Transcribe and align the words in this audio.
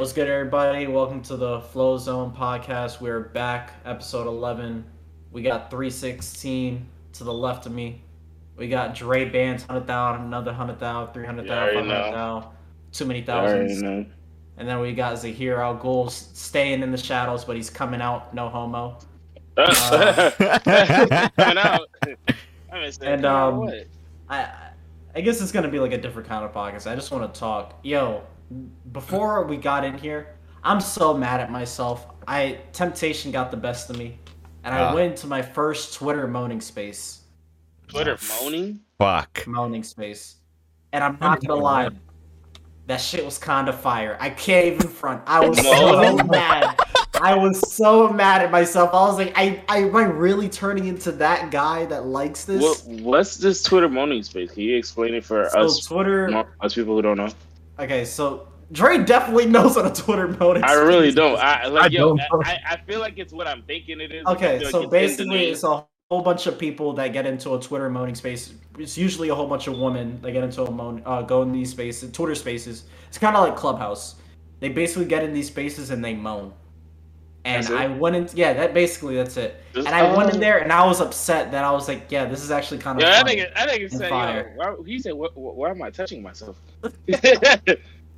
What's 0.00 0.14
good, 0.14 0.28
everybody? 0.28 0.86
Welcome 0.86 1.20
to 1.24 1.36
the 1.36 1.60
Flow 1.60 1.98
Zone 1.98 2.34
podcast. 2.34 3.02
We're 3.02 3.20
back, 3.20 3.74
episode 3.84 4.26
11. 4.26 4.82
We 5.30 5.42
got 5.42 5.70
316 5.70 6.86
to 7.12 7.24
the 7.24 7.34
left 7.34 7.66
of 7.66 7.72
me. 7.72 8.00
We 8.56 8.66
got 8.66 8.94
Dre 8.94 9.26
Bands, 9.26 9.68
100,000, 9.68 10.24
another 10.24 10.52
100,000, 10.52 11.12
300,000, 11.12 11.74
You 11.74 11.80
500,000, 11.82 12.50
too 12.92 13.04
many 13.04 13.20
thousands. 13.20 13.82
And 13.82 14.06
then 14.56 14.80
we 14.80 14.94
got 14.94 15.18
Zahir 15.18 15.56
Goals 15.74 16.30
staying 16.32 16.82
in 16.82 16.90
the 16.90 16.96
shadows, 16.96 17.44
but 17.44 17.56
he's 17.56 17.68
coming 17.68 18.00
out, 18.00 18.32
no 18.32 18.48
homo. 18.48 18.96
Coming 19.56 21.58
out. 21.58 21.88
And, 22.72 22.98
and 23.02 23.26
um. 23.26 23.70
I 24.30 24.48
I 25.14 25.20
guess 25.20 25.42
it's 25.42 25.52
gonna 25.52 25.68
be 25.68 25.80
like 25.80 25.92
a 25.92 25.98
different 25.98 26.28
kind 26.28 26.44
of 26.44 26.54
podcast. 26.54 26.90
I 26.90 26.94
just 26.94 27.10
want 27.10 27.34
to 27.34 27.38
talk. 27.38 27.78
Yo, 27.82 28.22
before 28.92 29.44
we 29.44 29.56
got 29.56 29.84
in 29.84 29.96
here, 29.96 30.34
I'm 30.64 30.80
so 30.80 31.14
mad 31.16 31.40
at 31.40 31.50
myself. 31.50 32.06
I 32.26 32.58
temptation 32.72 33.30
got 33.32 33.50
the 33.50 33.56
best 33.56 33.90
of 33.90 33.96
me, 33.96 34.18
and 34.64 34.74
I 34.74 34.80
Ah. 34.90 34.94
went 34.94 35.16
to 35.18 35.26
my 35.26 35.42
first 35.42 35.94
Twitter 35.94 36.26
moaning 36.26 36.60
space. 36.60 37.22
Twitter 37.88 38.18
moaning? 38.40 38.80
Fuck. 38.98 39.46
Moaning 39.46 39.82
space, 39.82 40.36
and 40.92 41.02
I'm 41.02 41.18
not 41.20 41.40
gonna 41.44 41.60
lie, 41.60 41.90
that 42.86 43.00
shit 43.00 43.24
was 43.24 43.38
kind 43.38 43.68
of 43.68 43.78
fire. 43.80 44.16
I 44.20 44.30
can't 44.30 44.66
even 44.66 44.88
front. 44.88 45.22
I 45.26 45.46
was 45.48 45.58
so 45.60 46.16
mad. 46.24 46.78
I 47.22 47.34
was 47.34 47.72
so 47.74 48.08
mad 48.08 48.42
at 48.42 48.50
myself. 48.50 48.90
I 48.94 49.04
was 49.06 49.18
like, 49.18 49.32
I, 49.36 49.62
I 49.68 49.78
am 49.78 49.94
I 49.94 50.04
really 50.04 50.48
turning 50.48 50.86
into 50.86 51.12
that 51.12 51.50
guy 51.50 51.84
that 51.86 52.06
likes 52.06 52.44
this? 52.44 52.62
What, 52.62 53.00
what's 53.02 53.36
this 53.36 53.62
Twitter 53.62 53.88
moaning 53.88 54.22
space? 54.22 54.50
Can 54.52 54.62
you 54.62 54.76
explain 54.76 55.14
it 55.14 55.24
for 55.24 55.48
so 55.50 55.60
us, 55.60 55.84
Twitter. 55.84 56.28
mo- 56.28 56.46
us 56.60 56.74
people 56.74 56.94
who 56.96 57.02
don't 57.02 57.18
know? 57.18 57.28
Okay, 57.80 58.04
so 58.06 58.48
Dre 58.72 58.98
definitely 58.98 59.46
knows 59.46 59.76
what 59.76 59.86
a 59.86 60.02
Twitter 60.02 60.28
moaning. 60.28 60.64
I 60.64 60.74
really 60.74 61.12
don't. 61.12 61.34
is. 61.34 61.40
I 61.40 61.66
like 61.68 61.84
I 61.84 61.88
yo. 61.88 62.16
don't 62.16 62.18
know. 62.18 62.42
I, 62.44 62.58
I 62.70 62.78
feel 62.88 63.00
like 63.00 63.18
it's 63.18 63.32
what 63.32 63.48
I'm 63.48 63.62
thinking 63.64 64.00
it 64.00 64.12
is. 64.12 64.26
Okay, 64.26 64.60
feel 64.60 64.70
so 64.70 64.80
like 64.82 64.92
it's 64.92 65.18
in 65.18 65.28
the 65.28 65.34
basically, 65.34 65.38
name. 65.38 65.52
it's 65.52 65.64
a 65.64 65.86
whole 66.10 66.22
bunch 66.22 66.46
of 66.46 66.58
people 66.58 66.92
that 66.94 67.12
get 67.12 67.26
into 67.26 67.54
a 67.54 67.60
Twitter 67.60 67.90
moaning 67.90 68.14
space. 68.16 68.54
It's 68.78 68.98
usually 68.98 69.30
a 69.30 69.34
whole 69.34 69.48
bunch 69.48 69.68
of 69.68 69.78
women 69.78 70.20
that 70.22 70.32
get 70.32 70.44
into 70.44 70.64
a 70.64 70.70
moan, 70.70 71.02
uh, 71.06 71.22
go 71.22 71.42
in 71.42 71.52
these 71.52 71.70
spaces, 71.70 72.12
Twitter 72.12 72.36
spaces. 72.36 72.84
It's 73.08 73.18
kind 73.18 73.36
of 73.36 73.44
like 73.44 73.56
Clubhouse. 73.56 74.16
They 74.60 74.70
basically 74.70 75.06
get 75.06 75.24
in 75.24 75.32
these 75.34 75.48
spaces 75.48 75.90
and 75.90 76.04
they 76.04 76.14
moan. 76.14 76.52
And 77.44 77.66
I 77.68 77.86
went 77.88 78.16
in, 78.16 78.28
yeah, 78.34 78.52
that 78.52 78.74
basically 78.74 79.16
that's 79.16 79.36
it. 79.36 79.62
Just- 79.72 79.86
And 79.86 79.94
I 79.94 80.14
went 80.14 80.30
oh. 80.30 80.34
in 80.34 80.40
there 80.40 80.58
and 80.58 80.70
I 80.72 80.86
was 80.86 81.00
upset 81.00 81.50
that 81.52 81.64
I 81.64 81.70
was 81.70 81.88
like, 81.88 82.10
yeah, 82.10 82.26
this 82.26 82.42
is 82.42 82.50
actually 82.50 82.78
kind 82.78 82.98
of. 82.98 83.02
Yeah, 83.02 83.10
that 83.10 83.26
funny. 83.26 83.40
nigga, 83.40 83.54
that 83.54 83.68
nigga 83.68 83.90
said, 83.90 84.10
fire. 84.10 84.54
yo, 84.58 84.74
why, 84.74 84.84
he 84.86 84.98
said, 84.98 85.14
why, 85.14 85.28
why 85.34 85.70
am 85.70 85.80
I 85.80 85.90
touching 85.90 86.22
myself? 86.22 86.56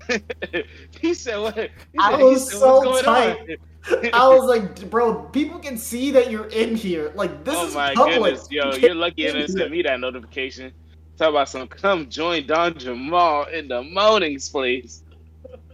he 1.00 1.14
said, 1.14 1.38
what? 1.38 1.54
He 1.56 1.70
I 1.98 2.10
said, 2.12 2.22
was 2.22 2.50
said, 2.50 2.58
so 2.58 2.80
"What's 2.80 3.02
tight. 3.02 3.58
I 4.12 4.28
was 4.28 4.44
like, 4.48 4.90
bro, 4.90 5.24
people 5.24 5.58
can 5.58 5.76
see 5.76 6.10
that 6.12 6.30
you're 6.30 6.46
in 6.48 6.76
here. 6.76 7.12
Like 7.14 7.44
this 7.44 7.54
oh 7.56 7.66
is 7.66 7.74
my 7.74 7.94
public. 7.94 8.18
goodness, 8.20 8.48
yo, 8.50 8.72
You 8.72 8.80
you're 8.80 8.94
lucky 8.94 9.28
I 9.28 9.32
didn't 9.32 9.56
send 9.56 9.70
me 9.70 9.82
that 9.82 9.98
notification. 10.00 10.72
Talk 11.16 11.30
about 11.30 11.48
some 11.48 11.66
come 11.68 12.08
join 12.08 12.46
Don 12.46 12.78
Jamal 12.78 13.44
in 13.46 13.68
the 13.68 13.82
moaning 13.82 14.38
place. 14.38 15.02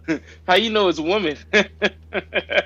How 0.48 0.54
you 0.54 0.70
know 0.70 0.88
it's 0.88 0.98
a 0.98 1.02
woman? 1.02 1.36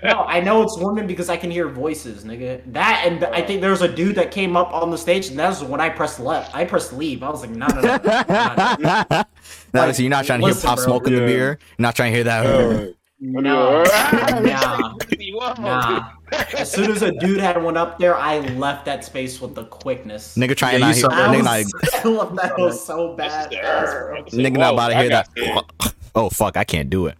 No, 0.04 0.20
I 0.22 0.40
know 0.40 0.62
it's 0.62 0.78
women 0.78 1.06
because 1.08 1.28
I 1.28 1.36
can 1.36 1.50
hear 1.50 1.68
voices, 1.68 2.24
nigga. 2.24 2.62
That 2.72 3.04
and 3.06 3.24
I 3.24 3.42
think 3.42 3.60
there 3.60 3.70
was 3.70 3.82
a 3.82 3.88
dude 3.92 4.14
that 4.16 4.30
came 4.30 4.56
up 4.56 4.72
on 4.72 4.90
the 4.90 4.96
stage, 4.98 5.28
and 5.28 5.38
that's 5.38 5.62
when 5.62 5.80
I 5.80 5.88
pressed 5.88 6.20
left. 6.20 6.54
I 6.54 6.64
pressed 6.64 6.92
leave. 6.92 7.22
I 7.22 7.28
was 7.30 7.40
like, 7.42 7.50
no, 7.50 7.66
no, 7.66 7.80
no. 7.80 7.96
no, 7.98 8.76
no. 8.78 9.04
no, 9.10 9.24
Like, 9.74 9.94
so 9.94 10.02
you're 10.02 10.10
not 10.10 10.24
trying 10.24 10.40
to 10.40 10.46
hear 10.46 10.54
listen, 10.54 10.68
pop 10.68 10.76
bro. 10.78 10.84
smoke 10.86 11.06
in 11.08 11.14
the 11.14 11.20
beer. 11.20 11.58
You're 11.58 11.58
not 11.78 11.94
trying 11.96 12.12
to 12.12 12.16
hear 12.16 12.24
that. 12.24 12.94
No. 13.20 13.82
Nah. 14.42 14.94
Nah. 15.58 16.10
As 16.56 16.70
soon 16.70 16.90
as 16.90 17.02
a 17.02 17.12
dude 17.12 17.40
had 17.40 17.62
one 17.62 17.76
up 17.76 17.98
there, 17.98 18.16
I 18.16 18.38
left 18.40 18.84
that 18.86 19.04
space 19.04 19.40
with 19.40 19.54
the 19.54 19.64
quickness. 19.64 20.36
nigga 20.36 20.56
trying 20.56 20.74
Yeah, 20.74 20.78
not 20.78 20.88
you 20.88 20.94
hear. 20.94 21.02
saw 21.02 21.08
I 21.10 21.36
Nigga 21.36 21.44
not, 21.44 22.06
I 22.06 22.08
left 22.08 22.34
that 22.36 22.58
was 22.58 22.84
so 22.84 23.14
bad. 23.16 23.50
nigga 24.30 24.56
not 24.56 24.74
about 24.74 24.88
to 24.88 24.96
hear 24.96 25.08
that. 25.10 25.28
Oh 26.14 26.28
fuck, 26.30 26.56
I 26.56 26.64
can't 26.64 26.90
do 26.90 27.06
it. 27.06 27.16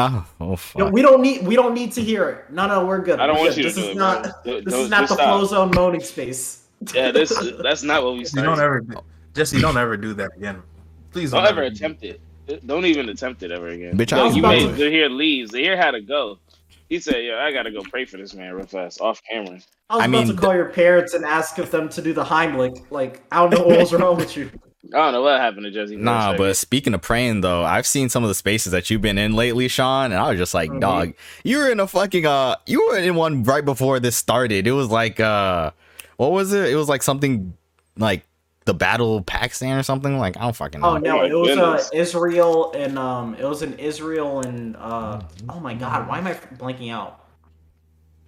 Ah, 0.00 0.24
oh, 0.40 0.44
oh 0.44 0.50
Yo, 0.50 0.56
fuck. 0.56 0.92
we 0.92 1.02
don't 1.02 1.20
need 1.20 1.46
we 1.46 1.56
don't 1.56 1.74
need 1.74 1.90
to 1.92 2.02
hear 2.02 2.28
it. 2.28 2.50
No, 2.52 2.66
no, 2.68 2.86
we're 2.86 3.00
good. 3.00 3.18
I 3.18 3.26
don't 3.26 3.36
We're 3.36 3.42
want 3.46 3.56
good. 3.56 3.64
you 3.64 3.70
to 3.70 3.74
This 3.74 3.84
do 3.84 3.90
is 3.90 3.96
it, 3.96 3.98
not 3.98 4.22
man. 4.22 4.32
Don't- 4.44 4.64
this 4.64 4.74
don't- 4.74 4.82
is 4.84 4.90
not 4.90 5.08
the 5.08 5.14
stop. 5.14 5.38
flow 5.38 5.44
zone 5.44 5.70
moaning 5.74 6.00
space. 6.00 6.64
Yeah, 6.94 7.10
this 7.10 7.30
that's 7.62 7.82
not 7.82 8.04
what 8.04 8.12
we 8.14 8.20
Jesse, 8.20 8.40
don't 8.42 8.60
ever, 8.60 8.84
Jesse, 9.34 9.60
don't 9.60 9.76
ever 9.76 9.96
do 9.96 10.14
that 10.14 10.30
again. 10.36 10.62
Please 11.10 11.32
Don't 11.32 11.42
don't, 11.42 11.50
ever 11.52 11.62
do 11.68 11.74
attempt 11.74 12.04
it. 12.04 12.20
Don't 12.66 12.84
even 12.86 13.08
attempt 13.08 13.42
it 13.42 13.50
ever 13.50 13.68
again. 13.68 13.96
Bitch, 13.98 14.12
I 14.12 14.18
Yo, 14.28 14.30
you 14.32 14.38
about 14.40 14.50
made 14.56 14.68
to. 14.68 14.76
Zahir 14.76 15.08
leave. 15.08 15.48
Zahir 15.48 15.76
had 15.76 15.90
to 15.92 16.00
go. 16.00 16.38
He 16.88 17.00
said, 17.00 17.16
"Yo, 17.24 17.36
I 17.36 17.50
gotta 17.52 17.70
go 17.72 17.82
pray 17.82 18.04
for 18.04 18.16
this 18.18 18.32
man 18.34 18.54
real 18.54 18.66
fast, 18.66 19.00
off 19.00 19.20
camera." 19.28 19.58
I 19.90 19.96
was 19.96 20.02
I 20.02 20.06
about 20.06 20.10
mean, 20.10 20.26
to 20.28 20.34
call 20.34 20.54
your 20.54 20.66
parents 20.70 21.14
and 21.14 21.24
ask 21.24 21.58
if 21.58 21.70
them 21.70 21.88
to 21.90 22.00
do 22.00 22.12
the 22.12 22.24
Heimlich. 22.24 22.86
Like, 22.90 23.22
I 23.32 23.40
don't 23.40 23.50
know 23.52 23.66
what 23.66 23.78
was 23.80 23.92
wrong 23.92 24.16
with 24.16 24.36
you. 24.36 24.50
I 24.94 24.96
don't 24.96 25.12
know 25.12 25.22
what 25.22 25.38
happened 25.38 25.64
to 25.64 25.70
Jesse. 25.70 25.96
Nah, 25.96 26.36
but 26.36 26.56
speaking 26.56 26.94
of 26.94 27.02
praying 27.02 27.42
though, 27.42 27.62
I've 27.62 27.86
seen 27.86 28.08
some 28.08 28.24
of 28.24 28.28
the 28.28 28.34
spaces 28.34 28.72
that 28.72 28.88
you've 28.88 29.02
been 29.02 29.18
in 29.18 29.34
lately, 29.34 29.68
Sean, 29.68 30.06
and 30.06 30.14
I 30.14 30.30
was 30.30 30.38
just 30.38 30.54
like, 30.54 30.70
Mhm. 30.70 30.80
dog, 30.80 31.14
you 31.44 31.58
were 31.58 31.70
in 31.70 31.78
a 31.78 31.86
fucking 31.86 32.24
uh, 32.24 32.56
you 32.66 32.86
were 32.88 32.96
in 32.96 33.14
one 33.14 33.42
right 33.44 33.64
before 33.64 34.00
this 34.00 34.16
started. 34.16 34.66
It 34.66 34.72
was 34.72 34.88
like 34.88 35.20
uh, 35.20 35.72
what 36.16 36.32
was 36.32 36.52
it? 36.52 36.70
It 36.70 36.76
was 36.76 36.88
like 36.88 37.02
something 37.02 37.52
like 37.98 38.24
the 38.64 38.72
Battle 38.74 39.18
of 39.18 39.26
Pakistan 39.26 39.76
or 39.78 39.82
something. 39.82 40.18
Like 40.18 40.36
I 40.38 40.42
don't 40.42 40.56
fucking 40.56 40.80
know. 40.80 40.88
Oh 40.88 40.96
no, 40.96 41.22
it 41.22 41.34
was 41.34 41.58
uh. 41.58 41.82
Israel 41.92 42.72
and 42.72 42.98
um, 42.98 43.34
it 43.34 43.44
was 43.44 43.62
in 43.62 43.74
Israel 43.78 44.40
and 44.40 44.74
uh, 44.76 45.20
oh 45.50 45.60
my 45.60 45.74
god, 45.74 46.08
why 46.08 46.18
am 46.18 46.26
I 46.26 46.34
blanking 46.56 46.92
out? 46.92 47.26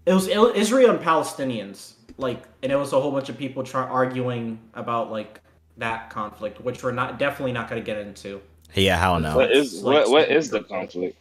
It 0.06 0.12
was 0.14 0.28
Israel 0.28 0.90
and 0.90 1.00
Palestinians, 1.00 1.92
like, 2.16 2.42
and 2.62 2.72
it 2.72 2.76
was 2.76 2.92
a 2.92 3.00
whole 3.00 3.12
bunch 3.12 3.28
of 3.28 3.38
people 3.38 3.62
try 3.62 3.82
arguing 3.82 4.58
about 4.74 5.10
like 5.10 5.40
that 5.80 6.10
conflict, 6.10 6.60
which 6.60 6.82
we're 6.82 6.92
not 6.92 7.18
definitely 7.18 7.52
not 7.52 7.68
going 7.68 7.82
to 7.82 7.84
get 7.86 7.98
into. 7.98 8.40
Yeah, 8.74 8.96
hell 8.98 9.18
no. 9.20 9.36
What 9.36 9.50
is 9.50 9.82
like, 9.82 10.06
what, 10.06 10.10
what 10.10 10.30
is 10.30 10.48
the 10.50 10.62
conflict? 10.62 11.16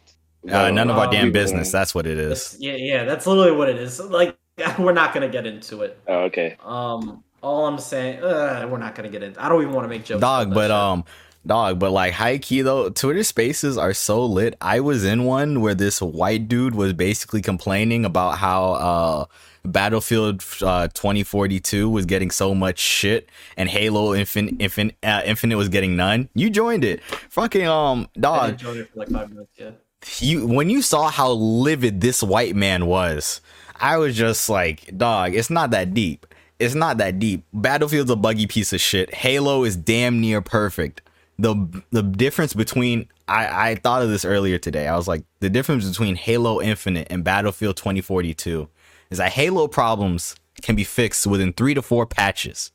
Uh, 0.48 0.70
none 0.70 0.88
of 0.88 0.96
our 0.96 1.08
Uh, 1.08 1.10
damn 1.10 1.32
business. 1.32 1.70
That's 1.70 1.94
what 1.94 2.06
it 2.06 2.16
is. 2.18 2.56
Yeah, 2.60 2.76
yeah, 2.76 3.04
that's 3.04 3.26
literally 3.26 3.52
what 3.52 3.68
it 3.68 3.76
is. 3.76 4.00
Like, 4.00 4.36
we're 4.78 4.92
not 4.92 5.12
going 5.12 5.26
to 5.26 5.32
get 5.32 5.46
into 5.46 5.82
it. 5.82 5.98
Oh, 6.08 6.20
okay. 6.24 6.56
Um, 6.64 7.22
all 7.42 7.66
I'm 7.66 7.78
saying, 7.78 8.22
uh, 8.22 8.66
we're 8.70 8.78
not 8.78 8.94
going 8.94 9.10
to 9.10 9.12
get 9.12 9.22
into. 9.22 9.42
I 9.42 9.48
don't 9.48 9.60
even 9.62 9.74
want 9.74 9.84
to 9.84 9.88
make 9.88 10.04
jokes. 10.04 10.20
dog 10.20 10.50
but 10.54 10.68
that 10.68 10.68
shit. 10.68 10.70
um 10.70 11.04
dog 11.46 11.78
but 11.78 11.90
like 11.90 12.12
high 12.12 12.36
key 12.36 12.60
though 12.60 12.90
twitter 12.90 13.22
spaces 13.22 13.78
are 13.78 13.94
so 13.94 14.22
lit 14.26 14.54
i 14.60 14.78
was 14.78 15.06
in 15.06 15.24
one 15.24 15.62
where 15.62 15.74
this 15.74 16.02
white 16.02 16.48
dude 16.48 16.74
was 16.74 16.92
basically 16.92 17.40
complaining 17.40 18.04
about 18.04 18.36
how 18.36 18.72
uh 18.74 19.24
battlefield 19.64 20.44
uh 20.62 20.88
2042 20.88 21.88
was 21.88 22.06
getting 22.06 22.30
so 22.30 22.54
much 22.54 22.78
shit 22.78 23.28
and 23.56 23.68
halo 23.68 24.14
infinite 24.14 24.54
infinite 24.58 24.96
uh, 25.02 25.20
infinite 25.24 25.56
was 25.56 25.68
getting 25.68 25.96
none 25.96 26.28
you 26.34 26.48
joined 26.48 26.82
it 26.84 27.02
fucking 27.28 27.66
um 27.66 28.08
I 28.16 28.50
dog 28.52 28.76
it 28.76 28.90
for 28.90 28.98
like 28.98 29.08
five 29.08 29.30
minutes. 29.30 29.50
Yeah. 29.56 29.70
you 30.18 30.46
when 30.46 30.70
you 30.70 30.82
saw 30.82 31.08
how 31.08 31.30
livid 31.32 32.00
this 32.00 32.22
white 32.22 32.56
man 32.56 32.86
was, 32.86 33.40
I 33.76 33.96
was 33.98 34.16
just 34.16 34.48
like, 34.48 34.96
dog, 34.96 35.34
it's 35.34 35.50
not 35.50 35.70
that 35.70 35.94
deep. 35.94 36.26
It's 36.58 36.74
not 36.74 36.98
that 36.98 37.18
deep. 37.18 37.44
Battlefield's 37.54 38.10
a 38.10 38.16
buggy 38.16 38.46
piece 38.46 38.72
of 38.72 38.80
shit. 38.80 39.14
Halo 39.14 39.64
is 39.64 39.76
damn 39.76 40.20
near 40.20 40.40
perfect. 40.42 41.02
The 41.38 41.54
the 41.90 42.02
difference 42.02 42.52
between 42.52 43.08
I, 43.28 43.70
I 43.70 43.74
thought 43.76 44.02
of 44.02 44.10
this 44.10 44.24
earlier 44.24 44.58
today. 44.58 44.88
I 44.88 44.96
was 44.96 45.08
like, 45.08 45.22
the 45.38 45.48
difference 45.48 45.88
between 45.88 46.16
Halo 46.16 46.60
Infinite 46.60 47.06
and 47.10 47.24
Battlefield 47.24 47.76
2042 47.76 48.68
is 49.10 49.18
that 49.18 49.32
Halo 49.32 49.68
problems 49.68 50.36
can 50.62 50.76
be 50.76 50.84
fixed 50.84 51.26
within 51.26 51.52
three 51.52 51.74
to 51.74 51.82
four 51.82 52.06
patches. 52.06 52.72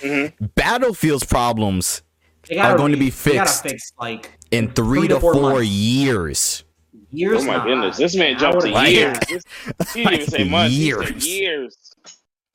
Mm-hmm. 0.00 0.46
Battlefield's 0.54 1.24
problems 1.24 2.02
are 2.58 2.76
going 2.76 2.92
to 2.92 2.98
be 2.98 3.10
fixed 3.10 3.62
fix 3.62 3.92
like 4.00 4.30
in 4.50 4.70
three, 4.72 5.08
to, 5.08 5.20
four, 5.20 5.34
months. 5.34 5.68
years. 5.68 6.64
years. 7.10 7.42
Oh 7.42 7.46
my 7.46 7.62
goodness, 7.64 7.96
this 7.96 8.16
man 8.16 8.38
jumped 8.38 8.62
to 8.62 8.72
would've- 8.72 8.90
years. 8.92 9.18
This- 9.78 9.92
He 9.92 10.04
didn't 10.04 10.14
even 10.20 10.26
say 10.30 10.38
Like 10.38 10.50
months. 10.50 10.74
He 10.74 10.90
said 10.90 11.00
years. 11.10 11.26
years. 11.28 11.76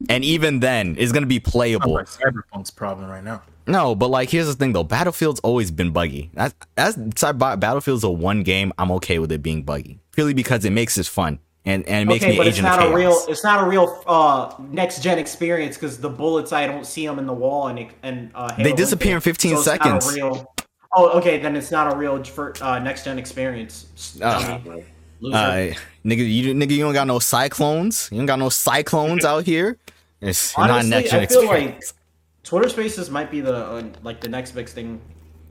And 0.09 0.23
even 0.25 0.59
then, 0.59 0.95
it's 0.99 1.11
gonna 1.11 1.25
be 1.25 1.39
playable. 1.39 1.93
like 1.93 2.07
Cyberpunk's 2.07 2.69
problem 2.71 3.09
right 3.09 3.23
now. 3.23 3.41
No, 3.67 3.95
but 3.95 4.09
like 4.09 4.29
here's 4.29 4.47
the 4.47 4.53
thing 4.53 4.73
though, 4.73 4.83
Battlefield's 4.83 5.39
always 5.39 5.71
been 5.71 5.91
buggy. 5.91 6.29
That's 6.33 6.53
that's 6.75 6.97
Battlefield's 7.33 8.03
a 8.03 8.09
one 8.09 8.43
game. 8.43 8.73
I'm 8.77 8.91
okay 8.93 9.19
with 9.19 9.31
it 9.31 9.41
being 9.41 9.63
buggy 9.63 9.99
purely 10.11 10.33
because 10.33 10.65
it 10.65 10.71
makes 10.71 10.97
it 10.97 11.05
fun 11.07 11.39
and 11.65 11.87
and 11.87 12.03
it 12.03 12.05
makes 12.05 12.23
okay, 12.23 12.31
me 12.33 12.37
but 12.37 12.47
it's 12.47 12.57
agent 12.57 12.67
of 12.69 12.73
not 12.77 12.79
chaos. 12.81 12.93
a 12.93 12.95
real. 12.95 13.25
It's 13.27 13.43
not 13.43 13.63
a 13.63 13.67
real 13.67 14.03
uh, 14.07 14.53
next 14.71 15.01
gen 15.01 15.17
experience 15.17 15.75
because 15.77 15.97
the 15.99 16.09
bullets 16.09 16.53
I 16.53 16.67
don't 16.67 16.85
see 16.85 17.05
them 17.05 17.19
in 17.19 17.25
the 17.25 17.33
wall 17.33 17.67
and 17.67 17.87
and 18.03 18.31
uh, 18.35 18.55
They 18.55 18.73
disappear 18.73 19.15
in 19.15 19.21
15 19.21 19.51
so 19.51 19.57
it's 19.57 19.67
not 19.67 19.75
a 19.97 20.01
seconds. 20.01 20.13
real- 20.15 20.53
oh, 20.95 21.09
okay, 21.17 21.39
then 21.39 21.55
it's 21.55 21.71
not 21.71 21.91
a 21.91 21.95
real 21.95 22.23
uh, 22.61 22.79
next 22.79 23.03
gen 23.05 23.17
experience. 23.19 23.87
Uh, 24.21 24.59
dummy. 24.59 24.83
Loser. 25.21 25.37
Uh, 25.37 25.73
nigga, 26.05 26.29
you 26.29 26.53
nigga, 26.53 26.71
you 26.71 26.83
don't 26.83 26.93
got 26.93 27.07
no 27.07 27.19
cyclones. 27.19 28.09
You 28.11 28.17
don't 28.17 28.25
got 28.25 28.37
no 28.39 28.49
cyclones 28.49 29.23
out 29.31 29.45
here. 29.45 29.77
It's 30.21 30.57
not 30.57 30.85
next 30.85 31.11
gen 31.11 31.21
I 31.21 31.25
feel 31.25 31.41
experience. 31.41 31.93
like 31.93 32.43
Twitter 32.43 32.69
Spaces 32.69 33.09
might 33.09 33.31
be 33.31 33.41
the 33.41 33.55
uh, 33.55 33.83
like 34.03 34.21
the 34.21 34.29
next 34.29 34.51
big 34.51 34.67
thing 34.69 35.01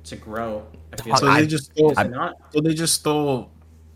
to 0.04 0.16
grow. 0.16 0.66
I 0.92 1.02
feel 1.02 1.16
So 1.16 1.26
like. 1.26 1.40
they 1.40 1.46
just 1.46 1.72
stole. 1.72 1.90
Is 1.90 1.98
it 1.98 2.10
not? 2.10 2.34
So 2.52 2.60
they 2.60 2.74
just 2.74 2.94
stole 2.94 3.50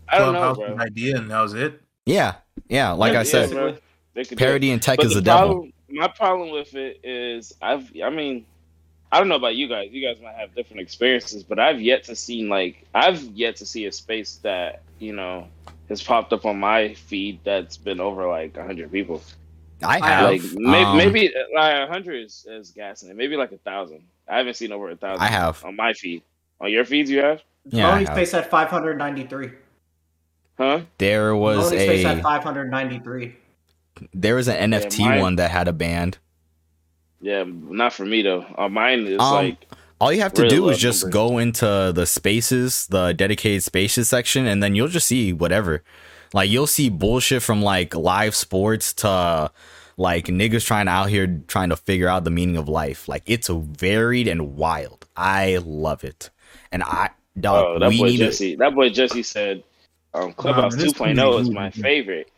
I 0.07 0.17
don't 0.17 0.33
know, 0.33 0.53
Clubhouse's 0.55 0.75
bro. 0.75 0.85
idea, 0.85 1.17
and 1.17 1.31
that 1.31 1.39
was 1.41 1.53
it. 1.53 1.81
Yeah, 2.09 2.35
yeah. 2.67 2.91
Like 2.91 3.13
Yeah, 3.13 3.19
I 3.19 3.23
said, 3.23 3.51
bro. 3.51 3.77
They 4.13 4.25
could 4.25 4.37
do 4.37 4.43
it. 4.43 4.47
parody 4.47 4.71
and 4.71 4.81
tech 4.81 4.97
But 4.97 5.05
is 5.07 5.13
the 5.13 5.21
the 5.21 5.25
devil. 5.25 5.67
my 5.89 6.07
problem 6.07 6.49
with 6.51 6.75
it 6.75 6.99
is 7.03 7.53
I've 7.61 7.91
I 8.03 8.09
mean 8.09 8.45
I 9.11 9.17
don't 9.19 9.27
know 9.27 9.35
about 9.35 9.55
you 9.55 9.67
guys. 9.67 9.89
You 9.91 10.05
guys 10.05 10.21
might 10.21 10.35
have 10.35 10.53
different 10.55 10.81
experiences, 10.81 11.43
but 11.43 11.59
I've 11.59 11.81
yet 11.81 12.03
to 12.05 12.15
see 12.15 12.47
like 12.47 12.85
I've 12.93 13.21
yet 13.35 13.55
to 13.57 13.65
see 13.65 13.85
a 13.85 13.91
space 13.91 14.39
that 14.43 14.81
you 14.99 15.13
know 15.13 15.47
has 15.89 16.01
popped 16.03 16.33
up 16.33 16.45
on 16.45 16.59
my 16.59 16.93
feed 16.93 17.39
that's 17.43 17.77
been 17.77 17.99
over 17.99 18.27
like 18.27 18.57
hundred 18.57 18.91
people. 18.91 19.21
I 19.81 19.99
I 19.99 20.07
have. 20.07 20.29
Like 20.29 20.41
may, 20.53 20.83
um, 20.83 20.97
maybe 20.97 21.33
like 21.55 21.89
hundred 21.89 22.25
is, 22.25 22.45
is 22.49 22.71
gassing 22.71 23.09
it. 23.09 23.15
Maybe 23.15 23.35
like 23.35 23.51
a 23.51 23.57
thousand. 23.57 24.03
I 24.27 24.37
haven't 24.37 24.55
seen 24.55 24.71
over 24.71 24.89
a 24.91 24.95
thousand. 24.95 25.23
I 25.23 25.27
have. 25.27 25.63
on 25.63 25.75
my 25.75 25.93
feed. 25.93 26.21
On 26.61 26.69
your 26.69 26.85
feeds, 26.85 27.09
you 27.09 27.19
have? 27.19 27.41
Yeah, 27.65 27.87
I 27.87 27.91
Moaning. 27.91 28.07
Space 28.07 28.33
at 28.33 28.49
593. 28.49 29.51
Huh? 30.59 30.81
There 30.97 31.35
was 31.35 31.71
Moaning 31.71 31.79
Space 31.87 32.05
at 32.05 32.17
a 32.19 32.21
593. 32.21 33.35
there 34.13 34.35
was 34.35 34.47
an 34.47 34.71
NFT 34.71 34.99
mine- 35.05 35.19
one 35.21 35.35
that 35.37 35.49
had 35.51 35.67
a 35.67 35.73
band. 35.73 36.17
Yeah, 37.21 37.43
not 37.47 37.93
for 37.93 38.05
me 38.05 38.21
though. 38.21 38.45
Uh, 38.57 38.69
mine 38.69 39.07
is 39.07 39.19
Um, 39.19 39.33
like 39.33 39.57
All 40.01 40.13
you 40.13 40.21
have 40.21 40.33
to 40.35 40.43
Really 40.43 40.55
do 40.55 40.69
is 40.69 40.77
just 40.77 41.03
numbers. 41.03 41.13
go 41.13 41.37
into 41.39 41.91
the 41.93 42.05
spaces, 42.05 42.87
the 42.87 43.11
dedicated 43.13 43.63
spaces 43.63 44.07
section, 44.07 44.45
and 44.47 44.61
then 44.63 44.73
you'll 44.75 44.87
just 44.87 45.07
see 45.07 45.33
whatever. 45.33 45.83
Like 46.33 46.49
you'll 46.49 46.67
see 46.67 46.89
bullshit 46.89 47.41
from 47.41 47.61
like 47.61 47.93
live 47.95 48.35
sports 48.35 48.93
to 48.95 49.51
like 49.97 50.27
niggas 50.27 50.65
trying 50.65 50.85
to 50.85 50.91
out 50.93 51.09
here 51.09 51.41
trying 51.47 51.69
to 51.69 51.75
figure 51.75 52.07
out 52.07 52.23
the 52.23 52.29
meaning 52.31 52.55
of 52.55 52.69
life. 52.69 53.07
Like 53.09 53.23
it's 53.25 53.49
varied 53.49 54.27
and 54.29 54.55
wild. 54.55 55.05
I 55.17 55.57
love 55.65 56.03
it. 56.05 56.29
And 56.71 56.81
I 56.83 57.09
dog, 57.37 57.65
oh 57.67 57.79
that 57.79 57.89
we 57.89 57.97
boy 57.97 58.05
need 58.07 58.17
to, 58.17 58.25
Jesse. 58.27 58.55
That 58.55 58.73
boy 58.75 58.89
Jesse 58.89 59.23
said 59.23 59.63
um, 60.13 60.33
Clubhouse 60.33 60.75
this 60.75 60.93
2.0 60.93 61.39
is 61.41 61.47
dude- 61.47 61.55
my 61.55 61.69
favorite. 61.69 62.31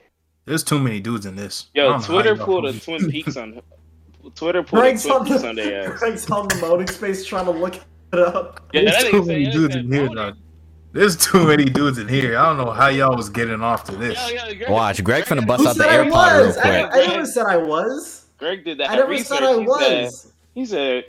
There's 0.45 0.63
too 0.63 0.79
many 0.79 0.99
dudes 0.99 1.25
in 1.25 1.35
this. 1.35 1.67
Yo, 1.73 1.83
don't 1.83 1.91
know 1.91 1.97
how 1.99 2.13
Twitter 2.13 2.35
pulled 2.43 2.65
a 2.65 2.73
Twin 2.79 3.09
Peaks 3.11 3.37
on 3.37 3.61
Twitter 4.35 4.63
pulled 4.63 4.81
Greg's 4.81 5.05
a 5.05 5.09
Twin 5.09 5.21
on, 5.21 5.27
Peaks 5.27 5.43
on 5.43 5.55
their 5.55 5.91
ass. 5.93 5.99
Greg's 5.99 6.29
on 6.31 6.47
the 6.47 6.55
Moaning 6.57 6.87
Space 6.87 7.25
trying 7.25 7.45
to 7.45 7.51
look 7.51 7.75
it 7.75 8.19
up. 8.19 8.67
Yeah, 8.73 8.81
There's 8.91 9.03
too 9.09 9.23
many 9.25 9.49
dudes 9.51 9.75
in 9.75 9.91
here, 9.91 10.07
said 10.07 10.15
dog. 10.15 10.37
There's 10.93 11.15
too 11.15 11.47
many 11.47 11.63
dudes 11.65 11.97
in 11.99 12.07
here. 12.07 12.37
I 12.37 12.45
don't 12.47 12.57
know 12.57 12.71
how 12.71 12.87
y'all 12.89 13.15
was 13.15 13.29
getting 13.29 13.61
off 13.61 13.85
to 13.85 13.95
this. 13.95 14.17
Yo, 14.31 14.35
yo, 14.47 14.55
Greg, 14.55 14.69
watch. 14.69 15.01
Greg 15.03 15.23
finna 15.23 15.47
bust 15.47 15.65
out 15.65 15.75
the 15.77 15.83
said 15.83 15.89
I 15.89 16.05
AirPod 16.09 16.37
real 16.37 16.45
was? 16.47 16.57
I, 16.57 16.61
quick. 16.89 16.91
I 16.93 17.07
never 17.07 17.25
said 17.25 17.45
I 17.45 17.57
was. 17.57 18.25
Greg 18.37 18.65
did 18.65 18.77
that. 18.79 18.89
I 18.89 18.95
never 18.95 19.07
research. 19.09 19.39
said 19.39 19.43
I 19.43 19.51
He 19.53 19.65
said- 19.67 20.03
was. 20.03 20.33
He 20.53 20.65
said 20.65 21.05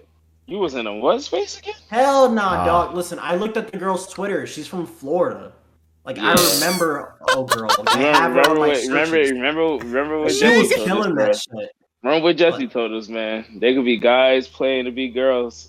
you 0.46 0.58
was 0.58 0.74
in 0.74 0.86
a 0.86 0.94
what 0.94 1.20
space 1.22 1.58
again? 1.58 1.74
Hell 1.90 2.30
nah, 2.30 2.60
Ah. 2.62 2.64
dog. 2.64 2.94
Listen, 2.94 3.18
I 3.20 3.34
looked 3.34 3.56
at 3.56 3.72
the 3.72 3.78
girl's 3.78 4.06
Twitter. 4.08 4.46
She's 4.46 4.68
from 4.68 4.86
Florida. 4.86 5.52
Like 6.04 6.18
I 6.18 6.34
remember, 6.54 7.14
oh 7.30 7.44
girl, 7.44 7.68
I 7.70 7.96
Remember, 7.96 8.18
have 8.18 8.32
her 8.32 8.40
on 8.40 8.56
remember, 8.56 8.60
my 8.60 8.66
what, 8.68 8.82
remember, 8.82 9.06
searches. 9.16 9.30
remember, 9.32 9.62
remember 9.78 10.18
what 10.20 10.32
She 10.32 10.40
Jesse 10.40 10.58
was 10.58 10.70
told 10.74 10.86
killing 10.88 11.18
us, 11.18 11.46
that 11.46 11.58
shit. 11.60 11.70
Remember 12.02 12.24
what 12.24 12.36
Jesse 12.36 12.64
What? 12.64 12.72
told 12.72 12.92
us, 12.92 13.08
man. 13.08 13.58
They 13.60 13.74
could 13.74 13.84
be 13.84 13.98
guys 13.98 14.48
playing 14.48 14.86
to 14.86 14.90
be 14.90 15.08
girls. 15.10 15.68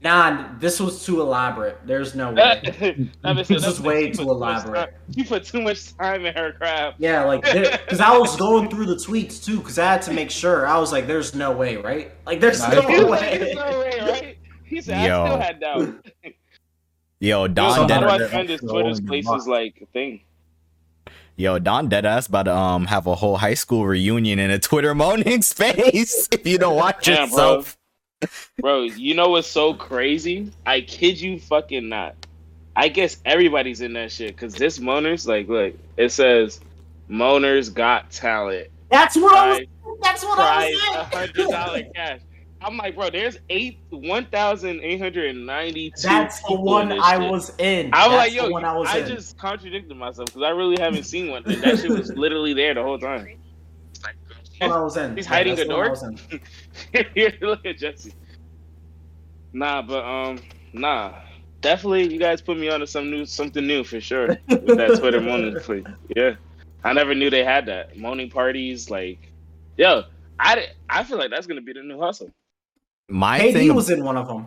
Nah, 0.00 0.56
this 0.60 0.78
was 0.78 1.04
too 1.04 1.20
elaborate. 1.20 1.76
There's 1.84 2.14
no 2.14 2.32
way. 2.32 2.62
That 3.24 3.34
bitch 3.36 3.46
said 3.46 3.56
This 3.56 3.62
that 3.62 3.68
is 3.72 3.80
way 3.80 4.10
too 4.12 4.22
elaborate. 4.30 4.74
time- 4.92 4.94
You 5.08 5.24
put 5.24 5.44
too 5.44 5.60
much 5.60 5.92
time 5.96 6.24
in 6.24 6.32
her 6.36 6.52
crap. 6.52 6.94
Yeah, 6.98 7.24
like 7.24 7.42
because 7.42 7.98
I 7.98 8.16
was 8.16 8.36
going 8.36 8.70
through 8.70 8.86
the 8.86 8.94
tweets 8.94 9.44
too, 9.44 9.58
because 9.58 9.76
I 9.76 9.86
had 9.90 10.02
to 10.02 10.12
make 10.12 10.30
sure. 10.30 10.68
I 10.68 10.78
was 10.78 10.92
like, 10.92 11.08
"There's 11.08 11.34
no 11.34 11.50
way, 11.50 11.76
right? 11.78 12.12
Like, 12.26 12.38
there's 12.38 12.60
Nah, 12.60 12.68
no 12.74 12.82
He 12.82 12.94
was 13.00 13.04
like, 13.10 13.20
way." 13.22 13.38
"There's 13.38 13.56
no 13.56 13.78
way, 13.80 13.98
right? 14.00 14.38
He 14.64 14.80
said, 14.80 15.04
Yo. 15.04 15.22
I 15.24 15.26
still 15.26 15.40
had 15.40 15.60
doubt. 15.60 16.06
Yo, 17.20 17.42
Yo, 17.42 17.48
Don 17.48 17.72
how 17.74 17.82
do 17.82 17.88
Dead 17.88 18.04
I 18.04 18.18
Dead- 18.18 18.30
find 18.30 18.48
this 18.48 18.60
Dead- 18.60 18.68
Twitter 18.70 19.50
like 19.50 19.88
thing? 19.92 20.20
Yo, 21.36 21.58
Don 21.58 21.88
Deadass 21.88 22.28
about 22.28 22.44
to 22.44 22.54
um 22.56 22.86
have 22.86 23.06
a 23.06 23.14
whole 23.14 23.36
high 23.36 23.54
school 23.54 23.86
reunion 23.86 24.38
in 24.38 24.50
a 24.50 24.58
Twitter 24.58 24.94
moaning 24.94 25.42
space. 25.54 26.28
If 26.32 26.46
you 26.46 26.58
don't 26.58 26.76
watch 26.76 27.06
Damn, 27.06 27.28
yourself. 27.28 27.76
Bro, 28.60 28.82
you 28.82 29.14
know 29.14 29.28
what's 29.30 29.46
so 29.46 29.72
crazy? 29.74 30.50
I 30.66 30.80
kid 30.80 31.20
you 31.20 31.38
fucking 31.38 31.88
not. 31.88 32.14
I 32.74 32.88
guess 32.88 33.18
everybody's 33.24 33.80
in 33.80 33.92
that 33.94 34.10
shit 34.12 34.34
because 34.34 34.54
this 34.54 34.78
Moners, 34.80 35.26
like, 35.26 35.48
look, 35.48 35.74
it 35.96 36.10
says 36.10 36.60
Moners 37.08 37.68
got 37.70 38.10
talent. 38.10 38.68
That's 38.90 39.16
what 39.16 39.34
I 39.36 39.48
was. 39.48 39.58
Prize, 39.58 39.96
That's 40.02 40.24
what 40.24 40.36
prize 40.36 40.74
I 40.74 40.94
a 40.94 40.98
was 40.98 41.54
hundred 41.54 41.72
saying. 41.74 41.92
cash. 41.94 42.20
I'm 42.60 42.76
like, 42.76 42.96
bro, 42.96 43.10
there's 43.10 43.38
eight 43.50 43.78
one 43.90 44.26
thousand 44.26 44.80
eight 44.82 45.00
hundred 45.00 45.30
and 45.30 45.46
ninety. 45.46 45.92
That's 46.02 46.40
the 46.42 46.54
one 46.56 46.92
I 46.92 47.16
was 47.18 47.52
in. 47.58 47.90
I 47.92 48.08
was 48.08 48.16
That's 48.16 48.34
like, 48.36 48.50
yo, 48.50 48.56
I 48.64 48.76
was 48.76 48.88
I 48.88 49.00
just 49.02 49.38
contradicted 49.38 49.96
myself 49.96 50.26
because 50.26 50.42
I 50.42 50.50
really 50.50 50.76
haven't 50.78 51.04
seen 51.04 51.30
one. 51.30 51.44
And 51.46 51.62
that 51.62 51.78
shit 51.78 51.92
was 51.92 52.12
literally 52.16 52.54
there 52.54 52.74
the 52.74 52.82
whole 52.82 52.98
time. 52.98 53.28
One 54.58 54.72
I 54.72 54.80
was 54.80 54.96
in. 54.96 55.14
He's 55.16 55.26
Yeah, 55.30 55.36
hiding 55.36 55.52
that's 55.52 55.62
a 55.62 55.64
the 55.64 55.70
door? 55.70 55.84
Here, 57.14 57.32
look 57.42 57.64
at 57.64 57.78
Jesse. 57.78 58.12
Nah, 59.52 59.82
but 59.82 60.04
um, 60.04 60.40
nah. 60.72 61.14
Definitely, 61.60 62.12
you 62.12 62.18
guys 62.20 62.40
put 62.40 62.56
me 62.58 62.68
onto 62.68 62.86
some 62.86 63.10
new, 63.10 63.26
something 63.26 63.66
new 63.66 63.82
for 63.84 64.00
sure 64.00 64.38
with 64.48 64.76
that 64.76 64.94
Twitter 64.94 65.20
moaning 65.22 65.56
play. 65.56 65.84
Yeah, 66.16 66.36
I 66.84 66.92
never 66.92 67.14
knew 67.14 67.30
they 67.30 67.44
had 67.44 67.66
that 67.66 67.96
moaning 67.96 68.30
parties. 68.30 68.90
Like, 68.90 69.32
yo, 69.76 70.04
I, 70.38 70.68
I 70.88 71.04
feel 71.04 71.18
like 71.18 71.30
that's 71.30 71.46
gonna 71.48 71.60
be 71.62 71.72
the 71.72 71.82
new 71.82 72.00
hustle. 72.00 72.30
My 73.08 73.40
KD 73.40 73.52
thing 73.52 73.74
was 73.74 73.90
in 73.90 74.04
one 74.04 74.16
of 74.16 74.28
them. 74.28 74.46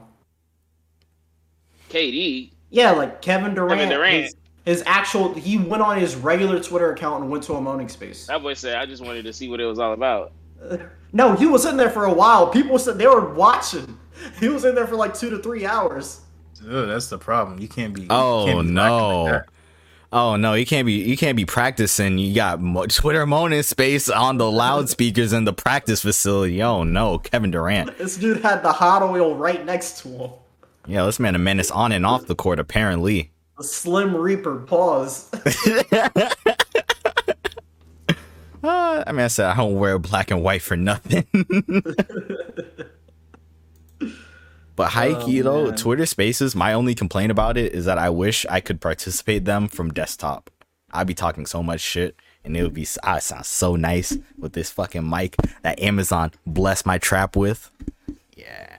KD, 1.90 2.52
Yeah, 2.70 2.92
like 2.92 3.22
Kevin 3.22 3.54
Durant. 3.54 3.74
Kevin 3.80 3.90
Durant. 3.90 4.24
His, 4.24 4.36
his 4.66 4.84
actual, 4.86 5.34
he 5.34 5.58
went 5.58 5.82
on 5.84 5.98
his 6.00 6.16
regular 6.16 6.60
Twitter 6.62 6.94
account 6.94 7.24
and 7.24 7.32
went 7.32 7.44
to 7.46 7.54
a 7.56 7.62
moaning 7.62 7.90
space. 7.90 8.28
that 8.28 8.42
boy 8.42 8.54
said, 8.54 8.76
I 8.78 8.86
just 8.86 9.04
wanted 9.04 9.24
to 9.26 9.34
see 9.34 9.50
what 9.50 9.60
it 9.60 9.66
was 9.66 9.80
all 9.80 9.94
about. 9.94 10.32
No, 11.14 11.36
he 11.36 11.46
was 11.46 11.66
in 11.66 11.76
there 11.76 11.90
for 11.90 12.06
a 12.06 12.14
while. 12.14 12.48
People 12.48 12.80
said 12.80 12.98
they 12.98 13.06
were 13.08 13.34
watching. 13.34 13.98
He 14.40 14.48
was 14.48 14.64
in 14.64 14.76
there 14.76 14.88
for 14.88 14.96
like 14.96 15.14
two 15.14 15.30
to 15.32 15.40
three 15.40 15.66
hours. 15.66 16.22
Ugh, 16.64 16.88
that's 16.88 17.08
the 17.08 17.18
problem. 17.18 17.60
You 17.60 17.68
can't 17.68 17.94
be. 17.94 18.04
you 18.04 18.08
Oh 18.10 18.46
can't 18.48 18.66
be 18.68 18.72
no. 18.72 19.24
like 19.24 19.32
that. 19.34 19.50
Oh 20.14 20.36
no, 20.36 20.54
you 20.56 20.66
can't 20.66 20.86
be 20.86 20.94
you 20.94 21.16
can't 21.16 21.38
be 21.38 21.46
practicing. 21.46 22.18
You 22.18 22.36
got 22.36 22.60
mo- 22.60 22.86
Twitter 22.88 23.26
moaning 23.26 23.64
space 23.64 24.10
on 24.10 24.38
the 24.38 24.52
loudspeakers 24.52 25.32
in 25.32 25.46
the 25.46 25.54
practice 25.54 26.02
facility. 26.02 26.62
Oh 26.62 26.84
no, 26.84 27.18
Kevin 27.18 27.52
Durant. 27.52 27.98
This 27.98 28.18
dude 28.18 28.42
had 28.42 28.62
the 28.62 28.74
hot 28.74 29.02
oil 29.04 29.36
right 29.36 29.64
next 29.66 30.02
to 30.02 30.10
him. 30.10 30.32
Yeah, 30.86 31.06
this 31.06 31.20
man 31.20 31.36
a 31.36 31.40
menace 31.40 31.72
on 31.72 31.94
and 31.94 32.06
off 32.06 32.26
the 32.26 32.36
court 32.36 32.60
apparently. 32.60 33.32
The 33.58 33.64
Slim 33.64 34.16
Reaper 34.16 34.58
pause. 34.60 35.30
Uh, 38.64 39.04
I 39.08 39.12
mean, 39.12 39.22
I 39.22 39.28
said 39.28 39.46
I 39.46 39.56
don't 39.56 39.76
wear 39.76 39.98
black 39.98 40.30
and 40.32 40.44
white 40.44 40.62
for 40.62 40.76
nothing. 40.76 41.26
but 44.76 44.92
high 44.92 45.10
Oh, 45.14 45.26
key 45.26 45.42
though. 45.42 45.72
Twitter 45.72 46.06
Spaces. 46.06 46.56
My 46.56 46.74
only 46.74 46.96
complaint 46.96 47.32
about 47.32 47.58
it 47.58 47.74
is 47.74 47.86
that 47.86 47.98
I 47.98 48.10
wish 48.10 48.46
I 48.50 48.60
could 48.60 48.82
participate 48.82 49.46
them 49.46 49.68
from 49.68 49.92
desktop. 49.94 50.50
I'd 50.92 51.08
be 51.08 51.14
talking 51.14 51.46
so 51.46 51.64
much 51.64 51.80
shit, 51.82 52.16
and 52.44 52.56
it 52.58 52.64
would 52.64 52.74
be 52.74 52.88
I 53.04 53.20
sound 53.20 53.46
so 53.46 53.76
nice 53.76 54.18
with 54.38 54.54
this 54.54 54.70
fucking 54.72 55.08
mic 55.10 55.36
that 55.62 55.80
Amazon 55.80 56.32
blessed 56.46 56.86
my 56.86 56.98
trap 56.98 57.36
with. 57.36 57.72
Yeah, 58.36 58.78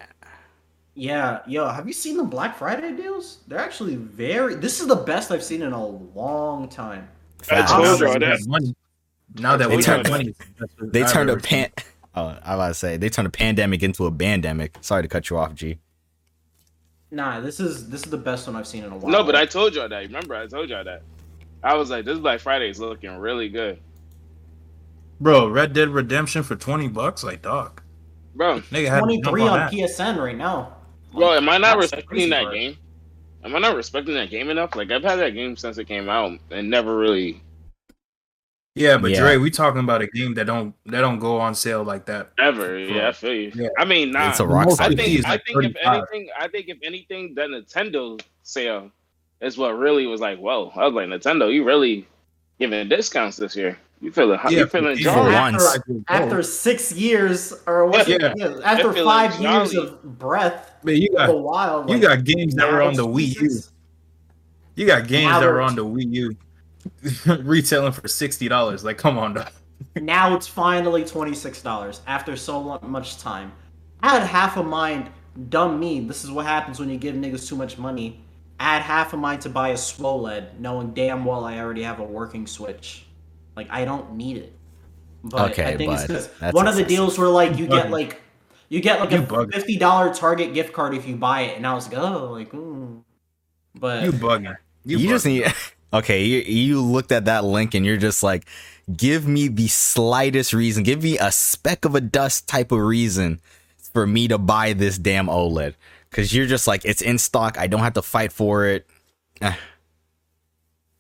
Yeah, 0.94 1.40
yo, 1.46 1.68
have 1.68 1.86
you 1.86 1.94
seen 1.94 2.16
the 2.18 2.24
Black 2.24 2.58
Friday 2.58 2.92
deals? 2.92 3.38
They're 3.48 3.58
actually 3.58 3.96
very. 3.96 4.54
This 4.56 4.80
is 4.80 4.88
the 4.88 4.96
best 4.96 5.30
I've 5.30 5.42
seen 5.44 5.62
in 5.62 5.72
a 5.72 5.86
long 5.86 6.68
time. 6.68 7.08
I 7.42 7.44
Facts. 7.44 7.70
told 7.72 7.82
Now 7.84 7.90
you 8.12 8.18
that 8.18 8.38
we 8.40 8.46
money. 8.46 8.74
Now 9.36 9.56
that 9.56 9.68
They 9.70 9.76
we 9.76 9.82
turned- 9.82 10.06
have 10.06 10.12
money, 10.12 10.34
They 10.82 11.04
turned 11.04 11.30
a 11.30 11.32
ever 11.32 11.40
pan. 11.40 11.70
Oh, 12.14 12.26
I 12.26 12.28
was 12.30 12.40
about 12.44 12.68
to 12.68 12.74
say 12.74 12.96
they 12.98 13.08
turned 13.08 13.26
a 13.28 13.30
pandemic 13.30 13.82
into 13.82 14.06
a 14.06 14.12
bandemic. 14.12 14.82
Sorry 14.84 15.02
to 15.02 15.08
cut 15.08 15.30
you 15.30 15.38
off, 15.38 15.54
G. 15.54 15.78
Nah, 17.10 17.40
this 17.40 17.60
is 17.60 17.88
this 17.90 18.02
is 18.04 18.10
the 18.10 18.16
best 18.18 18.46
one 18.46 18.56
I've 18.56 18.66
seen 18.66 18.84
in 18.84 18.92
a 18.92 18.96
while. 18.96 19.10
No, 19.12 19.24
but 19.24 19.36
I 19.36 19.46
told 19.46 19.74
y'all 19.74 19.88
that. 19.88 20.02
Remember, 20.02 20.34
I 20.34 20.46
told 20.46 20.68
y'all 20.70 20.84
that. 20.84 21.02
I 21.62 21.74
was 21.76 21.90
like, 21.90 22.04
this 22.04 22.18
Black 22.18 22.40
Friday 22.40 22.70
is 22.70 22.80
looking 22.80 23.14
really 23.18 23.48
good, 23.48 23.78
Bro, 25.20 25.48
Red 25.48 25.72
Dead 25.72 25.90
Redemption 25.90 26.42
for 26.42 26.56
twenty 26.56 26.88
bucks, 26.88 27.22
like 27.22 27.42
dog. 27.42 27.80
bro. 28.34 28.60
Nigga 28.62 28.88
had 28.88 28.94
to 28.96 29.00
twenty 29.00 29.20
jump 29.22 29.28
three 29.32 29.42
on 29.42 29.60
on. 29.60 29.70
PSN 29.70 30.18
right 30.18 30.36
now. 30.36 30.76
Bro, 31.12 31.34
am 31.34 31.48
I 31.48 31.58
not 31.58 31.78
That's 31.78 31.92
respecting 31.92 32.30
that 32.30 32.42
part. 32.44 32.54
game? 32.54 32.76
Am 33.44 33.54
I 33.54 33.58
not 33.58 33.76
respecting 33.76 34.14
that 34.14 34.30
game 34.30 34.50
enough? 34.50 34.74
Like 34.74 34.90
I've 34.90 35.02
had 35.02 35.16
that 35.16 35.30
game 35.30 35.56
since 35.56 35.78
it 35.78 35.86
came 35.86 36.08
out 36.08 36.38
and 36.50 36.70
never 36.70 36.96
really 36.96 37.42
Yeah, 38.74 38.96
but 38.96 39.10
Yeah. 39.10 39.20
Dre, 39.20 39.36
we 39.36 39.50
talking 39.50 39.80
about 39.80 40.00
a 40.00 40.06
game 40.06 40.32
that 40.34 40.46
don't 40.46 40.74
that 40.86 41.02
don't 41.02 41.18
go 41.18 41.38
on 41.38 41.54
sale 41.54 41.82
like 41.84 42.06
that. 42.06 42.32
ever. 42.38 42.78
Yeah, 42.78 43.08
I 43.08 43.12
feel 43.12 43.34
you. 43.34 43.52
Yeah. 43.54 43.68
I 43.78 43.84
mean, 43.84 44.12
nah. 44.12 44.30
It's 44.30 44.40
a 44.40 44.46
rock 44.46 44.68
I 44.68 44.70
solid. 44.70 44.92
of 44.92 44.98
think 44.98 45.26
I 45.26 45.30
like 45.32 45.44
think 45.44 45.64
if 45.64 45.76
anything, 45.84 46.28
I 46.38 46.48
think 46.48 46.68
if 46.68 46.78
anything, 46.82 47.34
that 47.34 47.50
Nintendo 47.50 48.20
sale 48.42 48.90
is 49.42 49.58
what 49.58 49.76
really 49.76 50.06
was 50.06 50.20
like. 50.20 50.38
Whoa, 50.38 50.72
I 50.74 50.86
was 50.86 50.94
like, 50.94 51.08
Nintendo, 51.08 51.52
you 51.52 51.64
really 51.64 52.06
giving 52.58 52.88
discounts 52.88 53.36
this 53.36 53.54
year? 53.54 53.78
You 54.00 54.10
feel 54.10 54.26
feeling? 54.26 54.40
Yeah, 54.50 54.58
you 54.60 54.66
feeling 54.66 54.96
for 54.96 55.02
jolly? 55.02 55.32
once. 55.34 55.78
After 56.08 56.42
six 56.42 56.92
years, 56.92 57.52
or 57.66 57.86
what? 57.86 58.08
Yeah. 58.08 58.32
Yeah. 58.36 58.58
after 58.64 58.92
five 58.94 59.38
like 59.38 59.40
years 59.40 59.74
of 59.76 60.18
breath, 60.18 60.72
Man, 60.82 60.96
you 60.96 61.08
for 61.14 61.22
a 61.22 61.26
got 61.26 61.38
while. 61.40 61.84
you 61.86 61.94
like, 61.94 62.02
got 62.02 62.24
games 62.24 62.54
that 62.54 62.72
were 62.72 62.82
on 62.82 62.94
the 62.94 63.06
Wii 63.06 63.38
U. 63.40 63.60
You 64.76 64.86
got 64.86 65.06
games 65.06 65.30
Now 65.30 65.40
that 65.40 65.46
were 65.46 65.60
on 65.60 65.76
the 65.76 65.84
Wii 65.84 66.10
U. 66.14 66.36
retailing 67.26 67.92
for 67.92 68.08
sixty 68.08 68.48
dollars. 68.48 68.84
Like, 68.84 68.98
come 68.98 69.18
on, 69.18 69.34
dog. 69.34 69.50
Now 69.96 70.34
it's 70.36 70.46
finally 70.46 71.04
twenty 71.04 71.34
six 71.34 71.62
dollars 71.62 72.00
after 72.06 72.36
so 72.36 72.78
much 72.82 73.18
time. 73.18 73.52
I 74.02 74.18
had 74.18 74.26
half 74.26 74.56
a 74.56 74.62
mind, 74.62 75.10
dumb 75.48 75.78
me. 75.78 76.00
This 76.00 76.24
is 76.24 76.30
what 76.30 76.46
happens 76.46 76.80
when 76.80 76.88
you 76.88 76.98
give 76.98 77.14
niggas 77.14 77.48
too 77.48 77.56
much 77.56 77.78
money. 77.78 78.20
I 78.58 78.74
had 78.74 78.82
half 78.82 79.12
a 79.12 79.16
mind 79.16 79.42
to 79.42 79.48
buy 79.48 79.70
a 79.70 79.76
SWOLED, 79.76 80.58
knowing 80.60 80.94
damn 80.94 81.24
well 81.24 81.44
I 81.44 81.58
already 81.58 81.82
have 81.82 81.98
a 81.98 82.04
working 82.04 82.46
Switch. 82.46 83.06
Like 83.56 83.68
I 83.70 83.84
don't 83.84 84.14
need 84.14 84.36
it. 84.36 84.52
But 85.24 85.52
Okay, 85.52 85.64
I 85.64 85.76
think 85.76 85.92
it's 85.92 86.02
but 86.02 86.08
because 86.08 86.28
that's 86.38 86.54
one 86.54 86.66
of 86.66 86.76
the 86.76 86.84
deals 86.84 87.18
where 87.18 87.28
like 87.28 87.58
you 87.58 87.66
get 87.66 87.90
like 87.90 88.20
you 88.68 88.80
get 88.80 89.00
like 89.00 89.10
You 89.10 89.18
a 89.18 89.46
fifty 89.48 89.76
dollar 89.76 90.14
Target 90.14 90.54
gift 90.54 90.72
card 90.72 90.94
if 90.94 91.06
you 91.06 91.14
buy 91.16 91.42
it, 91.42 91.56
and 91.56 91.66
I 91.66 91.74
was 91.74 91.88
like, 91.88 91.98
oh, 91.98 92.32
like, 92.32 92.54
ooh. 92.54 93.04
But 93.74 94.04
You 94.04 94.12
bugging. 94.12 94.56
You, 94.84 94.98
You, 94.98 95.08
just 95.08 95.26
need. 95.26 95.52
Okay, 95.92 96.24
you, 96.24 96.40
you 96.40 96.80
looked 96.80 97.12
at 97.12 97.26
that 97.26 97.44
link 97.44 97.74
and 97.74 97.84
you're 97.84 97.96
just 97.98 98.22
like, 98.22 98.46
give 98.96 99.26
me 99.28 99.48
the 99.48 99.68
slightest 99.68 100.52
reason, 100.54 100.82
give 100.84 101.02
me 101.02 101.18
a 101.18 101.30
speck 101.30 101.84
of 101.84 101.94
a 101.94 102.00
dust 102.00 102.48
type 102.48 102.72
of 102.72 102.78
reason 102.80 103.40
for 103.92 104.06
me 104.06 104.26
to 104.28 104.38
buy 104.38 104.72
this 104.72 104.96
damn 104.98 105.26
OLED. 105.26 105.74
Because 106.10 106.34
you're 106.34 106.46
just 106.46 106.66
like, 106.66 106.84
it's 106.84 107.02
in 107.02 107.18
stock. 107.18 107.58
I 107.58 107.66
don't 107.66 107.80
have 107.80 107.94
to 107.94 108.02
fight 108.02 108.32
for 108.32 108.66
it. 108.66 108.86
Eh. 109.40 109.54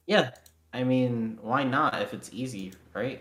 yeah, 0.06 0.30
I 0.72 0.84
mean, 0.84 1.38
why 1.42 1.64
not 1.64 2.00
if 2.02 2.12
it's 2.14 2.30
easy, 2.32 2.72
right? 2.94 3.20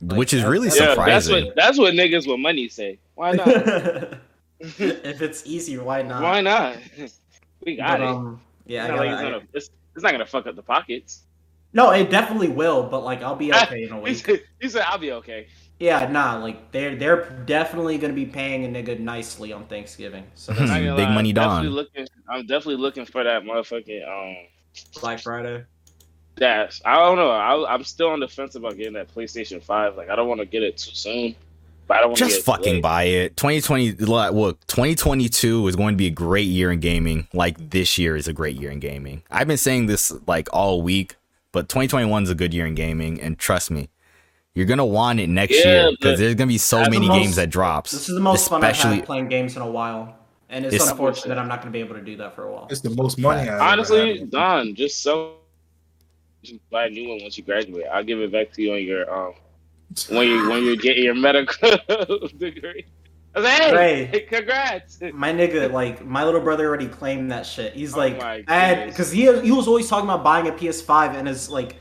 Like, 0.00 0.18
Which 0.18 0.32
is 0.34 0.44
really 0.44 0.68
that's- 0.68 0.80
Yeah, 0.96 1.04
that's 1.04 1.26
surprising. 1.26 1.46
what 1.46 1.56
that's 1.56 1.78
what 1.78 1.94
niggas 1.94 2.28
with 2.28 2.38
money 2.38 2.68
say. 2.68 2.98
Why 3.14 3.32
not? 3.32 3.48
if 4.60 5.22
it's 5.22 5.42
easy, 5.46 5.78
why 5.78 6.02
not? 6.02 6.22
Why 6.22 6.40
not? 6.40 6.76
We 7.64 7.74
got 7.74 7.98
But, 7.98 8.04
it. 8.04 8.08
um, 8.08 8.40
yeah, 8.66 8.84
I 8.84 8.88
not 8.88 8.98
like 8.98 9.10
gotta, 9.10 9.36
it's, 9.52 9.68
I- 9.68 9.70
gonna, 9.70 9.70
it's, 9.98 10.04
it's 10.04 10.04
not 10.04 10.12
gonna 10.12 10.26
fuck 10.26 10.46
up 10.46 10.56
the 10.56 10.62
pockets. 10.62 11.24
no, 11.72 11.90
it 11.90 12.10
definitely 12.10 12.48
will, 12.48 12.82
but 12.84 13.04
like 13.04 13.22
I'll 13.22 13.36
be 13.36 13.52
okay 13.62 13.84
in 13.84 13.92
a 13.92 13.96
he, 13.96 14.00
week. 14.00 14.16
said, 14.16 14.42
he 14.60 14.68
said, 14.68 14.84
"I'll 14.86 14.98
be 14.98 15.12
okay." 15.12 15.48
Yeah, 15.80 16.10
nah, 16.10 16.38
like 16.38 16.72
they're 16.72 16.96
they're 16.96 17.30
definitely 17.46 17.98
gonna 17.98 18.12
be 18.12 18.26
paying 18.26 18.64
a 18.64 18.68
nigga 18.68 18.98
nicely 18.98 19.52
on 19.52 19.66
Thanksgiving, 19.66 20.24
so 20.34 20.52
that's 20.52 20.70
Not 20.70 20.78
gonna 20.78 20.96
Big 20.96 21.08
lie, 21.08 21.14
money 21.14 21.28
I'm 21.30 21.34
Don. 21.34 21.48
definitely 21.48 21.76
Looking, 21.76 22.08
I'm 22.28 22.46
definitely 22.46 22.76
looking 22.76 23.04
for 23.06 23.22
that 23.24 23.42
motherfucking 23.44 24.08
um. 24.08 24.36
Black 25.00 25.20
Friday. 25.20 25.64
Dash. 26.36 26.80
I 26.84 26.96
don't 26.96 27.16
know. 27.16 27.30
I, 27.30 27.74
I'm 27.74 27.82
still 27.82 28.10
on 28.10 28.20
the 28.20 28.28
fence 28.28 28.54
about 28.54 28.76
getting 28.76 28.92
that 28.92 29.12
PlayStation 29.12 29.60
Five. 29.62 29.96
Like, 29.96 30.08
I 30.08 30.14
don't 30.16 30.28
want 30.28 30.40
to 30.40 30.46
get 30.46 30.62
it 30.62 30.76
too 30.76 30.94
soon, 30.94 31.34
but 31.34 31.47
I 31.90 32.00
don't 32.00 32.14
Just 32.16 32.44
fucking 32.44 32.74
late. 32.74 32.82
buy 32.82 33.02
it. 33.04 33.36
2020, 33.36 33.92
look, 33.92 34.66
2022 34.66 35.68
is 35.68 35.76
going 35.76 35.94
to 35.94 35.96
be 35.96 36.06
a 36.06 36.10
great 36.10 36.46
year 36.48 36.70
in 36.70 36.80
gaming. 36.80 37.26
Like 37.32 37.70
this 37.70 37.96
year 37.98 38.14
is 38.16 38.28
a 38.28 38.32
great 38.32 38.56
year 38.56 38.70
in 38.70 38.78
gaming. 38.80 39.22
I've 39.30 39.46
been 39.46 39.56
saying 39.56 39.86
this 39.86 40.12
like 40.26 40.48
all 40.52 40.82
week, 40.82 41.16
but 41.52 41.68
2021 41.68 42.24
is 42.24 42.30
a 42.30 42.34
good 42.34 42.52
year 42.52 42.66
in 42.66 42.74
gaming. 42.74 43.20
And 43.20 43.38
trust 43.38 43.70
me, 43.70 43.88
you're 44.54 44.66
gonna 44.66 44.84
want 44.84 45.20
it 45.20 45.28
next 45.28 45.56
Yeah, 45.64 45.66
year 45.84 45.90
because 45.92 46.18
there's 46.18 46.34
gonna 46.34 46.48
be 46.48 46.58
so 46.58 46.80
many 46.82 47.06
most- 47.08 47.18
games 47.22 47.36
that 47.36 47.48
drops. 47.50 47.92
This 47.92 48.08
is 48.08 48.14
the 48.14 48.20
most 48.20 48.48
fun 48.48 48.62
I've 48.64 48.76
had 48.76 49.04
playing 49.06 49.28
games 49.28 49.54
in 49.56 49.62
a 49.62 49.70
while, 49.70 50.14
and 50.50 50.64
it's, 50.66 50.74
It's- 50.74 50.90
unfortunate 50.90 51.28
that 51.28 51.38
I'm 51.38 51.48
not 51.48 51.60
gonna 51.60 51.70
be 51.70 51.80
able 51.80 51.94
to 51.94 52.02
do 52.02 52.16
that 52.16 52.34
for 52.34 52.44
a 52.44 52.52
while. 52.52 52.66
It's 52.70 52.80
the 52.80 52.90
most 52.90 53.18
money. 53.18 53.48
I 53.48 53.54
ever 53.54 53.62
Honestly, 53.62 54.18
had. 54.18 54.30
Don, 54.30 54.74
just 54.74 55.00
so 55.02 55.34
just 56.42 56.58
buy 56.70 56.86
a 56.86 56.90
new 56.90 57.08
one 57.08 57.18
once 57.22 57.36
you 57.38 57.44
graduate. 57.44 57.84
I'll 57.92 58.04
give 58.04 58.20
it 58.20 58.30
back 58.32 58.52
to 58.54 58.62
you 58.62 58.72
on 58.74 58.82
your 58.82 59.12
um 59.12 59.34
when 60.06 60.26
you 60.28 60.48
when 60.50 60.62
you 60.64 60.76
get 60.76 60.96
your 60.98 61.14
medical 61.14 61.70
degree. 62.38 62.84
I 63.34 63.40
was 63.40 63.48
hey, 63.48 64.04
Hey. 64.06 64.20
congrats. 64.20 64.98
My 65.12 65.32
nigga, 65.32 65.70
like 65.72 66.04
my 66.04 66.24
little 66.24 66.40
brother 66.40 66.66
already 66.66 66.88
claimed 66.88 67.30
that 67.30 67.44
shit. 67.46 67.74
He's 67.74 67.94
Oh 67.94 67.98
like, 67.98 68.18
my 68.18 68.42
I 68.48 68.54
had 68.58 68.86
because 68.88 69.10
he 69.12 69.22
he 69.42 69.52
was 69.52 69.68
always 69.68 69.88
talking 69.88 70.08
about 70.08 70.24
buying 70.24 70.48
a 70.48 70.52
PS5, 70.52 71.14
and 71.14 71.28
it's 71.28 71.48
like, 71.48 71.76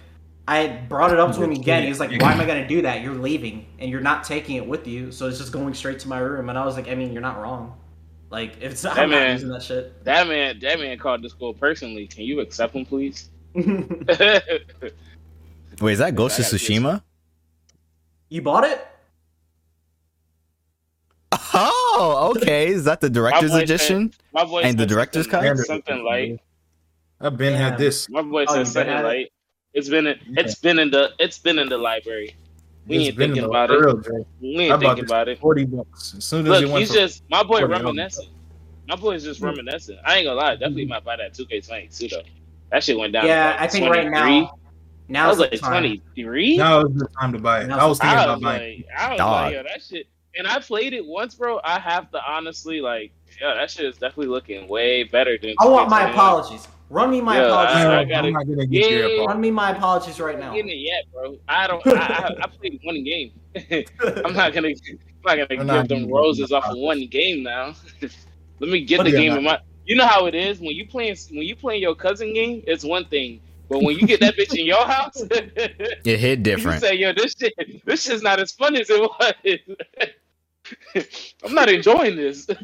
I 0.47 0.67
brought 0.67 1.11
it 1.11 1.19
up 1.19 1.33
to 1.35 1.41
him 1.43 1.51
again. 1.51 1.83
He 1.83 1.89
was 1.89 1.99
like, 1.99 2.11
"Why 2.21 2.31
am 2.33 2.39
I 2.41 2.45
gonna 2.45 2.67
do 2.67 2.81
that? 2.83 3.01
You're 3.01 3.15
leaving, 3.15 3.65
and 3.79 3.89
you're 3.89 4.01
not 4.01 4.23
taking 4.23 4.57
it 4.57 4.67
with 4.67 4.87
you, 4.87 5.11
so 5.11 5.27
it's 5.27 5.37
just 5.39 5.51
going 5.51 5.73
straight 5.73 5.99
to 5.99 6.07
my 6.07 6.19
room." 6.19 6.49
And 6.49 6.57
I 6.59 6.65
was 6.65 6.75
like, 6.75 6.87
"I 6.89 6.95
mean, 6.95 7.11
you're 7.13 7.21
not 7.21 7.39
wrong. 7.41 7.75
Like, 8.29 8.57
if 8.61 8.73
it's 8.73 8.81
That 8.83 8.97
I'm 8.97 9.09
not 9.09 9.17
man- 9.19 9.31
using 9.33 9.49
that 9.49 9.63
shit." 9.63 10.03
That 10.03 10.27
man, 10.27 10.59
that 10.59 10.79
man 10.79 10.97
called 10.99 11.23
the 11.23 11.29
school 11.29 11.53
personally. 11.53 12.07
Can 12.07 12.23
you 12.25 12.41
accept 12.41 12.75
him, 12.75 12.85
please? 12.85 13.29
wait, 13.55 13.63
is 15.93 15.99
that 15.99 16.13
Ghost 16.15 16.39
of 16.39 16.45
I 16.45 16.49
gotta 16.49 16.55
Tsushima? 16.57 17.01
You 18.29 18.41
bought 18.41 18.63
it? 18.65 18.85
Oh, 21.53 22.33
okay. 22.35 22.67
Is 22.67 22.83
that 22.83 23.01
the 23.01 23.09
director's 23.09 23.51
boy 23.51 23.57
said- 23.57 23.63
edition? 23.63 24.13
My 24.33 24.43
boy 24.45 24.61
And 24.61 24.77
the 24.77 24.85
director's 24.85 25.27
cut? 25.27 25.57
something 25.57 26.03
light. 26.03 26.39
I've 27.19 27.37
been 27.37 27.53
Damn. 27.53 27.71
had 27.71 27.77
this. 27.79 28.07
My 28.09 28.21
boy 28.21 28.45
Oh, 28.47 28.53
said 28.53 28.59
you 28.59 28.65
something 28.65 28.93
been 28.93 29.05
it? 29.05 29.07
light. 29.07 29.31
It's 29.73 29.89
been 29.89 30.07
in, 30.07 30.19
it's 30.37 30.55
been 30.55 30.79
in 30.79 30.91
the 30.91 31.11
it's 31.19 31.39
been 31.39 31.57
in 31.59 31.67
the 31.69 31.77
library. 31.77 32.35
We 32.85 32.97
It's 32.97 33.07
ain't 33.07 33.17
thinking 33.17 33.41
the 33.41 33.49
about 33.49 33.71
it. 33.71 33.79
real, 33.79 34.01
We 34.39 34.47
ain't 34.59 34.69
bought 34.69 34.79
thinking 34.79 35.03
this 35.03 35.11
about 35.11 35.27
it. 35.27 35.39
Forty 35.39 35.65
bucks. 35.65 36.13
As 36.17 36.23
soon 36.23 36.45
as 36.45 36.49
Look, 36.51 36.63
it 36.63 36.67
went 36.67 36.79
he's 36.79 36.89
for 36.89 36.95
just 36.95 37.23
my 37.29 37.43
boy 37.43 37.61
$40. 37.61 37.69
reminiscing. 37.69 38.29
My 38.87 38.95
boy's 38.95 39.23
just 39.23 39.41
reminiscing. 39.41 39.97
I 40.05 40.17
ain't 40.17 40.25
gonna 40.27 40.39
lie, 40.39 40.53
definitely 40.55 40.85
might 40.85 41.03
buy 41.03 41.15
that 41.17 41.33
2K22 41.33 42.09
though. 42.11 42.21
That 42.71 42.83
shit 42.83 42.97
went 42.97 43.13
down. 43.13 43.23
to 43.23 43.27
Yeah, 43.29 43.51
like 43.51 43.61
I 43.61 43.67
think 43.67 43.85
23. 43.87 44.09
right 44.09 44.11
now. 44.11 44.57
I 45.09 45.13
Now 45.13 45.29
was 45.29 45.39
like 45.39 45.57
23. 45.59 46.57
now 46.57 46.81
is 46.85 46.93
the 46.95 47.07
time 47.19 47.31
to 47.33 47.39
buy 47.39 47.61
it. 47.61 47.67
Now 47.67 47.79
I 47.79 47.85
was 47.85 47.97
thinking 47.99 48.17
I 48.19 48.23
about 48.23 48.37
was 48.37 48.43
buying. 48.43 48.77
like, 48.77 48.87
I 48.97 49.09
was 49.11 49.17
Dog. 49.17 49.31
like, 49.45 49.53
yo, 49.53 49.63
that 49.63 49.81
shit. 49.83 50.07
And 50.37 50.47
I 50.47 50.59
played 50.59 50.93
it 50.93 51.05
once, 51.05 51.33
bro. 51.35 51.59
I 51.63 51.79
have 51.79 52.11
to 52.11 52.21
honestly 52.23 52.81
like, 52.81 53.11
yeah, 53.41 53.53
that 53.55 53.71
shit 53.71 53.85
is 53.85 53.95
definitely 53.95 54.27
looking 54.27 54.67
way 54.67 55.03
better 55.03 55.37
than. 55.41 55.55
I 55.59 55.65
want 55.67 55.89
my 55.89 56.09
apologies. 56.11 56.67
Run 56.89 57.09
me 57.11 57.19
my 57.21 57.37
Yeah, 57.37 57.47
apologies. 57.47 57.75
I- 57.75 57.95
I'm 58.01 58.07
gotta- 58.07 58.31
not 58.31 58.47
gonna 58.47 58.65
get 58.65 58.89
your 58.91 59.07
Yeah. 59.09 59.25
Run 59.25 59.41
me 59.41 59.51
my 59.51 59.71
apologies 59.71 60.19
right 60.19 60.37
now. 60.39 60.53
getting 60.53 60.69
it 60.71 60.75
yet, 60.77 61.03
bro. 61.11 61.37
I 61.47 61.67
don't. 61.67 61.85
I, 61.87 61.91
I, 61.91 62.35
I 62.43 62.47
played 62.47 62.79
one 62.83 63.03
game. 63.03 63.31
I'm 64.25 64.33
not 64.33 64.53
gonna. 64.53 64.67
I'm 64.69 64.75
not 65.25 65.35
gonna 65.35 65.41
I'm 65.41 65.47
give 65.57 65.65
not 65.65 65.87
them 65.89 66.09
roses 66.11 66.51
off 66.51 66.65
of 66.65 66.77
one 66.77 67.07
game 67.07 67.43
now. 67.43 67.73
Let 68.59 68.69
me 68.69 68.81
get 68.85 68.97
But 68.97 69.03
the 69.05 69.11
game 69.11 69.33
in 69.33 69.43
my. 69.43 69.59
You 69.85 69.95
know 69.95 70.05
how 70.05 70.25
it 70.27 70.35
is 70.35 70.59
when 70.59 70.71
you 70.71 70.85
playing 70.87 71.15
when 71.31 71.43
you 71.43 71.55
playing 71.55 71.81
your 71.81 71.95
cousin 71.95 72.33
game. 72.33 72.63
It's 72.67 72.83
one 72.83 73.05
thing, 73.05 73.39
but 73.69 73.83
when 73.83 73.97
you 73.97 74.07
get 74.07 74.19
that 74.21 74.35
bitch 74.35 74.57
in 74.57 74.65
your 74.65 74.85
house, 74.85 75.21
It 75.31 76.19
hit 76.19 76.43
different. 76.43 76.43
you 76.43 76.43
different. 76.43 76.81
say, 76.81 76.95
"Yo, 76.95 77.13
this 77.13 77.35
shit, 77.39 77.53
this 77.85 78.03
shit's 78.03 78.21
not 78.23 78.39
as 78.39 78.51
fun 78.51 78.75
as 78.75 78.89
it 78.89 78.99
was." 79.01 79.33
I'm 81.45 81.53
not 81.53 81.69
enjoying 81.69 82.15
this. 82.15 82.45
That's 82.45 82.57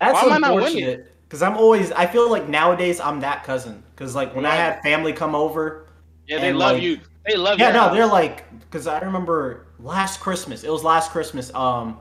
Why 0.00 0.22
am 0.22 0.32
I 0.32 0.38
not 0.38 0.54
winning? 0.54 0.66
unfortunate. 0.84 1.10
Because 1.24 1.42
I'm 1.42 1.56
always, 1.56 1.90
I 1.92 2.06
feel 2.06 2.30
like 2.30 2.48
nowadays 2.48 3.00
I'm 3.00 3.20
that 3.20 3.44
cousin. 3.44 3.82
Because 3.94 4.14
like 4.14 4.34
when 4.36 4.46
I 4.46 4.54
had 4.54 4.80
family 4.82 5.12
come 5.12 5.34
over, 5.34 5.88
yeah, 6.26 6.40
they 6.40 6.52
love 6.52 6.74
like- 6.74 6.82
you. 6.82 7.00
They 7.26 7.36
love 7.36 7.58
you. 7.58 7.64
yeah, 7.64 7.72
no, 7.72 7.80
house. 7.80 7.94
they're 7.94 8.06
like, 8.06 8.44
because 8.60 8.86
I 8.86 9.00
remember 9.00 9.66
last 9.80 10.20
Christmas. 10.20 10.62
It 10.62 10.70
was 10.70 10.84
last 10.84 11.10
Christmas. 11.10 11.52
Um, 11.54 11.98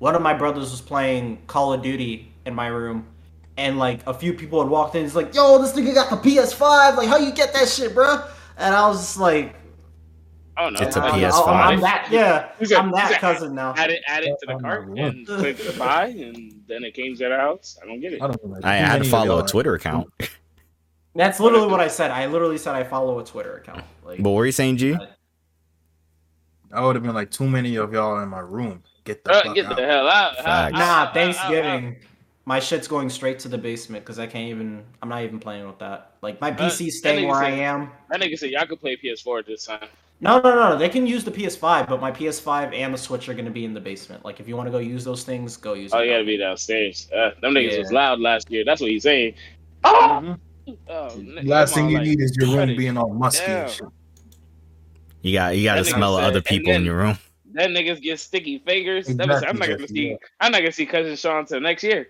one 0.00 0.14
of 0.14 0.20
my 0.20 0.34
brothers 0.34 0.70
was 0.70 0.82
playing 0.82 1.38
Call 1.46 1.72
of 1.72 1.80
Duty 1.82 2.30
in 2.44 2.54
my 2.54 2.66
room, 2.66 3.06
and 3.56 3.78
like 3.78 4.00
a 4.06 4.14
few 4.14 4.32
people 4.34 4.60
had 4.62 4.70
walked 4.70 4.94
in. 4.94 5.04
It's 5.04 5.14
like, 5.14 5.34
yo, 5.34 5.58
this 5.60 5.72
nigga 5.72 5.94
got 5.94 6.10
the 6.10 6.16
PS5. 6.30 6.96
Like, 6.96 7.08
how 7.08 7.16
you 7.16 7.32
get 7.32 7.52
that 7.54 7.68
shit, 7.68 7.94
bruh? 7.94 8.28
And 8.58 8.74
I 8.74 8.86
was 8.88 8.98
just 8.98 9.18
like, 9.18 9.54
Oh 10.58 10.70
no, 10.70 10.80
It's 10.80 10.96
a 10.96 11.02
I'm- 11.02 11.14
I- 11.14 11.18
PS5. 11.20 11.48
I'm, 11.48 11.54
I'm 11.74 11.80
that, 11.82 12.08
yeah, 12.10 12.48
He's 12.58 12.72
a- 12.72 12.78
I'm 12.78 12.90
that 12.92 13.08
he's 13.08 13.16
a- 13.18 13.20
cousin 13.20 13.54
now. 13.54 13.74
Add 13.76 13.90
it, 13.90 14.02
add 14.08 14.24
it 14.24 14.36
to 14.40 14.46
the 14.46 14.52
I'm 14.54 14.60
cart, 14.60 14.88
not 14.88 14.98
and 15.14 15.26
click 15.26 15.58
buy, 15.78 16.06
and 16.06 16.62
then 16.66 16.82
it 16.82 16.94
came 16.94 17.12
to 17.12 17.18
their 17.18 17.38
house. 17.38 17.76
I 17.82 17.86
don't 17.86 18.00
get 18.00 18.14
it. 18.14 18.22
I 18.22 18.26
don't 18.28 18.42
know. 18.42 18.52
like, 18.52 18.64
I 18.64 18.76
had 18.76 19.02
to 19.02 19.08
follow 19.10 19.38
a 19.44 19.46
Twitter 19.46 19.74
account. 19.74 20.08
That's 21.14 21.40
literally 21.40 21.66
what 21.66 21.80
I 21.80 21.88
said. 21.88 22.10
I 22.10 22.24
literally 22.26 22.56
said 22.56 22.74
I 22.74 22.84
follow 22.84 23.18
a 23.18 23.24
Twitter 23.24 23.56
account. 23.58 23.84
Like, 24.02 24.22
But 24.22 24.30
what 24.30 24.36
were 24.36 24.46
you 24.46 24.52
saying, 24.52 24.78
G? 24.78 24.96
I 26.72 26.80
would 26.84 26.96
have 26.96 27.02
been 27.04 27.14
like 27.14 27.30
too 27.30 27.46
many 27.48 27.76
of 27.76 27.92
y'all 27.92 28.18
in 28.20 28.28
my 28.30 28.40
room. 28.40 28.82
Get 29.04 29.24
the 29.24 29.32
Uh, 29.32 29.42
fuck 29.42 29.54
get 29.54 29.66
out. 29.66 29.76
the 29.76 29.86
hell 29.86 30.08
out. 30.08 30.36
Facts. 30.36 30.46
I- 30.46 30.66
I- 30.68 30.70
Nah, 30.70 31.10
I- 31.10 31.12
Thanksgiving. 31.12 31.96
My 32.48 32.60
shit's 32.60 32.86
going 32.86 33.10
straight 33.10 33.40
to 33.40 33.48
the 33.48 33.58
basement 33.58 34.04
because 34.04 34.20
I 34.20 34.26
can't 34.28 34.48
even. 34.50 34.84
I'm 35.02 35.08
not 35.08 35.24
even 35.24 35.40
playing 35.40 35.66
with 35.66 35.80
that. 35.80 36.12
Like 36.22 36.40
my 36.40 36.52
PC's 36.52 36.78
that 36.78 36.92
staying 36.92 37.24
nigga 37.24 37.28
where 37.32 37.42
I 37.42 37.50
am. 37.50 37.90
That 38.08 38.20
nigga 38.20 38.38
said 38.38 38.50
y'all 38.50 38.66
could 38.66 38.80
play 38.80 38.96
PS4 38.96 39.40
at 39.40 39.46
this 39.46 39.64
time. 39.66 39.88
No, 40.20 40.38
no, 40.40 40.54
no. 40.54 40.70
no. 40.70 40.78
They 40.78 40.88
can 40.88 41.06
use 41.08 41.24
the 41.24 41.30
PS5, 41.32 41.88
but 41.88 42.00
my 42.00 42.10
PS5 42.12 42.72
and 42.72 42.94
the 42.94 42.98
Switch 42.98 43.28
are 43.28 43.34
going 43.34 43.44
to 43.46 43.50
be 43.50 43.64
in 43.64 43.74
the 43.74 43.80
basement. 43.80 44.24
Like 44.24 44.38
if 44.38 44.46
you 44.46 44.56
want 44.56 44.68
to 44.68 44.70
go 44.70 44.78
use 44.78 45.02
those 45.04 45.24
things, 45.24 45.56
go 45.56 45.74
use. 45.74 45.92
Oh, 45.92 45.98
them. 45.98 46.06
you 46.06 46.12
gotta 46.12 46.24
be 46.24 46.36
downstairs. 46.38 47.08
Uh, 47.14 47.30
them 47.42 47.52
niggas 47.52 47.72
Yeah. 47.72 47.78
was 47.80 47.92
loud 47.92 48.20
last 48.20 48.48
year. 48.48 48.64
That's 48.64 48.80
what 48.80 48.90
he's 48.90 49.02
saying. 49.02 49.34
Oh, 49.82 49.90
Mhm. 50.68 50.76
oh 50.88 51.08
n- 51.16 51.40
Last 51.44 51.74
thing 51.74 51.86
on, 51.86 51.90
you 51.90 51.98
like, 51.98 52.06
need 52.06 52.20
is 52.20 52.36
your 52.36 52.46
room 52.46 52.56
credit. 52.58 52.78
being 52.78 52.96
all 52.96 53.12
musky 53.12 53.44
Damn. 53.46 53.62
and 53.64 53.70
shit. 53.72 53.86
You 55.22 55.32
got 55.32 55.56
you 55.56 55.64
got 55.64 55.74
to 55.74 55.84
smell 55.84 56.16
said- 56.16 56.24
other 56.24 56.36
and 56.36 56.44
people 56.44 56.72
in 56.72 56.84
your 56.84 56.96
room. 56.96 57.18
That 57.54 57.70
niggas 57.70 58.00
get 58.00 58.20
sticky 58.20 58.58
fingers. 58.60 59.06
That 59.08 59.26
was- 59.28 59.42
I'm 59.42 59.58
not 59.58 59.66
gonna 59.68 59.78
Jesse, 59.80 59.94
see. 59.94 60.08
yeah. 60.10 60.16
I'm 60.40 60.52
not 60.52 60.58
gonna 60.58 60.70
see 60.72 60.86
cousin 60.86 61.16
Sean 61.16 61.44
till 61.44 61.60
next 61.60 61.82
year. 61.82 62.08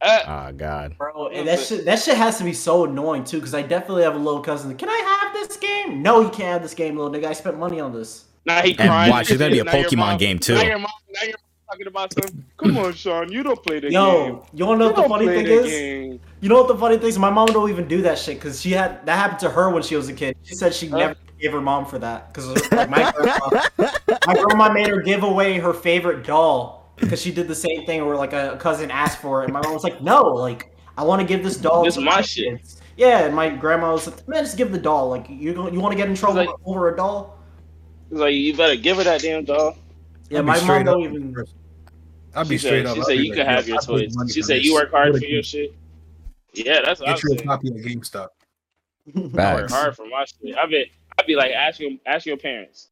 Uh, 0.00 0.20
Oh 0.50 0.52
God. 0.52 0.96
Bro, 0.98 1.28
and 1.28 1.48
that 1.48 1.58
shit 1.60 1.84
that 1.86 1.98
shit 1.98 2.16
has 2.16 2.38
to 2.38 2.44
be 2.44 2.52
so 2.52 2.84
annoying 2.84 3.24
too, 3.24 3.38
because 3.38 3.54
I 3.54 3.62
definitely 3.62 4.02
have 4.02 4.14
a 4.14 4.18
little 4.18 4.40
cousin. 4.42 4.76
Can 4.76 4.88
I 4.90 5.20
have 5.22 5.32
this 5.32 5.56
game? 5.56 6.02
No, 6.02 6.20
you 6.20 6.28
can't 6.28 6.52
have 6.52 6.62
this 6.62 6.74
game, 6.74 6.96
little 6.96 7.10
nigga. 7.12 7.26
I 7.26 7.32
spent 7.32 7.58
money 7.58 7.80
on 7.80 7.92
this. 7.92 8.26
now 8.44 8.60
he 8.62 8.70
And 8.78 8.88
crying. 8.90 9.10
watch, 9.10 9.28
there's 9.28 9.38
gonna 9.38 9.50
be 9.52 9.58
a 9.60 9.64
Now 9.64 9.72
Pokemon 9.72 9.96
mom- 9.96 10.18
game, 10.18 10.38
too. 10.38 10.54
Now 10.54 10.62
your 10.62 10.78
mom, 10.78 10.90
now 11.10 11.22
your 11.22 11.32
mom 11.38 11.70
talking 11.70 11.86
about 11.86 12.12
some. 12.12 12.44
Come 12.58 12.76
on, 12.76 12.92
Sean, 12.92 13.32
you 13.32 13.42
don't 13.42 13.62
play 13.62 13.76
the 13.80 13.88
game. 13.88 13.92
Yo, 13.92 14.46
you 14.52 14.66
wanna 14.66 14.78
know 14.80 14.86
You 14.88 14.92
what 14.92 15.02
the 15.02 15.08
funny 15.08 15.26
thing 15.28 15.44
the 15.46 15.60
is? 15.64 15.70
game. 15.70 16.20
You 16.40 16.48
know 16.50 16.56
what 16.58 16.68
the 16.68 16.76
funny 16.76 16.98
thing 16.98 17.08
is? 17.08 17.18
My 17.18 17.30
mom 17.30 17.46
don't 17.48 17.70
even 17.70 17.88
do 17.88 18.02
that 18.02 18.18
shit 18.18 18.36
because 18.38 18.60
she 18.60 18.72
had 18.72 19.04
that 19.06 19.16
happened 19.16 19.40
to 19.40 19.50
her 19.50 19.70
when 19.70 19.82
she 19.82 19.96
was 19.96 20.08
a 20.10 20.12
kid. 20.12 20.36
She 20.42 20.54
said 20.54 20.74
she 20.74 20.88
never 20.88 21.14
gave 21.40 21.52
her 21.52 21.60
mom 21.62 21.86
for 21.86 21.98
that 21.98 22.32
because 22.32 22.48
like, 22.70 22.90
my 22.90 23.10
grandma, 23.16 23.62
my 24.26 24.34
grandma 24.34 24.72
made 24.72 24.88
her 24.88 25.00
give 25.00 25.22
away 25.22 25.58
her 25.58 25.72
favorite 25.72 26.24
doll 26.26 26.85
because 26.96 27.20
she 27.20 27.30
did 27.32 27.48
the 27.48 27.54
same 27.54 27.84
thing 27.86 28.04
where 28.06 28.16
like 28.16 28.32
a 28.32 28.56
cousin 28.60 28.90
asked 28.90 29.18
for 29.20 29.42
it, 29.42 29.44
and 29.44 29.52
my 29.52 29.60
mom 29.62 29.74
was 29.74 29.84
like, 29.84 30.00
"No, 30.02 30.22
like 30.22 30.74
I 30.98 31.04
want 31.04 31.20
to 31.22 31.26
give 31.26 31.42
this 31.44 31.56
doll 31.56 31.84
This 31.84 31.94
to 31.94 32.00
my 32.00 32.16
my 32.16 32.20
shit." 32.22 32.60
Yeah, 32.96 33.26
and 33.26 33.34
my 33.34 33.48
grandma 33.50 33.92
was 33.92 34.06
like, 34.06 34.26
"Man, 34.26 34.42
just 34.44 34.56
give 34.56 34.72
the 34.72 34.78
doll. 34.78 35.08
Like 35.10 35.26
you 35.28 35.52
don't- 35.52 35.72
you 35.74 35.80
want 35.80 35.92
to 35.92 35.96
get 35.96 36.08
in 36.08 36.14
trouble 36.14 36.36
like- 36.36 36.48
over 36.64 36.92
a 36.92 36.96
doll?" 36.96 37.38
He's 38.10 38.18
like, 38.20 38.34
you 38.34 38.56
better 38.56 38.76
give 38.76 38.98
her 38.98 39.04
that 39.04 39.20
damn 39.20 39.44
doll. 39.44 39.76
Yeah, 40.30 40.40
my 40.40 40.54
mom 40.56 40.64
straight 40.64 40.84
don't 40.86 41.02
even. 41.02 41.36
I'll 42.34 42.44
She 42.44 42.50
be 42.50 42.58
said, 42.58 42.68
straight 42.68 42.86
up. 42.86 42.94
she 42.94 43.00
I'll 43.00 43.06
said 43.06 43.12
you 43.18 43.30
like, 43.30 43.36
can 43.38 43.46
have 43.46 43.68
your 43.68 43.80
toys. 43.80 44.16
She 44.32 44.42
said 44.42 44.58
this. 44.58 44.64
you 44.64 44.74
work 44.74 44.90
hard 44.92 45.16
for 45.16 45.24
your 45.24 45.42
shit. 45.42 45.74
Yeah, 46.54 46.80
that's 46.84 47.00
what 47.00 47.06
Get 47.06 47.16
I'm 47.16 47.20
you 47.24 47.34
a 47.34 47.38
saying. 47.38 47.48
copy 47.48 47.68
of 47.68 47.74
GameStop. 47.76 48.28
I 49.38 49.54
work 49.54 49.70
hard 49.70 49.96
for 49.96 50.06
my 50.06 50.24
shit. 50.24 50.56
I 50.56 50.66
bet 50.66 50.86
I'd 51.18 51.26
be 51.26 51.34
like, 51.36 51.52
ask 51.52 51.80
your 51.80 51.92
ask 52.06 52.26
your 52.26 52.36
parents. 52.36 52.90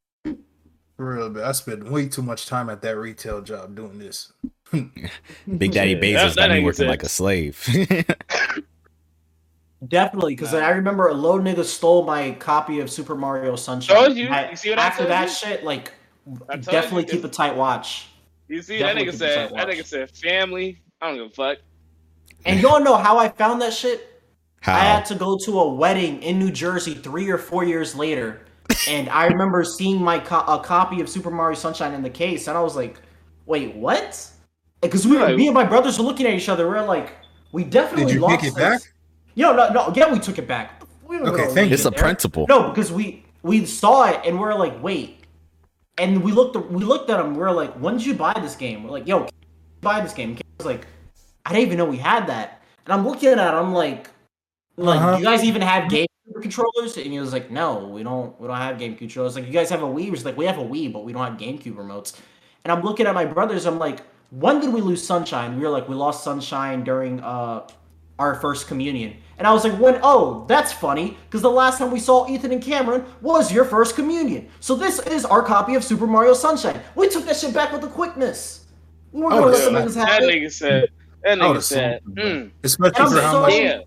For 0.97 1.15
real, 1.17 1.31
but 1.31 1.43
I 1.45 1.53
spent 1.53 1.91
way 1.91 2.09
too 2.09 2.23
much 2.23 2.47
time 2.47 2.71
at 2.71 2.81
that 2.83 2.97
retail 2.97 3.43
job 3.43 3.75
doing 3.75 3.99
this. 3.99 4.33
Big 4.73 5.73
Daddy 5.73 5.91
Yeah, 5.93 5.97
Bezos 5.97 6.35
that- 6.35 6.37
got 6.37 6.49
that 6.49 6.51
me 6.55 6.65
working 6.65 6.77
sense. 6.79 6.89
like 6.89 7.03
a 7.03 7.09
slave. 7.09 7.67
Definitely, 9.87 10.35
because 10.35 10.55
I 10.55 10.71
remember 10.71 11.09
a 11.09 11.15
low 11.15 11.39
nigga 11.39 11.63
stole 11.65 12.05
my 12.05 12.31
copy 12.33 12.81
of 12.81 12.91
Super 12.91 13.15
Mario 13.15 13.55
Sunshine. 13.57 13.97
Told 13.97 14.17
you. 14.17 14.29
I- 14.29 14.51
You 14.51 14.57
see 14.57 14.71
what 14.71 14.79
after 14.79 14.99
told 15.01 15.11
that 15.11 15.29
you? 15.29 15.35
shit, 15.35 15.65
like 15.65 15.93
definitely 16.63 17.03
you, 17.03 17.09
keep 17.11 17.25
a 17.25 17.29
tight 17.29 17.55
watch. 17.55 18.07
You 18.49 18.63
see 18.63 18.79
that 18.79 18.95
Definitely 18.95 19.13
nigga 19.13 19.17
said 19.19 19.51
that 19.55 19.69
nigga 19.69 19.85
said 19.85 20.11
family. 20.11 20.81
I 21.03 21.09
don't 21.09 21.17
give 21.19 21.27
a 21.27 21.31
fuck. 21.31 21.59
And 22.47 22.61
you 22.61 22.69
all 22.69 22.81
know 22.81 22.97
how 22.97 23.19
I 23.19 23.29
found 23.29 23.61
that 23.63 23.73
shit? 23.75 24.23
I 24.67 24.79
had 24.79 25.05
to 25.07 25.15
go 25.15 25.37
to 25.45 25.61
a 25.61 25.75
wedding 25.75 26.23
in 26.23 26.39
New 26.39 26.51
Jersey 26.51 26.95
three 26.95 27.29
or 27.29 27.37
four 27.37 27.65
years 27.65 27.95
later, 27.95 28.41
and 28.89 29.09
I 29.09 29.27
remember 29.27 29.65
seeing 29.65 30.03
my 30.03 30.19
co- 30.19 30.45
a 30.47 30.59
copy 30.63 31.01
of 31.01 31.09
Super 31.09 31.31
Mario 31.31 31.55
Sunshine 31.55 31.93
in 31.95 32.03
the 32.03 32.11
case, 32.11 32.49
and 32.49 32.57
I 32.57 32.61
was 32.63 32.77
like, 32.77 33.01
"Wait, 33.47 33.75
what?" 33.75 34.31
Because 34.81 35.07
we 35.07 35.17
Right. 35.17 35.37
me 35.37 35.47
and 35.47 35.55
my 35.55 35.65
brothers 35.65 35.99
were 35.99 36.05
looking 36.05 36.27
at 36.27 36.35
each 36.35 36.49
other. 36.49 36.69
We 36.69 36.77
are 36.77 36.85
like, 36.87 37.13
"We 37.53 37.65
definitely 37.65 38.07
Did 38.07 38.15
you 38.15 38.21
lost 38.21 38.41
pick 38.43 38.53
it 38.53 38.55
this." 38.57 38.83
back? 38.85 38.93
Yo, 39.35 39.53
no, 39.55 39.71
no, 39.73 39.93
yeah, 39.97 40.13
we 40.13 40.19
took 40.19 40.39
it 40.39 40.47
back. 40.47 40.83
We 41.07 41.17
Okay, 41.19 41.31
gonna 41.31 41.37
thank 41.49 41.57
leave 41.57 41.73
It's 41.73 41.85
a 41.87 41.91
there. 41.91 41.99
principle. 42.01 42.47
No, 42.49 42.69
because 42.71 42.93
we 42.93 43.25
we 43.43 43.65
saw 43.67 44.05
it 44.07 44.21
and 44.25 44.39
we're 44.41 44.55
like, 44.55 44.83
wait, 44.83 45.25
and 45.99 46.23
we 46.23 46.33
looked 46.33 46.57
we 46.71 46.85
looked 46.85 47.11
at 47.11 47.21
him. 47.21 47.35
We 47.37 47.43
are 47.43 47.53
like, 47.53 47.73
when 47.75 47.97
did 47.97 48.07
you 48.07 48.15
buy 48.15 48.33
this 48.41 48.55
game? 48.57 48.85
We're 48.85 48.91
like, 48.91 49.07
yo, 49.07 49.21
can 49.21 49.27
you 49.43 49.81
buy 49.83 50.01
this 50.01 50.13
game. 50.13 50.35
He 50.37 50.43
was 50.59 50.67
like, 50.67 50.87
I 51.47 51.53
didn't 51.53 51.67
even 51.67 51.79
know 51.79 51.85
we 51.85 51.99
had 51.99 52.27
that. 52.29 52.63
And 52.85 52.93
I'm 52.93 53.07
looking 53.07 53.31
at 53.31 53.39
it. 53.39 53.41
I'm 53.41 53.73
like, 53.73 54.11
like, 54.77 54.99
Uh-huh. 55.01 55.17
you 55.19 55.25
guys 55.25 55.43
even 55.45 55.63
have 55.63 55.89
game 55.91 56.07
controllers? 56.41 56.97
And 56.97 57.07
he 57.13 57.21
was 57.21 57.33
like, 57.33 57.51
no, 57.51 57.87
we 57.89 58.03
don't. 58.03 58.39
We 58.41 58.49
don't 58.49 58.57
have 58.57 58.77
GameCube 58.79 58.99
controllers. 58.99 59.35
Like, 59.37 59.47
you 59.47 59.53
guys 59.53 59.71
have 59.71 59.83
a 59.83 59.87
Wii? 59.87 60.03
He 60.03 60.11
was 60.11 60.25
like, 60.25 60.37
we 60.37 60.47
have 60.47 60.59
a 60.59 60.63
Wii, 60.65 60.93
but 60.93 61.05
we 61.05 61.13
don't 61.13 61.25
have 61.25 61.39
GameCube 61.39 61.75
remotes. 61.77 62.19
And 62.65 62.73
I'm 62.73 62.83
looking 62.83 63.07
at 63.07 63.15
my 63.15 63.25
brothers. 63.25 63.67
I'm 63.67 63.79
like, 63.79 64.01
when 64.31 64.61
did 64.61 64.73
we 64.73 64.81
lose 64.81 65.05
Sunshine? 65.07 65.57
We 65.57 65.63
were 65.63 65.69
like, 65.71 65.89
we 65.89 65.95
lost 65.95 66.25
Sunshine 66.25 66.83
during 66.85 67.21
uh 67.21 67.67
our 68.19 68.37
first 68.37 68.69
communion. 68.69 69.17
And 69.39 69.47
I 69.47 69.53
was 69.53 69.65
like, 69.65 69.79
when? 69.81 69.99
Oh, 70.03 70.45
that's 70.49 70.73
funny, 70.73 71.17
because 71.27 71.43
the 71.43 71.51
last 71.51 71.79
time 71.79 71.91
we 71.91 71.99
saw 71.99 72.29
Ethan 72.29 72.53
and 72.53 72.63
Cameron 72.63 73.05
was 73.21 73.53
your 73.53 73.65
first 73.65 73.97
communion. 73.97 74.49
So 74.61 74.77
this 74.77 75.01
is 75.01 75.25
our 75.25 75.43
copy 75.43 75.75
of 75.75 75.83
Super 75.85 76.07
Mario 76.07 76.33
Sunshine. 76.35 76.81
We 76.95 77.09
took 77.09 77.25
that 77.27 77.37
shit 77.37 77.53
back 77.53 77.73
with 77.73 77.81
the 77.81 77.89
quickness. 77.89 78.67
We 79.13 79.21
weren't 79.23 79.35
Oh, 79.35 79.39
gonna 79.41 79.51
let 79.51 79.59
yeah. 79.73 79.81
the 79.81 79.87
niggas 79.91 79.95
That 79.95 80.23
nigga 80.23 80.53
said 80.53 80.89
that 81.25 81.39
nigga 81.39 81.49
would've 81.49 81.65
said, 81.65 82.01
mm, 82.05 82.51
Especially 82.63 83.11
for 83.11 83.21
how 83.21 83.41
much. 83.43 83.55
yeah. 83.55 83.81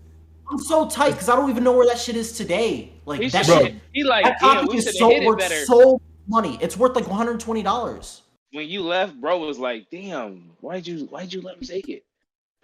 I'm 0.50 0.58
so 0.58 0.88
tight 0.88 1.10
because 1.12 1.28
I 1.28 1.36
don't 1.36 1.50
even 1.50 1.62
know 1.64 1.72
where 1.72 1.86
that 1.86 1.98
shit 1.98 2.16
is 2.16 2.32
today. 2.32 2.92
Like 3.04 3.20
He 3.20 3.28
that 3.30 3.44
should, 3.46 3.62
shit, 3.62 3.74
he 3.92 4.02
like, 4.04 4.24
that 4.24 4.38
damn, 4.40 4.66
copy 4.66 4.78
is 4.78 4.96
so 4.96 5.22
worth 5.22 5.38
better. 5.38 5.64
so 5.66 6.00
money. 6.26 6.58
It's 6.60 6.76
worth 6.76 6.94
like 6.96 7.06
120 7.06 7.62
dollars. 7.62 8.22
when 8.52 8.66
you 8.68 8.82
left, 8.82 9.20
bro 9.20 9.38
was 9.38 9.58
like, 9.58 9.90
"Damn, 9.90 10.50
why'd 10.60 10.86
you 10.86 11.06
why'd 11.06 11.32
you 11.32 11.42
let 11.42 11.56
him 11.56 11.62
take 11.62 11.88
it?" 11.88 12.04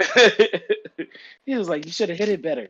he 1.47 1.55
was 1.55 1.69
like, 1.69 1.85
"You 1.87 1.93
should 1.93 2.09
have 2.09 2.19
hit 2.19 2.29
it 2.29 2.43
better." 2.43 2.69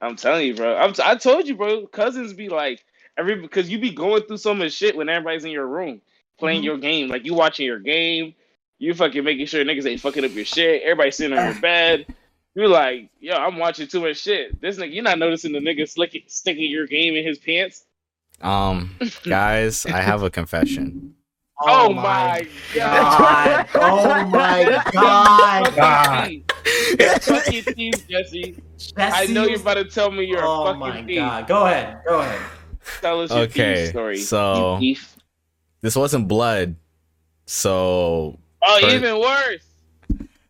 I'm 0.00 0.16
telling 0.16 0.46
you, 0.46 0.54
bro. 0.54 0.76
I'm 0.76 0.92
t- 0.92 1.02
I 1.04 1.16
told 1.16 1.48
you, 1.48 1.56
bro. 1.56 1.86
Cousins 1.86 2.32
be 2.32 2.48
like 2.48 2.84
every 3.16 3.36
because 3.40 3.68
you 3.68 3.78
be 3.78 3.90
going 3.90 4.22
through 4.22 4.36
so 4.36 4.54
much 4.54 4.72
shit 4.72 4.96
when 4.96 5.08
everybody's 5.08 5.44
in 5.44 5.50
your 5.50 5.66
room 5.66 6.00
playing 6.38 6.60
Mhm. 6.62 6.66
your 6.66 6.78
game. 6.78 7.08
Like 7.08 7.24
you 7.24 7.34
watching 7.34 7.66
your 7.66 7.80
game, 7.80 8.34
you 8.78 8.94
fucking 8.94 9.24
making 9.24 9.46
sure 9.46 9.64
niggas 9.64 9.86
ain't 9.86 10.00
fucking 10.00 10.24
up 10.24 10.32
your 10.34 10.44
shit. 10.44 10.82
Everybody 10.82 11.10
sitting 11.10 11.36
on 11.36 11.52
your 11.52 11.54
bed. 11.60 12.06
You're 12.54 12.68
like, 12.68 13.10
yo, 13.20 13.34
I'm 13.34 13.56
watching 13.58 13.86
too 13.86 14.00
much 14.00 14.18
shit. 14.18 14.60
This 14.60 14.78
nigga, 14.78 14.92
you're 14.94 15.04
not 15.04 15.18
noticing 15.18 15.52
the 15.52 15.60
nigga 15.60 15.88
slicking, 15.88 16.22
sticking 16.26 16.70
your 16.70 16.86
game 16.86 17.14
in 17.14 17.24
his 17.24 17.38
pants. 17.38 17.84
um, 18.40 18.96
guys, 19.24 19.86
I 19.86 20.00
have 20.00 20.22
a 20.22 20.30
confession. 20.30 21.14
Oh, 21.60 21.92
my 21.92 22.46
god. 22.72 23.66
god! 23.68 23.68
Oh 23.74 24.24
my 24.26 24.82
god! 24.92 25.74
God. 25.74 26.30
You're 27.00 27.18
fucking 27.18 27.62
thief, 27.74 28.06
Jesse. 28.08 28.62
I 28.96 29.26
know 29.26 29.44
you're 29.44 29.58
about 29.58 29.74
to 29.74 29.84
tell 29.86 30.12
me 30.12 30.24
you're 30.24 30.38
Oh 30.44 30.68
a 30.68 30.74
my 30.76 30.90
fucking 30.92 31.06
thief. 31.08 31.16
god! 31.18 31.48
Go 31.48 31.66
ahead. 31.66 31.98
Go 32.06 32.20
ahead. 32.20 32.40
Tell 33.00 33.20
us 33.22 33.30
your 33.30 33.40
Okay, 33.40 33.74
thief 33.74 33.88
story. 33.90 34.16
so- 34.18 34.74
you 34.76 34.94
thief. 34.94 35.16
This 35.80 35.96
wasn't 35.96 36.28
blood, 36.28 36.76
so 37.46 38.38
Oh, 38.62 38.78
First- 38.80 38.94
even 38.94 39.18
worse. 39.18 39.64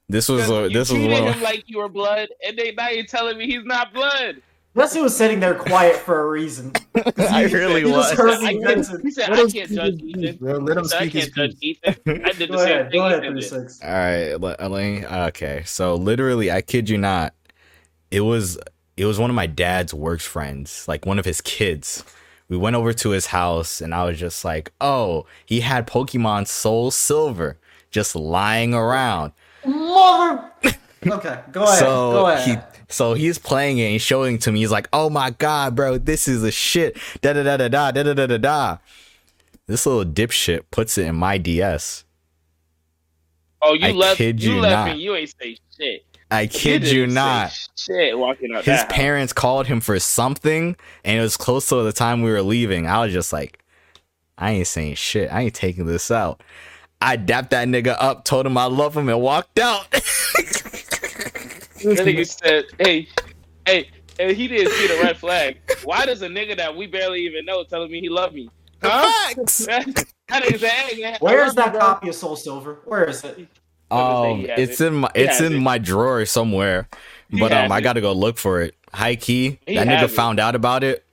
This 0.08 0.28
was 0.28 0.42
'Cause 0.42 0.50
uh, 0.50 0.62
you 0.64 0.68
this 0.70 0.90
was 0.90 0.98
treated 1.00 1.22
one. 1.24 1.32
him 1.32 1.42
like 1.42 1.64
you 1.66 1.78
were 1.78 1.88
blood, 1.88 2.28
and 2.46 2.56
they 2.58 2.72
now 2.72 2.88
you're 2.88 3.04
telling 3.04 3.36
me 3.38 3.46
he's 3.46 3.64
not 3.64 3.92
blood. 3.92 4.42
Jesse 4.76 5.00
was 5.00 5.16
sitting 5.16 5.40
there 5.40 5.56
quiet 5.56 5.96
for 5.96 6.20
a 6.20 6.28
reason. 6.30 6.70
I 7.18 7.44
really 7.46 7.82
he 7.82 7.88
just 7.88 8.10
was. 8.10 8.18
heard 8.18 8.30
I 8.30 8.52
me 8.54 8.62
can't- 8.62 9.02
he 9.02 9.10
said, 9.10 9.30
"I 9.32 9.36
can't 9.36 9.50
speak 9.50 9.70
judge 9.70 10.00
Ethan." 10.02 10.36
bro. 10.36 10.58
Let 10.58 10.76
him 10.76 10.84
said, 10.84 10.98
speak 11.00 11.12
his 11.14 11.24
can't 11.30 11.34
judge 11.52 11.60
piece. 11.60 11.78
Ethan. 11.84 12.24
I 12.24 12.32
did 12.32 12.38
the 12.38 12.46
Go 12.52 12.56
same 12.58 12.68
ahead. 12.68 12.90
thing 12.90 13.00
Go 13.00 13.06
ahead. 13.06 13.18
Ethan 13.24 13.32
Three 13.32 13.40
did. 13.40 13.48
six. 13.48 13.80
All 13.82 13.90
right, 13.90 14.34
let, 14.40 14.70
let. 14.70 15.04
Okay, 15.28 15.62
so 15.66 15.94
literally, 15.96 16.50
I 16.52 16.60
kid 16.60 16.88
you 16.88 16.96
not, 16.98 17.34
it 18.12 18.20
was 18.20 18.56
it 18.96 19.04
was 19.06 19.18
one 19.18 19.30
of 19.30 19.36
my 19.36 19.46
dad's 19.46 19.92
work 19.92 20.20
friends, 20.20 20.86
like 20.86 21.04
one 21.06 21.18
of 21.18 21.24
his 21.24 21.40
kids. 21.40 22.04
We 22.48 22.56
went 22.56 22.76
over 22.76 22.92
to 22.92 23.10
his 23.10 23.26
house, 23.26 23.80
and 23.80 23.92
I 23.94 24.04
was 24.04 24.18
just 24.20 24.44
like, 24.44 24.70
"Oh, 24.80 25.26
he 25.44 25.60
had 25.60 25.88
Pokemon 25.88 26.46
Soul 26.46 26.90
Silver 26.92 27.58
just 27.90 28.14
lying 28.14 28.74
around." 28.74 29.32
Mother. 29.66 30.50
Okay, 31.06 31.38
go 31.52 31.62
ahead. 31.62 31.78
so 31.78 31.86
go 32.12 32.26
ahead. 32.26 32.48
he 32.48 32.82
so 32.88 33.14
he's 33.14 33.38
playing 33.38 33.78
it 33.78 33.92
and 33.92 34.02
showing 34.02 34.34
it 34.34 34.40
to 34.42 34.50
me. 34.52 34.58
He's 34.58 34.72
like, 34.72 34.88
"Oh 34.92 35.08
my 35.08 35.30
god, 35.30 35.76
bro, 35.76 35.96
this 35.96 36.26
is 36.26 36.42
a 36.42 36.50
shit." 36.50 36.98
Da 37.22 37.32
da 37.34 37.44
da 37.44 37.56
da 37.56 37.68
da 37.68 37.92
da 37.92 38.02
da 38.02 38.14
da 38.14 38.26
da 38.26 38.36
da. 38.36 38.78
This 39.68 39.86
little 39.86 40.04
dipshit 40.04 40.64
puts 40.72 40.98
it 40.98 41.06
in 41.06 41.14
my 41.14 41.38
DS. 41.38 42.04
Oh, 43.62 43.74
you 43.74 43.86
I 43.86 43.90
left. 43.92 44.16
kid 44.16 44.42
you 44.42 44.54
you 44.54 44.60
left 44.60 44.72
not. 44.72 44.88
and 44.90 45.00
you 45.00 45.14
ain't 45.14 45.32
say 45.40 45.56
shit. 45.78 46.04
I 46.32 46.46
kid 46.48 46.80
didn't 46.80 46.96
you 46.96 47.06
not. 47.06 47.56
Shit, 47.76 48.18
walking 48.18 48.50
out 48.52 48.64
his 48.64 48.66
that 48.66 48.86
house. 48.88 48.92
parents 48.96 49.32
called 49.32 49.68
him 49.68 49.80
for 49.80 49.98
something 50.00 50.76
and 51.04 51.18
it 51.18 51.22
was 51.22 51.36
close 51.36 51.68
to 51.68 51.76
the 51.82 51.92
time 51.92 52.22
we 52.22 52.30
were 52.30 52.42
leaving 52.42 52.86
i 52.86 53.02
was 53.02 53.12
just 53.14 53.32
like 53.32 53.60
i 54.36 54.50
ain't 54.50 54.66
saying 54.66 54.94
shit 54.94 55.32
i 55.32 55.42
ain't 55.42 55.54
taking 55.54 55.86
this 55.86 56.10
out 56.10 56.42
i 57.00 57.16
dapped 57.16 57.50
that 57.50 57.68
nigga 57.68 57.96
up 57.98 58.24
told 58.24 58.46
him 58.46 58.56
i 58.56 58.64
love 58.64 58.96
him 58.96 59.08
and 59.08 59.20
walked 59.20 59.58
out 59.58 59.86
That 61.84 61.98
nigga 62.06 62.26
said, 62.26 62.64
"Hey, 62.78 63.08
hey." 63.66 63.88
And 64.20 64.36
he 64.36 64.48
didn't 64.48 64.72
see 64.72 64.88
the 64.88 65.00
red 65.00 65.16
flag. 65.16 65.58
Why 65.84 66.04
does 66.04 66.22
a 66.22 66.28
nigga 66.28 66.56
that 66.56 66.74
we 66.76 66.88
barely 66.88 67.20
even 67.20 67.44
know 67.44 67.62
telling 67.62 67.88
me 67.92 68.00
he 68.00 68.08
love 68.08 68.32
me? 68.34 68.50
Huh? 68.82 69.12
Facts. 69.32 69.66
that 69.66 69.86
nigga 69.86 70.58
said, 70.58 70.70
"Hey, 70.70 71.00
man, 71.00 71.14
I 71.14 71.18
Where 71.20 71.38
love 71.38 71.48
is 71.48 71.54
that 71.54 71.78
copy 71.78 72.08
of 72.08 72.16
Soul 72.16 72.34
Silver? 72.34 72.80
Where 72.84 73.04
is 73.04 73.22
it? 73.22 73.46
um 73.90 74.44
it's 74.56 74.80
it. 74.82 74.88
in 74.88 74.94
my 74.96 75.10
it's 75.14 75.40
in 75.40 75.52
it. 75.54 75.60
my 75.60 75.78
drawer 75.78 76.26
somewhere 76.26 76.86
but 77.30 77.52
um 77.52 77.70
has 77.70 77.70
i 77.70 77.80
gotta 77.80 78.02
go 78.02 78.12
look 78.12 78.36
for 78.36 78.60
it 78.60 78.74
high 78.92 79.16
key 79.16 79.58
He 79.66 79.76
that 79.76 79.86
nigga 79.86 80.02
it. 80.04 80.10
found 80.10 80.38
out 80.38 80.54
about 80.54 80.84
it 80.84 81.06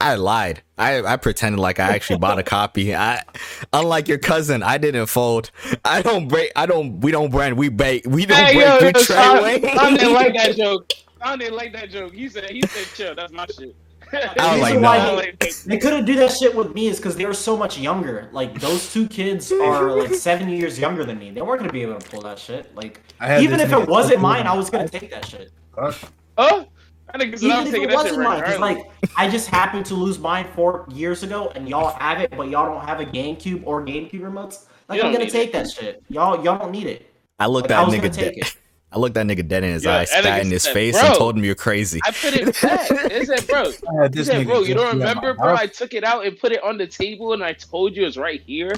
I 0.00 0.14
lied. 0.14 0.62
I, 0.76 1.02
I 1.02 1.16
pretended 1.16 1.58
like 1.60 1.80
I 1.80 1.88
actually 1.94 2.20
bought 2.20 2.38
a 2.38 2.42
copy. 2.44 2.94
I, 2.94 3.22
unlike 3.72 4.06
your 4.06 4.18
cousin, 4.18 4.62
I 4.62 4.78
didn't 4.78 5.06
fold. 5.06 5.50
I 5.84 6.02
don't 6.02 6.28
break. 6.28 6.52
I 6.54 6.66
don't. 6.66 7.00
We 7.00 7.10
don't 7.10 7.30
brand. 7.30 7.56
We 7.58 7.68
bake. 7.68 8.04
We 8.06 8.24
don't 8.24 8.36
Hey, 8.38 8.54
break. 8.54 8.66
yo, 8.66 8.78
we 8.78 8.84
yo, 8.86 8.92
trade 8.92 9.04
Sean, 9.04 9.38
away. 9.38 9.60
Sean 9.60 9.94
didn't 9.94 10.12
like 10.14 10.34
that 10.34 10.56
joke. 10.56 10.92
I 11.20 11.36
didn't 11.36 11.56
like 11.56 11.72
that 11.72 11.90
joke. 11.90 12.14
He 12.14 12.28
said, 12.28 12.48
he 12.48 12.62
said, 12.62 12.86
chill. 12.94 13.14
That's 13.16 13.32
my 13.32 13.44
shit. 13.46 13.74
I 14.12 14.52
was 14.52 14.60
like, 14.62 14.68
reason 14.68 14.82
no. 14.82 14.88
why 14.88 14.96
I 14.98 15.10
he- 15.10 15.16
like 15.16 15.38
that. 15.40 15.62
They 15.66 15.78
couldn't 15.78 16.04
do 16.04 16.14
that 16.16 16.30
shit 16.30 16.54
with 16.54 16.72
me 16.74 16.86
is 16.86 16.98
because 16.98 17.16
they 17.16 17.26
were 17.26 17.34
so 17.34 17.56
much 17.56 17.76
younger. 17.76 18.28
Like 18.32 18.58
those 18.60 18.92
two 18.92 19.08
kids 19.08 19.50
are 19.50 19.90
like 20.00 20.14
seven 20.14 20.48
years 20.48 20.78
younger 20.78 21.04
than 21.04 21.18
me. 21.18 21.32
They 21.32 21.42
weren't 21.42 21.60
gonna 21.60 21.72
be 21.72 21.82
able 21.82 21.98
to 21.98 22.08
pull 22.08 22.22
that 22.22 22.38
shit. 22.38 22.72
Like 22.76 23.00
I 23.18 23.40
even 23.40 23.58
if 23.58 23.72
it 23.72 23.88
wasn't 23.88 24.20
mine, 24.20 24.46
I 24.46 24.54
was 24.54 24.70
gonna 24.70 24.88
take 24.88 25.10
that 25.10 25.26
shit. 25.26 25.50
Fuck. 25.74 25.96
Oh, 26.38 26.44
I 26.46 26.50
think 26.60 26.68
Even 27.14 27.66
if 27.66 27.74
it 27.74 27.90
wasn't 27.90 28.22
mine, 28.22 28.40
because 28.40 28.58
regardless. 28.58 28.84
like 28.84 28.86
I 29.16 29.28
just 29.28 29.48
happened 29.48 29.86
to 29.86 29.94
lose 29.94 30.18
mine 30.18 30.46
four 30.54 30.86
years 30.92 31.22
ago, 31.22 31.50
and 31.54 31.68
y'all 31.68 31.96
have 31.98 32.20
it, 32.20 32.30
but 32.36 32.48
y'all 32.48 32.66
don't 32.66 32.86
have 32.86 33.00
a 33.00 33.06
GameCube 33.06 33.62
or 33.64 33.84
GameCube 33.84 34.20
remotes. 34.20 34.66
Like 34.88 35.02
I'm 35.02 35.12
gonna 35.12 35.24
need 35.24 35.30
take 35.30 35.52
that 35.52 35.70
shit. 35.70 36.02
Y'all 36.08 36.44
y'all 36.44 36.58
don't 36.58 36.72
need 36.72 36.86
it. 36.86 37.06
I 37.38 37.46
looked 37.46 37.70
Like, 37.70 37.78
that 37.78 37.86
was 37.86 37.96
gonna 37.96 38.08
nigga 38.08 38.36
dead. 38.36 38.52
I 38.90 38.98
looked 38.98 39.14
that 39.16 39.26
nigga 39.26 39.46
dead 39.46 39.64
in 39.64 39.72
his 39.74 39.84
Yeah, 39.84 39.98
eyes, 39.98 40.10
that 40.10 40.20
spat 40.24 40.46
in 40.46 40.50
his 40.50 40.62
said, 40.62 40.72
face, 40.72 40.96
and 40.96 41.14
told 41.14 41.36
him 41.36 41.44
you're 41.44 41.54
crazy. 41.54 42.00
I 42.04 42.10
put 42.10 42.32
it 42.32 42.46
back. 42.62 42.90
It 42.90 43.26
said, 43.26 43.46
bro. 43.46 43.64
I 44.02 44.04
He 44.04 44.08
this 44.08 44.26
said, 44.28 44.46
bro, 44.46 44.62
you 44.62 44.74
don't 44.74 44.98
Jesse 44.98 45.02
at 45.02 45.16
my 45.16 45.20
remember, 45.20 45.34
bro? 45.34 45.54
I 45.56 45.66
took 45.66 45.92
it 45.92 46.04
out 46.04 46.24
and 46.24 46.38
put 46.38 46.52
it 46.52 46.62
on 46.62 46.78
the 46.78 46.86
table, 46.86 47.34
and 47.34 47.44
I 47.44 47.52
told 47.52 47.96
you 47.96 48.06
it's 48.06 48.16
right 48.16 48.40
here. 48.46 48.72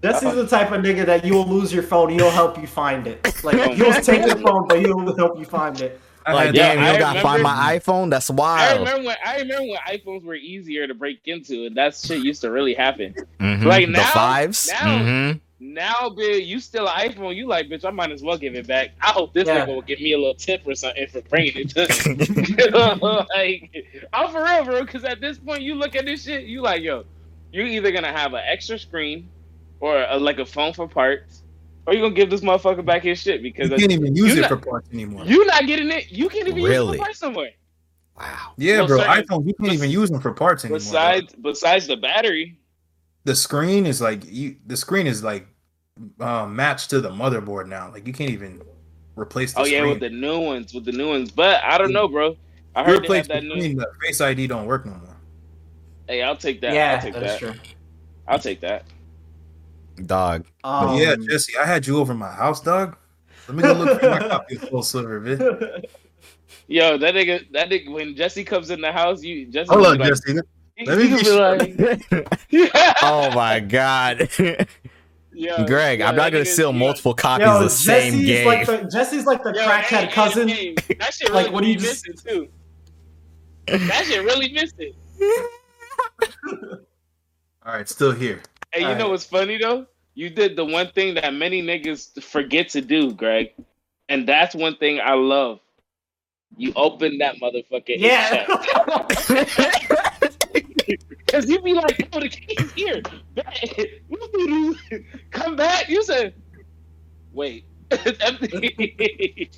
This 0.00 0.22
is 0.22 0.34
the 0.34 0.46
type 0.46 0.72
of 0.72 0.80
nigga 0.80 1.04
that 1.06 1.24
you'll 1.24 1.46
lose 1.46 1.72
your 1.72 1.82
phone, 1.82 2.08
he'll 2.08 2.30
help 2.30 2.58
you 2.60 2.66
find 2.66 3.06
it. 3.06 3.20
Like 3.44 3.76
you'll 3.76 3.92
take 3.92 4.24
your 4.24 4.38
phone, 4.38 4.66
but 4.66 4.80
he'll 4.80 5.14
help 5.16 5.38
you 5.38 5.44
find 5.44 5.78
it. 5.80 6.00
I 6.26 6.32
Like, 6.34 6.54
Yeah, 6.54 6.74
damn, 6.74 6.78
you 6.84 6.90
I 6.90 6.98
gotta 6.98 7.20
find 7.20 7.42
my 7.42 7.78
iPhone? 7.78 8.10
That's 8.10 8.30
I 8.30 8.34
wild. 8.34 8.80
remember 8.80 9.06
when 9.08 9.16
I 9.24 9.36
remember 9.38 9.68
when 9.70 9.78
iPhones 9.88 10.24
were 10.24 10.34
easier 10.34 10.86
to 10.86 10.94
break 10.94 11.20
into, 11.26 11.66
and 11.66 11.76
that 11.76 11.94
shit 11.96 12.22
used 12.24 12.40
to 12.42 12.50
really 12.50 12.74
happen. 12.74 13.14
Mhm. 13.40 13.64
Like, 13.64 13.86
the 13.86 13.92
now- 13.92 14.10
fives? 14.12 14.68
now- 14.70 14.98
Mhm. 14.98 15.40
Now, 15.64 16.10
bitch, 16.10 16.44
you 16.44 16.58
still 16.58 16.88
an 16.88 17.08
iPhone? 17.10 17.36
You 17.36 17.46
like, 17.46 17.68
bitch? 17.68 17.84
I 17.84 17.90
might 17.90 18.10
as 18.10 18.20
well 18.20 18.36
give 18.36 18.56
it 18.56 18.66
back. 18.66 18.90
I 19.00 19.10
hope 19.12 19.32
this 19.32 19.46
Yeah. 19.46 19.64
nigga 19.64 19.68
will 19.74 19.82
give 19.82 20.00
me 20.00 20.12
a 20.12 20.18
little 20.18 20.34
tip 20.34 20.62
or 20.66 20.74
something 20.74 21.06
for 21.06 21.20
bringing 21.22 21.52
it 21.54 21.68
to 21.70 22.08
me. 22.16 23.26
like, 23.34 24.08
I'm 24.12 24.32
for 24.32 24.42
real, 24.42 24.64
bro. 24.64 24.80
Because 24.84 25.04
at 25.04 25.20
this 25.20 25.38
point, 25.38 25.62
you 25.62 25.76
look 25.76 25.94
at 25.94 26.04
this 26.04 26.24
shit, 26.24 26.44
you 26.46 26.62
like, 26.62 26.82
yo, 26.82 27.04
you're 27.52 27.66
either 27.66 27.92
gonna 27.92 28.10
have 28.12 28.34
an 28.34 28.42
extra 28.44 28.76
screen 28.76 29.28
or 29.78 30.04
a, 30.08 30.16
like 30.18 30.40
a 30.40 30.46
phone 30.46 30.72
for 30.72 30.88
parts, 30.88 31.41
or 31.86 31.94
you 31.94 32.00
gonna 32.00 32.14
give 32.14 32.30
this 32.30 32.40
motherfucker 32.42 32.84
back 32.84 33.02
his 33.02 33.18
shit 33.20 33.42
because 33.42 33.70
You 33.70 33.76
can't 33.76 33.92
even 33.92 34.14
use 34.14 34.36
it 34.36 34.42
not- 34.42 34.48
for 34.50 34.56
parts 34.56 34.88
anymore. 34.92 35.24
You're 35.24 35.46
not 35.46 35.66
getting 35.66 35.90
it. 35.90 36.10
You 36.10 36.28
can't 36.28 36.48
even 36.48 36.60
use 36.62 36.70
it 36.70 36.92
for 36.92 36.96
parts 36.98 37.18
somewhere. 37.18 37.50
Wow. 38.18 38.52
yeah, 38.58 38.78
Well, 38.78 38.86
bro. 38.88 38.98
certain- 38.98 39.24
iPhone, 39.24 39.46
you 39.46 39.54
can't 39.54 39.72
even 39.72 39.90
use 39.90 40.10
them 40.10 40.20
for 40.20 40.32
parts 40.32 40.64
anymore. 40.64 40.78
bro. 40.78 40.84
Besides, 40.84 41.34
besides 41.42 41.86
the 41.86 41.96
battery, 41.96 42.58
the 43.24 43.34
screen 43.34 43.86
is 43.86 44.00
like 44.00 44.22
you. 44.30 44.56
The 44.66 44.76
screen 44.76 45.06
is 45.06 45.22
like 45.24 45.46
uh, 46.20 46.46
matched 46.46 46.90
to 46.90 47.00
the 47.00 47.10
motherboard 47.10 47.68
now. 47.68 47.90
Like 47.92 48.06
you 48.06 48.12
can't 48.12 48.30
even 48.30 48.60
replace 49.16 49.52
the 49.54 49.60
oh 49.60 49.64
yeah, 49.64 49.84
with 49.86 50.00
the 50.00 50.10
new 50.10 50.40
ones, 50.40 50.74
with 50.74 50.84
the 50.84 50.92
new 50.92 51.08
ones. 51.08 51.30
But 51.30 51.62
I 51.64 51.78
don't 51.78 51.92
know, 51.92 52.08
bro. 52.08 52.36
I 52.74 52.84
heard 52.84 53.06
they 53.06 53.18
have 53.18 53.28
the 53.28 53.34
that 53.34 53.44
new. 53.44 53.74
the 53.74 53.86
Face 54.02 54.20
ID 54.20 54.46
don't 54.46 54.66
work 54.66 54.86
no 54.86 54.92
more. 54.92 55.16
Hey, 56.08 56.22
I'll 56.22 56.36
take 56.36 56.60
that. 56.62 56.74
yeah, 56.74 56.94
I'll 56.94 57.00
take 57.02 57.14
that 57.14 57.22
is 57.22 57.30
that. 57.32 57.38
true. 57.38 57.54
I'll 58.26 58.38
take 58.38 58.60
that. 58.60 58.84
Dog. 60.06 60.46
But 60.62 60.68
Um, 60.68 60.98
yeah, 60.98 61.14
Jesse, 61.16 61.56
I 61.56 61.66
had 61.66 61.86
you 61.86 61.98
over 61.98 62.14
my 62.14 62.30
house, 62.30 62.60
dog. 62.60 62.96
Let 63.48 63.56
me 63.56 63.62
go 63.62 63.72
look 63.72 64.00
for 64.00 64.10
my 64.10 64.18
copy 64.28 64.56
of 64.56 64.64
Soul 64.64 64.82
Silver, 64.82 65.20
bitch. 65.20 65.84
Yo, 66.68 66.96
that 66.98 67.14
nigga, 67.14 67.44
that 67.52 67.68
nigga, 67.70 67.90
when 67.92 68.14
Jesse 68.16 68.44
comes 68.44 68.70
in 68.70 68.80
the 68.80 68.92
house, 68.92 69.22
you 69.22 69.46
Jesse 69.46 69.68
Hold 69.72 69.86
on, 69.86 69.98
like, 69.98 70.08
Jesse. 70.08 70.38
let 70.86 70.98
me 70.98 71.08
be 71.08 71.14
will 71.22 71.40
like, 71.40 72.42
oh 73.02 73.30
my 73.34 73.60
god. 73.60 74.28
Yo, 75.34 75.64
Greg, 75.66 76.00
yo, 76.00 76.06
I'm 76.06 76.14
not 76.16 76.30
gonna 76.30 76.44
nigga- 76.44 76.46
steal 76.52 76.72
yo, 76.72 76.78
multiple 76.78 77.14
copies 77.14 77.46
of 77.48 77.60
the 77.62 77.70
same 77.70 78.12
Jesse's 78.12 78.26
game. 78.26 78.46
like 78.46 78.66
the 78.66 78.76
Jesse's 78.92 79.26
like 79.26 79.42
the 79.42 79.52
yo, 79.52 79.66
crackhead 79.66 80.04
hey, 80.06 80.12
cousin. 80.12 80.48
hey, 80.48 80.74
hey, 80.88 80.94
that 81.00 81.12
shit 81.14 81.32
Like, 81.32 81.50
what 81.52 81.62
do 81.62 81.68
you 81.70 81.76
just- 81.78 82.06
missing 82.08 82.32
too. 82.32 82.48
That 83.66 84.04
shit 84.06 84.22
really 84.24 84.52
missed 84.52 84.74
it. 84.78 84.94
All 87.64 87.72
right, 87.74 87.88
still 87.88 88.12
here. 88.12 88.40
Hey, 88.72 88.80
you 88.80 88.86
know 88.86 88.92
Alright. 88.92 89.10
what's 89.10 89.24
funny 89.24 89.58
though? 89.58 89.86
You 90.14 90.30
did 90.30 90.56
the 90.56 90.64
one 90.64 90.90
thing 90.92 91.14
that 91.14 91.32
many 91.34 91.62
niggas 91.62 92.22
forget 92.22 92.70
to 92.70 92.80
do, 92.80 93.12
Greg, 93.12 93.50
and 94.08 94.26
that's 94.28 94.54
one 94.54 94.76
thing 94.76 95.00
I 95.00 95.14
love. 95.14 95.60
You 96.56 96.72
open 96.76 97.18
that 97.18 97.36
motherfucker. 97.36 97.94
Yeah. 97.98 98.46
Because 101.18 101.48
you'd 101.48 101.64
be 101.64 101.72
like, 101.72 102.08
oh, 102.12 102.20
the 102.20 102.28
key's 102.28 102.72
here. 102.72 103.02
Come 105.30 105.56
back. 105.56 105.88
You 105.88 106.02
said, 106.04 106.34
wait. 107.32 107.64
It's 107.90 108.20
empty. 108.22 109.50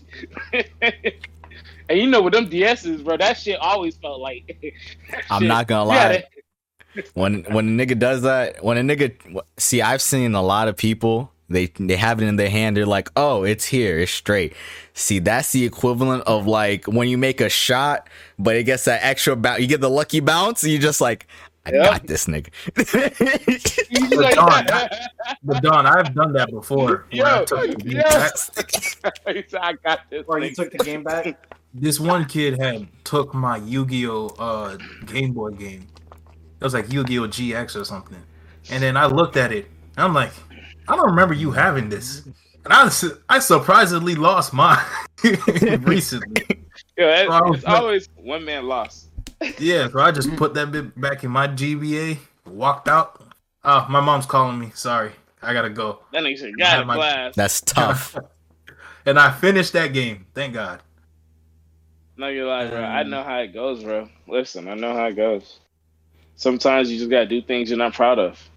and 1.89 1.99
you 1.99 2.07
know 2.09 2.23
with 2.23 2.33
them 2.33 2.49
DSs, 2.49 3.05
bro, 3.05 3.17
that 3.17 3.39
shit 3.39 3.59
always 3.61 3.97
felt 3.97 4.21
like. 4.21 4.57
I'm 5.31 5.41
shit- 5.43 5.49
not 5.49 5.67
gonna 5.67 5.91
Yeah, 5.93 6.09
lie. 6.09 6.25
When 7.15 7.45
when 7.45 7.79
a 7.81 7.87
nigga 7.87 7.99
does 7.99 8.23
that, 8.23 8.63
when 8.65 8.77
a 8.79 8.83
nigga 8.83 9.15
see, 9.57 9.83
I've 9.83 10.03
seen 10.03 10.35
a 10.35 10.43
lot 10.43 10.69
of 10.69 10.77
people. 10.77 11.31
They 11.49 11.67
they 11.79 11.97
have 11.97 12.23
it 12.23 12.27
in 12.27 12.37
their 12.37 12.49
hand. 12.51 12.77
They're 12.77 12.87
like, 12.87 13.11
oh, 13.17 13.45
it's 13.45 13.67
here, 13.67 13.99
it's 13.99 14.13
straight. 14.13 14.55
See, 14.95 15.19
that's 15.19 15.53
the 15.53 15.65
equivalent 15.65 16.23
of 16.27 16.47
like 16.47 16.87
when 16.87 17.09
you 17.09 17.19
make 17.19 17.41
a 17.41 17.49
shot, 17.51 18.09
but 18.39 18.57
it 18.57 18.65
gets 18.65 18.85
that 18.87 19.01
extra 19.05 19.37
bounce. 19.37 19.61
You 19.61 19.67
get 19.67 19.81
the 19.81 19.91
lucky 19.91 20.21
bounce. 20.21 20.63
And 20.63 20.73
you 20.73 20.79
just 20.79 21.01
like, 21.01 21.27
I 21.67 21.73
Yep. 21.73 21.83
got 21.83 22.07
this 22.07 22.27
nigga. 22.27 22.51
You 23.89 24.01
just 24.09 24.15
But 24.15 24.23
like, 24.23 24.35
Don, 24.35 24.67
But 25.43 25.61
Don, 25.63 25.87
I've 25.87 26.15
done 26.15 26.33
that 26.35 26.51
before. 26.51 27.07
when 27.11 27.29
I 27.29 27.39
Yo, 27.39 27.45
took 27.47 27.67
the 27.67 27.77
game 27.77 28.03
yo. 28.03 28.09
back. 28.09 28.33
I 29.61 29.73
got 29.85 30.01
this. 30.11 30.25
Or 30.27 30.39
you 30.41 30.51
took 30.55 30.71
the 30.73 30.79
game 30.79 31.03
back. 31.05 31.35
This 31.75 31.99
one 32.01 32.27
kid 32.27 32.59
had 32.59 32.89
took 33.05 33.35
my 33.35 33.57
Yu-Gi-Oh 33.59 34.29
uh 34.39 34.79
Game 35.05 35.33
Boy 35.33 35.51
game. 35.53 35.89
It 36.65 36.69
was 36.69 36.73
like 36.73 36.91
Yu-Gi-Oh 36.91 37.29
GX 37.29 37.79
or 37.79 37.85
something. 37.85 38.17
And 38.71 38.83
then 38.83 38.97
I 38.97 39.05
looked 39.05 39.37
at 39.37 39.53
it. 39.53 39.67
And 39.99 40.05
I'm 40.07 40.15
like, 40.15 40.33
I 40.89 40.97
don't 40.97 41.05
remember 41.11 41.35
you 41.35 41.51
having 41.51 41.91
this. 41.91 42.23
And 42.65 42.73
I 42.73 42.91
I 43.29 43.39
surprisingly 43.39 44.15
lost 44.15 44.55
mine 44.55 44.83
recently. 45.83 46.43
Yo, 46.97 47.07
it- 47.07 47.27
Bro, 47.27 47.37
I 47.37 47.43
was 47.43 47.59
it's 47.59 47.67
like- 47.67 47.79
always 47.83 48.09
one 48.17 48.47
man 48.47 48.67
lost. 48.67 49.09
Yeah, 49.59 49.89
so 49.91 50.01
I 50.01 50.11
just 50.11 50.35
put 50.37 50.55
that 50.55 50.73
bit 50.73 50.99
back 50.99 51.23
in 51.23 51.31
my 51.31 51.47
GBA, 51.49 52.17
walked 52.47 52.89
out. 52.89 53.21
Oh, 53.63 53.87
my 53.91 54.01
mom's 54.01 54.25
calling 54.25 54.59
me. 54.59 54.71
Sorry, 54.75 55.13
I 55.43 55.53
gotta 55.53 55.69
go. 55.69 55.99
That 56.15 56.23
nigga 56.23 56.39
said, 56.39 56.53
got 56.59 56.81
a 56.81 56.87
my- 56.87 56.95
class. 56.95 57.35
That's 57.37 57.61
tough. 57.61 58.17
And 59.05 59.19
I 59.19 59.31
finished 59.33 59.75
that 59.75 59.93
game. 59.93 60.25
Thank 60.35 60.55
God. 60.55 60.81
No, 62.17 62.29
you're 62.29 62.47
lying, 62.47 62.71
bro. 62.71 62.81
I 62.81 63.03
Um, 63.03 63.11
know 63.11 63.23
how 63.23 63.41
it 63.41 63.53
goes, 63.53 63.85
bro. 63.85 64.09
Listen, 64.27 64.67
I 64.67 64.75
know 64.75 64.95
how 64.95 65.09
it 65.09 65.17
goes. 65.17 65.59
Sometimes 66.37 66.91
you 66.91 66.99
just 66.99 67.11
gotta 67.11 67.27
do 67.27 67.41
things 67.43 67.71
you're 67.71 67.79
not 67.79 67.95
proud 67.95 68.19
of. 68.19 68.49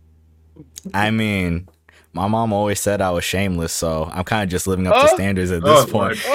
I 0.93 1.11
mean, 1.11 1.67
my 2.13 2.27
mom 2.27 2.51
always 2.53 2.79
said 2.79 3.01
I 3.01 3.11
was 3.11 3.23
shameless, 3.23 3.71
so 3.73 4.09
I'm 4.11 4.23
kind 4.23 4.43
of 4.43 4.49
just 4.49 4.65
living 4.67 4.87
up 4.87 4.93
to 4.95 5.11
Oh. 5.11 5.15
standards 5.15 5.51
at 5.51 5.63
this 5.63 5.83
Oh, 5.83 5.85
point. 5.87 6.17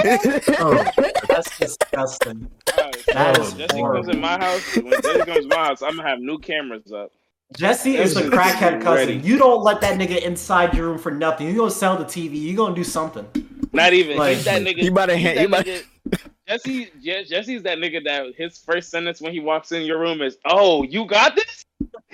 Oh, 0.61 0.85
That's 1.29 1.59
disgusting. 1.59 2.51
Alright, 2.79 3.37
so 3.37 3.43
is 3.43 3.55
Jesse 3.55 3.77
horrible. 3.79 4.03
comes 4.05 4.15
in 4.15 4.21
my 4.21 4.39
house. 4.39 4.77
When 4.77 4.91
Jesse 5.03 5.19
comes 5.25 5.39
in 5.45 5.49
my 5.49 5.57
house, 5.57 5.83
I'm 5.83 5.97
gonna 5.97 6.09
have 6.09 6.21
new 6.21 6.39
cameras 6.39 6.93
up. 6.93 7.11
Jesse 7.57 7.97
is 7.97 8.15
the 8.15 8.23
crackhead 8.23 8.81
cousin. 8.81 9.09
ready. 9.17 9.29
You 9.29 9.37
don't 9.37 9.63
let 9.63 9.81
that 9.83 9.99
nigga 9.99 10.23
inside 10.23 10.73
your 10.75 10.87
room 10.89 10.99
for 10.99 11.11
nothing. 11.11 11.49
You 11.49 11.55
gonna 11.57 11.71
sell 11.71 11.97
the 11.99 12.05
TV. 12.05 12.37
You 12.39 12.57
gonna 12.57 12.75
do 12.75 12.85
something. 12.85 13.27
Not 13.73 13.93
even 13.93 14.17
Like, 14.17 14.39
that 14.41 14.63
nigga. 14.63 14.83
you 14.83 14.91
better 14.93 15.17
he's 15.17 15.27
hand- 15.27 15.41
you 15.41 15.49
better- 15.49 15.71
nigga- 15.71 16.19
Jesse, 16.49 16.91
Je- 17.03 17.25
Jesse's 17.25 17.63
that 17.63 17.79
nigga 17.79 18.03
that 18.05 18.35
his 18.37 18.59
first 18.59 18.91
sentence 18.91 19.21
when 19.21 19.33
he 19.33 19.41
walks 19.41 19.71
in 19.73 19.83
your 19.83 19.99
room 19.99 20.21
is, 20.23 20.39
"Oh, 20.45 20.83
you 20.83 21.07
got 21.07 21.37
this." 21.37 21.65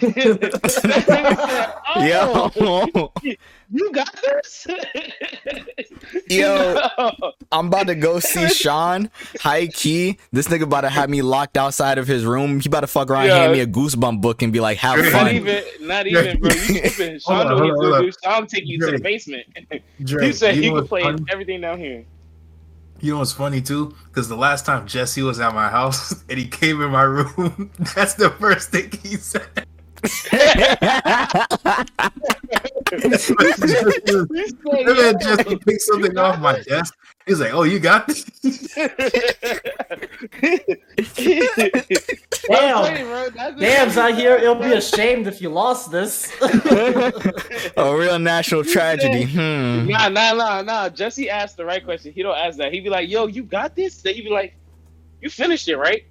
That 0.00 0.70
said, 0.70 1.72
"Oh, 1.96 2.04
Yo, 2.04 3.12
you 3.70 3.92
got 3.92 4.14
this." 4.22 4.66
Yo. 6.30 6.78
I'm 7.50 7.68
about 7.68 7.86
to 7.88 7.94
go 7.94 8.18
see 8.20 8.48
Sean. 8.50 9.10
High 9.40 9.66
key, 9.68 10.18
this 10.32 10.48
nigga 10.48 10.62
about 10.62 10.82
to 10.82 10.88
have 10.90 11.08
me 11.10 11.22
locked 11.22 11.56
outside 11.56 11.96
of 11.98 12.06
his 12.06 12.24
room. 12.24 12.60
He 12.60 12.68
about 12.68 12.80
to 12.80 12.86
fuck 12.86 13.10
around, 13.10 13.22
and 13.22 13.28
Yeah. 13.30 13.38
hand 13.40 13.52
me 13.52 13.60
a 13.60 13.66
goosebump 13.66 14.20
book, 14.20 14.42
and 14.42 14.52
be 14.52 14.60
like, 14.60 14.76
"Have 14.78 14.98
fun." 15.06 15.24
Not 15.24 15.32
even, 15.32 15.64
not 15.80 16.06
even, 16.06 16.38
bro. 16.38 16.50
You 16.50 16.80
tripping. 16.80 17.10
Hold 17.10 17.22
Sean 17.22 17.46
on, 17.46 17.46
hold 17.58 17.60
on, 17.62 17.68
gonna 17.80 17.96
hold 17.96 18.04
do. 18.04 18.12
Sean 18.24 18.46
take 18.46 18.66
you 18.66 18.78
to 18.80 18.90
the 18.92 18.98
basement. 19.00 19.46
Drake, 20.04 20.26
He 20.26 20.32
said 20.32 20.56
you 20.56 20.62
he 20.62 20.68
know 20.70 20.76
can 20.80 20.88
play 20.88 21.02
funny? 21.02 21.24
everything 21.30 21.60
down 21.62 21.78
here. 21.78 22.04
You 23.00 23.12
know 23.12 23.18
what's 23.18 23.32
funny 23.32 23.60
too? 23.62 23.94
Because 24.08 24.28
the 24.28 24.36
last 24.36 24.66
time 24.66 24.86
Jesse 24.86 25.22
was 25.22 25.38
at 25.38 25.54
my 25.54 25.68
house 25.68 26.24
and 26.28 26.38
he 26.38 26.48
came 26.48 26.82
in 26.82 26.90
my 26.90 27.02
room, 27.02 27.70
that's 27.94 28.14
the 28.14 28.30
first 28.30 28.70
thing 28.70 28.90
he 29.02 29.16
said. 29.16 29.66
Then 34.86 35.14
Jesse 35.20 35.56
picked 35.56 35.82
something 35.82 36.18
off 36.18 36.40
my 36.40 36.60
desk. 36.60 36.94
He's 37.28 37.40
like, 37.40 37.52
"Oh, 37.52 37.64
you 37.64 37.78
got 37.78 38.06
this." 38.06 38.24
Damn. 42.48 43.58
Damn, 43.58 43.90
Zahir, 43.90 44.36
it'll 44.36 44.54
be 44.54 44.72
ashamed 44.72 45.26
if 45.26 45.42
you 45.42 45.50
lost 45.50 45.90
this. 45.90 46.32
A 47.76 47.94
real 47.94 48.18
national 48.18 48.64
tragedy. 48.64 49.24
Hmm. 49.24 49.88
Nah, 49.88 50.08
nah, 50.08 50.32
nah, 50.32 50.62
nah. 50.62 50.88
Jesse 50.88 51.28
asked 51.28 51.58
the 51.58 51.66
right 51.66 51.84
question. 51.84 52.14
He 52.14 52.22
don't 52.22 52.36
ask 52.36 52.56
that. 52.56 52.72
He'd 52.72 52.80
be 52.80 52.88
like, 52.88 53.10
"Yo, 53.10 53.26
you 53.26 53.42
got 53.42 53.76
this?" 53.76 54.00
Then 54.00 54.14
he'd 54.14 54.22
be 54.22 54.30
like, 54.30 54.56
"You 55.20 55.28
finished 55.28 55.68
it, 55.68 55.76
right?" 55.76 56.04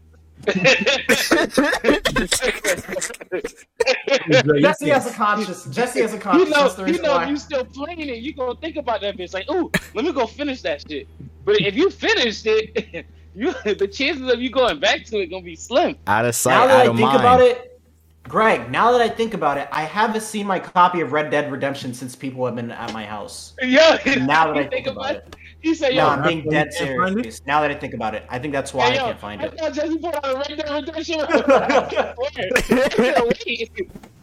Jesse 4.59 4.89
has 4.89 5.07
a 5.07 5.13
conscience. 5.13 5.65
Jesse 5.65 6.01
has 6.01 6.13
a 6.13 6.15
you 6.15 6.21
conscience. 6.21 6.77
know, 6.77 6.85
you 6.85 7.01
know, 7.01 7.11
why. 7.13 7.23
if 7.23 7.29
you 7.29 7.37
still 7.37 7.65
playing 7.65 8.01
it, 8.01 8.19
you 8.19 8.33
gonna 8.33 8.55
think 8.59 8.75
about 8.75 9.01
that 9.01 9.17
bitch. 9.17 9.33
Like, 9.33 9.49
ooh, 9.51 9.71
let 9.93 10.05
me 10.05 10.11
go 10.11 10.25
finish 10.25 10.61
that 10.61 10.83
shit. 10.87 11.07
But 11.45 11.59
if 11.61 11.75
you 11.75 11.89
finished 11.89 12.45
it, 12.45 13.05
you 13.35 13.53
the 13.63 13.87
chances 13.87 14.31
of 14.31 14.41
you 14.41 14.49
going 14.49 14.79
back 14.79 15.05
to 15.05 15.17
it 15.19 15.27
gonna 15.27 15.43
be 15.43 15.55
slim. 15.55 15.95
Out 16.07 16.25
of 16.25 16.35
sight. 16.35 16.51
now 16.51 16.67
that 16.67 16.73
out 16.73 16.79
I 16.79 16.89
of 16.89 16.95
think 16.97 17.07
mind. 17.07 17.19
about 17.19 17.41
it, 17.41 17.79
Greg, 18.27 18.69
now 18.69 18.91
that 18.91 18.99
I 19.01 19.07
think 19.07 19.33
about 19.33 19.57
it, 19.57 19.69
I 19.71 19.83
haven't 19.83 20.21
seen 20.21 20.45
my 20.45 20.59
copy 20.59 21.01
of 21.01 21.13
Red 21.13 21.31
Dead 21.31 21.51
Redemption 21.51 21.93
since 21.93 22.15
people 22.15 22.45
have 22.45 22.55
been 22.55 22.71
at 22.71 22.93
my 22.93 23.05
house. 23.05 23.53
Yeah. 23.61 23.99
Now 24.25 24.53
that 24.53 24.57
I 24.65 24.67
think 24.67 24.87
about 24.87 25.15
it. 25.15 25.35
He 25.67 25.75
said, 25.75 25.95
No, 25.95 26.07
I'm 26.07 26.23
being 26.23 26.47
dead 26.49 26.69
you 26.71 26.85
can't 26.85 26.97
find 26.97 27.15
serious. 27.15 27.41
Now 27.45 27.59
that 27.59 27.71
I 27.71 27.75
think 27.75 27.93
about 27.93 28.15
it, 28.15 28.25
I 28.29 28.39
think 28.39 28.53
that's 28.53 28.73
why 28.73 28.91
hey, 28.91 28.95
yo, 28.95 29.01
I 29.01 29.07
can't 29.07 29.19
find 29.19 29.41
I 29.41 29.45
it. 29.47 29.59
thought 29.59 29.73
Jesse 29.73 29.97
put 29.97 30.15
out 30.15 30.25
a 30.25 30.35
Red 30.37 30.57
Dead 30.57 30.69
Redemption. 30.69 31.19
I 31.19 31.41
swear. 31.43 32.15
Wait. 32.17 33.67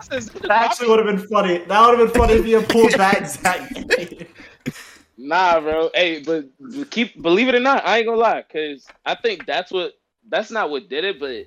That 0.09 0.51
actually 0.51 0.89
would 0.89 1.05
have 1.05 1.07
been 1.07 1.29
funny. 1.29 1.59
That 1.59 1.87
would 1.87 1.99
have 1.99 2.13
been 2.13 2.19
funny 2.19 2.33
if 2.35 2.47
you 2.47 2.61
had 2.61 2.69
pulled 2.71 2.97
back 2.97 3.27
Zach. 3.29 3.71
Nah, 5.19 5.61
bro. 5.61 5.91
Hey, 5.93 6.23
but 6.23 6.47
keep 6.91 7.21
believe 7.21 7.49
it 7.49 7.55
or 7.55 7.61
not, 7.61 7.87
I 7.87 7.99
ain't 7.99 8.07
gonna 8.07 8.19
lie, 8.19 8.43
cause 8.51 8.87
I 9.05 9.15
think 9.15 9.45
that's 9.45 9.71
what 9.71 9.93
that's 10.31 10.51
not 10.51 10.71
what 10.71 10.89
did 10.89 11.05
it, 11.05 11.21
but 11.21 11.45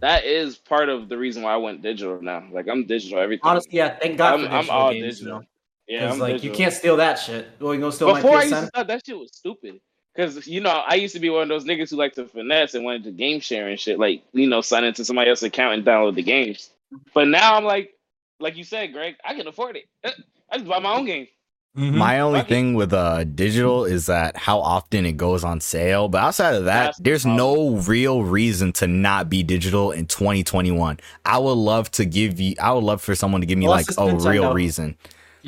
that 0.00 0.24
is 0.24 0.56
part 0.56 0.88
of 0.88 1.08
the 1.08 1.16
reason 1.16 1.44
why 1.44 1.52
I 1.54 1.58
went 1.58 1.80
digital 1.82 2.20
now. 2.20 2.44
Like 2.50 2.66
I'm 2.68 2.86
digital 2.88 3.20
everything. 3.20 3.42
Honestly, 3.44 3.70
yeah, 3.74 3.96
thank 4.00 4.18
God 4.18 4.34
I'm, 4.34 4.40
for 4.40 4.46
I'm 4.46 4.60
digital 4.62 4.76
all 4.76 4.92
games. 4.92 5.18
digital. 5.20 5.40
You 5.42 5.46
Yeah, 5.88 6.12
I'm 6.12 6.18
like 6.18 6.34
digital. 6.34 6.50
you 6.50 6.56
can't 6.56 6.74
steal 6.74 6.96
that 6.98 7.14
shit. 7.16 7.48
Well, 7.60 7.74
you 7.74 7.80
gonna 7.80 7.92
steal 7.92 8.14
Before 8.14 8.32
I 8.32 8.34
my 8.34 8.42
used 8.42 8.54
to 8.54 8.60
PSN? 8.62 8.70
thought 8.74 8.86
that 8.88 9.02
shit 9.06 9.18
was 9.18 9.30
stupid. 9.34 9.80
Cause 10.16 10.46
you 10.48 10.60
know 10.60 10.70
I 10.70 10.96
used 10.96 11.14
to 11.14 11.20
be 11.20 11.30
one 11.30 11.42
of 11.42 11.48
those 11.48 11.64
niggas 11.64 11.90
who 11.90 11.96
like 11.96 12.12
to 12.14 12.24
finesse 12.26 12.74
and 12.74 12.84
wanted 12.84 13.04
to 13.04 13.12
game 13.12 13.38
share 13.40 13.68
and 13.68 13.78
shit, 13.78 13.98
like 14.00 14.22
you 14.32 14.48
know 14.48 14.60
sign 14.60 14.84
into 14.84 15.04
somebody 15.04 15.30
else's 15.30 15.44
account 15.44 15.74
and 15.74 15.84
download 15.84 16.16
the 16.16 16.22
games. 16.22 16.70
But 17.14 17.28
now 17.28 17.54
I'm 17.54 17.64
like, 17.64 17.94
like 18.40 18.56
you 18.56 18.64
said, 18.64 18.92
Greg, 18.92 19.14
I 19.24 19.34
can 19.34 19.46
afford 19.46 19.76
it. 19.76 19.84
I 20.50 20.56
just 20.58 20.66
buy 20.68 20.80
my 20.80 20.94
own 20.94 21.04
game. 21.04 21.28
Mhm. 21.76 21.94
My 21.98 22.18
only 22.20 22.40
Fuck 22.40 22.46
it. 22.46 22.48
thing 22.54 22.74
with 22.74 22.92
uh 22.92 23.22
digital 23.24 23.84
is 23.84 24.06
that 24.06 24.36
how 24.36 24.58
often 24.58 25.06
it 25.06 25.12
goes 25.18 25.44
on 25.44 25.60
sale. 25.60 26.08
But 26.08 26.22
outside 26.24 26.54
of 26.56 26.64
that, 26.64 26.84
That's 26.86 26.98
there's 26.98 27.26
no 27.26 27.76
real 27.76 28.24
reason 28.24 28.72
to 28.74 28.88
not 28.88 29.28
be 29.30 29.44
digital 29.44 29.92
in 29.92 30.06
2021. 30.06 30.98
I 31.26 31.38
would 31.38 31.52
love 31.52 31.90
to 31.92 32.04
give 32.04 32.40
you. 32.40 32.56
I 32.60 32.72
would 32.72 32.82
love 32.82 33.00
for 33.02 33.14
someone 33.14 33.40
to 33.42 33.46
give 33.46 33.58
me 33.58 33.66
Unless 33.66 33.96
like 33.96 34.12
a 34.12 34.16
real 34.16 34.44
Nintendo. 34.44 34.54
reason. 34.54 34.96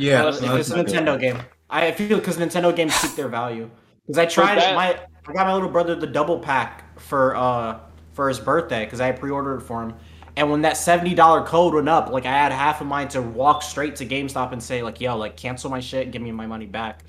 Yeah, 0.01 0.21
Unless 0.21 0.37
If 0.41 0.47
no, 0.47 0.57
it's 0.57 0.71
a 0.71 0.75
that's 0.75 0.93
not 0.93 1.05
Nintendo 1.05 1.21
game, 1.21 1.39
I 1.69 1.93
feel 1.93 2.19
because 2.19 2.37
Nintendo 2.39 2.75
games 2.75 2.99
keep 3.01 3.13
their 3.13 3.29
value. 3.29 3.71
Because 4.07 4.19
I 4.19 4.27
tried 4.27 4.59
that- 4.59 4.75
My 4.75 4.99
I 5.29 5.33
got 5.33 5.47
my 5.47 5.53
little 5.53 5.69
brother 5.69 5.95
the 5.95 6.07
double 6.07 6.39
pack 6.39 6.99
for 6.99 7.37
uh 7.37 7.79
for 8.13 8.29
his 8.29 8.41
birthday 8.41 8.85
because 8.85 9.01
I 9.01 9.13
pre-ordered 9.13 9.59
it 9.59 9.63
for 9.63 9.83
him. 9.83 9.95
And 10.37 10.51
when 10.51 10.63
that 10.63 10.77
seventy 10.77 11.15
dollar 11.15 11.43
code 11.45 11.75
went 11.75 11.89
up, 11.89 12.11
like 12.11 12.25
I 12.25 12.33
had 12.33 12.51
half 12.53 12.81
of 12.81 12.87
mine 12.87 13.09
to 13.09 13.21
walk 13.21 13.63
straight 13.63 13.97
to 13.97 14.07
GameStop 14.07 14.53
and 14.53 14.63
say 14.63 14.83
like, 14.83 15.01
"Yo, 15.01 15.17
like 15.17 15.37
cancel 15.37 15.71
my 15.71 15.81
shit, 15.81 16.11
give 16.13 16.23
me 16.23 16.33
my 16.33 16.47
money 16.47 16.67
back." 16.67 17.03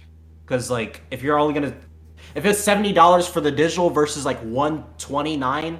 Because 0.45 0.69
like 0.69 1.01
if 1.12 1.23
you're 1.23 1.39
only 1.39 1.54
gonna, 1.54 1.73
if 2.36 2.45
it's 2.45 2.60
seventy 2.60 2.91
dollars 2.91 3.27
for 3.27 3.39
the 3.39 3.51
digital 3.51 3.89
versus 3.89 4.25
like 4.25 4.39
one 4.39 4.84
twenty 4.97 5.38
nine 5.38 5.80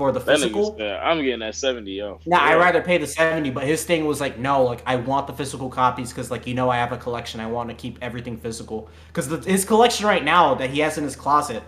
for 0.00 0.12
the 0.12 0.20
physical, 0.20 0.74
nigga's. 0.76 1.00
I'm 1.02 1.18
getting 1.22 1.40
that 1.40 1.54
seventy, 1.54 1.92
yo. 1.92 2.20
Nah, 2.24 2.42
Yeah. 2.46 2.54
I'd 2.54 2.54
rather 2.56 2.80
pay 2.82 2.96
the 2.98 3.06
70, 3.06 3.50
but 3.50 3.64
his 3.64 3.84
thing 3.84 4.06
was 4.06 4.20
like, 4.20 4.38
no, 4.38 4.62
like, 4.64 4.82
I 4.86 4.96
want 4.96 5.26
the 5.26 5.32
physical 5.34 5.68
copies 5.68 6.10
because, 6.10 6.30
like, 6.30 6.46
you 6.46 6.54
know, 6.54 6.70
I 6.70 6.76
have 6.78 6.92
a 6.92 6.96
collection. 6.96 7.40
I 7.40 7.46
want 7.46 7.68
to 7.70 7.74
keep 7.74 7.98
everything 8.00 8.38
physical. 8.38 8.88
Because 9.08 9.26
his 9.44 9.64
collection 9.64 10.06
right 10.06 10.24
now 10.24 10.54
that 10.54 10.70
he 10.70 10.80
has 10.80 10.96
in 10.98 11.04
his 11.04 11.16
closet, 11.16 11.62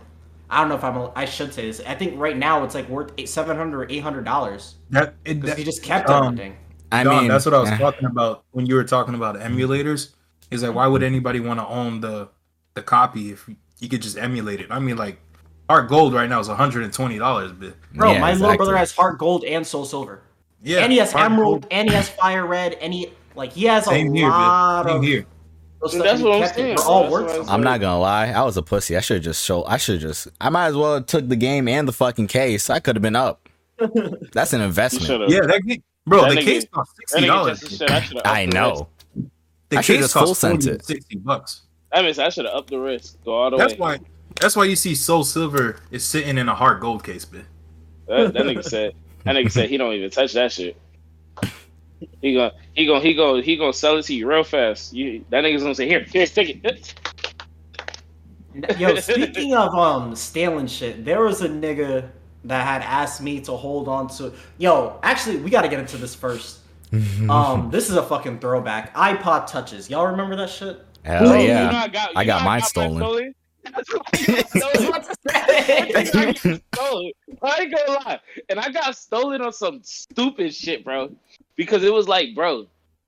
I 0.51 0.61
don't 0.61 0.69
know 0.71 0.77
if 0.77 0.85
I'm, 0.85 0.97
a, 0.97 1.13
I 1.15 1.25
should 1.27 1.53
say 1.53 1.67
this. 1.67 1.81
I 1.87 1.95
think 1.95 2.19
right 2.19 2.37
now 2.37 2.65
it's 2.65 2.75
like 2.75 2.89
worth 2.89 3.13
eight, 3.19 3.29
700 3.29 3.83
or 3.83 3.87
$800 3.89 4.75
that, 4.91 5.15
it, 5.25 5.41
because 5.41 5.51
that, 5.51 5.59
he 5.59 5.65
just 5.65 5.83
kept 5.83 6.11
um, 6.11 6.25
everything. 6.25 6.57
I 6.91 7.05
Dog, 7.05 7.23
mean, 7.23 7.29
that's 7.29 7.45
what 7.47 7.55
I 7.55 7.61
was 7.61 7.71
eh, 7.71 7.77
talking 7.77 8.07
about 8.07 8.45
when 8.53 8.67
you 8.67 8.75
were 8.75 8.85
talking 8.85 9.15
about 9.15 9.37
emulators. 9.37 10.15
Is 10.51 10.63
like 10.63 10.75
why 10.75 10.87
would 10.87 11.03
anybody 11.03 11.41
want 11.41 11.61
to 11.61 11.67
own 11.67 12.01
the 12.01 12.29
the 12.75 12.83
copy 12.83 13.31
if 13.33 13.49
you 13.81 13.89
could 13.89 14.03
just 14.03 14.19
emulate 14.19 14.61
it? 14.61 14.67
I 14.71 14.79
mean, 14.79 14.97
like 14.97 15.19
Heart 15.69 15.89
Gold 15.89 16.13
right 16.15 16.29
now 16.29 16.41
is 16.41 16.49
one 16.49 16.57
hundred 16.57 16.85
and 16.85 16.93
twenty 16.93 17.19
dollars, 17.19 17.53
Bro, 17.95 18.13
yeah, 18.13 18.21
my 18.21 18.33
little 18.35 18.57
brother 18.57 18.77
has 18.77 18.93
Heart 18.93 19.19
Gold 19.19 19.45
and 19.45 19.67
Soul 19.67 19.85
Silver. 19.85 20.23
yeah, 20.63 20.81
and 20.81 20.93
he 20.93 20.99
has 20.99 21.15
Art 21.15 21.25
Emerald, 21.31 21.63
Gold, 21.63 21.67
and 21.73 21.89
he 21.89 21.95
has 21.95 22.09
Fire 22.09 22.47
Red, 22.47 22.75
and 22.75 22.93
he, 22.93 23.11
like, 23.35 23.53
he 23.53 23.65
has 23.65 23.87
a 23.87 23.95
here, 23.95 24.29
lot. 24.29 24.87
Same 24.87 24.97
of 24.97 25.03
here. 25.03 25.27
those 25.81 25.93
That's 25.95 26.19
stuff, 26.21 26.21
what 26.23 26.33
I'm 26.37 26.43
kept 26.43 26.55
saying, 26.57 26.77
bro. 26.77 26.85
all 26.85 27.01
That's 27.03 27.13
worth 27.13 27.23
what 27.23 27.31
I'm 27.31 27.37
something. 27.37 27.55
I'm 27.55 27.63
not 27.63 27.81
gonna 27.81 28.01
lie. 28.01 28.27
I 28.29 28.43
was 28.43 28.57
a 28.57 28.63
pussy. 28.63 28.97
I 28.97 29.01
should 29.01 29.17
have 29.17 29.25
just 29.25 29.45
show. 29.45 29.65
I 29.65 29.77
should 29.79 30.01
just. 30.01 30.29
I 30.41 30.49
might 30.51 30.67
as 30.67 30.77
well 30.77 30.95
have 30.95 31.07
took 31.07 31.29
the 31.29 31.37
game 31.37 31.69
and 31.69 31.89
the 31.89 31.93
fucking 31.93 32.27
case. 32.27 32.69
I 32.69 32.81
could 32.81 32.97
have 32.97 33.03
been 33.03 33.17
up. 33.17 33.49
That's 34.33 34.53
an 34.53 34.61
investment. 34.61 35.31
Yeah, 35.31 35.41
that 35.41 35.63
bro. 36.07 36.23
That 36.23 36.31
the 36.31 36.37
nigga- 36.41 36.45
case 36.45 36.67
cost 36.71 36.97
sixty 36.97 37.27
dollars. 37.27 37.83
I. 38.25 38.43
I 38.43 38.47
know. 38.47 38.89
The 39.71 39.79
I 39.79 39.81
should've 39.81 40.03
case 40.03 40.13
full 40.13 40.27
cost 40.27 40.41
sent 40.41 40.65
40 40.65 40.77
it. 40.77 40.85
sixty 40.85 41.17
bucks. 41.17 41.63
That 41.93 42.05
means 42.05 42.19
I 42.19 42.29
should 42.29 42.45
have 42.45 42.55
upped 42.55 42.71
the 42.71 42.79
risk. 42.79 43.17
Go 43.25 43.33
all 43.33 43.51
the 43.51 43.57
That's 43.57 43.73
way. 43.75 43.79
why. 43.79 43.99
That's 44.41 44.57
why 44.57 44.65
you 44.65 44.77
see 44.77 44.95
Soul 44.95 45.25
Silver 45.25 45.77
is 45.91 46.05
sitting 46.05 46.39
in 46.39 46.49
a 46.49 46.55
Heart 46.55 46.81
Gold 46.81 47.05
case, 47.05 47.31
man. 47.31 47.47
That, 48.09 48.35
that 48.35 48.43
nigga 48.45 48.65
said. 48.65 48.93
That 49.25 49.37
nigga 49.37 49.53
said 49.53 49.69
he 49.69 49.77
don't 49.77 49.93
even 49.93 50.11
touch 50.11 50.33
that 50.33 50.53
shit. 50.53 50.77
He 52.21 52.35
gonna 52.35 52.53
he 52.75 52.87
gonna 52.87 53.01
he 53.01 53.15
gonna 53.15 53.43
he 53.43 53.57
gonna 53.57 53.73
sell 53.73 53.97
it 53.97 54.05
to 54.07 54.15
you 54.15 54.29
real 54.29 54.43
fast. 54.43 54.93
You 54.93 55.25
that 55.31 55.45
nigga's 55.45 55.63
gonna 55.63 55.75
say 55.75 55.87
here 55.87 56.01
here 56.01 56.27
take 56.27 56.61
it. 56.65 56.95
Yo, 58.79 58.95
speaking 59.01 59.55
of 59.55 59.75
um 59.75 60.15
stealing 60.17 60.67
shit, 60.67 61.05
there 61.05 61.23
was 61.23 61.43
a 61.43 61.49
nigga 61.49 62.11
that 62.45 62.67
had 62.67 62.83
asked 62.83 63.23
me 63.23 63.41
to 63.43 63.53
hold 63.53 63.89
on 63.89 64.09
to. 64.09 64.33
Yo, 64.59 64.99
actually, 65.03 65.37
we 65.37 65.51
got 65.51 65.63
to 65.63 65.69
get 65.69 65.79
into 65.79 65.97
this 65.97 66.15
first. 66.15 66.59
Um, 67.31 67.71
this 67.71 67.89
is 67.89 67.97
a 67.97 68.03
fucking 68.03 68.41
throwback. 68.41 68.95
iPod 68.95 69.47
touches. 69.47 69.89
Y'all 69.89 70.09
remember 70.09 70.37
that 70.37 70.51
shit? 70.51 70.85
Hell 71.05 71.25
Bro, 71.25 71.39
you 71.39 71.49
yeah. 71.49 71.71
know 71.71 71.79
I 71.79 71.89
got, 71.89 72.11
I 72.15 72.21
you 72.21 72.27
got 72.27 72.45
know 72.45 73.33
mine 73.65 73.75
mine 74.25 74.45
stolen. 76.07 76.63
stolen. 76.75 77.13
I 77.43 77.59
ain't 77.61 77.75
gonna 77.75 77.93
lie. 78.05 78.21
And 78.49 78.59
I 78.59 78.71
got 78.71 78.97
stolen 78.97 79.41
on 79.43 79.53
some 79.53 79.81
stupid 79.83 80.55
shit, 80.55 80.85
bro. 80.85 81.13
Because 81.57 81.85
it 81.85 81.93
was 81.93 82.09
like, 82.09 82.35
bro, 82.35 82.67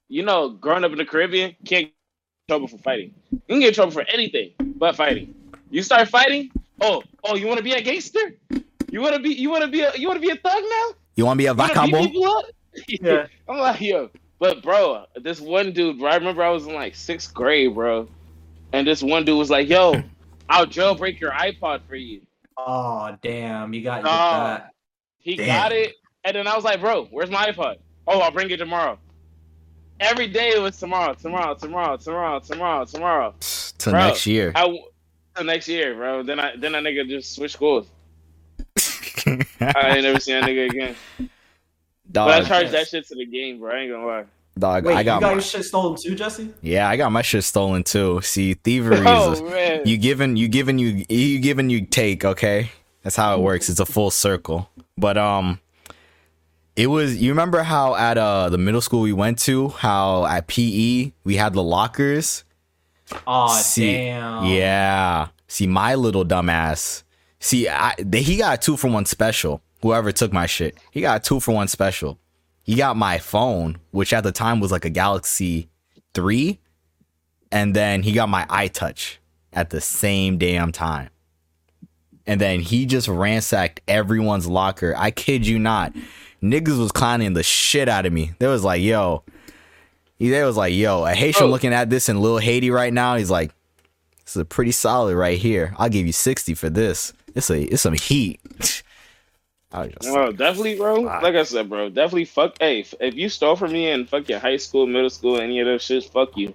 you 0.08 0.22
know, 0.22 0.50
growing 0.50 0.84
up 0.84 0.92
in 0.92 0.98
the 0.98 1.04
Caribbean, 1.04 1.56
can't 1.64 1.86
get 1.86 1.86
in 1.86 1.92
trouble 2.48 2.68
for 2.68 2.78
fighting. 2.78 3.14
You 3.30 3.40
can 3.48 3.60
get 3.60 3.68
in 3.68 3.74
trouble 3.74 3.92
for 3.92 4.04
anything 4.12 4.52
but 4.76 4.96
fighting. 4.96 5.34
You 5.70 5.82
start 5.82 6.08
fighting, 6.08 6.50
oh, 6.80 7.02
oh, 7.24 7.36
you 7.36 7.46
wanna 7.46 7.62
be 7.62 7.72
a 7.72 7.82
gangster? 7.82 8.34
You 8.90 9.00
wanna 9.00 9.18
be 9.18 9.30
you 9.30 9.50
wanna 9.50 9.68
be 9.68 9.80
a 9.80 9.92
you 9.96 10.08
wanna 10.08 10.20
be 10.20 10.30
a 10.30 10.36
thug 10.36 10.62
now? 10.62 10.94
You 11.16 11.26
want 11.26 11.38
to 11.38 11.42
be 11.42 11.46
a 11.46 11.52
You 11.52 11.56
wanna 11.56 11.74
vacabo? 11.74 12.42
Yeah. 12.88 13.26
I'm 13.48 13.58
like, 13.58 13.80
yo, 13.80 14.10
but 14.40 14.60
bro, 14.60 15.04
this 15.22 15.40
one 15.40 15.72
dude, 15.72 16.00
bro, 16.00 16.10
I 16.10 16.16
remember 16.16 16.42
I 16.42 16.50
was 16.50 16.66
in 16.66 16.74
like 16.74 16.96
sixth 16.96 17.32
grade, 17.32 17.72
bro, 17.72 18.08
and 18.72 18.84
this 18.84 19.00
one 19.00 19.24
dude 19.24 19.38
was 19.38 19.48
like, 19.48 19.68
yo, 19.68 20.02
I'll 20.48 20.66
jailbreak 20.66 21.20
your 21.20 21.32
iPod 21.32 21.80
for 21.88 21.96
you. 21.96 22.20
Oh 22.56 23.16
damn, 23.22 23.72
you 23.74 23.82
got 23.82 23.98
you 23.98 24.04
Nah. 24.04 24.44
that. 24.44 24.70
He 25.18 25.36
Damn. 25.36 25.46
got 25.46 25.72
it, 25.72 25.94
and 26.24 26.36
then 26.36 26.46
I 26.46 26.54
was 26.54 26.64
like, 26.64 26.80
bro, 26.80 27.06
where's 27.06 27.30
my 27.30 27.50
iPod? 27.50 27.76
Oh, 28.06 28.20
I'll 28.20 28.30
bring 28.30 28.50
it 28.50 28.58
tomorrow. 28.58 28.98
Every 30.00 30.28
day 30.28 30.50
it 30.50 30.60
was 30.60 30.76
tomorrow, 30.78 31.14
tomorrow, 31.14 31.54
tomorrow, 31.54 31.96
tomorrow, 31.96 32.40
tomorrow, 32.40 32.84
tomorrow. 32.84 33.34
Till 33.78 33.92
Bro, 33.92 34.06
next 34.08 34.26
year. 34.26 34.52
I 34.54 34.62
w- 34.62 34.84
till 35.34 35.44
next 35.46 35.68
year, 35.68 35.94
bro. 35.94 36.22
Then 36.22 36.38
I 36.38 36.56
then 36.56 36.72
that 36.72 36.82
nigga 36.82 37.08
just 37.08 37.34
switched 37.34 37.54
schools. 37.54 37.88
I 39.60 39.90
ain't 39.90 40.04
never 40.04 40.20
seen 40.20 40.34
that 40.34 40.44
nigga 40.44 40.66
again. 40.70 40.96
But 42.12 42.28
I 42.28 42.38
dog, 42.40 42.46
charged 42.46 42.72
that 42.72 42.88
shit 42.88 43.06
to 43.08 43.14
the 43.14 43.26
game, 43.26 43.60
bro. 43.60 43.72
I 43.74 43.78
ain't 43.80 43.92
gonna 43.92 44.06
lie. 44.06 44.24
Dog. 44.58 44.84
Wait, 44.84 44.96
I 44.96 45.02
got, 45.02 45.16
you 45.16 45.20
got 45.20 45.26
my, 45.28 45.32
your 45.32 45.40
shit 45.40 45.64
stolen 45.64 45.96
too, 45.96 46.14
Jesse? 46.14 46.50
yeah, 46.62 46.88
I 46.88 46.96
got 46.96 47.10
my 47.12 47.22
shit 47.22 47.44
stolen 47.44 47.82
too. 47.84 48.20
See, 48.22 48.54
thievery 48.54 48.98
is 48.98 49.04
Oh 49.06 49.50
man. 49.50 49.82
you 49.84 49.96
giving, 49.96 50.36
you 50.36 50.48
giving, 50.48 50.78
you 50.78 51.04
you 51.08 51.38
giving, 51.40 51.70
you 51.70 51.84
take. 51.86 52.24
Okay, 52.24 52.70
that's 53.02 53.16
how 53.16 53.34
it 53.36 53.40
works. 53.40 53.68
It's 53.68 53.80
a 53.80 53.86
full 53.86 54.10
circle. 54.10 54.68
But 54.96 55.18
um, 55.18 55.60
it 56.76 56.86
was. 56.88 57.16
You 57.16 57.30
remember 57.30 57.62
how 57.62 57.94
at 57.94 58.18
uh 58.18 58.48
the 58.48 58.58
middle 58.58 58.80
school 58.80 59.00
we 59.02 59.12
went 59.12 59.38
to, 59.40 59.68
how 59.70 60.24
at 60.26 60.46
PE 60.46 61.12
we 61.24 61.36
had 61.36 61.52
the 61.54 61.62
lockers. 61.62 62.44
Oh 63.26 63.54
See, 63.60 63.92
damn. 63.92 64.44
Yeah. 64.46 65.28
See, 65.46 65.66
my 65.66 65.94
little 65.94 66.24
dumbass. 66.24 67.02
See, 67.38 67.68
I, 67.68 67.94
they, 67.98 68.22
he 68.22 68.38
got 68.38 68.54
a 68.54 68.60
two 68.60 68.76
for 68.76 68.88
one 68.88 69.04
special. 69.04 69.60
Whoever 69.82 70.10
took 70.12 70.32
my 70.32 70.46
shit, 70.46 70.78
he 70.90 71.02
got 71.02 71.20
a 71.20 71.22
two 71.22 71.40
for 71.40 71.52
one 71.52 71.68
special. 71.68 72.18
He 72.64 72.74
got 72.74 72.96
my 72.96 73.18
phone, 73.18 73.76
which 73.92 74.12
at 74.12 74.24
the 74.24 74.32
time 74.32 74.58
was 74.58 74.72
like 74.72 74.84
a 74.84 74.90
Galaxy 74.90 75.68
3. 76.14 76.58
And 77.52 77.74
then 77.76 78.02
he 78.02 78.12
got 78.12 78.28
my 78.28 78.44
iTouch 78.46 79.18
at 79.52 79.70
the 79.70 79.80
same 79.80 80.38
damn 80.38 80.72
time. 80.72 81.10
And 82.26 82.40
then 82.40 82.60
he 82.60 82.86
just 82.86 83.06
ransacked 83.06 83.80
everyone's 83.86 84.46
locker. 84.48 84.94
I 84.96 85.10
kid 85.10 85.46
you 85.46 85.58
not. 85.58 85.92
Niggas 86.42 86.78
was 86.78 86.90
clowning 86.90 87.34
the 87.34 87.42
shit 87.42 87.88
out 87.88 88.06
of 88.06 88.12
me. 88.12 88.32
They 88.38 88.46
was 88.46 88.64
like, 88.64 88.82
yo. 88.82 89.22
He 90.16 90.30
they 90.30 90.42
was 90.42 90.56
like, 90.56 90.72
yo, 90.72 91.04
a 91.04 91.12
Haitian 91.12 91.44
Oh. 91.44 91.48
looking 91.48 91.74
at 91.74 91.90
this 91.90 92.08
in 92.08 92.20
Lil 92.20 92.38
Haiti 92.38 92.70
right 92.70 92.92
now. 92.92 93.16
He's 93.16 93.30
like, 93.30 93.52
this 94.24 94.36
is 94.36 94.40
a 94.42 94.44
pretty 94.44 94.72
solid 94.72 95.16
right 95.16 95.38
here. 95.38 95.74
I'll 95.76 95.88
give 95.90 96.06
you 96.06 96.12
60 96.12 96.54
for 96.54 96.70
this. 96.70 97.12
It's 97.34 97.50
a 97.50 97.60
it's 97.62 97.82
some 97.82 97.94
heat. 97.94 98.40
I 99.74 99.80
was 99.86 99.92
just 100.00 100.14
Well, 100.14 100.32
definitely, 100.32 100.76
bro. 100.76 101.04
Fuck. 101.04 101.22
Like 101.22 101.34
I 101.34 101.42
said, 101.42 101.68
bro, 101.68 101.88
definitely 101.90 102.26
fuck. 102.26 102.56
Hey, 102.60 102.80
if, 102.80 102.94
if 103.00 103.14
you 103.14 103.28
stole 103.28 103.56
from 103.56 103.72
me 103.72 103.90
in 103.90 104.06
fucking 104.06 104.38
high 104.38 104.56
school, 104.56 104.86
middle 104.86 105.10
school, 105.10 105.40
any 105.40 105.58
of 105.60 105.66
those 105.66 105.82
shits, 105.82 106.08
fuck 106.08 106.36
you. 106.36 106.54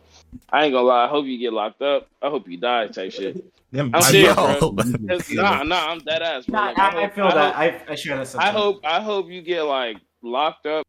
I 0.49 0.65
ain't 0.65 0.73
gonna 0.73 0.87
lie. 0.87 1.05
I 1.05 1.07
hope 1.07 1.25
you 1.25 1.37
get 1.37 1.51
locked 1.53 1.81
up. 1.81 2.07
I 2.21 2.29
hope 2.29 2.47
you 2.47 2.57
die, 2.57 2.87
type 2.87 3.11
shit. 3.11 3.43
Them 3.71 3.91
I'm 3.93 4.01
iPod 4.01 4.11
serious, 4.11 4.35
Yo. 4.37 4.71
bro. 4.71 4.83
'Cause- 5.17 5.29
Nah, 5.31 5.63
nah, 5.63 5.91
I'm 5.91 5.99
dead 5.99 6.21
ass, 6.21 6.45
bro. 6.45 6.59
Nah, 6.59 6.65
Like, 6.67 6.79
I, 6.79 6.87
I 6.87 6.91
hope- 7.03 7.13
feel 7.13 7.25
I 7.25 7.33
that. 7.35 7.55
Hope, 7.55 7.89
I, 7.89 7.91
I 7.91 7.95
share 7.95 8.17
that. 8.23 8.35
I 8.39 8.49
hope, 8.51 8.79
I 8.85 9.01
hope 9.01 9.29
you 9.29 9.41
get 9.41 9.63
like 9.63 9.97
locked 10.23 10.65
up. 10.65 10.85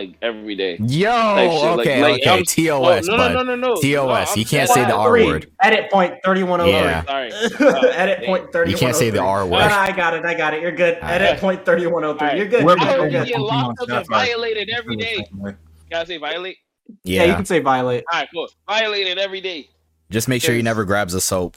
Like 0.00 0.16
every 0.22 0.54
day. 0.56 0.76
Yo, 0.80 1.10
Like 1.10 1.50
shit, 1.50 1.62
like- 1.62 1.78
okay, 1.80 2.02
like, 2.02 2.20
okay. 2.22 2.30
I'm- 2.30 2.44
TOS, 2.44 3.08
Oh, 3.08 3.12
no, 3.12 3.16
bud. 3.18 3.32
no, 3.34 3.42
no, 3.42 3.54
no, 3.56 3.74
no. 3.74 3.80
TOS, 3.80 4.36
No, 4.36 4.40
you 4.40 4.44
can't 4.46 4.68
say 4.68 4.84
the 4.84 4.94
R 4.94 5.10
Three. 5.10 5.26
word. 5.26 5.50
Edit 5.62 5.90
point 5.90 6.14
thirty 6.24 6.42
one 6.42 6.60
oh 6.60 6.66
Yeah. 6.66 7.04
Sorry. 7.04 7.32
Edit 7.92 8.24
point 8.26 8.52
thirty. 8.52 8.70
You 8.70 8.76
can't 8.76 8.96
say 8.96 9.10
the 9.10 9.20
R 9.20 9.44
word. 9.44 9.58
no, 9.58 9.64
oh 9.66 9.68
I 9.68 9.92
got 9.92 10.14
it. 10.14 10.24
I 10.24 10.34
got 10.34 10.54
it. 10.54 10.62
You're 10.62 10.72
good. 10.72 10.94
Alright. 10.96 11.20
Edit 11.22 11.40
point 11.40 11.64
thirty 11.64 11.86
one 11.86 12.04
oh 12.04 12.14
three. 12.14 12.20
Alright. 12.28 12.38
You're 12.38 12.48
good. 12.48 12.62
Whoever 12.62 12.80
I 12.80 12.84
You're 12.88 12.96
don't 12.98 13.10
good. 13.10 13.28
get 13.28 13.36
Pokemon 13.36 13.46
locked 13.48 13.80
up 13.82 13.88
and 13.88 14.06
Sapphire. 14.06 14.26
violated 14.26 14.70
every 14.70 14.96
day. 14.96 15.24
Can 15.42 15.56
I 15.92 16.04
say 16.04 16.16
violate? 16.18 16.56
Yeah, 17.04 17.24
you 17.24 17.34
can 17.34 17.44
say 17.44 17.60
violate. 17.60 18.04
All 18.12 18.18
right, 18.20 18.28
cool. 18.34 18.48
Violated 18.68 19.18
every 19.18 19.40
day. 19.40 19.68
Just 20.10 20.26
make 20.28 20.42
sure 20.42 20.54
he 20.54 20.62
never 20.62 20.84
grabs 20.84 21.14
a 21.14 21.20
soap. 21.20 21.56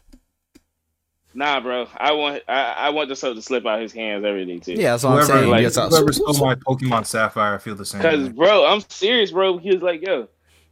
Nah, 1.33 1.59
bro. 1.59 1.87
I 1.97 2.11
want 2.11 2.43
I, 2.47 2.73
I 2.73 2.89
want 2.89 3.09
the 3.09 3.15
soap 3.15 3.35
to 3.35 3.41
slip 3.41 3.65
out 3.65 3.81
his 3.81 3.91
hands 3.91 4.23
every 4.23 4.45
day 4.45 4.59
too. 4.59 4.73
Yeah, 4.73 4.91
that's 4.91 5.03
what 5.03 5.19
I'm 5.19 5.25
saying. 5.25 5.49
like, 5.49 5.63
Just, 5.63 5.77
whoever 5.77 6.13
stole 6.13 6.33
my 6.45 6.55
Pokemon 6.55 7.05
Sapphire, 7.05 7.55
I 7.55 7.57
feel 7.57 7.75
the 7.75 7.85
same. 7.85 8.01
Cause 8.01 8.29
bro, 8.29 8.65
I'm 8.65 8.81
serious, 8.87 9.31
bro. 9.31 9.57
He 9.57 9.71
was 9.71 9.81
like, 9.81 10.05
yo. 10.05 10.27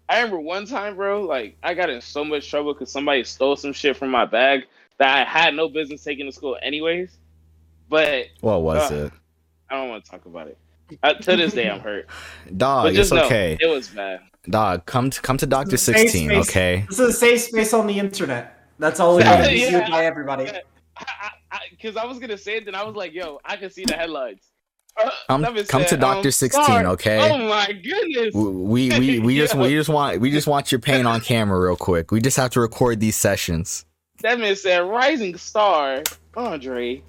I 0.10 0.18
remember 0.18 0.42
one 0.42 0.66
time, 0.66 0.98
bro, 0.98 1.22
like 1.22 1.58
I 1.64 1.74
got 1.74 1.90
in 1.90 2.02
so 2.02 2.26
much 2.26 2.50
trouble 2.50 2.74
because 2.74 2.92
somebody 2.92 3.24
stole 3.24 3.56
some 3.56 3.72
shit 3.72 3.96
from 3.96 4.10
my 4.10 4.26
bag 4.26 4.66
that 4.98 5.18
I 5.18 5.24
had 5.24 5.56
no 5.56 5.70
business 5.70 6.04
taking 6.04 6.26
to 6.26 6.34
school 6.34 6.58
anyways. 6.62 7.18
But 7.88 8.28
what 8.42 8.62
was 8.62 8.92
uh, 8.92 8.96
it? 8.96 9.14
I 9.70 9.76
don't 9.76 9.90
want 9.90 10.04
to 10.04 10.12
talk 10.12 10.26
about 10.26 10.48
it. 10.48 10.58
Uh, 11.02 11.14
to 11.14 11.38
this 11.38 11.54
day, 11.54 11.70
I'm 11.70 11.80
hurt. 11.80 12.08
Dog, 12.58 12.84
but 12.84 12.90
it's 12.90 12.98
just 12.98 13.14
know 13.14 13.26
okay. 13.26 13.58
it 13.60 13.68
was 13.68 13.88
bad. 13.88 14.20
Dog, 14.50 14.86
come 14.86 15.10
to 15.10 15.22
come 15.22 15.38
to 15.38 15.46
Doctor 15.46 15.78
Sixteen, 15.78 16.32
okay? 16.32 16.86
This 16.90 17.00
is 17.00 17.10
a 17.10 17.14
safe 17.14 17.42
space 17.42 17.74
on 17.74 17.88
the 17.88 17.98
internet. 17.98 18.61
That's 18.82 19.00
all 19.00 19.20
it 19.20 19.26
Yeah. 19.26 19.42
is. 19.42 19.48
It's 19.48 19.72
Yeah. 19.72 19.80
used 19.80 19.92
by 19.92 20.06
everybody. 20.06 20.46
Because 21.70 21.96
I, 21.96 22.02
I, 22.02 22.06
was 22.06 22.18
gonna 22.20 22.38
say 22.38 22.58
it, 22.58 22.66
then 22.66 22.74
I 22.74 22.84
was 22.84 22.96
like, 22.96 23.14
yo, 23.14 23.40
I 23.46 23.56
can 23.56 23.70
see 23.70 23.86
the 23.86 23.94
headlines. 23.94 24.42
Uh, 25.02 25.10
Come 25.30 25.42
Lemon 25.44 25.66
come 25.66 25.86
to 25.86 25.96
Doctor 25.96 26.28
um, 26.28 26.32
Sixteen, 26.32 26.64
Star- 26.66 26.86
okay? 26.88 27.32
Oh 27.32 27.38
my 27.38 27.72
goodness. 27.72 28.34
We 28.34 28.90
we 28.90 29.00
we, 29.00 29.20
we 29.28 29.38
just 29.38 29.56
we 29.56 29.70
just 29.70 29.88
want 29.90 30.20
we 30.20 30.32
just 30.32 30.48
want 30.48 30.72
your 30.72 30.80
pain 30.80 31.06
on 31.06 31.22
camera 31.32 31.62
real 31.62 31.78
quick. 31.78 32.12
We 32.12 32.20
just 32.20 32.36
have 32.38 32.50
to 32.52 32.60
record 32.60 33.00
these 33.00 33.16
sessions. 33.16 33.86
That 34.22 34.40
man 34.40 34.56
said 34.56 34.80
Rising 34.80 35.38
Star 35.38 36.02
Andre 36.36 37.04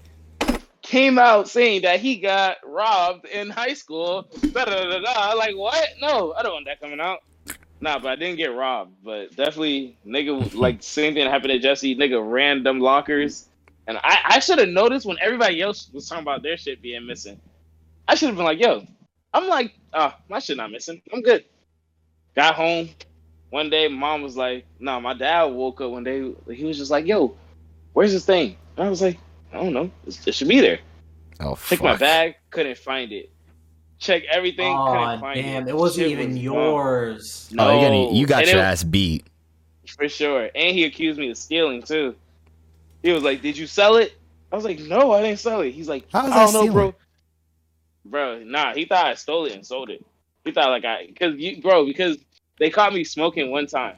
came 0.83 1.19
out 1.19 1.49
saying 1.49 1.83
that 1.83 2.01
he 2.01 2.17
got 2.19 2.59
robbed 2.65 3.25
in 3.27 3.49
high 3.51 3.75
school. 3.75 4.29
Da, 4.53 4.65
da, 4.65 4.85
da, 4.85 4.99
da. 5.01 5.33
Like 5.33 5.57
what? 5.57 5.89
No, 6.01 6.35
I 6.35 6.43
don't 6.43 6.53
want 6.53 6.67
that 6.67 6.81
coming 6.81 7.01
out. 7.01 7.21
Nah, 7.83 7.99
but 7.99 8.13
I 8.13 8.17
didn't 8.17 8.37
get 8.37 8.55
robbed. 8.55 8.95
But 9.05 9.35
definitely, 9.35 9.99
nigga, 10.07 10.55
like 10.55 10.77
same 10.83 11.15
thing 11.15 11.29
happened 11.29 11.51
to 11.51 11.59
Jesse. 11.59 11.97
Nigga 11.97 12.23
random 12.25 12.79
lockers, 12.79 13.49
and 13.89 13.99
I 13.99 14.19
I 14.25 14.39
should 14.39 14.61
have 14.61 14.69
noticed 14.69 15.05
when 15.05 15.19
everybody 15.21 15.61
else 15.61 15.91
was 15.93 16.09
talking 16.09 16.23
about 16.23 16.43
their 16.43 16.57
shit 16.57 16.81
being 16.81 17.05
missing. 17.05 17.41
I 18.07 18.15
should 18.15 18.29
have 18.29 18.37
been 18.37 18.45
like, 18.45 18.61
yo, 18.61 18.87
I'm 19.35 19.49
like, 19.49 19.75
oh, 19.93 20.15
my 20.29 20.39
shit 20.39 20.57
not 20.57 20.71
missing. 20.71 21.03
I'm 21.13 21.23
good. 21.23 21.45
Got 22.37 22.55
home. 22.55 22.89
One 23.51 23.69
day, 23.69 23.89
mom 23.89 24.23
was 24.23 24.37
like, 24.37 24.65
"No, 24.79 24.99
my 25.01 25.13
dad 25.13 25.45
woke 25.45 25.81
up 25.83 25.91
one 25.91 26.05
day. 26.05 26.33
He 26.55 26.65
was 26.65 26.79
just 26.79 26.91
like, 26.91 27.07
yo, 27.07 27.37
where's 27.93 28.13
this 28.13 28.25
thing?" 28.25 28.57
And 28.77 28.87
I 28.87 28.89
was 28.89 29.03
like, 29.03 29.19
"I 29.53 29.57
don't 29.57 29.75
know. 29.75 29.91
It 30.07 30.35
should 30.35 30.49
be 30.49 30.61
there." 30.61 30.79
Oh 31.41 31.59
Check 31.67 31.83
my 31.83 31.97
bag, 31.97 32.37
couldn't 32.51 32.79
find 32.79 33.13
it. 33.13 33.31
Check 34.03 34.25
everything, 34.33 34.75
Oh 34.77 34.93
find 35.21 35.35
damn! 35.37 35.63
it. 35.69 35.71
It 35.71 35.77
wasn't 35.77 36.09
Shit 36.09 36.13
even 36.19 36.33
was 36.33 36.39
yours. 36.43 37.49
No, 37.53 37.69
Oh, 37.69 37.75
you, 37.81 37.87
got 37.87 38.13
you 38.15 38.27
got 38.27 38.43
And 38.43 38.51
your 38.51 38.59
it- 38.59 38.65
ass 38.65 38.83
beat. 38.83 39.25
for 39.87 40.09
sure. 40.09 40.51
And 40.57 40.75
he 40.77 40.85
accused 40.85 41.21
me 41.21 41.31
of 41.31 41.39
stealing 41.39 41.83
too. 41.83 42.17
He 43.05 43.13
was 43.13 43.23
like, 43.23 43.43
"Did 43.43 43.57
you 43.57 43.69
sell 43.69 43.95
it?" 43.97 44.15
I 44.51 44.57
was 44.57 44.65
like, 44.65 44.81
"No, 44.81 45.13
I 45.13 45.23
didn't 45.23 45.39
sell 45.39 45.61
it." 45.61 45.71
He's 45.71 45.89
like, 45.89 46.05
How 46.13 46.27
is 46.27 46.33
"I 46.33 46.47
that 46.47 46.53
don't 46.53 46.67
know, 46.67 46.73
bro." 46.73 46.83
stealing? 46.83 46.95
Bro, 48.05 48.45
nah, 48.45 48.75
he 48.75 48.85
thought 48.87 49.07
I 49.07 49.15
stole 49.15 49.47
it 49.47 49.53
and 49.53 49.65
sold 49.65 49.89
it. 49.89 50.05
He 50.45 50.51
thought 50.51 50.71
like 50.71 50.85
I, 50.85 51.13
cause 51.19 51.35
you, 51.37 51.63
bro, 51.63 51.87
because 51.87 52.19
they 52.59 52.71
caught 52.71 52.93
me 52.93 53.05
smoking 53.05 53.53
one 53.53 53.69
time, 53.69 53.95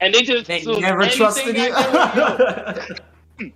and 0.00 0.14
they 0.14 0.22
just 0.22 0.46
They 0.46 0.64
never 0.64 1.06
trusted 1.08 1.54
you. 1.54 1.70
I 1.74 2.72
did 2.72 2.98
with- 3.38 3.50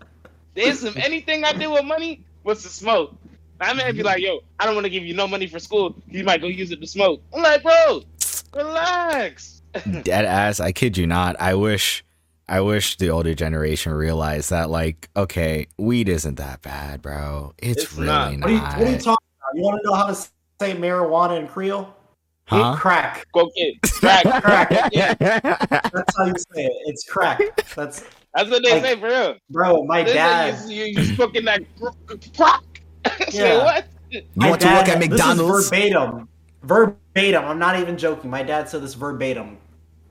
They 0.53 0.69
assumed 0.69 0.99
anything 0.99 1.45
I 1.45 1.55
did 1.55 1.69
with 1.69 1.85
money 1.87 2.23
was 2.45 2.63
to 2.65 2.69
smoke. 2.69 3.15
I 3.61 3.73
may 3.75 3.93
be 3.93 4.03
like, 4.03 4.21
"Yo, 4.23 4.41
I 4.59 4.65
don't 4.67 4.75
want 4.75 4.85
to 4.85 4.91
give 4.91 5.05
you 5.05 5.15
no 5.15 5.27
money 5.29 5.47
for 5.47 5.59
school. 5.59 5.95
You 6.09 6.25
might 6.25 6.41
go 6.41 6.47
use 6.47 6.71
it 6.71 6.81
to 6.81 6.87
smoke." 6.87 7.23
I'm 7.35 7.43
like, 7.43 7.63
"Bro, 7.63 8.03
relax." 8.55 9.63
Dead 10.03 10.25
ass. 10.25 10.61
I 10.61 10.73
kid 10.73 10.97
you 10.97 11.07
not. 11.07 11.37
I 11.41 11.55
wish. 11.55 12.05
I 12.49 12.61
wish 12.63 12.97
the 12.97 13.11
older 13.11 13.33
generation 13.33 13.93
realized 13.93 14.51
that, 14.51 14.71
like, 14.71 15.09
okay, 15.17 15.69
weed 15.79 16.09
isn't 16.09 16.35
that 16.35 16.63
bad, 16.63 17.01
bro. 17.01 17.55
It's, 17.59 17.85
It's 17.85 17.95
really 17.95 18.07
not. 18.09 18.33
not. 18.39 18.41
What 18.41 18.51
are, 18.51 18.53
you, 18.55 18.61
what 18.61 18.81
are 18.81 18.91
you 18.91 18.99
talking 18.99 19.27
about? 19.39 19.55
You 19.55 19.63
want 19.63 19.81
to 19.81 19.89
know 19.89 19.95
how 19.95 20.07
to 20.09 20.15
say 20.17 20.75
marijuana 20.75 21.39
in 21.39 21.47
Creole? 21.47 21.95
Huh? 22.47 22.73
Eat 22.75 22.81
crack. 22.81 23.27
Go 23.33 23.49
get 23.57 23.81
crack. 23.83 24.25
Crack. 24.43 24.91
Yeah, 24.93 25.15
That's 25.21 26.17
how 26.19 26.25
you 26.25 26.35
say 26.53 26.65
it. 26.65 26.73
It's 26.87 27.05
crack. 27.09 27.39
That's 27.77 28.03
that's 28.35 28.51
what 28.51 28.65
they 28.65 28.73
Like, 28.73 28.83
say 28.83 28.97
for 28.99 29.07
real. 29.07 29.37
bro. 29.51 29.85
My 29.85 30.03
They 30.03 30.15
dad. 30.15 30.69
you, 30.69 30.85
you, 30.87 31.01
you 31.01 31.15
smoking 31.15 31.45
that 31.45 31.63
crack. 32.37 32.80
Say 33.31 33.49
Yeah. 33.57 33.65
what? 33.65 33.87
You 34.11 34.23
my 34.35 34.49
want 34.51 34.61
to 34.61 34.67
dad- 34.67 34.79
work 34.79 34.89
at 34.89 35.01
This 35.01 35.09
McDonald's? 35.11 35.59
is 35.65 35.71
verbatim. 35.71 36.29
Verbatim. 36.63 37.45
I'm 37.45 37.59
not 37.59 37.79
even 37.79 37.97
joking. 37.97 38.31
My 38.31 38.43
dad 38.43 38.69
said 38.69 38.83
this 38.83 38.95
verbatim. 38.95 39.59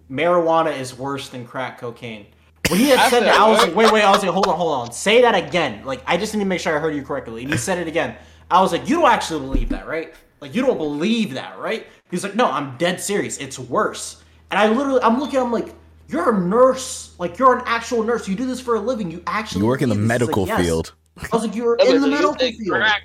Marijuana 0.10 0.78
is 0.78 0.97
worse 0.97 1.30
than 1.30 1.45
crack 1.45 1.80
cocaine. 1.80 2.25
When 2.69 2.80
he 2.80 2.89
had 2.89 2.99
said 2.99 3.10
said, 3.10 3.23
that, 3.23 3.39
I 3.39 3.47
was 3.49 3.60
like, 3.60 3.75
wait, 3.75 3.91
wait. 3.91 4.04
I 4.04 4.12
was 4.12 4.21
like, 4.23 4.32
hold 4.32 4.47
on, 4.47 4.56
hold 4.56 4.73
on. 4.88 4.91
Say 4.91 5.21
that 5.21 5.36
again. 5.36 5.84
Like, 5.86 6.02
I 6.06 6.17
just 6.17 6.34
need 6.34 6.39
to 6.41 6.45
make 6.45 6.60
sure 6.60 6.75
I 6.75 6.80
heard 6.80 6.95
you 6.95 7.02
correctly. 7.04 7.43
And 7.43 7.52
he 7.52 7.58
said 7.58 7.78
it 7.78 7.88
again. 7.88 8.15
I 8.52 8.62
was 8.62 8.71
like, 8.71 8.88
you 8.89 8.99
don't 8.99 9.10
actually 9.12 9.39
believe 9.41 9.69
that, 9.69 9.88
right? 9.88 10.13
Like, 10.39 10.56
you 10.56 10.62
don't 10.65 10.78
believe 10.78 11.34
that, 11.34 11.60
right? 11.60 11.86
He's 12.12 12.23
like, 12.23 12.36
no, 12.36 12.45
I'm 12.49 12.78
dead 12.78 12.99
serious. 13.02 13.38
It's 13.38 13.60
worse. 13.60 14.23
And 14.52 14.60
I 14.60 14.67
literally, 14.69 15.02
I'm 15.02 15.19
looking, 15.19 15.39
I'm 15.39 15.52
like, 15.52 15.75
you're 16.08 16.36
a 16.36 16.39
nurse. 16.39 17.13
Like, 17.19 17.38
you're 17.38 17.56
an 17.58 17.63
actual 17.65 18.04
nurse. 18.04 18.28
You 18.28 18.36
do 18.36 18.45
this 18.45 18.60
for 18.62 18.75
a 18.75 18.80
living. 18.80 19.12
You 19.12 19.21
actually 19.28 19.62
You 19.62 19.67
work 19.67 19.82
in 19.82 19.89
the 19.89 19.95
believe 19.95 20.08
this." 20.10 20.13
He's 20.19 20.28
medical 20.28 20.43
like, 20.43 20.49
"Yes." 20.58 20.65
field. 20.65 20.93
I 21.23 21.27
was 21.36 21.45
like, 21.45 21.55
you're 21.55 21.75
in 21.77 21.88
the 22.01 22.08
like, 22.08 22.12
medical 22.12 22.34
you 22.34 22.39
say 22.39 22.51
field. 22.53 22.75
Crack. 22.77 23.01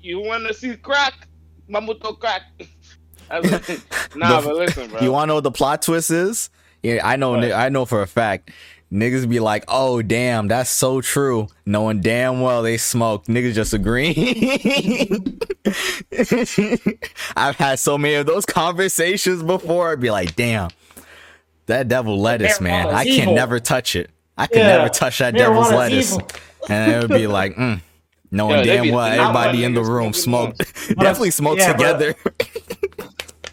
You 0.00 0.20
want 0.20 0.46
to 0.48 0.54
see 0.54 0.76
crack? 0.76 1.28
Mamuto 1.70 2.18
crack. 2.18 2.42
I 3.30 3.40
was 3.40 3.50
like, 3.52 3.68
nah, 4.16 4.40
The- 4.40 4.48
but 4.48 4.56
listen, 4.56 4.90
bro. 4.90 5.00
You 5.00 5.12
want 5.12 5.24
to 5.24 5.26
know 5.28 5.34
what 5.36 5.44
the 5.44 5.50
plot 5.52 5.82
twist 5.82 6.10
is? 6.10 6.50
Yeah, 6.82 7.00
I 7.02 7.16
know. 7.16 7.30
What? 7.30 7.50
I 7.52 7.68
know 7.70 7.84
for 7.86 8.02
a 8.02 8.06
fact. 8.06 8.50
Niggas 8.92 9.28
be 9.28 9.40
like, 9.40 9.64
"Oh, 9.66 10.02
damn, 10.02 10.46
that's 10.46 10.68
so 10.70 11.00
true," 11.00 11.48
knowing 11.66 12.00
damn 12.00 12.42
well 12.42 12.62
they 12.62 12.76
smoke. 12.76 13.24
Niggas 13.24 13.54
just 13.54 13.72
agreeing. 13.72 15.40
I've 17.36 17.56
had 17.56 17.78
so 17.78 17.98
many 17.98 18.14
of 18.14 18.26
those 18.26 18.44
conversations 18.46 19.42
before. 19.42 19.90
I'd 19.92 20.00
be 20.00 20.10
like, 20.10 20.36
"Damn, 20.36 20.70
that 21.66 21.88
devil 21.88 22.20
lettuce, 22.20 22.60
man. 22.60 22.88
I 22.88 23.04
can 23.04 23.12
evil." 23.22 23.34
never 23.34 23.58
touch 23.58 23.96
it. 23.96 24.10
I 24.36 24.46
can 24.46 24.58
Yeah. 24.58 24.76
never 24.76 24.88
touch 24.90 25.18
that 25.18 25.34
devil's 25.34 25.68
Marijuana's 25.68 25.76
lettuce." 25.76 26.12
evil. 26.14 26.28
And 26.68 26.92
it 26.92 27.00
would 27.02 27.10
be 27.10 27.26
like, 27.38 27.54
mm, 27.56 27.80
knowing 28.30 28.58
Yo, 28.58 28.64
damn 28.64 28.92
well 28.92 29.06
everybody 29.06 29.64
in 29.64 29.74
the 29.74 29.82
room 29.82 30.12
smoked, 30.12 30.58
definitely 30.88 31.30
smoked 31.30 31.60
yeah, 31.60 31.72
together. 31.72 32.14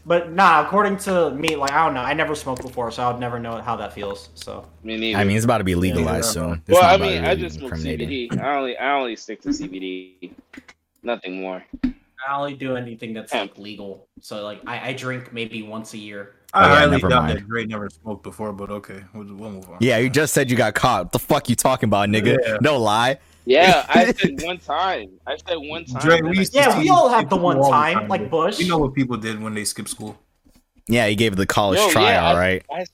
But 0.04 0.32
nah, 0.32 0.65
according 0.65 0.97
to 1.06 1.32
me, 1.32 1.56
like 1.56 1.71
I 1.71 1.86
don't 1.86 1.93
know, 1.93 2.02
I 2.02 2.13
never 2.13 2.36
smoked 2.36 2.63
before, 2.63 2.91
so 2.91 3.04
I 3.04 3.12
would 3.12 3.19
never 3.19 3.39
know 3.39 3.62
how 3.62 3.76
that 3.76 3.93
feels. 3.93 4.30
So 4.34 4.65
Me 4.84 4.97
neither. 4.97 5.19
I 5.19 5.24
mean, 5.24 5.38
it's 5.38 5.45
about 5.45 5.60
to 5.60 5.63
be 5.63 5.76
legalized 5.76 6.36
Yeah. 6.36 6.41
soon. 6.41 6.63
It's 6.67 6.69
well, 6.69 6.84
I 6.84 6.97
mean, 6.97 7.24
I 7.24 7.36
just 7.36 7.60
smoke. 7.60 7.74
CBD. 7.74 8.38
I 8.38 8.58
only, 8.58 8.78
I 8.78 8.97
only 8.97 9.15
stick 9.15 9.41
to 9.43 9.50
CBD. 9.50 10.32
Nothing 11.04 11.39
more. 11.39 11.63
I 11.84 12.36
only 12.36 12.56
do 12.56 12.76
anything 12.76 13.13
that's 13.13 13.34
like 13.34 13.58
legal. 13.58 14.08
So 14.21 14.43
like 14.43 14.62
I, 14.67 14.89
I 14.89 14.93
drink 14.93 15.34
maybe 15.34 15.63
once 15.63 15.93
a 15.93 15.97
year. 15.97 16.36
I 16.53 16.63
Oh, 16.63 16.67
yeah, 16.67 16.75
highly 16.79 16.91
never 16.91 17.09
doubt 17.09 17.23
mind. 17.23 17.37
that 17.39 17.47
Dre 17.47 17.65
never 17.65 17.89
smoked 17.89 18.23
before, 18.23 18.51
but 18.53 18.69
okay, 18.69 19.03
we'll, 19.13 19.23
we'll 19.35 19.51
move 19.51 19.69
on. 19.69 19.77
Yeah, 19.79 19.97
you 19.99 20.09
just 20.09 20.33
said 20.33 20.49
you 20.51 20.57
got 20.57 20.73
caught. 20.75 21.05
What 21.05 21.11
the 21.13 21.19
fuck 21.19 21.49
you 21.49 21.55
talking 21.55 21.87
about, 21.87 22.09
nigga? 22.09 22.37
Yeah. 22.45 22.57
No 22.61 22.77
lie. 22.77 23.19
Yeah, 23.45 23.85
I 23.89 24.11
said 24.17 24.41
one 24.43 24.57
time. 24.59 25.11
I 25.25 25.37
said 25.37 25.55
one 25.55 25.85
time. 25.85 26.01
Dre, 26.01 26.21
we 26.21 26.29
I- 26.29 26.33
used 26.33 26.53
to 26.53 26.59
Yeah, 26.59 26.77
we 26.79 26.89
all 26.89 27.07
skip 27.09 27.19
have 27.21 27.29
the 27.29 27.37
one 27.37 27.57
all 27.57 27.63
the 27.65 27.69
time, 27.71 28.07
like. 28.07 28.29
Bush. 28.29 28.59
You 28.59 28.67
know 28.67 28.77
what 28.77 28.93
people 28.93 29.17
did 29.17 29.41
when 29.41 29.53
they 29.53 29.63
skipped 29.65 29.89
school. 29.89 30.17
Yeah, 30.87 31.07
he 31.07 31.15
gave 31.15 31.35
the 31.37 31.45
college 31.45 31.79
Yo, 31.79 31.89
trial, 31.89 32.05
yeah, 32.05 32.29
I- 32.29 32.37
right? 32.37 32.65
I, 32.71 32.85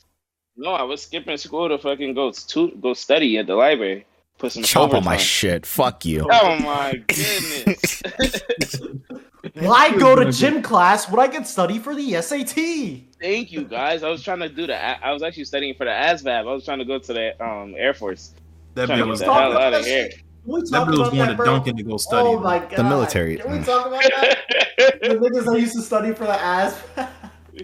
no, 0.56 0.72
I 0.72 0.84
was 0.84 1.02
skipping 1.04 1.38
school 1.38 1.68
to 1.70 1.78
fucking 1.78 2.14
go 2.14 2.32
to 2.32 2.72
go 2.82 2.94
study 2.94 3.38
at 3.38 3.48
the 3.48 3.56
library. 3.56 4.06
Put 4.38 4.52
some 4.52 4.62
Chomp 4.64 4.94
on 4.94 5.04
my 5.04 5.18
shit. 5.18 5.66
Fuck 5.66 6.06
you. 6.06 6.28
Oh 6.32 6.60
my 6.60 6.94
goodness. 7.08 8.02
Will 9.56 9.74
I 9.74 9.96
go 9.98 10.16
to 10.16 10.32
gym 10.32 10.62
class 10.70 11.10
when 11.10 11.20
I 11.20 11.28
can 11.28 11.46
study 11.46 11.80
for 11.80 11.96
the 11.96 12.22
SAT? 12.22 12.56
Thank 13.22 13.52
you 13.52 13.64
guys. 13.64 14.04
I 14.04 14.10
was 14.10 14.24
trying 14.24 14.40
to 14.40 14.50
do 14.50 14.68
the. 14.68 15.06
I 15.06 15.12
was 15.12 15.24
actually 15.24 15.46
studying 15.46 15.76
for 15.76 15.86
the 15.86 15.92
ASVAB. 15.92 16.28
I 16.28 16.42
was 16.44 16.66
trying 16.66 16.80
to 16.80 16.86
go 16.86 17.00
to 17.00 17.14
the 17.14 17.44
um 17.44 17.76
Air 17.78 17.94
Force. 17.94 18.34
That 18.76 18.88
Trying 18.88 19.00
bit 19.00 19.04
to 19.06 19.10
was 19.10 19.20
the 19.20 19.26
talking 19.26 19.42
hell 19.42 19.52
out 19.54 19.68
about 19.70 19.74
of 19.80 19.86
that 19.86 19.90
here. 19.90 20.10
Can 20.10 20.54
we 20.54 20.62
that 20.62 20.70
talk 20.70 20.88
was 20.88 21.00
about 21.00 21.12
going 21.12 21.18
that, 21.18 21.28
to 21.32 21.36
bro? 21.36 21.46
Duncan 21.46 21.78
to 21.78 21.84
go 21.84 21.98
study. 21.98 22.28
Oh 22.28 22.40
my 22.40 22.60
god. 22.60 22.76
The 22.76 22.84
military. 22.84 23.38
Can 23.38 23.52
we 23.52 23.64
talk 23.64 23.88
about 23.88 24.04
that? 24.04 24.46
the 25.02 25.10
niggas 25.10 25.46
that 25.46 25.60
used 25.60 25.76
to 25.76 25.82
study 25.82 26.14
for 26.14 26.26
the 26.26 26.40
ass. 26.40 26.82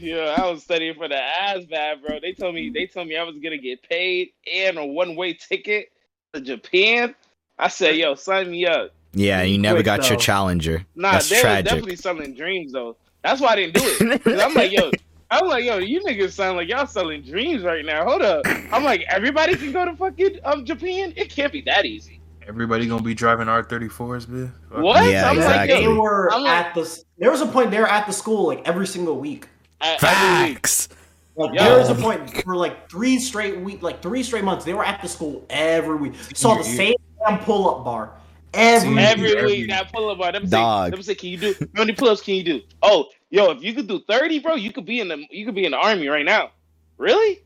Yeah, 0.01 0.36
I 0.39 0.49
was 0.49 0.63
studying 0.63 0.95
for 0.95 1.07
the 1.07 1.19
ASVAB, 1.41 2.01
bro. 2.01 2.19
They 2.19 2.34
told 2.34 2.55
me 2.55 2.71
they 2.71 2.88
told 2.88 3.07
me 3.07 3.15
I 3.15 3.21
was 3.21 3.38
gonna 3.38 3.59
get 3.59 3.84
paid 3.84 4.30
and 4.51 4.80
a 4.80 4.86
one 4.86 5.15
way 5.15 5.34
ticket 5.34 5.89
to 6.34 6.41
Japan. 6.41 7.13
I 7.59 7.67
said, 7.67 7.95
"Yo, 7.97 8.15
sign 8.15 8.49
me 8.49 8.65
up." 8.65 8.89
Yeah, 9.14 9.43
you 9.43 9.57
never 9.59 9.78
Quick, 9.78 9.86
got 9.86 10.09
your 10.09 10.18
challenger. 10.18 10.86
Nah, 10.95 11.14
That's 11.14 11.30
they 11.30 11.36
was 11.36 11.41
tragic. 11.41 11.66
definitely 11.66 11.95
selling 11.97 12.34
dreams 12.34 12.72
though. 12.72 12.97
That's 13.24 13.39
why 13.39 13.49
I 13.53 13.55
didn't 13.55 13.76
do 13.76 13.82
it. 13.86 14.39
I'm 14.41 14.53
like, 14.53 14.72
yo, 14.72 14.91
I'm 15.32 15.47
like, 15.47 15.64
yo, 15.64 15.78
you 15.78 16.01
niggas 16.01 16.32
sound 16.32 16.57
like 16.57 16.68
y'all 16.68 16.86
selling 16.88 17.22
dreams 17.22 17.64
right 17.64 17.86
now. 17.86 18.03
Hold 18.05 18.22
up. 18.22 18.41
I'm 18.72 18.84
like, 18.84 19.01
everybody 19.07 19.55
can 19.55 19.72
go 19.72 19.86
to 19.86 19.95
fucking 19.95 20.39
um 20.45 20.66
Japan. 20.66 21.14
It 21.16 21.30
can't 21.30 21.51
be 21.53 21.61
that 21.61 21.86
easy. 21.86 22.20
Everybody 22.47 22.88
gonna 22.88 23.01
be 23.03 23.14
driving 23.14 23.47
R34s, 23.47 24.28
man. 24.28 24.51
What? 24.70 25.09
Yeah, 25.09 25.30
I'm 25.30 25.38
exactly. 25.38 25.74
like, 25.76 25.84
They 25.84 25.88
were 25.88 26.34
I'm 26.34 26.43
like- 26.43 26.66
at 26.66 26.76
the. 26.76 27.03
There 27.20 27.32
was 27.32 27.41
a 27.41 27.45
point 27.45 27.72
they 27.72 27.80
were 27.80 27.88
at 27.89 28.05
the 28.07 28.11
school 28.14 28.47
like 28.47 28.68
every 28.68 28.88
single 28.88 29.18
week. 29.20 29.47
I- 29.80 29.93
every 30.01 30.49
week. 30.49 30.55
Facts. 30.57 30.89
Like 31.36 31.53
Yo. 31.53 31.64
there 31.64 31.78
was 31.80 31.89
a 31.89 31.95
point 31.95 32.43
for 32.43 32.55
like 32.55 32.89
three 32.89 33.18
straight 33.20 33.59
week, 33.59 33.82
like 33.82 34.01
three 34.01 34.22
straight 34.24 34.43
months. 34.43 34.66
They 34.66 34.74
were 34.74 34.84
at 34.86 35.01
the 35.01 35.07
school 35.07 35.45
every 35.49 35.95
week. 35.95 36.14
Saw 36.36 36.57
the 36.57 36.64
same 36.64 36.93
damn 37.26 37.39
pull 37.39 37.70
up 37.70 37.86
bar 37.86 38.11
every. 38.54 38.89
See, 38.95 38.99
Every 38.99 39.38
Every- 39.38 39.51
week, 39.51 39.70
that 39.70 39.91
pull 39.91 40.10
up 40.10 40.18
bar. 40.20 40.32
Them 40.32 40.47
Dog. 40.49 40.88
Say, 40.88 40.91
them 40.91 41.04
say, 41.04 41.16
can 41.16 41.30
you 41.30 41.38
do 41.38 41.56
how 41.76 41.84
many 41.84 41.93
pull 41.93 42.10
ups 42.10 42.22
can 42.22 42.36
you 42.36 42.43
do? 42.43 42.62
Oh, 42.82 43.08
yo, 43.30 43.51
if 43.51 43.64
you 43.64 43.74
could 43.74 43.88
do 43.88 43.99
thirty, 44.08 44.39
bro, 44.39 44.56
you 44.56 44.72
could 44.72 44.86
be 44.86 44.99
in 44.99 45.08
the 45.08 45.24
you 45.30 45.45
could 45.45 45.56
be 45.56 45.66
in 45.66 45.72
the 45.72 45.78
army 45.78 46.08
right 46.08 46.26
now. 46.26 46.51
Really? 46.97 47.43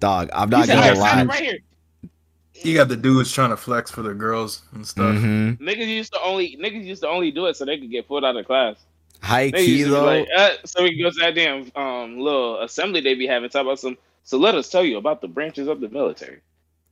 Dog, 0.00 0.30
I'm 0.32 0.50
not 0.50 0.66
said, 0.66 0.74
gonna 0.74 0.86
"Here, 0.86 0.96
sign 0.96 1.26
lie. 1.28 1.34
right 1.34 1.42
here. 1.42 1.58
You 2.64 2.74
got 2.74 2.88
the 2.88 2.96
dudes 2.96 3.32
trying 3.32 3.50
to 3.50 3.56
flex 3.56 3.90
for 3.90 4.02
the 4.02 4.14
girls 4.14 4.62
and 4.72 4.86
stuff. 4.86 5.16
hmm 5.16 5.50
Niggas 5.54 5.86
used 5.86 6.12
to 6.12 6.20
only 6.22 6.56
niggas 6.60 6.84
used 6.84 7.02
to 7.02 7.08
only 7.08 7.30
do 7.30 7.46
it 7.46 7.56
so 7.56 7.64
they 7.64 7.78
could 7.78 7.90
get 7.90 8.06
pulled 8.06 8.24
out 8.24 8.36
of 8.36 8.46
class. 8.46 8.76
High 9.20 9.50
They 9.50 9.64
key 9.66 9.78
used 9.78 9.84
to 9.84 9.94
be 9.94 10.00
though. 10.00 10.04
like, 10.04 10.28
uh, 10.36 10.50
so 10.64 10.82
we 10.82 10.90
can 10.94 11.02
go 11.02 11.10
to 11.10 11.16
that 11.20 11.34
damn 11.34 11.70
um 11.76 12.18
little 12.18 12.60
assembly 12.62 13.00
they 13.00 13.14
be 13.14 13.26
having 13.26 13.48
talk 13.48 13.62
about 13.62 13.78
some. 13.78 13.96
So 14.24 14.38
let 14.38 14.54
us 14.54 14.68
tell 14.68 14.84
you 14.84 14.96
about 14.98 15.20
the 15.20 15.28
branches 15.28 15.66
of 15.68 15.80
the 15.80 15.88
military. 15.88 16.40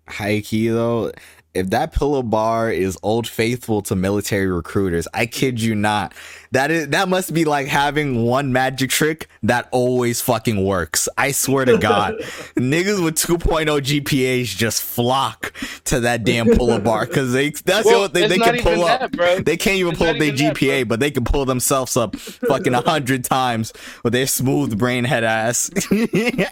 high 0.09 0.41
key 0.41 0.69
though, 0.69 1.13
if 1.55 1.71
that 1.71 1.93
pillow 1.93 2.23
bar 2.23 2.71
is 2.71 2.97
old 3.03 3.27
faithful 3.27 3.83
to 3.83 3.97
military 3.97 4.47
recruiters, 4.47 5.07
I 5.13 5.27
kid 5.27 5.61
you 5.61 5.75
not. 5.75 6.15
That 6.53 6.71
is 6.71 6.89
that 6.89 7.09
must 7.09 7.33
be 7.35 7.45
like 7.45 7.67
having 7.69 8.25
one 8.25 8.53
magic 8.53 8.91
trick 8.91 9.29
that 9.43 9.69
always 9.71 10.21
fucking 10.21 10.65
works. 10.65 11.09
I 11.17 11.33
swear 11.33 11.65
to 11.65 11.79
God, 11.79 12.15
niggas 12.57 13.03
with 13.05 13.15
2.0 13.17 13.67
GPAs 14.03 14.45
just 14.57 14.83
flock 14.83 15.53
to 15.85 16.01
that 16.01 16.25
damn 16.25 16.49
pull 16.57 16.79
bar 16.81 17.07
because 17.07 17.33
they 17.33 17.51
that's 17.51 17.85
Well, 17.87 18.09
the 18.09 18.21
only 18.21 18.29
thing 18.29 18.41
it's 18.41 18.47
they 18.47 18.63
can 18.63 18.63
pull 18.77 18.85
up. 18.85 19.13
that. 19.13 19.45
They 19.45 19.57
can't 19.57 19.77
even 19.77 19.93
It's 19.93 19.99
pull 19.99 20.09
up 20.09 20.19
their 20.19 20.29
even 20.33 20.47
that, 20.47 20.57
GPA, 20.57 20.89
but 20.89 21.01
they 21.01 21.11
can 21.11 21.25
pull 21.25 21.45
themselves 21.45 21.97
up 21.97 22.17
fucking 22.17 22.75
a 22.75 22.81
hundred 22.83 23.25
times 23.25 23.73
with 24.03 24.13
their 24.13 24.27
smooth 24.27 24.79
brain 24.79 25.05
head 25.05 25.25
ass. 25.25 25.71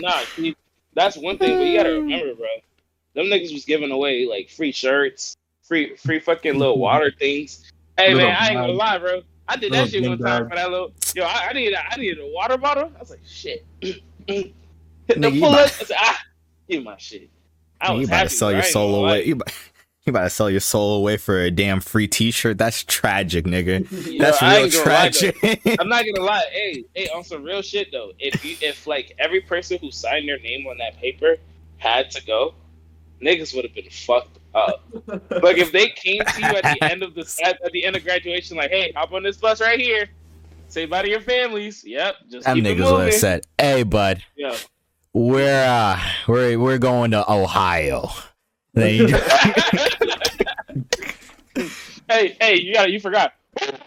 Nah, 0.00 0.20
see, 0.34 0.56
that's 0.94 1.16
one 1.18 1.36
thing, 1.36 1.58
but 1.58 1.64
you 1.64 1.76
gotta 1.76 1.90
remember, 1.92 2.34
bro. 2.34 2.46
Them 3.14 3.26
niggas 3.26 3.52
was 3.52 3.64
giving 3.64 3.90
away 3.90 4.26
like 4.26 4.50
free 4.50 4.72
shirts, 4.72 5.36
free 5.62 5.96
free 5.96 6.20
fucking 6.20 6.58
little 6.58 6.78
water 6.88 7.12
things. 7.18 7.70
Hey 7.96 8.14
Little 8.14 8.28
man, 8.28 8.36
I 8.38 8.48
ain't 8.48 8.56
gonna 8.56 8.72
lie, 8.72 8.98
bro. 8.98 9.22
I 9.48 9.56
did 9.56 9.72
that 9.72 9.90
shit 9.90 10.08
one 10.08 10.18
time 10.18 10.48
for 10.48 10.54
that 10.54 10.70
little. 10.70 10.92
Yo, 11.14 11.24
I, 11.24 11.48
I 11.50 11.52
needed 11.52 11.74
I 11.74 11.96
needed 11.96 12.20
a 12.20 12.32
water 12.32 12.56
bottle. 12.56 12.92
I 12.96 13.00
was 13.00 13.10
like, 13.10 13.20
shit. 13.26 13.64
Hit 15.10 15.20
the 15.20 15.28
Nigga, 15.28 15.40
pull 15.40 15.50
up. 15.50 15.60
I 15.60 15.66
said, 15.66 15.96
ah, 15.98 16.20
give 16.68 16.84
my 16.84 16.96
shit. 16.96 17.28
I 17.80 17.92
was 17.92 18.02
you 18.02 18.06
about 18.06 18.22
to 18.24 18.28
sell 18.28 18.52
your 18.52 18.62
soul 18.62 19.04
away. 19.04 19.24
You 19.24 19.34
about, 19.34 19.52
you 20.04 20.10
about 20.10 20.22
to 20.22 20.30
sell 20.30 20.48
your 20.48 20.60
soul 20.60 20.98
away 20.98 21.16
for 21.16 21.40
a 21.40 21.50
damn 21.50 21.80
free 21.80 22.06
T-shirt? 22.06 22.58
That's 22.58 22.84
tragic, 22.84 23.44
nigga. 23.44 23.88
That's 24.18 24.40
I 24.40 24.58
real 24.58 24.64
lie, 24.64 24.70
tragic. 24.70 25.36
I'm 25.80 25.88
not 25.88 26.04
gonna 26.04 26.24
lie. 26.24 26.44
Hey, 26.52 26.84
hey, 26.94 27.08
on 27.08 27.24
some 27.24 27.42
real 27.42 27.62
shit 27.62 27.88
though. 27.90 28.12
If 28.20 28.44
you, 28.44 28.56
if 28.60 28.86
like 28.86 29.16
every 29.18 29.40
person 29.40 29.78
who 29.78 29.90
signed 29.90 30.28
their 30.28 30.38
name 30.38 30.66
on 30.66 30.78
that 30.78 30.96
paper 30.98 31.36
had 31.78 32.10
to 32.12 32.24
go, 32.24 32.54
niggas 33.22 33.54
would 33.54 33.64
have 33.64 33.74
been 33.74 33.88
fucked 33.90 34.38
up. 34.54 34.84
like 35.42 35.58
if 35.58 35.72
they 35.72 35.88
came 35.90 36.20
to 36.24 36.40
you 36.40 36.46
at 36.46 36.62
the 36.62 36.78
end 36.82 37.02
of 37.02 37.14
the 37.14 37.20
at, 37.44 37.62
at 37.64 37.72
the 37.72 37.84
end 37.84 37.96
of 37.96 38.04
graduation, 38.04 38.56
like, 38.56 38.70
hey, 38.70 38.92
hop 38.94 39.12
on 39.12 39.22
this 39.22 39.36
bus 39.36 39.60
right 39.60 39.80
here. 39.80 40.08
Say 40.68 40.86
bye 40.86 41.02
to 41.02 41.08
your 41.08 41.20
families. 41.20 41.82
Yep, 41.84 42.14
just 42.30 42.46
Them 42.46 42.58
niggas 42.58 42.92
would 42.92 43.06
have 43.06 43.14
said, 43.14 43.46
"Hey, 43.58 43.82
bud, 43.82 44.22
Yo. 44.36 44.54
we're 45.12 45.64
uh, 45.64 46.00
we're 46.28 46.58
we're 46.58 46.78
going 46.78 47.10
to 47.12 47.30
Ohio." 47.30 48.08
Hey, 52.08 52.36
hey, 52.40 52.60
you 52.60 52.74
got 52.74 52.90
you 52.90 52.98
forgot. 52.98 53.34
Like, 53.60 53.78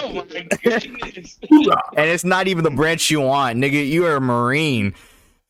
oh 0.00 0.12
my 0.12 0.22
goodness. 0.62 1.38
and 1.42 2.08
it's 2.08 2.22
not 2.22 2.46
even 2.46 2.62
the 2.62 2.70
branch 2.70 3.10
you 3.10 3.20
want, 3.20 3.58
nigga. 3.58 3.84
You 3.88 4.06
are 4.06 4.16
a 4.16 4.20
Marine. 4.20 4.94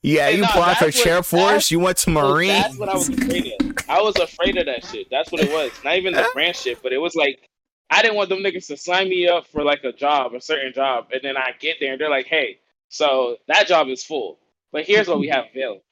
Yeah, 0.06 0.26
Hey, 0.30 0.36
you 0.36 0.42
nah, 0.42 0.48
applied 0.50 0.76
for 0.78 0.90
chair 0.92 1.20
Force. 1.24 1.68
You 1.72 1.80
went 1.80 1.96
to 1.98 2.10
Marine. 2.10 2.48
That's 2.48 2.78
what 2.78 2.88
I 2.88 2.94
was 2.94 3.08
afraid 3.08 3.52
of. 3.60 3.76
I 3.88 4.00
was 4.00 4.14
afraid 4.16 4.56
of 4.56 4.66
that 4.66 4.84
shit. 4.84 5.08
That's 5.10 5.32
what 5.32 5.40
it 5.42 5.50
was. 5.50 5.72
Not 5.84 5.96
even 5.96 6.14
the 6.14 6.28
branch 6.34 6.60
shit, 6.62 6.80
but 6.80 6.92
it 6.92 6.98
was 6.98 7.16
like 7.16 7.48
I 7.90 8.02
didn't 8.02 8.16
want 8.16 8.28
them 8.28 8.38
niggas 8.38 8.68
to 8.68 8.76
sign 8.76 9.08
me 9.08 9.26
up 9.26 9.48
for 9.48 9.64
like 9.64 9.82
a 9.82 9.90
job, 9.92 10.34
a 10.34 10.40
certain 10.40 10.72
job, 10.72 11.08
and 11.12 11.20
then 11.24 11.36
I 11.36 11.50
get 11.58 11.78
there 11.80 11.90
and 11.92 12.00
they're 12.00 12.08
like, 12.08 12.26
"Hey, 12.26 12.58
so 12.88 13.36
that 13.48 13.66
job 13.66 13.88
is 13.88 14.04
full, 14.04 14.38
but 14.70 14.84
here's 14.84 15.08
what 15.08 15.18
we 15.18 15.26
have 15.26 15.46
available. 15.52 15.82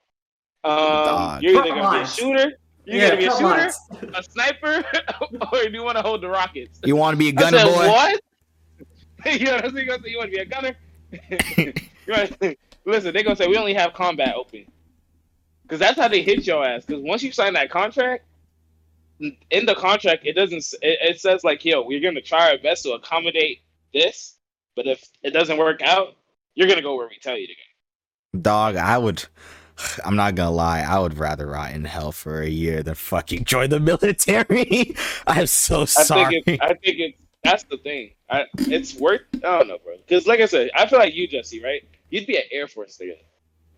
Um, 0.63 1.41
you're 1.43 1.61
either 1.61 1.71
gonna 1.71 1.75
be 1.75 1.81
a 1.81 1.83
lines. 1.83 2.15
shooter, 2.15 2.53
you're 2.85 2.97
Yeah, 2.97 3.09
gonna 3.09 3.19
be 3.19 3.25
a 3.25 3.29
cut 3.31 3.39
shooter, 3.39 3.49
lines. 3.49 3.79
a 4.15 4.23
sniper, 4.23 4.85
or 5.53 5.65
do 5.65 5.71
you 5.73 5.83
want 5.83 5.97
to 5.97 6.03
hold 6.03 6.21
the 6.21 6.29
rockets?" 6.29 6.79
You 6.85 6.95
want 6.95 7.15
to 7.15 7.19
be 7.19 7.31
a 7.31 7.33
gunner 7.33 7.59
said, 7.59 7.67
boy? 7.67 7.89
"What?" 7.89 8.21
you 9.41 9.45
know 9.47 9.55
what 9.57 9.65
I'm 9.65 9.75
saying? 9.75 9.89
You 10.07 10.19
want 10.19 10.31
to 10.31 10.37
be 10.37 10.43
a 10.43 10.45
gunner? 10.45 10.77
You 11.29 11.73
wanna- 12.07 12.55
Listen, 12.87 13.15
they're 13.15 13.23
gonna 13.23 13.37
say 13.37 13.47
we 13.47 13.57
only 13.57 13.75
have 13.75 13.95
combat 13.95 14.35
open, 14.35 14.67
because 15.63 15.79
that's 15.79 15.99
how 15.99 16.09
they 16.09 16.23
hit 16.23 16.47
your 16.47 16.65
ass. 16.65 16.85
Because 16.85 17.03
once 17.03 17.23
you 17.23 17.33
sign 17.33 17.55
that 17.55 17.71
contract, 17.71 18.25
in 19.21 19.67
the 19.67 19.75
contract 19.75 20.27
it 20.27 20.35
doesn't. 20.35 20.65
It, 20.83 20.99
it 21.01 21.21
says 21.21 21.45
like, 21.45 21.65
"Yo, 21.65 21.83
we're 21.83 22.01
gonna 22.01 22.21
try 22.21 22.51
our 22.51 22.59
best 22.59 22.83
to 22.85 22.93
accommodate 22.93 23.61
this, 23.93 24.37
but 24.77 24.87
if 24.87 25.09
it 25.23 25.31
doesn't 25.31 25.57
work 25.57 25.83
out, 25.83 26.17
you're 26.55 26.69
gonna 26.69 26.83
go 26.83 26.97
where 26.97 27.09
we 27.09 27.19
tell 27.21 27.37
you 27.39 27.47
to 27.47 27.53
go." 27.53 28.41
Dog, 28.41 28.77
I 28.77 28.99
would. 28.99 29.25
I'm 30.05 30.17
not 30.17 30.35
gonna 30.35 30.51
lie. 30.51 30.81
I 30.81 30.99
would 30.99 31.19
rather 31.19 31.47
rot 31.47 31.73
in 31.73 31.85
hell 31.85 32.13
for 32.13 32.43
a 32.43 32.49
year 32.49 32.83
than 32.83 32.95
fucking 32.95 33.45
join 33.45 33.71
the 33.71 33.81
military. 33.93 34.95
I'm 35.27 35.47
so 35.47 35.83
I 35.83 35.85
sorry. 35.85 36.43
think 36.45 36.49
it, 36.49 36.63
I 36.63 36.69
think 36.75 36.99
it. 36.99 37.15
That's 37.45 37.63
the 37.65 37.77
thing. 37.77 38.13
I, 38.31 38.47
it's 38.57 38.95
worth. 38.95 39.21
I 39.37 39.59
don't 39.59 39.69
know, 39.69 39.79
bro. 39.85 39.97
Because 39.99 40.27
like 40.27 40.41
I 40.41 40.47
said, 40.47 40.71
I 40.75 40.87
feel 40.87 40.99
like 40.99 41.15
you, 41.15 41.29
Jesse, 41.29 41.63
right? 41.63 41.83
You'd 42.09 42.27
be 42.27 42.37
an 42.37 42.43
Air 42.51 42.67
Force 42.67 42.99
nigga. 43.01 43.19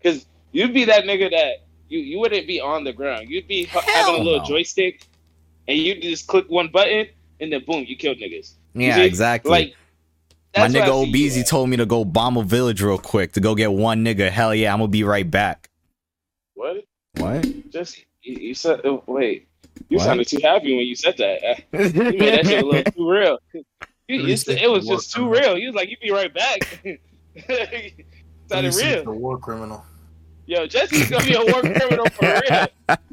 Because 0.01 0.25
you'd 0.53 0.73
be 0.73 0.85
that 0.85 1.03
nigga 1.03 1.29
that 1.31 1.65
you 1.89 1.99
you 1.99 2.17
wouldn't 2.19 2.47
be 2.47 2.61
on 2.61 2.85
the 2.85 2.93
ground. 2.93 3.29
You'd 3.29 3.47
be 3.47 3.61
h- 3.61 3.69
having 3.69 4.15
a 4.15 4.19
little 4.19 4.39
no. 4.39 4.45
joystick, 4.45 5.05
and 5.67 5.77
you 5.77 5.99
just 5.99 6.27
click 6.27 6.45
one 6.47 6.69
button, 6.69 7.07
and 7.41 7.51
then 7.51 7.63
boom, 7.65 7.83
you 7.85 7.97
killed 7.97 8.17
niggas. 8.17 8.53
Yeah, 8.73 8.95
see? 8.95 9.05
exactly. 9.05 9.51
Like 9.51 9.75
My 10.55 10.61
that's 10.61 10.73
what 10.73 10.83
nigga 10.83 11.05
I 11.05 11.11
Obeezy 11.11 11.45
told 11.45 11.69
me 11.69 11.77
to 11.77 11.85
go 11.85 12.05
bomb 12.05 12.37
a 12.37 12.43
village 12.43 12.81
real 12.81 12.97
quick 12.97 13.33
to 13.33 13.41
go 13.41 13.53
get 13.53 13.71
one 13.71 14.05
nigga. 14.05 14.29
Hell 14.29 14.55
yeah, 14.55 14.71
I'm 14.71 14.79
gonna 14.79 14.87
be 14.87 15.03
right 15.03 15.29
back. 15.29 15.69
What? 16.53 16.85
What? 17.17 17.69
Jesse, 17.69 18.05
you, 18.21 18.37
you 18.37 18.53
said. 18.53 18.81
Oh, 18.85 19.03
wait. 19.07 19.47
You 19.89 19.97
What? 19.97 20.03
sounded 20.05 20.27
too 20.27 20.39
happy 20.41 20.75
when 20.75 20.85
you 20.85 20.95
said 20.95 21.17
that. 21.17 21.63
You 21.73 22.17
made 22.19 22.33
that 22.33 22.45
shit 22.45 22.63
a 22.63 22.65
little 22.65 22.91
too 22.91 23.09
real. 23.09 23.39
It 24.09 24.69
was 24.71 24.87
just 24.87 25.11
too 25.13 25.29
real. 25.29 25.57
You 25.57 25.67
was 25.67 25.75
like, 25.75 25.89
"You 25.89 25.97
be 25.97 26.11
right 26.11 26.33
back." 26.33 26.59
sounded 28.49 28.73
real. 28.75 29.03
The 29.03 29.11
war 29.11 29.37
criminal. 29.37 29.83
Yo, 30.45 30.65
Jesse's 30.65 31.09
gonna 31.09 31.25
be 31.25 31.33
a 31.33 31.41
war 31.41 31.61
criminal 31.61 32.05
for 32.11 32.25
real. 32.49 32.67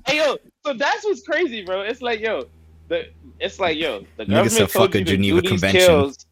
Hey 0.06 0.18
yo, 0.18 0.36
so 0.64 0.72
that's 0.72 1.04
what's 1.04 1.22
crazy, 1.22 1.64
bro. 1.64 1.80
It's 1.82 2.00
like 2.00 2.20
yo, 2.20 2.46
the 2.86 3.08
it's 3.40 3.58
like 3.58 3.76
yo, 3.76 4.04
the 4.16 4.24
government 4.26 4.70
told 4.70 4.94
you 4.94 5.00
to 5.00 5.10
Geneva 5.10 5.40
do 5.42 5.50
these 5.50 5.60
Convention. 5.60 5.80
kills. 5.80 6.26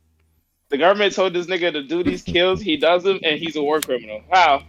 The 0.68 0.78
government 0.78 1.12
told 1.14 1.32
this 1.34 1.46
nigga 1.46 1.72
to 1.72 1.82
do 1.82 2.04
these 2.04 2.22
kills. 2.22 2.60
He 2.62 2.76
does 2.76 3.02
them, 3.02 3.18
and 3.24 3.40
he's 3.40 3.56
a 3.56 3.62
war 3.62 3.80
criminal. 3.80 4.22
Wow. 4.30 4.62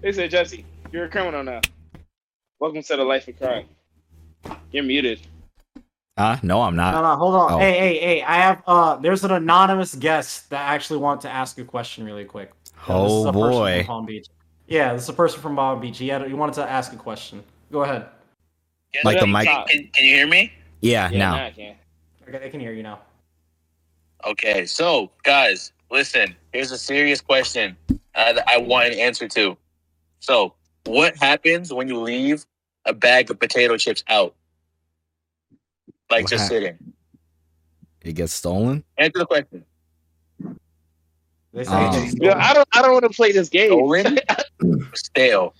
they 0.00 0.12
said, 0.12 0.30
Jesse, 0.30 0.64
you're 0.92 1.04
a 1.06 1.08
criminal 1.10 1.42
now. 1.42 1.60
Welcome 2.60 2.82
to 2.82 2.96
the 2.96 3.04
life 3.04 3.28
of 3.28 3.38
crime. 3.38 3.66
You're 4.72 4.82
muted. 4.84 5.20
Huh? 6.16 6.36
No, 6.42 6.62
I'm 6.62 6.74
not. 6.74 6.94
no, 6.94 7.02
no, 7.02 7.16
hold 7.16 7.34
on. 7.34 7.52
Oh. 7.52 7.58
Hey, 7.58 7.78
hey, 7.78 7.98
hey! 8.00 8.22
I 8.22 8.34
have 8.36 8.62
uh, 8.66 8.96
there's 8.96 9.22
an 9.22 9.30
anonymous 9.30 9.94
guest 9.94 10.50
that 10.50 10.68
actually 10.68 10.98
want 10.98 11.20
to 11.20 11.30
ask 11.30 11.56
a 11.58 11.64
question 11.64 12.04
really 12.04 12.24
quick. 12.24 12.50
Uh, 12.88 13.02
this 13.04 13.12
is 13.12 13.24
Oh 13.24 13.28
a 13.28 13.32
person 13.32 13.50
boy. 13.50 13.76
from 13.78 13.86
Palm 13.86 14.06
Beach. 14.06 14.26
Yeah, 14.66 14.92
this 14.94 15.04
is 15.04 15.08
a 15.08 15.12
person 15.12 15.40
from 15.40 15.54
Palm 15.54 15.80
Beach. 15.80 15.98
He 15.98 16.08
had 16.08 16.26
he 16.26 16.34
wanted 16.34 16.54
to 16.56 16.68
ask 16.68 16.92
a 16.92 16.96
question. 16.96 17.44
Go 17.70 17.82
ahead. 17.84 18.06
Like 19.04 19.20
the 19.20 19.26
mic- 19.26 19.46
can- 19.46 19.64
Can, 19.68 19.88
can 19.94 20.04
you 20.04 20.14
hear 20.16 20.26
me? 20.26 20.52
Yeah, 20.80 21.08
Yeah, 21.10 21.18
now. 21.18 21.36
now 21.36 21.44
I 21.46 21.50
can. 21.52 21.76
Okay, 22.28 22.46
I 22.46 22.48
can 22.48 22.58
hear 22.60 22.72
you 22.72 22.82
now. 22.82 23.00
Okay, 24.26 24.66
so 24.66 25.12
guys, 25.22 25.72
listen. 25.90 26.34
Here's 26.52 26.72
a 26.72 26.78
serious 26.78 27.20
question 27.20 27.76
uh, 28.16 28.32
that 28.32 28.44
I 28.48 28.58
want 28.58 28.92
an 28.92 28.98
answer 28.98 29.28
to. 29.28 29.56
So, 30.18 30.54
what 30.88 31.16
happens 31.16 31.72
when 31.72 31.88
you 31.88 32.00
leave 32.00 32.44
a 32.84 32.92
bag 32.92 33.30
of 33.30 33.38
potato 33.38 33.76
chips 33.76 34.02
out, 34.08 34.34
like 36.10 36.24
What 36.24 36.30
just 36.30 36.42
hap- 36.42 36.48
sitting? 36.50 36.78
It 38.02 38.12
gets 38.14 38.32
stolen. 38.32 38.84
Answer 38.96 39.18
the 39.20 39.26
question. 39.26 39.64
They 41.52 41.64
say 41.64 41.72
Um, 41.72 42.10
Yo, 42.20 42.32
I 42.32 42.54
don't. 42.54 42.68
I 42.72 42.82
don't 42.82 42.92
want 42.92 43.04
to 43.04 43.10
play 43.10 43.32
this 43.32 43.48
game. 43.48 43.70
Stolen, 43.70 44.18
stale. 44.94 45.54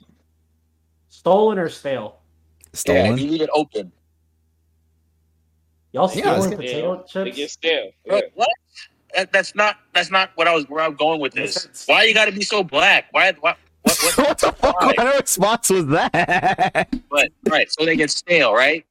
stolen 1.09 1.59
or 1.59 1.68
stale. 1.68 2.18
Yeah, 2.20 2.68
Stolen. 2.79 3.18
you 3.18 3.31
leave 3.31 3.41
it 3.43 3.51
open. 3.53 3.91
Y'all 5.93 6.07
They 6.09 6.20
Yeah, 6.20 6.39
stealing 6.41 6.53
it's- 6.53 6.72
potato 6.72 6.97
They 7.14 7.24
chips? 7.24 7.37
get 7.37 7.51
stale. 7.51 7.91
Bro, 8.07 8.16
Yeah. 8.16 8.22
what? 8.35 8.49
That, 9.14 9.33
that's 9.33 9.55
not 9.55 9.76
that's 9.95 10.11
not 10.11 10.31
what 10.37 10.47
I 10.47 10.55
was 10.55 10.68
where 10.68 10.85
I'm 10.85 10.95
going 10.95 11.20
with 11.20 11.33
this. 11.33 11.66
Why 11.87 12.05
you 12.05 12.12
got 12.14 12.26
to 12.26 12.33
be 12.33 12.43
so 12.43 12.62
black? 12.62 13.07
Why? 13.11 13.33
Why 13.41 13.57
what, 13.83 13.99
what, 14.03 14.18
what 14.29 14.39
the 14.39 14.53
fuck 14.53 14.81
Why? 14.81 14.95
kind 14.95 15.09
of 15.09 15.20
response 15.20 15.70
was 15.70 15.87
that? 15.87 16.89
but 17.11 17.31
right, 17.49 17.70
so 17.70 17.85
they 17.85 17.97
get 17.97 18.11
stale, 18.11 18.53
right? 18.55 18.85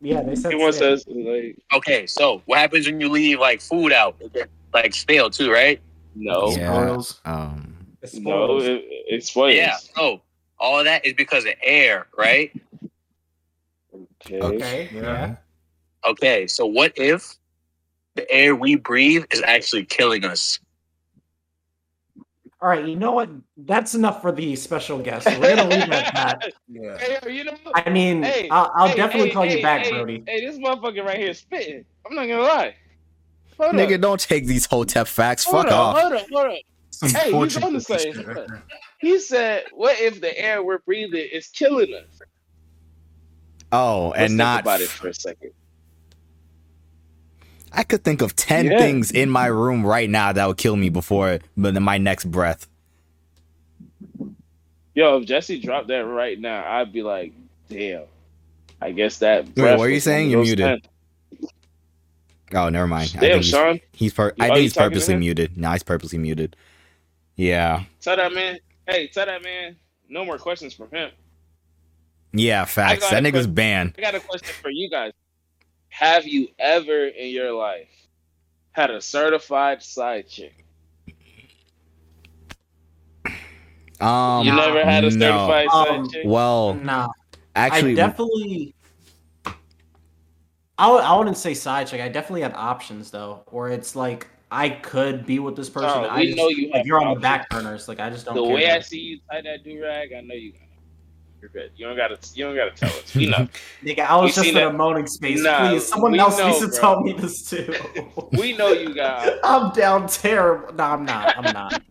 Yeah, 0.00 0.22
they 0.22 0.36
said. 0.36 0.52
He 0.52 0.58
wants 0.58 0.78
stale. 0.78 0.92
us 0.94 1.04
like 1.08 1.56
Okay, 1.74 2.06
so 2.06 2.42
what 2.46 2.58
happens 2.58 2.86
when 2.86 3.00
you 3.00 3.08
leave 3.08 3.38
like 3.40 3.60
food 3.60 3.92
out? 3.92 4.16
It 4.20 4.32
get, 4.32 4.48
like 4.74 4.94
stale 4.94 5.30
too, 5.30 5.50
right? 5.52 5.80
no, 6.14 6.50
Yeah. 6.56 6.72
Spoils. 6.72 7.20
um, 7.24 7.76
It 8.02 8.14
no, 8.14 8.20
spoils. 8.20 8.64
it, 8.64 8.84
it 8.88 9.24
spoils. 9.24 9.54
Yeah. 9.54 9.76
So 9.76 10.22
all 10.58 10.78
of 10.78 10.84
that 10.86 11.04
is 11.04 11.12
because 11.14 11.44
of 11.44 11.52
air, 11.62 12.06
right? 12.16 12.52
Okay. 14.24 14.40
Okay. 14.40 14.90
Yeah. 14.92 15.00
Yeah. 15.02 15.36
Okay, 16.08 16.46
so 16.46 16.66
what 16.66 16.92
if 16.96 17.36
the 18.14 18.30
air 18.30 18.54
we 18.54 18.76
breathe 18.76 19.24
is 19.32 19.42
actually 19.42 19.84
killing 19.84 20.24
us? 20.24 20.58
All 22.66 22.72
right. 22.72 22.84
You 22.84 22.96
know 22.96 23.12
what? 23.12 23.30
That's 23.56 23.94
enough 23.94 24.20
for 24.20 24.32
the 24.32 24.56
special 24.56 24.98
guest. 24.98 25.24
We're 25.38 25.54
gonna 25.54 25.68
leave 25.70 25.84
it 25.84 25.88
at 25.92 26.14
that. 26.14 26.52
Yeah. 26.66 26.98
Hey, 26.98 27.32
you 27.32 27.44
know, 27.44 27.56
I 27.76 27.88
mean, 27.90 28.24
Hey, 28.24 28.48
I'll, 28.50 28.72
I'll 28.74 28.88
hey, 28.88 28.96
definitely 28.96 29.28
hey, 29.28 29.34
call 29.34 29.42
hey, 29.44 29.56
you 29.58 29.62
back, 29.62 29.82
hey, 29.84 29.90
Brody. 29.92 30.24
Hey, 30.26 30.44
this 30.44 30.58
motherfucker 30.58 31.04
right 31.04 31.16
here 31.16 31.28
is 31.30 31.38
spitting. 31.38 31.84
I'm 32.04 32.16
not 32.16 32.26
gonna 32.26 32.42
lie. 32.42 32.74
Hold 33.56 33.72
nigga, 33.74 33.94
up. 33.94 34.00
don't 34.00 34.18
take 34.18 34.46
these 34.46 34.66
Hotep 34.66 35.06
facts. 35.06 35.44
Hold 35.44 35.66
Fuck 35.66 35.72
up, 35.72 35.78
off. 35.78 36.00
Hold 36.00 36.12
up, 36.14 36.26
hold 36.28 36.46
up. 36.54 36.58
Some 36.90 37.10
Hey, 37.10 37.22
he's 37.26 37.30
fortune 37.30 37.62
on 37.62 37.72
the 37.74 37.84
cookie 37.84 38.02
same. 38.02 38.14
shit 38.14 38.26
right 38.26 38.36
there. 38.48 38.62
He 38.98 39.20
said, 39.20 39.66
"What 39.72 40.00
if 40.00 40.20
the 40.20 40.36
air 40.36 40.60
we're 40.64 40.78
breathing 40.80 41.28
is 41.32 41.46
killing 41.46 41.94
us?" 41.94 42.18
Oh, 43.70 44.08
Let's 44.08 44.18
and 44.22 44.28
think 44.30 44.38
not. 44.38 44.60
about 44.62 44.80
it 44.80 44.88
for 44.88 45.06
a 45.06 45.14
second. 45.14 45.52
I 47.72 47.82
could 47.82 48.04
think 48.04 48.22
of 48.22 48.34
ten 48.36 48.66
Yeah. 48.66 48.78
things 48.78 49.10
in 49.10 49.28
my 49.30 49.46
room 49.46 49.84
right 49.84 50.08
now 50.08 50.32
that 50.32 50.46
would 50.46 50.56
kill 50.56 50.76
me 50.76 50.88
before 50.88 51.38
but 51.56 51.74
then 51.74 51.82
my 51.82 51.98
next 51.98 52.24
breath. 52.30 52.66
Yo, 54.94 55.18
if 55.18 55.26
Jesse 55.26 55.60
dropped 55.60 55.88
that 55.88 56.06
right 56.06 56.38
now, 56.40 56.64
I'd 56.66 56.92
be 56.92 57.02
like, 57.02 57.32
"Damn." 57.68 58.04
I 58.80 58.92
guess 58.92 59.18
that. 59.18 59.44
Wait, 59.56 59.76
what 59.76 59.80
are 59.86 59.90
you 59.90 60.00
saying? 60.00 60.30
You're 60.30 60.42
muted. 60.42 60.64
times. 60.64 61.50
Oh, 62.54 62.68
never 62.68 62.86
mind. 62.86 63.12
I 63.16 63.20
Damn, 63.20 63.36
he's, 63.38 63.48
Sean. 63.48 63.80
he's 63.92 64.12
per- 64.14 64.32
I 64.38 64.46
think 64.48 64.58
he's 64.60 64.74
purposely 64.74 65.16
muted. 65.16 65.56
No, 65.58 65.72
he's 65.72 65.82
purposely 65.82 66.18
muted. 66.18 66.54
Yeah, 67.34 67.84
Tell 68.00 68.16
that 68.16 68.32
man. 68.32 68.58
Hey, 68.86 69.08
tell 69.08 69.26
that 69.26 69.42
man. 69.42 69.76
No 70.08 70.24
more 70.24 70.38
questions 70.38 70.72
from 70.72 70.88
him. 70.90 71.10
yeah, 72.32 72.64
facts. 72.64 73.10
That 73.10 73.22
nigga's 73.22 73.32
question. 73.32 73.54
banned. 73.54 73.94
I 73.98 74.00
got 74.00 74.14
a 74.14 74.20
question 74.20 74.54
for 74.62 74.70
you 74.70 74.88
guys. 74.88 75.12
Have 75.98 76.26
you 76.26 76.48
ever 76.58 77.06
in 77.06 77.30
your 77.30 77.52
life 77.52 77.88
had 78.72 78.90
a 78.90 79.00
certified 79.00 79.82
side 79.82 80.28
chick? 80.28 80.66
Um, 83.98 84.44
you 84.46 84.54
never 84.54 84.84
had 84.84 85.04
a 85.04 85.10
no. 85.10 85.48
certified 85.48 85.68
Um, 85.68 86.04
side 86.04 86.12
chick? 86.12 86.22
Well, 86.26 86.74
Nah, 86.74 87.08
actually, 87.54 87.92
I 87.92 87.94
definitely. 87.94 88.74
I 90.76 90.84
w- 90.84 91.02
I 91.02 91.16
wouldn't 91.16 91.38
say 91.38 91.54
side 91.54 91.86
chick. 91.86 92.02
I 92.02 92.10
definitely 92.10 92.42
had 92.42 92.52
options 92.52 93.10
though, 93.10 93.42
where 93.48 93.68
it's 93.68 93.96
like 93.96 94.26
I 94.50 94.68
could 94.68 95.24
be 95.24 95.38
with 95.38 95.56
this 95.56 95.70
person. 95.70 95.88
Oh, 95.88 96.10
I 96.10 96.26
just, 96.26 96.36
know 96.36 96.50
you 96.50 96.70
like 96.72 96.84
you're 96.84 96.98
on 97.00 97.04
the 97.04 97.10
options. 97.12 97.22
back 97.22 97.48
burners. 97.48 97.88
Like 97.88 98.00
I 98.00 98.10
just 98.10 98.26
don't. 98.26 98.34
the 98.34 98.42
care 98.42 98.54
way 98.54 98.66
I 98.66 98.72
about 98.72 98.80
it. 98.80 98.84
see 98.84 99.00
you 99.00 99.18
tie 99.30 99.40
that 99.40 99.64
do 99.64 99.82
rag, 99.82 100.12
I 100.12 100.20
know 100.20 100.34
you 100.34 100.52
got 100.52 100.60
it. 100.60 100.65
You're 101.40 101.50
good. 101.50 101.70
You 101.76 101.86
don't 101.86 101.96
gotta. 101.96 102.18
You 102.34 102.44
don't 102.46 102.56
gotta 102.56 102.70
tell 102.72 102.88
us. 102.90 103.14
We 103.14 103.26
know. 103.26 103.46
Nigga, 103.84 104.00
I 104.00 104.16
was 104.16 104.30
You 104.36 104.42
just 104.42 104.48
in 104.48 104.54
that- 104.56 104.68
a 104.68 104.72
moaning 104.72 105.06
space. 105.06 105.42
Nah, 105.42 105.68
Please, 105.70 105.86
someone 105.86 106.18
else 106.18 106.38
know, 106.38 106.48
needs 106.48 106.60
to 106.60 106.68
bro. 106.68 106.78
tell 106.78 107.00
me 107.02 107.12
this 107.12 107.48
too. 107.48 107.74
we 108.32 108.56
know 108.56 108.68
you 108.68 108.94
guys. 108.94 109.30
I'm 109.44 109.72
down 109.72 110.08
terrible. 110.08 110.74
No, 110.74 110.84
I'm 110.84 111.04
not. 111.04 111.36
I'm 111.36 111.52
not. 111.52 111.82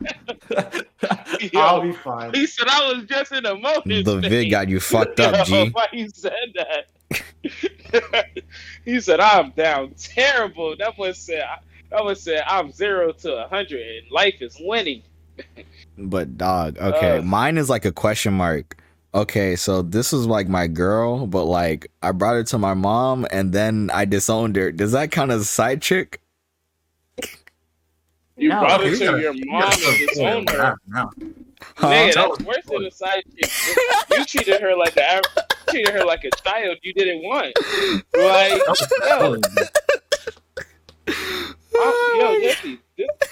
I'll 1.55 1.81
be 1.81 1.93
fine. 1.93 2.33
He 2.33 2.47
said 2.47 2.67
I 2.69 2.93
was 2.93 3.05
just 3.05 3.31
in 3.31 3.45
a 3.45 3.55
moment. 3.55 4.05
the 4.05 4.19
vid 4.19 4.49
got 4.49 4.67
you 4.67 4.79
fucked 4.79 5.19
up, 5.19 5.45
G. 5.45 5.69
Why 5.69 5.87
he 5.91 6.09
said 6.09 6.33
that? 6.55 8.25
he 8.83 8.99
said 8.99 9.19
I'm 9.19 9.51
down 9.51 9.93
terrible. 9.97 10.75
That 10.77 10.97
was 10.97 11.17
said. 11.19 11.43
That 11.91 12.03
was 12.03 12.21
said 12.21 12.41
I'm 12.47 12.71
zero 12.71 13.11
to 13.13 13.45
a 13.45 13.47
hundred 13.47 13.81
and 13.81 14.11
life 14.11 14.35
is 14.41 14.57
winning. 14.59 15.03
But 15.97 16.37
dog, 16.37 16.77
okay, 16.79 17.17
Uh. 17.17 17.21
mine 17.21 17.57
is 17.57 17.69
like 17.69 17.85
a 17.85 17.91
question 17.91 18.33
mark. 18.33 18.77
Okay, 19.15 19.55
so 19.55 19.81
this 19.81 20.11
was 20.11 20.27
like 20.27 20.49
my 20.49 20.67
girl, 20.67 21.25
but 21.25 21.45
like 21.45 21.89
I 22.03 22.11
brought 22.11 22.33
her 22.33 22.43
to 22.43 22.57
my 22.57 22.73
mom 22.73 23.25
and 23.31 23.53
then 23.53 23.89
I 23.93 24.03
disowned 24.05 24.57
her. 24.57 24.71
Does 24.73 24.91
that 24.91 25.09
count 25.11 25.31
as 25.31 25.41
a 25.41 25.45
side 25.45 25.81
chick? 25.81 26.19
You 28.37 28.49
No. 28.49 28.59
brought 28.59 28.83
her 28.83 28.93
to 28.93 29.19
your 29.21 29.33
mom 29.45 29.63
and 29.71 30.07
disowned 30.09 30.47
them 30.49 30.59
her. 30.59 30.75
now. 30.89 31.09
Huh? 31.77 31.87
Nigga, 31.87 32.11
Tell 32.11 32.35
that's 32.35 32.43
worse 32.45 32.65
than 32.65 32.85
a 32.85 32.91
side 32.91 33.23
chick. 33.37 33.49
You 34.11 34.25
treated 34.25 34.59
her 34.61 34.75
like 34.75 34.93
the 34.95 35.03
average, 35.05 35.31
you 35.37 35.71
treated 35.71 35.93
her 35.93 36.03
like 36.03 36.25
a 36.25 36.31
child 36.43 36.77
you 36.83 36.93
didn't 36.93 37.23
want. 37.23 37.55
Like, 38.13 38.51
yo, 38.51 39.35
I- 39.37 39.69
uh, 41.77 42.17
yo, 42.19 42.39
Jesse, 42.41 42.41
this, 42.41 42.41
this, 42.41 42.84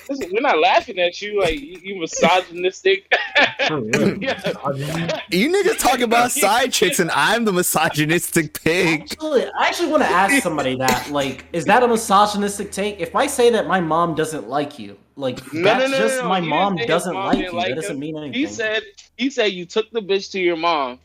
we're 0.09 0.41
not 0.41 0.59
laughing 0.59 0.99
at 0.99 1.21
you 1.21 1.39
like 1.39 1.59
you, 1.59 1.79
you 1.83 1.99
misogynistic. 1.99 3.11
yeah. 3.59 5.19
You 5.31 5.49
niggas 5.51 5.79
talking 5.79 6.03
about 6.03 6.31
side 6.31 6.71
chicks 6.73 6.99
and 6.99 7.09
I'm 7.11 7.45
the 7.45 7.53
misogynistic 7.53 8.61
pig. 8.61 9.01
Actually, 9.01 9.45
I 9.45 9.67
actually 9.67 9.89
want 9.89 10.03
to 10.03 10.09
ask 10.09 10.41
somebody 10.43 10.75
that. 10.77 11.09
Like, 11.11 11.45
is 11.53 11.65
that 11.65 11.83
a 11.83 11.87
misogynistic 11.87 12.71
take? 12.71 12.99
If 12.99 13.15
I 13.15 13.27
say 13.27 13.49
that 13.51 13.67
my 13.67 13.79
mom 13.79 14.15
doesn't 14.15 14.47
like 14.49 14.77
you, 14.79 14.97
like 15.15 15.41
No, 15.53 15.61
no, 15.61 15.79
that's 15.79 15.91
no, 15.91 15.97
just 15.97 16.15
no, 16.17 16.23
no. 16.23 16.29
my 16.29 16.41
He 16.41 16.47
mom 16.47 16.75
doesn't 16.75 17.13
mom 17.13 17.25
like 17.27 17.39
you. 17.39 17.51
like 17.51 17.69
that 17.69 17.75
doesn't 17.75 17.99
mean 17.99 18.17
anything. 18.17 18.33
He 18.33 18.47
said 18.47 18.83
he 19.17 19.29
said 19.29 19.51
you 19.53 19.65
took 19.65 19.89
the 19.91 20.01
bitch 20.01 20.31
to 20.31 20.39
your 20.39 20.57
mom, 20.57 20.99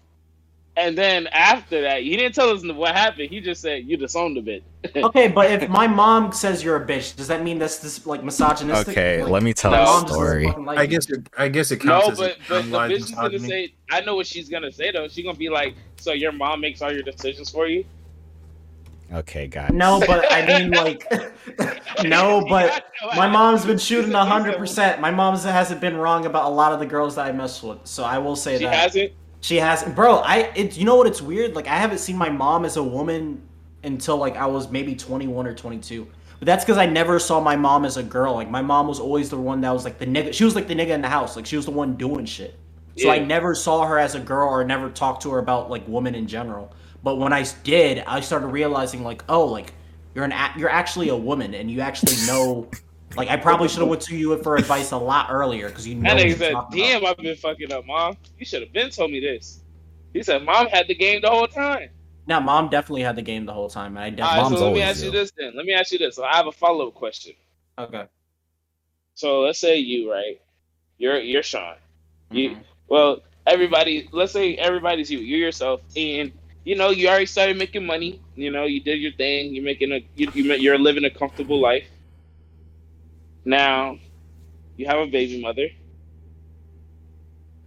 and 0.78 0.96
then 0.96 1.26
after 1.28 1.80
that, 1.82 2.02
he 2.02 2.16
didn't 2.16 2.34
tell 2.34 2.50
us 2.50 2.62
what 2.64 2.94
happened. 2.94 3.30
He 3.30 3.40
just 3.40 3.60
said 3.60 3.84
you 3.84 3.96
disowned 3.96 4.36
the 4.36 4.40
bitch. 4.40 4.62
okay, 5.04 5.28
but 5.28 5.50
if 5.50 5.68
my 5.68 5.86
mom 5.86 6.32
says 6.32 6.62
you're 6.62 6.76
a 6.76 6.86
bitch, 6.86 7.16
does 7.16 7.26
that 7.28 7.42
mean 7.42 7.58
that's 7.58 7.78
this 7.78 8.06
like 8.06 8.22
misogynistic? 8.22 8.96
Okay, 8.96 9.22
Like, 9.22 9.32
let 9.32 9.42
me 9.42 9.52
tell 9.52 9.72
my 9.72 9.78
No. 9.84 10.04
a 10.04 10.08
story. 10.08 10.46
like 10.46 10.78
I 10.78 10.82
you. 10.82 10.88
guess 10.88 11.10
it, 11.10 11.28
I 11.36 11.48
guess 11.48 11.70
it 11.70 11.78
counts 11.80 12.06
No, 12.06 12.12
as 12.12 12.18
but 12.18 12.38
but 12.48 12.62
the 12.88 12.94
bitch 12.94 12.98
is 13.00 13.10
gonna 13.10 13.38
say. 13.38 13.74
I 13.90 14.00
know 14.02 14.14
what 14.16 14.26
she's 14.26 14.48
gonna 14.48 14.70
say 14.72 14.90
though. 14.92 15.08
She's 15.08 15.24
gonna 15.24 15.36
be 15.36 15.48
like, 15.48 15.74
"So 15.98 16.12
your 16.12 16.32
mom 16.32 16.60
makes 16.60 16.80
all 16.80 16.92
your 16.92 17.02
decisions 17.02 17.50
for 17.50 17.66
you." 17.66 17.84
Okay, 19.12 19.46
guys. 19.46 19.70
No, 19.72 20.00
but 20.06 20.30
I 20.30 20.44
mean 20.46 20.70
like, 20.70 21.10
no, 22.04 22.44
but 22.46 22.84
Yeah, 23.02 23.08
I 23.10 23.16
know, 23.16 23.16
my 23.16 23.26
mom's 23.26 23.64
been 23.64 23.78
shooting 23.78 24.10
He 24.10 24.16
hundred 24.16 24.56
percent. 24.58 25.00
My 25.00 25.10
mom's 25.10 25.44
hasn't 25.44 25.80
been 25.80 25.96
wrong 25.96 26.26
about 26.26 26.44
a 26.44 26.54
lot 26.54 26.72
of 26.72 26.78
the 26.78 26.86
girls 26.86 27.16
that 27.16 27.26
I 27.26 27.32
mess 27.32 27.62
with, 27.62 27.78
so 27.84 28.04
I 28.04 28.18
will 28.18 28.36
say 28.36 28.58
She 28.58 28.64
that. 28.64 28.70
She 28.72 28.76
hasn't. 29.00 29.12
She 29.40 29.56
has, 29.56 29.82
bro. 29.84 30.16
I 30.16 30.50
it. 30.54 30.76
You 30.76 30.84
know 30.84 30.96
what? 30.96 31.06
It's 31.06 31.22
weird. 31.22 31.54
Like 31.54 31.66
I 31.68 31.76
haven't 31.76 31.98
seen 31.98 32.16
my 32.16 32.28
mom 32.28 32.64
as 32.64 32.76
a 32.76 32.82
woman 32.82 33.42
until 33.84 34.16
like 34.16 34.36
I 34.36 34.46
was 34.46 34.70
maybe 34.70 34.94
21 34.94 35.46
or 35.46 35.54
22. 35.54 36.06
But 36.38 36.46
that's 36.46 36.64
because 36.64 36.78
I 36.78 36.86
never 36.86 37.18
saw 37.18 37.40
my 37.40 37.56
mom 37.56 37.84
as 37.84 37.96
a 37.96 38.02
girl. 38.02 38.34
Like 38.34 38.50
my 38.50 38.62
mom 38.62 38.86
was 38.88 39.00
always 39.00 39.30
the 39.30 39.38
one 39.38 39.60
that 39.62 39.70
was 39.72 39.84
like 39.84 39.98
the 39.98 40.06
nigga. 40.06 40.32
She 40.32 40.44
was 40.44 40.54
like 40.54 40.68
the 40.68 40.74
nigga 40.74 40.90
in 40.90 41.02
the 41.02 41.08
house. 41.08 41.36
Like 41.36 41.46
she 41.46 41.56
was 41.56 41.64
the 41.64 41.70
one 41.72 41.96
doing 41.96 42.26
shit. 42.26 42.58
So 42.96 43.10
I 43.10 43.18
never 43.20 43.54
saw 43.54 43.86
her 43.86 43.96
as 43.96 44.16
a 44.16 44.20
girl 44.20 44.48
or 44.48 44.64
never 44.64 44.90
talked 44.90 45.22
to 45.22 45.30
her 45.30 45.38
about 45.38 45.70
like 45.70 45.86
women 45.86 46.16
in 46.16 46.26
general. 46.26 46.72
But 47.04 47.16
when 47.18 47.32
I 47.32 47.46
did, 47.62 48.02
I 48.08 48.20
started 48.20 48.48
realizing 48.48 49.04
like, 49.04 49.22
oh, 49.28 49.44
like 49.46 49.72
you're 50.16 50.24
an 50.24 50.32
a- 50.32 50.52
you're 50.56 50.68
actually 50.68 51.10
a 51.10 51.16
woman 51.16 51.54
and 51.54 51.70
you 51.70 51.80
actually 51.80 52.16
know. 52.26 52.68
Like 53.16 53.28
I 53.28 53.36
probably 53.36 53.68
should 53.68 53.80
have 53.80 53.88
went 53.88 54.02
to 54.02 54.16
you 54.16 54.36
for 54.42 54.56
advice 54.56 54.92
a 54.92 54.96
lot 54.96 55.28
earlier 55.30 55.68
because 55.68 55.86
you 55.88 55.94
know. 55.94 56.14
That 56.14 56.18
nigga 56.22 56.36
said, 56.38 56.52
talking 56.52 56.80
about. 56.80 57.02
"Damn, 57.02 57.06
I've 57.06 57.16
been 57.16 57.36
fucking 57.36 57.72
up, 57.72 57.86
mom. 57.86 58.16
You 58.38 58.44
should 58.44 58.62
have 58.62 58.72
been 58.72 58.90
told 58.90 59.10
me 59.10 59.20
this." 59.20 59.62
He 60.12 60.22
said, 60.22 60.44
"Mom 60.44 60.66
had 60.68 60.88
the 60.88 60.94
game 60.94 61.20
the 61.22 61.30
whole 61.30 61.46
time." 61.46 61.90
Now, 62.26 62.40
mom 62.40 62.68
definitely 62.68 63.02
had 63.02 63.16
the 63.16 63.22
game 63.22 63.46
the 63.46 63.54
whole 63.54 63.70
time. 63.70 63.96
And 63.96 64.04
I 64.04 64.10
definitely. 64.10 64.22
right, 64.24 64.42
Mom's 64.42 64.58
so 64.58 64.64
let 64.66 64.74
me 64.74 64.82
ask 64.82 65.02
you 65.02 65.10
this 65.10 65.32
then. 65.36 65.56
Let 65.56 65.64
me 65.64 65.72
ask 65.72 65.92
you 65.92 65.98
this. 65.98 66.16
So 66.16 66.24
I 66.24 66.36
have 66.36 66.46
a 66.46 66.52
follow 66.52 66.88
up 66.88 66.94
question. 66.94 67.32
Okay. 67.78 68.04
So 69.14 69.40
let's 69.40 69.58
say 69.58 69.78
you 69.78 70.12
right, 70.12 70.40
you're 70.98 71.18
you're 71.18 71.42
Sean. 71.42 71.76
You 72.30 72.50
Mhm. 72.50 72.64
well, 72.88 73.22
everybody. 73.46 74.08
Let's 74.12 74.32
say 74.32 74.54
everybody's 74.56 75.10
you. 75.10 75.18
You 75.20 75.38
yourself, 75.38 75.80
and 75.96 76.30
you 76.64 76.76
know 76.76 76.90
you 76.90 77.08
already 77.08 77.26
started 77.26 77.56
making 77.56 77.86
money. 77.86 78.20
You 78.36 78.50
know 78.50 78.64
you 78.64 78.80
did 78.80 79.00
your 79.00 79.12
thing. 79.12 79.54
You're 79.54 79.64
making 79.64 79.92
a 79.92 80.04
you, 80.14 80.30
you 80.34 80.54
you're 80.54 80.78
living 80.78 81.04
a 81.04 81.10
comfortable 81.10 81.58
life. 81.60 81.88
Now, 83.44 83.98
you 84.76 84.86
have 84.86 84.98
a 84.98 85.06
baby 85.06 85.40
mother, 85.40 85.68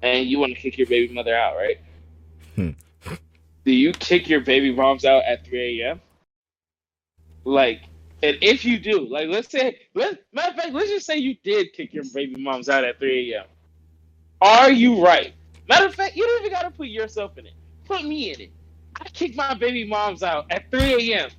and 0.01 0.27
you 0.27 0.39
want 0.39 0.53
to 0.53 0.59
kick 0.59 0.77
your 0.77 0.87
baby 0.87 1.13
mother 1.13 1.35
out, 1.35 1.55
right? 1.55 1.77
Hmm. 2.55 2.69
Do 3.65 3.71
you 3.71 3.91
kick 3.93 4.27
your 4.27 4.41
baby 4.41 4.73
moms 4.73 5.05
out 5.05 5.23
at 5.23 5.45
3 5.45 5.81
a.m.? 5.81 6.01
Like, 7.43 7.81
and 8.23 8.37
if 8.41 8.63
you 8.65 8.79
do, 8.79 9.07
like, 9.07 9.29
let's 9.29 9.49
say, 9.49 9.79
let 9.93 10.19
matter 10.31 10.51
of 10.51 10.55
fact, 10.55 10.73
let's 10.73 10.89
just 10.89 11.05
say 11.05 11.17
you 11.17 11.35
did 11.43 11.73
kick 11.73 11.93
your 11.93 12.03
baby 12.13 12.41
moms 12.41 12.69
out 12.69 12.83
at 12.83 12.99
3 12.99 13.33
a.m. 13.33 13.45
Are 14.41 14.71
you 14.71 15.03
right? 15.03 15.33
Matter 15.67 15.85
of 15.85 15.95
fact, 15.95 16.15
you 16.15 16.25
don't 16.25 16.41
even 16.41 16.51
gotta 16.51 16.71
put 16.71 16.87
yourself 16.87 17.37
in 17.37 17.45
it. 17.45 17.53
Put 17.85 18.03
me 18.03 18.33
in 18.33 18.41
it. 18.41 18.51
I 18.99 19.05
kick 19.09 19.35
my 19.35 19.53
baby 19.53 19.87
moms 19.87 20.23
out 20.23 20.45
at 20.51 20.69
3 20.71 21.13
a.m. 21.13 21.29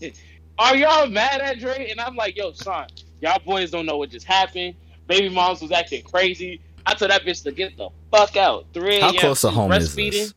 are 0.58 0.76
y'all 0.76 1.08
mad 1.08 1.40
at 1.40 1.58
Dre? 1.58 1.90
And 1.90 2.00
I'm 2.00 2.14
like, 2.14 2.36
yo, 2.36 2.52
son, 2.52 2.86
y'all 3.20 3.40
boys 3.44 3.70
don't 3.70 3.86
know 3.86 3.96
what 3.96 4.10
just 4.10 4.26
happened. 4.26 4.74
Baby 5.06 5.28
moms 5.28 5.60
was 5.62 5.72
acting 5.72 6.02
crazy. 6.02 6.60
I 6.86 6.94
told 6.94 7.10
that 7.10 7.22
bitch 7.22 7.42
to 7.44 7.52
get 7.52 7.76
the 7.76 7.88
fuck 8.10 8.36
out. 8.36 8.66
3 8.74 9.00
How 9.00 9.08
a.m. 9.10 9.16
close 9.20 9.40
to 9.42 9.50
home 9.50 9.72
is 9.72 9.94
breastfeeding. 9.94 10.10
this? 10.12 10.34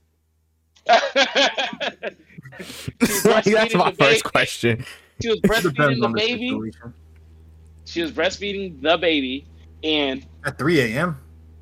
She 2.60 3.22
That's 3.54 3.74
my 3.76 3.92
first 3.92 3.98
baby. 3.98 4.22
question. 4.22 4.86
She 5.22 5.30
was 5.30 5.40
breastfeeding 5.42 6.02
the 6.02 6.10
baby. 6.10 6.50
situation. 6.50 6.94
She 7.86 8.02
was 8.02 8.12
breastfeeding 8.12 8.82
the 8.82 8.98
baby, 8.98 9.48
and 9.84 10.26
At 10.46 10.58
3 10.60 10.80
a.m. 10.82 11.18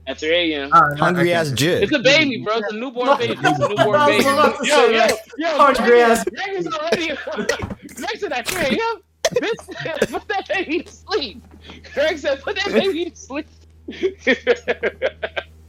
at 0.07 0.17
3 0.19 0.53
a.m. 0.53 0.73
I- 0.73 0.79
I 0.79 0.95
Hungry 0.97 1.27
can't 1.27 1.37
ass 1.39 1.49
say- 1.49 1.55
jit. 1.55 1.83
It's 1.83 1.93
a 1.95 1.99
baby, 1.99 2.41
bro. 2.43 2.57
It's 2.57 2.73
a 2.73 2.75
newborn 2.75 3.17
baby. 3.17 3.33
It's 3.33 3.41
a 3.43 3.47
I 3.63 3.67
newborn 3.67 4.05
baby. 4.07 4.23
Yo, 4.67 4.85
yo, 4.89 5.07
yo, 5.37 5.57
Hungry 5.57 6.01
ass- 6.01 6.25
Greg 6.25 6.49
is 6.57 6.67
already 6.67 7.07
Greg 7.95 8.17
said 8.17 8.47
3 8.47 8.61
a.m. 8.77 9.01
Bitch, 9.29 10.11
put 10.11 10.27
that 10.27 10.47
baby 10.47 10.83
to 10.83 10.91
sleep. 10.91 11.43
Greg 11.93 12.17
said, 12.17 12.41
put 12.41 12.55
that 12.55 12.67
baby 12.67 13.09
to 13.09 13.15
sleep. 13.15 13.47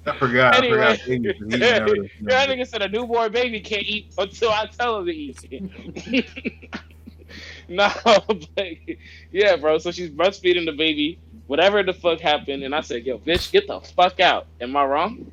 I 0.07 0.17
forgot. 0.17 0.57
Anyway. 0.57 0.79
I 0.79 0.97
forgot. 0.97 1.07
babies 1.07 1.35
was 1.41 1.55
eating 1.55 1.63
everything. 1.63 2.11
that 2.23 2.49
nigga 2.49 2.67
said 2.67 2.83
a 2.83 2.89
newborn 2.89 3.33
baby 3.33 3.61
can't 3.61 3.83
eat 3.83 4.13
until 4.19 4.51
I 4.51 4.67
tell 4.67 4.99
him 4.99 5.07
to 5.07 5.13
eat. 5.13 6.71
no, 7.69 7.91
but 8.07 8.67
yeah, 9.31 9.57
bro. 9.57 9.79
So 9.79 9.91
she's 9.91 10.11
breastfeeding 10.11 10.67
the 10.67 10.73
baby. 10.73 11.19
Whatever 11.47 11.83
the 11.83 11.93
fuck 11.93 12.21
happened, 12.21 12.63
and 12.63 12.75
I 12.75 12.81
said, 12.81 13.05
"Yo, 13.05 13.19
bitch, 13.19 13.51
get 13.51 13.67
the 13.67 13.81
fuck 13.81 14.21
out." 14.21 14.47
Am 14.61 14.77
I 14.77 14.85
wrong? 14.85 15.31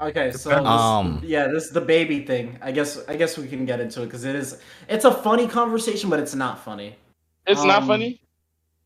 Okay, 0.00 0.32
so 0.32 0.50
Depends. 0.50 0.68
this, 0.68 0.80
Um, 0.80 1.22
yeah, 1.24 1.46
this 1.46 1.70
the 1.70 1.80
baby 1.80 2.24
thing. 2.24 2.58
I 2.60 2.72
guess 2.72 2.98
I 3.06 3.16
guess 3.16 3.38
we 3.38 3.46
can 3.46 3.64
get 3.64 3.80
into 3.80 4.02
it 4.02 4.06
because 4.06 4.24
it 4.24 4.34
is 4.34 4.60
it's 4.88 5.04
a 5.04 5.12
funny 5.12 5.46
conversation, 5.46 6.10
but 6.10 6.18
it's 6.18 6.34
not 6.34 6.58
funny. 6.64 6.96
It's 7.46 7.62
not 7.64 7.82
Um, 7.82 7.88
funny. 7.88 8.20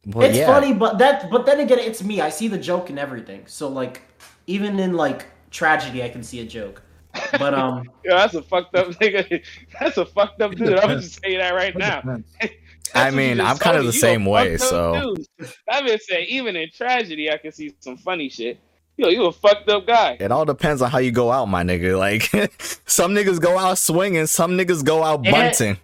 Well, 0.07 0.28
it's 0.28 0.38
yeah. 0.38 0.46
funny, 0.46 0.72
but 0.72 0.98
that 0.98 1.30
but 1.30 1.46
then 1.46 1.61
again, 1.61 1.78
it's 1.80 2.02
me. 2.02 2.20
I 2.20 2.30
see 2.30 2.48
the 2.48 2.59
joke 2.59 2.90
in 2.90 2.98
everything. 2.98 3.44
So 3.46 3.68
like, 3.68 4.02
even 4.46 4.78
in 4.78 4.94
like 4.94 5.26
tragedy, 5.50 6.02
I 6.02 6.09
can 6.09 6.22
see 6.22 6.40
a 6.40 6.44
joke. 6.44 6.82
But 7.38 7.54
um, 7.54 7.84
Yo, 8.04 8.14
that's 8.16 8.34
a 8.34 8.42
fucked 8.42 8.74
up 8.76 8.88
nigga. 9.00 9.42
That's 9.80 9.96
a 9.96 10.04
fucked 10.07 10.40
up 10.42 10.54
dude. 10.54 10.78
I'm 10.78 11.00
just 11.00 11.20
saying 11.22 11.38
that 11.38 11.54
right 11.54 11.76
now. 11.76 12.02
I 12.94 13.11
mean, 13.11 13.40
I'm 13.40 13.59
kinda 13.59 13.80
the 13.80 13.86
You 13.86 13.92
same 13.92 14.24
way, 14.26 14.57
fucked 14.59 14.62
up 14.62 14.68
so- 14.70 15.14
dude. 15.16 15.26
That 15.66 15.82
bitch 15.84 16.02
said, 16.02 16.20
even 16.28 16.54
in 16.57 16.68
tragedy, 16.72 17.30
I 17.30 17.38
can 17.38 17.52
see 17.52 17.74
some 17.80 17.96
funny 17.96 18.28
shit. 18.28 18.61
Yo, 18.98 19.09
you 19.09 19.24
a 19.26 19.32
fucked 19.32 19.68
up 19.68 19.86
guy. 19.86 20.16
It 20.20 20.30
all 20.32 20.44
depends 20.46 20.80
on 20.82 20.90
how 20.90 20.98
you 20.98 21.11
go 21.11 21.30
out, 21.32 21.46
my 21.46 21.62
nigga. 21.62 21.98
Like, 21.98 22.22
some 22.86 23.12
niggas 23.14 23.40
go 23.40 23.59
out 23.59 23.76
swinging, 23.78 24.26
some 24.26 24.52
niggas 24.52 24.82
go 24.84 25.02
out 25.02 25.22
Yeah. 25.24 25.30
bunting. 25.32 25.76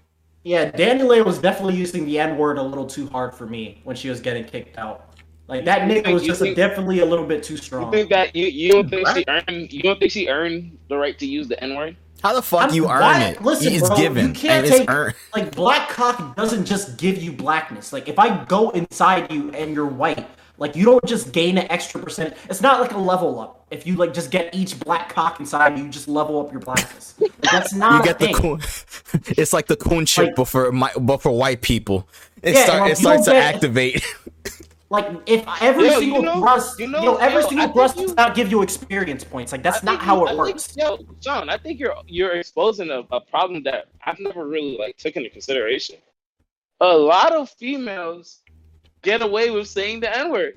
Yeah, 0.44 0.70
DaniLeigh 0.70 1.24
was 1.24 1.38
definitely 1.38 1.76
using 1.76 2.04
the 2.04 2.18
N 2.18 2.36
word 2.36 2.58
a 2.58 2.62
little 2.62 2.86
too 2.86 3.06
hard 3.08 3.34
for 3.34 3.46
me 3.46 3.80
when 3.84 3.94
she 3.96 4.08
was 4.08 4.20
getting 4.20 4.44
kicked 4.44 4.76
out. 4.78 5.14
Like 5.48 5.64
that 5.66 5.88
You 5.88 6.02
nigga 6.02 6.12
was 6.12 6.22
just 6.24 6.40
think- 6.40 6.56
definitely 6.56 7.00
a 7.00 7.04
little 7.06 7.26
bit 7.26 7.42
too 7.42 7.56
strong. 7.56 7.82
You 7.82 7.88
strong. 7.88 7.92
think 7.92 8.10
that 8.10 8.34
you, 8.36 8.46
you 8.46 8.72
don't 8.72 8.88
think 8.88 9.06
she 9.08 9.24
earned 9.28 9.72
you 9.72 9.82
don't 9.82 9.98
think 9.98 10.10
she 10.10 10.28
earned 10.28 10.78
the 10.88 10.96
right 10.96 11.18
to 11.18 11.26
use 11.26 11.48
the 11.48 11.62
N 11.62 11.76
word? 11.76 11.96
How 12.22 12.34
the 12.34 12.42
fuck 12.42 12.62
I'm- 12.62 12.74
you 12.74 12.88
earn 12.88 13.00
why- 13.00 13.22
it? 13.24 13.42
listen, 13.42 13.72
it's 13.72 13.86
bro, 13.88 13.96
given, 13.96 14.28
you 14.28 14.32
can't 14.32 14.64
and 14.64 14.66
it's 14.66 14.78
take- 14.78 14.90
earned. 14.90 15.14
like 15.34 15.54
black 15.54 15.88
cock 15.90 16.36
doesn't 16.36 16.64
just 16.64 16.96
give 16.96 17.22
you 17.22 17.32
blackness. 17.32 17.92
Like 17.92 18.08
if 18.08 18.18
I 18.18 18.44
go 18.44 18.70
inside 18.70 19.30
you 19.32 19.50
and 19.50 19.74
you're 19.74 19.86
white, 19.86 20.26
like 20.62 20.74
you 20.76 20.84
don't 20.86 21.04
just 21.04 21.32
gain 21.32 21.58
an 21.58 21.66
extra 21.70 22.00
percent. 22.00 22.34
It's 22.48 22.62
not 22.62 22.80
like 22.80 22.92
a 22.92 22.98
level 22.98 23.38
up. 23.40 23.66
If 23.70 23.86
you 23.86 23.96
like 23.96 24.14
just 24.14 24.30
get 24.30 24.54
each 24.54 24.78
black 24.80 25.12
cock 25.12 25.40
inside 25.40 25.76
you, 25.76 25.84
you 25.84 25.90
just 25.90 26.08
level 26.08 26.40
up 26.40 26.50
your 26.52 26.60
blackness. 26.60 27.14
Like, 27.20 27.32
that's 27.42 27.74
not 27.74 27.92
You 27.94 28.00
a 28.00 28.04
get 28.04 28.18
the 28.18 28.26
thing. 28.26 28.34
coon. 28.36 28.60
it's 29.36 29.52
like 29.52 29.66
the 29.66 29.76
coon 29.76 30.06
chip, 30.06 30.26
Like- 30.28 30.36
but 30.36 30.44
for 30.46 30.72
my, 30.72 30.90
but 30.98 31.18
for 31.20 31.30
white 31.32 31.60
people, 31.62 32.08
it, 32.42 32.54
Yeah, 32.54 32.64
start, 32.64 32.80
like, 32.82 32.92
it 32.92 32.96
starts 32.96 33.24
to 33.26 33.32
get- 33.32 33.54
activate. 33.54 34.02
Like 34.90 35.10
if 35.24 35.42
every 35.62 35.86
Yo, 35.86 35.94
you 35.94 36.00
single 36.00 36.22
know- 36.22 36.40
thrust, 36.40 36.78
you 36.78 36.84
you 36.84 36.92
know- 36.92 37.02
know, 37.02 37.16
every 37.16 37.42
yo, 37.42 37.48
single 37.48 37.64
think 37.66 37.74
thrust 37.74 37.96
you- 37.96 38.02
does 38.08 38.14
not 38.14 38.34
give 38.34 38.50
you 38.50 38.60
experience 38.62 39.24
points. 39.24 39.50
Like 39.50 39.62
that's 39.62 39.82
I 39.82 39.86
not 39.86 39.92
think 39.92 40.02
how 40.02 40.18
you- 40.18 40.26
it 40.26 40.30
I 40.32 40.34
works. 40.34 40.66
Think, 40.66 40.86
yo, 40.86 40.98
John, 41.18 41.48
I 41.48 41.56
think 41.56 41.80
you're 41.80 41.94
you're 42.06 42.32
exposing 42.36 42.90
a, 42.90 43.00
a 43.10 43.20
problem 43.20 43.62
that 43.64 43.86
I've 44.04 44.20
never 44.20 44.46
really 44.46 44.76
like 44.76 44.98
took 44.98 45.16
into 45.16 45.30
consideration. 45.30 45.96
A 46.82 46.94
lot 46.94 47.32
of 47.32 47.48
females 47.48 48.41
get 49.02 49.22
away 49.22 49.50
with 49.50 49.68
saying 49.68 50.00
the 50.00 50.16
N 50.16 50.30
word. 50.30 50.54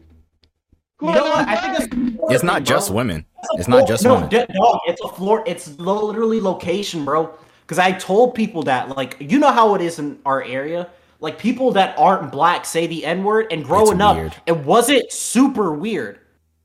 You 1.01 1.11
know 1.11 1.23
what? 1.25 1.47
I 1.47 1.55
think 1.75 1.91
it's, 1.93 2.15
It's 2.31 2.43
not 2.43 2.63
bro. 2.63 2.75
just 2.75 2.89
women. 2.91 3.25
It's 3.53 3.67
not 3.67 3.87
just 3.87 4.03
no, 4.03 4.15
women. 4.15 4.29
d- 4.29 4.45
dog, 4.53 4.79
it's 4.87 5.01
a 5.03 5.09
floor. 5.09 5.43
It's 5.45 5.77
lo- 5.77 6.05
literally 6.05 6.39
location, 6.39 7.03
bro. 7.03 7.37
Because 7.61 7.79
I 7.79 7.91
told 7.93 8.33
people 8.35 8.63
that, 8.63 8.95
like, 8.95 9.17
you 9.19 9.39
know 9.39 9.51
how 9.51 9.75
it 9.75 9.81
is 9.81 9.99
in 9.99 10.19
our 10.25 10.41
area. 10.43 10.87
Like, 11.19 11.37
people 11.39 11.71
that 11.73 11.97
aren't 11.97 12.31
black 12.31 12.65
say 12.65 12.87
the 12.87 13.03
N 13.05 13.23
word, 13.23 13.47
and 13.51 13.63
growing 13.65 13.99
up, 14.01 14.15
weird. 14.15 14.35
it 14.45 14.55
wasn't 14.57 15.11
super 15.11 15.73
weird. 15.73 16.19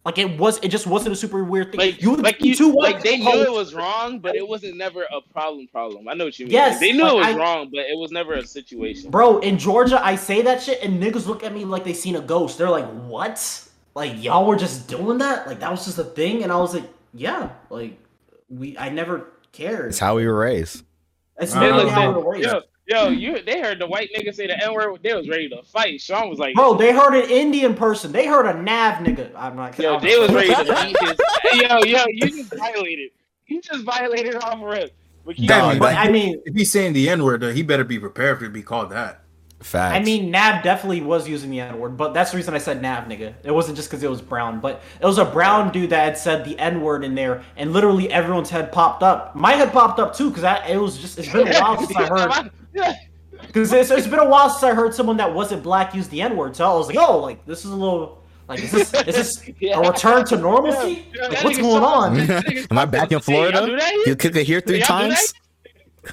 Like, 0.04 0.16
it 0.16 0.38
was. 0.38 0.58
It 0.62 0.68
just 0.68 0.86
wasn't 0.86 1.12
a 1.12 1.16
super 1.16 1.44
weird 1.44 1.72
thing. 1.72 1.80
Like, 1.80 2.00
you, 2.00 2.16
like 2.16 2.40
you, 2.42 2.54
two 2.54 2.72
like 2.72 2.94
white 2.94 3.04
they 3.04 3.18
knew 3.18 3.42
it 3.42 3.52
was 3.52 3.74
wrong, 3.74 4.18
but 4.18 4.34
it 4.34 4.46
wasn't 4.48 4.78
never 4.78 5.02
a 5.02 5.20
problem. 5.32 5.66
Problem. 5.68 6.08
I 6.08 6.14
know 6.14 6.24
what 6.24 6.38
you 6.38 6.46
mean. 6.46 6.54
Yes, 6.54 6.80
they 6.80 6.92
knew 6.92 7.02
like, 7.02 7.12
it 7.12 7.16
was 7.16 7.26
I- 7.26 7.36
wrong, 7.36 7.70
but 7.70 7.80
it 7.80 7.98
was 7.98 8.10
never 8.10 8.32
a 8.32 8.46
situation. 8.46 9.10
Bro, 9.10 9.40
in 9.40 9.58
Georgia, 9.58 10.02
I 10.02 10.16
say 10.16 10.40
that 10.42 10.62
shit, 10.62 10.82
and 10.82 11.02
niggas 11.02 11.26
look 11.26 11.44
at 11.44 11.52
me 11.52 11.66
like 11.66 11.84
they 11.84 11.92
seen 11.92 12.16
a 12.16 12.20
ghost. 12.22 12.56
They're 12.56 12.70
like, 12.70 12.88
"What? 13.04 13.68
Like 13.94 14.22
y'all 14.22 14.46
were 14.46 14.56
just 14.56 14.88
doing 14.88 15.18
that? 15.18 15.46
Like 15.46 15.60
that 15.60 15.70
was 15.70 15.84
just 15.84 15.98
a 15.98 16.04
thing?" 16.04 16.44
And 16.44 16.50
I 16.50 16.56
was 16.56 16.72
like, 16.72 16.88
"Yeah, 17.12 17.50
like 17.68 17.98
we. 18.48 18.78
I 18.78 18.88
never 18.88 19.32
cared. 19.52 19.88
It's 19.90 19.98
how 19.98 20.16
we 20.16 20.26
were 20.26 20.38
raised. 20.38 20.82
It's 21.38 21.52
They 21.52 21.60
They 21.60 21.88
how 21.90 22.08
we 22.12 22.22
were 22.22 22.32
raised." 22.32 22.48
yo, 22.48 22.62
yo, 22.90 23.08
you. 23.08 23.42
They 23.42 23.60
heard 23.60 23.78
the 23.78 23.86
white 23.86 24.10
nigga 24.16 24.34
say 24.34 24.46
the 24.46 24.62
N 24.62 24.74
word. 24.74 25.00
They 25.02 25.14
was 25.14 25.28
ready 25.28 25.48
to 25.48 25.62
fight. 25.62 26.00
Sean 26.00 26.28
was 26.28 26.38
like, 26.38 26.54
Bro, 26.54 26.74
they 26.74 26.92
heard 26.92 27.14
an 27.14 27.30
Indian 27.30 27.74
person. 27.74 28.12
They 28.12 28.26
heard 28.26 28.46
a 28.46 28.60
Nav 28.60 29.04
nigga. 29.04 29.32
I'm 29.36 29.56
not. 29.56 29.78
Yo, 29.78 29.96
I'm 29.96 30.02
they 30.02 30.18
was 30.18 30.32
ready 30.32 30.48
to 30.48 30.64
beat 30.64 30.96
his. 31.00 31.20
Yo, 31.62 31.78
yo, 31.84 32.04
you 32.08 32.28
just 32.28 32.54
violated. 32.54 33.10
You 33.46 33.60
just 33.60 33.84
violated 33.84 34.36
off 34.36 34.60
rip. 34.62 34.92
But 35.24 35.36
keep 35.36 35.48
Dog. 35.48 35.78
But 35.78 35.96
I 35.96 36.10
mean, 36.10 36.40
If 36.44 36.54
he's 36.54 36.70
saying 36.70 36.92
the 36.92 37.08
N 37.08 37.24
word, 37.24 37.42
he 37.42 37.62
better 37.62 37.84
be 37.84 37.98
prepared 37.98 38.38
for 38.38 38.44
it 38.44 38.48
to 38.48 38.52
be 38.52 38.62
called 38.62 38.90
that. 38.90 39.24
Facts. 39.60 39.94
I 39.94 40.02
mean, 40.02 40.30
Nav 40.30 40.62
definitely 40.62 41.02
was 41.02 41.28
using 41.28 41.50
the 41.50 41.60
N 41.60 41.78
word, 41.78 41.96
but 41.96 42.14
that's 42.14 42.30
the 42.30 42.38
reason 42.38 42.54
I 42.54 42.58
said 42.58 42.80
Nav, 42.80 43.04
nigga. 43.04 43.34
It 43.44 43.50
wasn't 43.50 43.76
just 43.76 43.90
because 43.90 44.02
it 44.02 44.08
was 44.08 44.22
brown, 44.22 44.58
but 44.58 44.80
it 45.00 45.04
was 45.04 45.18
a 45.18 45.24
brown 45.24 45.70
dude 45.70 45.90
that 45.90 46.02
had 46.02 46.16
said 46.16 46.46
the 46.46 46.58
N 46.58 46.80
word 46.80 47.04
in 47.04 47.14
there, 47.14 47.42
and 47.56 47.72
literally 47.72 48.10
everyone's 48.10 48.48
head 48.48 48.72
popped 48.72 49.02
up. 49.02 49.36
My 49.36 49.52
head 49.52 49.70
popped 49.70 50.00
up 50.00 50.16
too, 50.16 50.30
because 50.30 50.44
it 50.66 50.76
was 50.78 50.96
just 50.98 51.18
it's 51.18 51.30
been 51.30 51.48
a 51.48 51.60
while 51.60 51.76
since 51.76 51.94
I 51.94 52.06
heard. 52.30 52.50
Yeah. 52.74 52.94
Because 53.40 53.72
it's, 53.72 53.90
it's 53.90 54.06
been 54.06 54.18
a 54.18 54.28
while 54.28 54.50
since 54.50 54.62
I 54.64 54.74
heard 54.74 54.94
someone 54.94 55.16
that 55.16 55.32
wasn't 55.32 55.62
black 55.62 55.94
use 55.94 56.08
the 56.08 56.20
N 56.22 56.36
word, 56.36 56.54
so 56.56 56.70
I 56.70 56.74
was 56.74 56.88
like, 56.88 56.96
oh, 56.98 57.18
like 57.18 57.44
this 57.46 57.64
is 57.64 57.70
a 57.70 57.76
little 57.76 58.22
like 58.48 58.60
is 58.62 58.70
this 58.70 58.92
is 58.94 59.14
this 59.14 59.50
Yeah. 59.60 59.78
a 59.78 59.90
return 59.90 60.24
to 60.26 60.36
normalcy? 60.36 61.06
Yeah, 61.14 61.22
Like, 61.22 61.30
that 61.32 61.44
what's 61.44 61.58
going 61.58 61.82
on? 61.82 62.20
Am 62.70 62.78
I 62.78 62.84
back 62.84 63.12
in 63.12 63.20
Florida? 63.20 63.66
You 64.06 64.14
kick 64.16 64.36
it 64.36 64.46
here 64.46 64.60
three 64.60 64.80
times. 64.80 65.32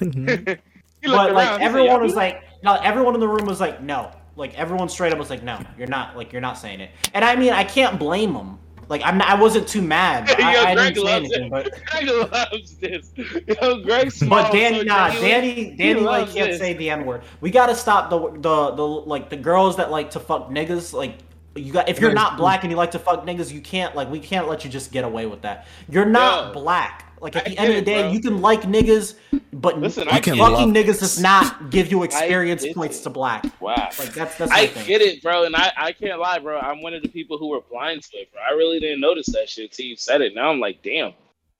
But 1.04 1.32
like 1.32 1.58
he 1.60 1.64
everyone 1.64 2.02
was 2.02 2.14
like, 2.16 2.42
no, 2.64 2.74
everyone 2.74 3.14
in 3.14 3.20
the 3.20 3.28
room 3.28 3.46
was 3.46 3.60
like, 3.60 3.80
no. 3.82 4.10
Like 4.36 4.56
everyone 4.58 4.88
straight 4.88 5.12
up 5.12 5.18
was 5.18 5.30
like, 5.30 5.42
no, 5.42 5.60
you're 5.76 5.86
not. 5.88 6.16
Like 6.16 6.32
you're 6.32 6.40
not 6.40 6.58
saying 6.58 6.80
it. 6.80 6.90
And 7.14 7.24
I 7.24 7.36
mean, 7.36 7.52
I 7.52 7.64
can't 7.64 7.98
blame 7.98 8.32
them. 8.32 8.58
Like 8.88 9.02
I'm, 9.04 9.18
not, 9.18 9.28
I 9.28 9.34
wasn't 9.34 9.68
too 9.68 9.82
mad. 9.82 10.28
Yo, 10.38 10.44
I, 10.44 10.72
I 10.72 10.74
Greg 10.74 10.94
didn't 10.94 11.06
say 11.06 11.16
anything. 11.16 11.44
it. 11.44 11.50
But 11.50 11.70
Greg 11.86 12.06
loves 12.08 12.76
this. 12.76 13.12
Yo, 13.16 13.82
Greg 13.82 14.12
but 14.28 14.50
Danny, 14.52 14.82
nah. 14.84 15.10
Danny, 15.10 15.74
Danny 15.76 16.00
like 16.00 16.30
can't 16.30 16.50
this. 16.50 16.58
say 16.58 16.72
the 16.74 16.90
n 16.90 17.04
word. 17.04 17.22
We 17.40 17.50
gotta 17.50 17.74
stop 17.74 18.08
the 18.10 18.18
the 18.40 18.70
the 18.72 18.82
like 18.82 19.28
the 19.28 19.36
girls 19.36 19.76
that 19.76 19.90
like 19.90 20.10
to 20.12 20.20
fuck 20.20 20.48
niggas. 20.48 20.92
Like 20.92 21.18
you 21.60 21.72
got 21.72 21.88
if 21.88 22.00
you're 22.00 22.12
not 22.14 22.36
black 22.36 22.62
and 22.64 22.70
you 22.70 22.76
like 22.76 22.90
to 22.92 22.98
fuck 22.98 23.24
niggas, 23.26 23.52
you 23.52 23.60
can't 23.60 23.94
like 23.96 24.10
we 24.10 24.20
can't 24.20 24.48
let 24.48 24.64
you 24.64 24.70
just 24.70 24.92
get 24.92 25.04
away 25.04 25.26
with 25.26 25.42
that. 25.42 25.66
You're 25.88 26.04
not 26.06 26.48
Yo, 26.54 26.60
black. 26.60 27.04
Like 27.20 27.34
at 27.34 27.46
I 27.46 27.50
the 27.50 27.58
end 27.58 27.68
of 27.70 27.74
the 27.76 27.82
day, 27.82 28.02
bro. 28.02 28.12
you 28.12 28.20
can 28.20 28.40
like 28.40 28.62
niggas, 28.62 29.14
but 29.52 29.80
Listen, 29.80 30.04
You 30.04 30.10
I 30.12 30.20
can 30.20 30.36
get 30.36 30.40
it. 30.46 30.50
fucking 30.52 30.72
niggas 30.72 31.00
does 31.00 31.20
not 31.20 31.70
give 31.70 31.90
you 31.90 32.04
experience 32.04 32.64
points 32.74 33.00
it. 33.00 33.02
to 33.04 33.10
black. 33.10 33.44
Wow. 33.60 33.74
Like 33.98 34.14
that's 34.14 34.36
that's 34.38 34.52
I 34.52 34.68
thing. 34.68 34.86
get 34.86 35.00
it, 35.02 35.20
bro, 35.20 35.42
and 35.44 35.56
I, 35.56 35.72
I 35.76 35.92
can't 35.92 36.20
lie, 36.20 36.38
bro. 36.38 36.58
I'm 36.60 36.80
one 36.80 36.94
of 36.94 37.02
the 37.02 37.08
people 37.08 37.36
who 37.36 37.48
were 37.48 37.60
blind 37.60 38.02
to 38.04 38.16
it, 38.18 38.32
bro. 38.32 38.40
I 38.48 38.52
really 38.52 38.78
didn't 38.78 39.00
notice 39.00 39.26
that 39.32 39.48
shit 39.48 39.72
till 39.72 39.86
you 39.86 39.96
said 39.96 40.20
it. 40.20 40.34
Now 40.36 40.50
I'm 40.50 40.60
like, 40.60 40.80
damn, 40.82 41.12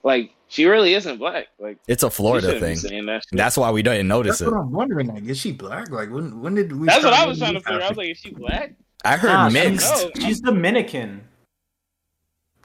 like 0.05 0.31
she 0.47 0.67
really 0.67 0.95
isn't 0.95 1.19
black. 1.19 1.49
Like 1.59 1.79
It's 1.89 2.05
a 2.05 2.11
Florida 2.11 2.61
thing. 2.61 2.77
that. 3.07 3.23
That's 3.33 3.57
why 3.59 3.73
we 3.73 3.83
didn't 3.83 4.07
notice 4.07 4.39
That's 4.39 4.49
it. 4.49 4.55
what 4.55 4.61
I'm 4.61 4.71
wondering. 4.71 5.09
Like, 5.09 5.25
is 5.25 5.39
she 5.39 5.51
black? 5.51 5.91
Like, 5.91 6.11
when 6.11 6.41
when 6.41 6.55
did 6.55 6.73
we? 6.73 6.87
That's 6.87 7.03
what 7.03 7.13
I 7.15 7.27
was 7.27 7.39
trying 7.39 7.55
to 7.55 7.55
noticing 7.55 7.73
figure. 7.75 7.85
I 7.85 7.89
was 7.89 7.99
like, 7.99 8.11
is 8.11 8.19
she 8.19 8.31
black? 8.31 8.75
I 9.05 9.17
heard 9.17 9.29
Nah, 9.29 9.49
mixed. 9.51 9.91
No. 9.91 10.11
She's, 10.15 10.25
she's 10.25 10.41
Dominican. 10.41 11.23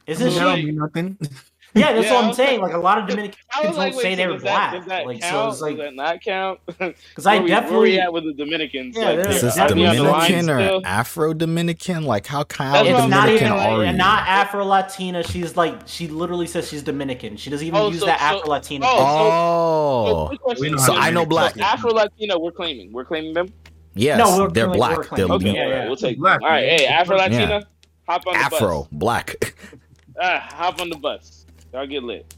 Isn't 0.07 0.27
Doesn't 0.27 0.57
she? 0.65 0.71
nothing. 0.71 1.17
Yeah, 1.75 1.91
that's 1.93 2.05
Yeah, 2.05 2.13
what 2.13 2.23
I 2.25 2.27
I'm 2.27 2.33
saying. 2.35 2.61
like- 2.61 2.67
Like 2.73 2.77
a 2.77 2.83
lot 2.83 2.99
of 2.99 3.07
Dominican 3.07 3.39
I 3.51 3.61
kids 3.63 3.69
was 3.69 3.77
don't 3.77 3.83
like, 3.85 3.93
say 3.95 4.09
wait, 4.09 4.15
they're 4.15 4.27
were 4.27 4.33
does 4.35 4.43
that, 4.43 4.69
black. 4.69 4.73
does 4.73 4.85
that 4.89 5.05
like 5.07 5.23
so, 5.23 5.29
count? 5.31 5.51
it's 5.53 5.61
like 5.61 5.77
does 5.77 5.85
that 5.85 5.95
not 5.95 6.21
count? 6.21 6.59
because 6.67 7.25
I 7.25 7.31
Where 7.37 7.41
we- 7.41 7.49
where 7.49 7.57
we 7.57 7.61
definitely 7.61 7.99
at 7.99 8.13
with 8.13 8.23
the 8.25 8.33
Dominicans? 8.33 8.95
Yeah, 8.95 9.05
like, 9.05 9.15
they're- 9.23 9.31
Is 9.31 9.41
this 9.41 9.57
Are 9.57 9.73
we 9.73 9.87
on 9.87 9.95
the 9.95 10.03
line 10.03 10.29
Dominican 10.45 10.49
or? 10.75 10.81
Afro 10.85 11.33
Dominican? 11.33 12.03
Like 12.03 12.27
how 12.27 12.45
how 12.55 12.73
That's 12.73 12.75
what 12.75 12.85
it's 12.85 12.99
I'm 12.99 13.09
not 13.09 13.27
even 13.29 13.47
are 13.53 13.85
you? 13.85 13.91
not 13.93 14.27
Afro 14.27 14.63
Latina. 14.65 15.23
She's 15.23 15.57
like 15.57 15.87
she 15.87 16.07
literally 16.07 16.45
says 16.45 16.69
she's 16.69 16.83
Dominican. 16.83 17.37
She 17.37 17.49
doesn't 17.49 17.65
even 17.65 17.79
Oh, 17.79 17.89
use 17.89 18.01
so- 18.01 18.05
that 18.05 18.19
so- 18.19 18.25
Afro 18.37 18.49
Latina. 18.51 18.85
oh, 18.87 18.97
So, 18.99 20.15
Oh, 20.15 20.27
quick 20.27 20.41
question. 20.41 20.77
So 20.77 20.93
I 20.95 21.09
know 21.09 21.25
black. 21.25 21.55
is. 21.55 21.61
Afro 21.63 21.89
Latina, 21.91 22.37
we're 22.37 22.51
claiming. 22.51 22.93
We're 22.93 23.05
claiming 23.05 23.33
them. 23.33 23.47
Yes, 23.95 24.17
No, 24.17 24.43
we're 24.43 24.49
they're 24.49 24.65
claiming- 24.65 24.77
black. 24.77 25.09
They're 25.11 25.25
Okay, 25.27 25.51
Yeah, 25.53 25.61
all 25.63 25.69
right, 25.69 25.75
yeah. 25.77 25.85
we'll 25.87 25.95
take. 25.95 26.17
Black, 26.19 26.41
all 26.41 26.49
right, 26.49 26.63
hey, 26.79 26.85
Afro 26.87 27.17
Latina, 27.17 27.39
Yeah. 27.41 27.61
hop 28.07 28.25
on 28.27 28.33
the 28.33 28.39
bus 28.49 28.53
Afro, 28.53 28.79
bus. 28.83 28.87
black. 28.91 29.55
Ah, 30.21 30.39
hop 30.51 30.79
on 30.79 30.89
the 30.91 30.95
bus. 30.97 31.45
Y'all 31.73 31.87
get 31.87 32.03
lit. 32.03 32.35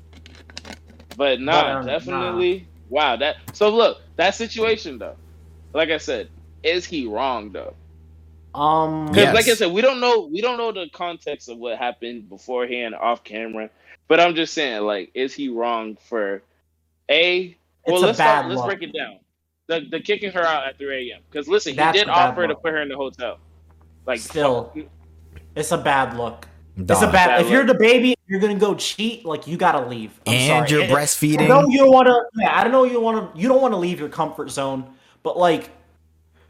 But 1.17 1.41
nah, 1.41 1.51
But, 1.61 1.71
um, 1.75 1.85
definitely. 1.85 2.67
Wow, 2.89 3.17
that. 3.17 3.37
So 3.53 3.69
look, 3.69 4.01
that 4.15 4.35
situation 4.35 4.97
though. 4.97 5.15
Like 5.73 5.89
I 5.89 5.97
said, 5.97 6.29
is 6.63 6.85
he 6.85 7.05
wrong 7.05 7.51
though? 7.51 7.73
Um, 8.57 9.07
Because 9.07 9.23
Yes. 9.23 9.35
like 9.35 9.47
I 9.49 9.53
said, 9.55 9.71
we 9.73 9.81
don't 9.81 9.99
know 9.99 10.29
we 10.31 10.39
don't 10.39 10.57
know 10.57 10.71
the 10.71 10.87
context 10.93 11.49
of 11.49 11.57
what 11.57 11.77
happened 11.77 12.29
beforehand, 12.29 12.95
off 12.95 13.23
camera. 13.25 13.69
But 14.07 14.19
I'm 14.21 14.35
just 14.35 14.53
saying, 14.53 14.83
like, 14.83 15.11
is 15.13 15.33
he 15.33 15.49
wrong 15.49 15.97
for 16.07 16.41
a? 17.09 17.57
Well, 17.85 17.95
It's 17.95 18.03
a 18.03 18.05
let's 18.07 18.17
start, 18.19 18.43
bad 18.45 18.51
let's 18.55 18.65
break 18.65 18.83
it 18.83 18.93
down. 18.97 19.17
The 19.67 19.81
the 19.89 19.99
kicking 19.99 20.31
her 20.31 20.43
out 20.43 20.67
at 20.67 20.77
3 20.77 21.11
a.m. 21.11 21.21
Because 21.29 21.47
listen, 21.47 21.71
he 21.73 21.77
That's 21.77 21.97
did 21.97 22.03
a 22.03 22.11
bad 22.11 22.29
offer 22.29 22.47
to 22.47 22.55
put 22.55 22.71
her 22.71 22.81
in 22.81 22.89
the 22.89 22.95
hotel. 22.95 23.39
Like 24.05 24.19
Still, 24.19 24.71
it's 25.55 25.71
a 25.71 25.77
bad 25.77 26.15
look. 26.17 26.47
It's 26.77 27.01
a 27.01 27.05
bad. 27.07 27.11
Bad 27.27 27.41
If 27.45 27.49
you're 27.49 27.65
DaBaby, 27.65 28.13
you're 28.27 28.39
gonna 28.39 28.55
go 28.55 28.75
cheat. 28.75 29.25
Like 29.25 29.47
you 29.47 29.57
gotta 29.57 29.87
leave. 29.87 30.19
I'm 30.27 30.33
and 30.33 30.67
sorry. 30.69 30.69
you're 30.69 30.81
It- 30.81 30.85
I 30.85 30.87
know 30.89 30.95
breastfeeding. 30.97 31.71
you 31.71 31.77
don't 31.79 31.91
want 31.91 32.07
to. 32.07 32.23
Yeah, 32.35 32.55
I 32.59 32.67
know 32.67 32.83
you 32.83 32.99
want 33.01 33.33
to. 33.33 33.39
You 33.41 33.47
don't 33.47 33.61
want 33.61 33.73
to 33.73 33.77
leave 33.77 33.99
your 33.99 34.09
comfort 34.09 34.51
zone, 34.51 34.85
but 35.23 35.37
like, 35.37 35.71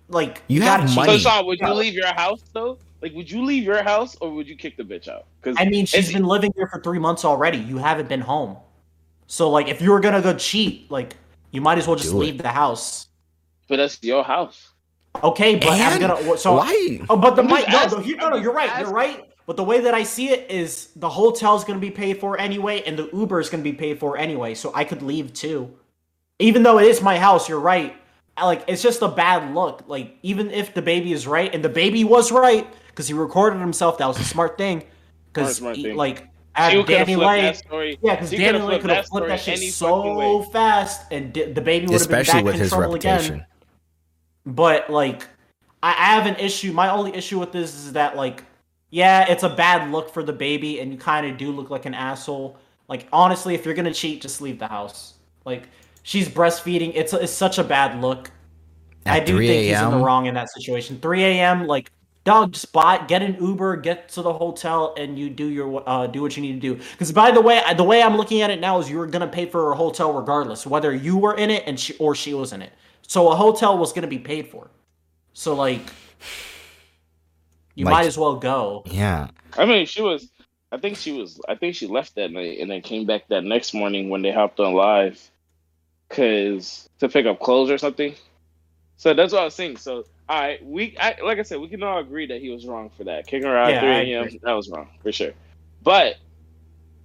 like 0.10 0.42
You 0.48 0.60
gotta 0.60 0.82
have 0.82 0.90
cheat. 0.90 0.96
money. 0.98 1.18
So 1.20 1.30
Sean, 1.30 1.46
would 1.46 1.60
you 1.60 1.74
leave 1.74 1.94
your 1.94 2.08
house 2.14 2.42
though? 2.54 2.80
Like, 3.02 3.14
would 3.14 3.30
you 3.32 3.46
leave 3.46 3.64
your 3.64 3.84
house 3.84 4.18
or 4.20 4.32
would 4.32 4.48
you 4.48 4.56
kick 4.56 4.78
the 4.78 4.84
bitch 4.84 5.08
out? 5.08 5.26
Because 5.42 5.56
I 5.60 5.66
mean, 5.66 5.86
she's 5.86 6.12
been 6.12 6.26
living 6.26 6.52
here 6.58 6.68
for 6.68 6.82
three 6.82 6.98
months 7.00 7.24
already. 7.24 7.60
You 7.60 7.78
haven't 7.78 8.10
been 8.10 8.22
home, 8.22 8.58
so 9.28 9.50
like, 9.50 9.68
if 9.68 9.80
you 9.82 9.92
were 9.92 10.00
gonna 10.00 10.22
go 10.22 10.34
cheat, 10.34 10.90
like, 10.90 11.16
you 11.56 11.62
might 11.62 11.78
as 11.78 11.88
well 11.88 11.96
just 11.96 12.12
Do 12.12 12.18
it. 12.22 12.26
leave 12.26 12.38
the 12.38 12.50
house. 12.50 13.08
but 13.68 13.78
that's 13.78 14.02
your 14.04 14.24
house. 14.24 14.72
Okay, 15.24 15.56
but 15.56 15.70
I'm 15.70 16.00
gonna. 16.00 16.38
So 16.38 16.58
Why? 16.58 17.00
Oh, 17.10 17.16
but 17.18 17.36
the 17.36 17.42
I'm 17.44 17.48
mi- 17.48 17.64
just 17.72 17.96
no, 17.96 18.02
no, 18.02 18.16
no, 18.16 18.30
no, 18.32 18.36
you're 18.36 18.54
right. 18.54 18.82
You're 18.82 18.92
right. 18.92 19.24
But 19.46 19.58
the 19.58 19.64
way 19.64 19.80
that 19.82 19.94
I 19.94 20.04
see 20.04 20.30
it 20.30 20.50
is 20.50 20.90
the 20.96 21.08
hotel's 21.10 21.64
going 21.64 21.80
to 21.80 21.82
be 21.82 21.92
paid 21.92 22.20
for 22.20 22.38
anyway, 22.40 22.82
and 22.82 22.98
the 22.98 23.10
Uber 23.14 23.40
is 23.40 23.50
going 23.50 23.64
to 23.64 23.70
be 23.70 23.78
paid 23.78 24.00
for 24.00 24.18
anyway, 24.18 24.56
so 24.56 24.72
I 24.74 24.84
could 24.84 25.04
leave 25.04 25.34
too. 25.34 25.72
Even 26.40 26.64
though 26.64 26.80
it 26.80 26.88
is 26.88 27.02
my 27.02 27.18
house, 27.20 27.48
you're 27.48 27.60
right. 27.60 27.96
I, 28.36 28.46
like 28.46 28.64
it's 28.68 28.82
just 28.82 29.02
a 29.02 29.08
bad 29.08 29.54
look. 29.54 29.84
Like 29.88 30.18
even 30.24 30.52
if 30.52 30.74
DaBaby 30.74 31.12
is 31.12 31.28
right, 31.28 31.54
and 31.54 31.64
DaBaby 31.64 32.04
was 32.06 32.32
right 32.32 32.68
because 32.88 33.08
he 33.08 33.14
recorded 33.14 33.60
himself, 33.60 34.00
that 34.00 34.08
was 34.08 34.20
a 34.20 34.24
smart 34.24 34.58
thing. 34.58 34.84
Because 35.32 35.62
like 35.62 36.28
She 36.58 36.62
at 36.62 36.72
could've 36.72 36.88
Danny 36.88 37.14
flipped 37.16 37.28
Lay, 37.28 37.42
that 37.42 37.58
story. 37.58 38.00
yeah, 38.02 38.16
because 38.16 38.30
she 38.30 38.38
Danny 38.38 38.52
could've 38.54 38.68
Lay 38.70 38.80
could 38.80 38.90
have 38.92 39.06
flipped 39.08 39.28
that 39.28 39.40
shit 39.42 39.60
so 39.74 40.16
way. 40.40 40.48
fast, 40.54 41.02
and 41.12 41.34
di- 41.34 41.54
DaBaby 41.54 41.56
would 41.56 41.66
have 41.66 41.88
been 41.90 41.96
Especially 41.96 42.34
back 42.34 42.44
with 42.46 42.54
in 42.56 42.60
his 42.62 42.70
trouble 42.70 42.86
reputation. 42.94 43.34
again. 43.36 43.46
But 44.46 44.90
like, 44.90 45.28
I, 45.84 45.92
I 45.92 46.16
have 46.16 46.26
an 46.28 46.36
issue. 46.36 46.72
My 46.72 46.90
only 46.90 47.14
issue 47.14 47.40
with 47.40 47.52
this 47.52 47.74
is 47.74 47.94
that 47.94 48.16
like, 48.16 48.44
yeah, 48.90 49.30
it's 49.30 49.44
a 49.44 49.50
bad 49.50 49.92
look 49.92 50.14
for 50.14 50.24
DaBaby, 50.24 50.82
and 50.82 50.92
you 50.92 50.98
kind 50.98 51.26
of 51.28 51.38
do 51.38 51.52
look 51.52 51.70
like 51.70 51.86
an 51.86 51.94
asshole. 51.94 52.58
Like 52.88 53.08
honestly, 53.12 53.56
if 53.56 53.66
you're 53.66 53.74
gonna 53.74 53.94
cheat, 53.94 54.22
just 54.22 54.42
leave 54.42 54.60
the 54.60 54.68
house. 54.68 55.16
Like 55.44 55.64
she's 56.04 56.30
breastfeeding. 56.30 56.92
It's 56.96 57.12
it's 57.14 57.32
such 57.34 57.58
a 57.58 57.64
bad 57.64 58.00
look. 58.00 58.32
I 59.08 59.20
do 59.20 59.36
3 59.36 59.48
think 59.48 59.68
he's 59.68 59.82
in 59.82 59.92
the 59.92 59.98
wrong 59.98 60.26
in 60.28 60.34
that 60.36 60.50
situation. 60.52 61.00
3 61.00 61.24
a.m. 61.24 61.68
Like, 61.68 61.92
dog, 62.26 62.56
spot 62.56 63.08
get 63.08 63.22
an 63.22 63.38
Uber, 63.40 63.78
get 63.78 64.10
to 64.10 64.22
the 64.22 64.34
hotel, 64.34 64.94
and 64.98 65.18
you 65.18 65.30
do 65.30 65.48
your 65.48 65.88
uh, 65.88 66.08
do 66.08 66.22
what 66.22 66.36
you 66.36 66.44
need 66.44 66.60
to 66.62 66.76
do. 66.76 66.84
Because 66.92 67.12
by 67.14 67.32
the 67.32 67.40
way, 67.40 67.62
the 67.78 67.84
way 67.84 68.02
I'm 68.04 68.18
looking 68.18 68.42
at 68.42 68.50
it 68.50 68.60
now 68.60 68.80
is 68.80 68.90
you 68.90 68.98
were 68.98 69.08
gonna 69.08 69.28
pay 69.28 69.46
for 69.46 69.72
a 69.72 69.76
hotel 69.76 70.12
regardless, 70.12 70.68
whether 70.68 70.94
you 70.94 71.18
were 71.18 71.36
in 71.38 71.50
it 71.50 71.64
and 71.66 71.80
she 71.80 71.96
or 71.98 72.14
she 72.16 72.34
was 72.34 72.52
in 72.52 72.62
it. 72.62 72.74
So 73.08 73.32
a 73.32 73.36
hotel 73.36 73.78
was 73.78 73.94
gonna 73.94 74.08
be 74.08 74.20
paid 74.20 74.50
for. 74.50 74.70
So 75.34 75.56
like, 75.56 75.82
you 77.76 77.86
Like- 77.86 77.94
might 77.94 78.06
as 78.08 78.18
well 78.18 78.36
go. 78.36 78.84
Yeah. 78.88 79.30
I 79.58 79.66
mean, 79.66 79.86
she 79.86 80.02
was. 80.02 80.30
I 80.72 80.78
think 80.78 80.98
she 80.98 81.14
was. 81.14 81.40
I 81.48 81.56
think 81.56 81.76
she 81.76 81.88
left 81.88 82.16
that 82.16 82.32
night 82.32 82.60
and 82.60 82.70
then 82.70 82.82
came 82.82 83.06
back 83.06 83.28
that 83.30 83.44
next 83.46 83.74
morning 83.74 84.10
when 84.10 84.22
they 84.24 84.32
hopped 84.32 84.60
on 84.60 84.74
live, 84.74 85.32
cause 86.10 86.90
to 87.00 87.08
pick 87.08 87.26
up 87.26 87.40
clothes 87.40 87.70
or 87.70 87.78
something. 87.78 88.16
So 88.98 89.14
that's 89.14 89.32
what 89.32 89.42
I 89.42 89.46
was 89.46 89.54
saying. 89.54 89.78
So 89.78 90.06
all 90.28 90.42
right, 90.42 90.66
we 90.66 90.96
I, 91.00 91.16
like 91.24 91.40
I 91.40 91.44
said, 91.44 91.60
we 91.60 91.68
can 91.68 91.84
all 91.84 92.00
agree 92.00 92.28
that 92.28 92.42
he 92.42 92.50
was 92.50 92.66
wrong 92.66 92.90
for 92.98 93.04
that. 93.06 93.28
Kicking 93.28 93.48
her 93.48 93.58
out 93.58 93.70
Yeah, 93.70 93.84
at 93.84 94.04
3 94.04 94.14
a.m. 94.14 94.30
That 94.44 94.54
was 94.54 94.70
wrong 94.70 94.90
for 95.04 95.12
sure. 95.12 95.32
But 95.84 96.16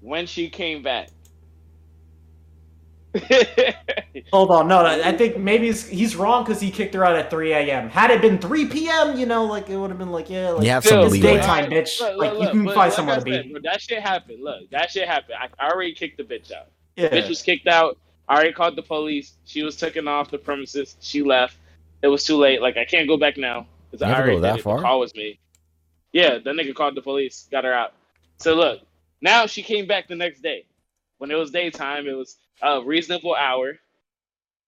when 0.00 0.26
she 0.26 0.48
came 0.48 0.82
back. 0.82 1.10
Hold 4.32 4.52
on, 4.52 4.68
no, 4.68 4.82
no, 4.82 5.02
I 5.04 5.12
think 5.16 5.36
maybe 5.36 5.66
he's, 5.66 5.86
he's 5.88 6.14
wrong 6.14 6.44
because 6.44 6.60
he 6.60 6.70
kicked 6.70 6.94
her 6.94 7.04
out 7.04 7.16
at 7.16 7.28
3 7.28 7.52
a.m. 7.52 7.88
Had 7.88 8.12
it 8.12 8.22
been 8.22 8.38
3 8.38 8.66
p.m., 8.66 9.18
you 9.18 9.26
know, 9.26 9.44
like 9.44 9.68
it 9.68 9.76
would 9.76 9.90
have 9.90 9.98
been 9.98 10.12
like, 10.12 10.30
yeah, 10.30 10.50
like 10.50 10.64
You 10.64 10.70
have 10.70 10.84
some 10.84 11.00
it's 11.00 11.18
daytime, 11.18 11.64
alright, 11.64 11.70
bitch. 11.70 12.00
look, 12.00 12.16
like 12.16 12.32
look, 12.34 12.40
you 12.54 12.60
can 12.60 12.64
find 12.66 12.76
like 12.76 12.92
someone 12.92 13.16
I 13.16 13.18
to 13.18 13.24
beat. 13.24 13.50
bro, 13.50 13.60
That 13.64 13.80
shit 13.82 14.00
happened. 14.00 14.44
Look, 14.44 14.70
that 14.70 14.90
shit 14.90 15.08
happened. 15.08 15.38
I, 15.40 15.48
I 15.58 15.70
already 15.70 15.92
kicked 15.92 16.18
the 16.18 16.22
bitch 16.22 16.52
out. 16.52 16.68
Yeah. 16.96 17.08
Bitch 17.08 17.28
was 17.28 17.42
kicked 17.42 17.66
out. 17.66 17.98
I 18.28 18.34
already 18.34 18.52
called 18.52 18.76
the 18.76 18.82
police. 18.82 19.32
She 19.44 19.64
was 19.64 19.76
taken 19.76 20.06
off 20.06 20.30
the 20.30 20.38
premises. 20.38 20.96
She 21.00 21.22
left. 21.22 21.56
It 22.02 22.08
was 22.08 22.24
too 22.24 22.36
late. 22.38 22.62
Like 22.62 22.76
I 22.76 22.84
can't 22.84 23.08
go 23.08 23.16
back 23.16 23.36
now 23.36 23.66
because 23.90 24.02
You 24.04 24.08
I 24.08 24.10
have 24.10 24.18
to 24.18 24.22
already 24.22 24.36
go 24.36 24.40
that 24.40 24.52
did 24.52 24.60
it. 24.60 24.64
far? 24.64 24.76
The 24.76 24.82
call 24.82 25.00
was 25.00 25.14
made. 25.16 25.38
Yeah, 26.12 26.38
that 26.38 26.44
nigga 26.56 26.74
called 26.74 26.96
the 26.96 27.02
police, 27.02 27.48
got 27.50 27.64
her 27.64 27.72
out. 27.74 27.94
So 28.38 28.54
look, 28.54 28.80
now 29.22 29.46
she 29.46 29.62
came 29.62 29.86
back 29.86 30.08
the 30.08 30.16
next 30.16 30.42
day. 30.42 30.66
When 31.18 31.30
it 31.30 31.36
was 31.36 31.50
daytime, 31.50 32.06
it 32.08 32.14
was 32.14 32.36
a 32.62 32.82
reasonable 32.82 33.34
hour. 33.34 33.74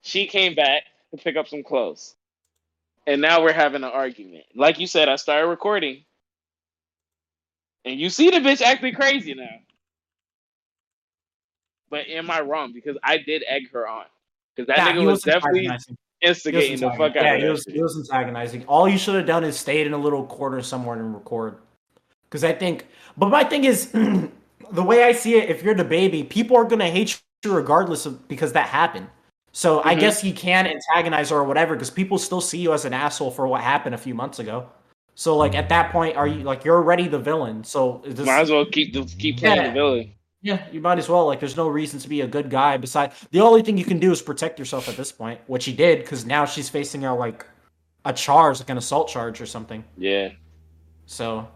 She 0.03 0.26
came 0.26 0.55
back 0.55 0.85
to 1.12 1.18
pick 1.22 1.37
up 1.37 1.49
some 1.49 1.62
clothes. 1.62 2.16
And 3.07 3.20
now 3.20 3.43
we're 3.43 3.53
having 3.53 3.85
an 3.85 3.91
argument. 3.91 4.45
Like 4.55 4.78
you 4.78 4.87
said, 4.87 5.09
I 5.09 5.16
started 5.16 5.49
recording. 5.49 6.05
And 7.85 7.99
you 7.99 8.11
see 8.11 8.30
the 8.30 8.39
bitch 8.39 8.62
acting 8.62 8.95
crazy 8.95 9.35
now. 9.35 9.49
But 11.91 12.09
am 12.09 12.30
I 12.30 12.41
wrong? 12.41 12.72
Because 12.72 12.97
I 13.03 13.18
did 13.18 13.45
egg 13.49 13.70
her 13.72 13.89
on. 13.89 14.07
Because 14.55 14.68
that 14.68 14.78
Nah, 14.78 14.85
nigga 14.85 15.01
he 15.01 15.07
was 15.07 15.20
definitely 15.22 15.66
antagonizing. 15.66 15.87
He 15.91 15.93
was 15.93 16.01
instigating 16.23 16.81
the 16.81 16.91
fuck 16.91 17.16
out 17.16 17.25
Yeah, 17.25 17.37
he 17.37 17.45
was, 17.45 17.62
shit. 17.64 17.75
he 17.75 17.83
was 17.83 17.97
antagonizing. 17.97 18.64
All 18.66 18.89
you 18.89 18.99
should 18.99 19.14
have 19.16 19.27
done 19.27 19.45
is 19.45 19.59
stayed 19.59 19.87
in 19.87 19.93
a 19.93 19.99
little 19.99 20.25
corner 20.27 20.62
somewhere 20.62 20.97
and 20.99 21.14
record. 21.14 21.59
Because 22.29 22.45
I 22.45 22.53
think, 22.53 22.87
but 23.16 23.29
my 23.29 23.45
thing 23.45 23.64
is, 23.64 23.91
the 24.73 24.83
way 24.83 25.05
I 25.05 25.12
see 25.12 25.35
it, 25.37 25.51
if 25.51 25.62
you're 25.62 25.75
DaBaby, 25.75 26.29
people 26.29 26.57
are 26.57 26.64
gonna 26.64 26.89
hate 26.89 27.20
you 27.45 27.53
regardless 27.53 28.07
of 28.07 28.27
because 28.29 28.53
that 28.53 28.68
happened. 28.68 29.09
So 29.53 29.83
I 29.85 29.95
Mhm. 29.95 30.01
guess 30.01 30.25
you 30.25 30.33
can 30.33 30.66
antagonize 30.66 31.31
or 31.31 31.45
whatever 31.45 31.75
because 31.75 31.91
people 31.91 32.16
still 32.18 32.41
see 32.41 32.59
you 32.59 32.73
as 32.73 32.85
an 32.87 32.95
asshole 32.95 33.31
for 33.31 33.47
what 33.47 33.61
happened 33.61 33.95
a 33.95 33.99
few 33.99 34.14
months 34.14 34.39
ago. 34.39 34.66
So 35.14 35.37
like 35.37 35.55
at 35.55 35.68
that 35.68 35.93
point, 35.93 36.16
are 36.16 36.27
you 36.27 36.43
like 36.43 36.64
you're 36.64 36.77
already 36.77 37.07
the 37.07 37.18
villain? 37.18 37.62
So 37.64 38.01
this, 38.07 38.25
Might 38.25 38.41
as 38.41 38.51
well 38.51 38.64
keep 38.64 38.95
the, 38.95 39.05
keep 39.18 39.39
playing 39.39 39.57
Yeah. 39.57 39.66
the 39.68 39.73
villain. 39.75 40.12
Yeah, 40.43 40.66
you 40.72 40.80
might 40.80 40.99
as 40.99 41.09
well. 41.09 41.26
Like, 41.26 41.40
there's 41.40 41.57
no 41.57 41.68
reason 41.68 41.99
to 42.01 42.09
be 42.09 42.20
a 42.22 42.26
good 42.26 42.51
guy. 42.51 42.76
Besides, 42.76 43.14
the 43.30 43.40
only 43.40 43.62
thing 43.62 43.78
you 43.78 43.84
can 43.84 43.99
do 43.99 44.11
is 44.12 44.20
protect 44.20 44.59
yourself 44.59 44.88
at 44.88 44.97
this 44.97 45.12
point, 45.12 45.40
which 45.47 45.64
he 45.64 45.72
did, 45.72 46.01
because 46.01 46.26
now 46.26 46.45
she's 46.45 46.68
facing 46.68 47.05
a 47.05 47.14
like 47.14 47.47
a 48.05 48.12
charge, 48.12 48.59
like 48.59 48.68
an 48.70 48.78
assault 48.78 49.09
charge 49.09 49.40
or 49.40 49.47
something. 49.47 49.84
Yeah. 49.97 50.30
So, 51.07 51.47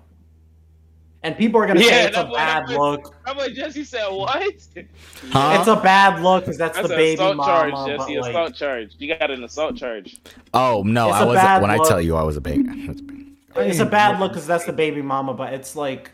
and 1.23 1.37
people 1.37 1.61
are 1.61 1.67
gonna 1.67 1.81
Yeah, 1.81 1.87
say 1.89 2.05
it's 2.07 2.17
a 2.17 2.21
that's 2.21 2.31
what 2.31 2.37
bad 2.37 2.49
happened. 2.61 2.79
look. 2.79 3.15
I'm 3.27 3.37
like, 3.37 3.53
Jesse 3.55 3.83
said, 3.85 4.07
what? 4.09 4.31
Huh? 5.33 5.57
It's 5.59 5.67
a 5.69 5.77
bad 5.77 6.23
look 6.23 6.45
because 6.45 6.57
that's, 6.59 6.77
That's 6.77 6.89
the 6.89 6.95
baby 6.95 7.15
assault 7.15 7.37
mama. 7.39 7.51
charge, 7.51 7.73
but, 7.73 7.87
Jesse. 7.99 8.21
like, 8.21 8.31
assault 8.31 8.55
charge. 8.55 8.93
You 8.99 9.17
got 9.19 9.31
an 9.33 9.43
assault 9.43 9.77
charge. 9.77 10.21
oh 10.55 10.83
no, 10.87 11.09
It's 11.09 11.17
I 11.17 11.23
a 11.23 11.27
was 11.27 11.35
bad 11.35 11.63
when 11.63 11.71
I 11.73 11.79
tell 11.79 12.01
you 12.01 12.15
I 12.17 12.23
was 12.23 12.37
a 12.37 12.41
baby. 12.41 12.69
I 12.69 12.87
was 12.89 13.01
a 13.01 13.03
baby. 13.03 13.27
it's 13.57 13.81
a 13.81 13.87
bad 13.87 14.21
look 14.21 14.33
because 14.33 14.47
that's 14.47 14.65
the 14.67 14.73
baby 14.73 15.03
mama. 15.03 15.35
But 15.35 15.53
it's 15.55 15.75
like, 15.75 16.13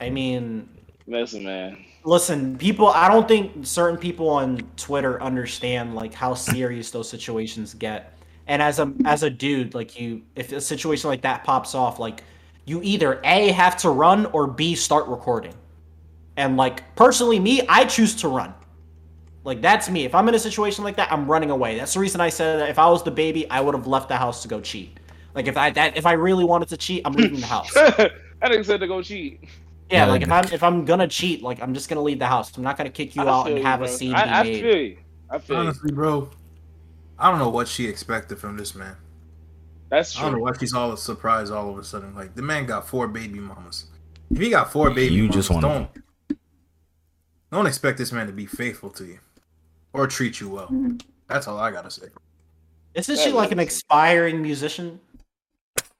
I 0.00 0.08
mean, 0.08 0.68
Listen, 1.06 1.44
man. 1.44 1.84
Listen, 2.04 2.58
people. 2.58 2.88
I 2.88 3.08
don't 3.08 3.26
think 3.26 3.66
certain 3.66 3.98
people 3.98 4.28
on 4.28 4.58
Twitter 4.76 5.22
understand 5.22 5.94
like 5.94 6.12
how 6.12 6.34
serious 6.34 6.90
those 6.90 7.08
situations 7.08 7.72
get. 7.72 8.12
And 8.46 8.60
as 8.60 8.78
a 8.78 8.92
as 9.06 9.22
a 9.22 9.30
dude, 9.30 9.74
like 9.74 9.98
you, 9.98 10.22
if 10.36 10.52
a 10.52 10.60
situation 10.60 11.08
like 11.08 11.22
that 11.22 11.44
pops 11.44 11.74
off, 11.74 11.98
like 11.98 12.22
you 12.66 12.82
either 12.82 13.20
a 13.24 13.52
have 13.52 13.78
to 13.78 13.90
run 13.90 14.26
or 14.26 14.46
b 14.46 14.74
start 14.74 15.06
recording. 15.06 15.54
And 16.36 16.58
like 16.58 16.94
personally, 16.94 17.40
me, 17.40 17.62
I 17.68 17.86
choose 17.86 18.14
to 18.16 18.28
run. 18.28 18.52
Like 19.44 19.62
that's 19.62 19.88
me. 19.88 20.04
If 20.04 20.14
I'm 20.14 20.28
in 20.28 20.34
a 20.34 20.38
situation 20.38 20.84
like 20.84 20.96
that, 20.96 21.10
I'm 21.10 21.26
running 21.26 21.50
away. 21.50 21.78
That's 21.78 21.94
the 21.94 22.00
reason 22.00 22.20
I 22.20 22.28
said 22.28 22.60
that 22.60 22.68
if 22.68 22.78
I 22.78 22.86
was 22.86 23.02
DaBaby, 23.02 23.46
I 23.50 23.62
would 23.62 23.74
have 23.74 23.86
left 23.86 24.08
the 24.08 24.16
house 24.16 24.42
to 24.42 24.48
go 24.48 24.60
cheat. 24.60 25.00
Like 25.34 25.46
if 25.46 25.56
I 25.56 25.70
that 25.70 25.96
if 25.96 26.04
I 26.04 26.12
really 26.12 26.44
wanted 26.44 26.68
to 26.68 26.76
cheat, 26.76 27.00
I'm 27.06 27.14
leaving 27.14 27.40
the 27.40 27.46
house. 27.46 27.74
I 27.76 28.48
didn't 28.48 28.64
say 28.64 28.76
to 28.76 28.86
go 28.86 29.00
cheat. 29.00 29.48
Yeah, 29.90 30.06
Yeah, 30.06 30.12
like 30.12 30.22
if 30.22 30.32
I'm 30.32 30.44
if 30.52 30.62
I'm 30.62 30.84
gonna 30.84 31.06
cheat, 31.08 31.42
like 31.42 31.60
I'm 31.60 31.74
just 31.74 31.88
gonna 31.88 32.02
leave 32.02 32.18
the 32.18 32.26
house. 32.26 32.56
I'm 32.56 32.62
not 32.62 32.76
gonna 32.76 32.90
kick 32.90 33.14
you 33.16 33.22
I 33.22 33.28
out 33.28 33.44
feel 33.44 33.52
and 33.54 33.58
you, 33.58 33.64
have 33.66 33.82
a 33.82 33.88
scene 33.88 34.14
I, 34.14 34.40
I 34.40 34.42
made. 34.42 34.60
feel 34.62 34.76
you. 34.76 34.96
I 35.30 35.38
feel 35.38 35.56
you. 35.56 35.62
Honestly, 35.62 35.92
bro, 35.92 36.30
I 37.18 37.30
don't 37.30 37.38
know 37.38 37.50
what 37.50 37.68
she 37.68 37.86
expected 37.86 38.38
from 38.38 38.56
this 38.56 38.74
man. 38.74 38.96
That's 39.90 40.12
true. 40.14 40.20
I 40.20 40.24
don't 40.24 40.32
know 40.32 40.38
true. 40.38 40.52
why 40.52 40.58
she's 40.58 40.72
all 40.74 40.96
surprised 40.96 41.52
all 41.52 41.70
of 41.70 41.78
a 41.78 41.84
sudden. 41.84 42.14
Like 42.14 42.34
the 42.34 42.42
man 42.42 42.66
got 42.66 42.88
four 42.88 43.06
baby 43.08 43.38
mamas. 43.40 43.86
If 44.30 44.38
he 44.38 44.50
got 44.50 44.72
four 44.72 44.88
baby 44.90 45.14
You 45.14 45.22
mamas, 45.24 45.36
just 45.36 45.50
wanna- 45.50 45.68
don't 45.68 46.38
don't 47.52 47.66
expect 47.66 47.98
this 47.98 48.10
man 48.10 48.26
to 48.26 48.32
be 48.32 48.46
faithful 48.46 48.90
to 48.90 49.04
you 49.04 49.18
or 49.92 50.06
treat 50.06 50.40
you 50.40 50.48
well. 50.48 50.66
Mm-hmm. 50.66 50.96
That's 51.28 51.46
all 51.46 51.58
I 51.58 51.70
gotta 51.70 51.90
say. 51.90 52.06
Isn't 52.94 53.16
That 53.16 53.22
she 53.22 53.32
like 53.32 53.50
an 53.52 53.58
makes 53.58 53.74
sense. 53.74 53.82
expiring 53.82 54.42
musician? 54.42 55.00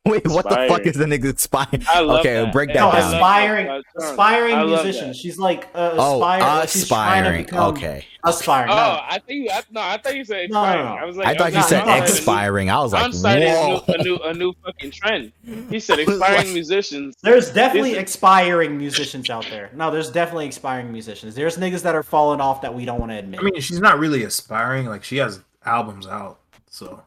Wait, 0.06 0.26
what 0.28 0.46
the 0.46 0.66
fuck 0.68 0.82
is 0.82 0.96
the 0.96 1.06
nigga 1.06 1.38
spying? 1.38 1.82
I 1.88 2.00
Okay, 2.02 2.34
that. 2.34 2.52
break 2.52 2.68
Hey, 2.68 2.74
that 2.74 2.80
No, 2.80 2.92
down. 2.92 3.00
love 3.00 3.14
aspiring, 3.14 3.82
aspiring 3.98 4.54
I 4.54 4.64
musician. 4.66 5.08
that. 5.08 5.16
She's 5.16 5.38
like 5.38 5.68
uh, 5.74 5.92
Oh, 5.96 6.16
aspire, 6.22 6.40
like 6.40 6.68
she's 6.68 6.88
trying 6.88 7.24
to 7.24 7.30
aspiring. 7.40 7.72
Okay. 7.72 8.04
aspiring. 8.22 8.70
Oh, 8.70 8.98
I 9.02 9.18
think 9.26 9.44
you. 9.44 9.50
I, 9.50 9.62
no, 9.70 9.80
I 9.80 9.96
thought 9.96 10.14
you 10.14 10.24
said 10.26 10.50
No, 10.50 10.62
no, 10.62 10.68
expiring. 10.70 10.84
no. 10.84 10.92
I 10.92 11.04
was 11.06 11.16
like, 11.16 11.26
I 11.26 11.34
thought 11.34 11.52
you 11.52 11.58
no, 11.60 11.64
said 11.66 11.86
no, 11.86 11.96
no. 11.96 12.02
expiring. 12.02 12.70
I 12.70 12.78
was 12.82 12.92
like, 12.92 13.02
I'm 13.04 13.12
starting 13.14 13.48
a 13.48 13.54
whoa. 13.54 13.84
new, 13.88 13.94
a 13.94 14.02
new, 14.02 14.16
a 14.16 14.34
new 14.34 14.52
fucking 14.62 14.90
trend. 14.90 15.32
He 15.70 15.80
said 15.80 15.98
expiring 16.00 16.52
musicians. 16.52 17.14
There's 17.22 17.50
definitely 17.50 17.92
This 17.92 18.00
expiring 18.02 18.76
musicians 18.76 19.30
out 19.30 19.46
there. 19.48 19.70
No, 19.74 19.90
there's 19.90 20.10
definitely 20.10 20.44
expiring 20.46 20.92
musicians. 20.92 21.34
There's 21.34 21.56
niggas 21.56 21.80
that 21.82 21.94
are 21.94 22.02
falling 22.02 22.42
off 22.42 22.60
that 22.60 22.74
we 22.74 22.84
don't 22.84 23.00
want 23.00 23.12
to 23.12 23.16
admit. 23.18 23.40
I 23.40 23.42
mean, 23.42 23.58
she's 23.58 23.80
not 23.80 23.98
really 23.98 24.22
aspiring. 24.24 24.84
Like 24.84 25.02
she 25.02 25.16
has 25.16 25.40
albums 25.64 26.06
out, 26.06 26.40
so 26.68 27.02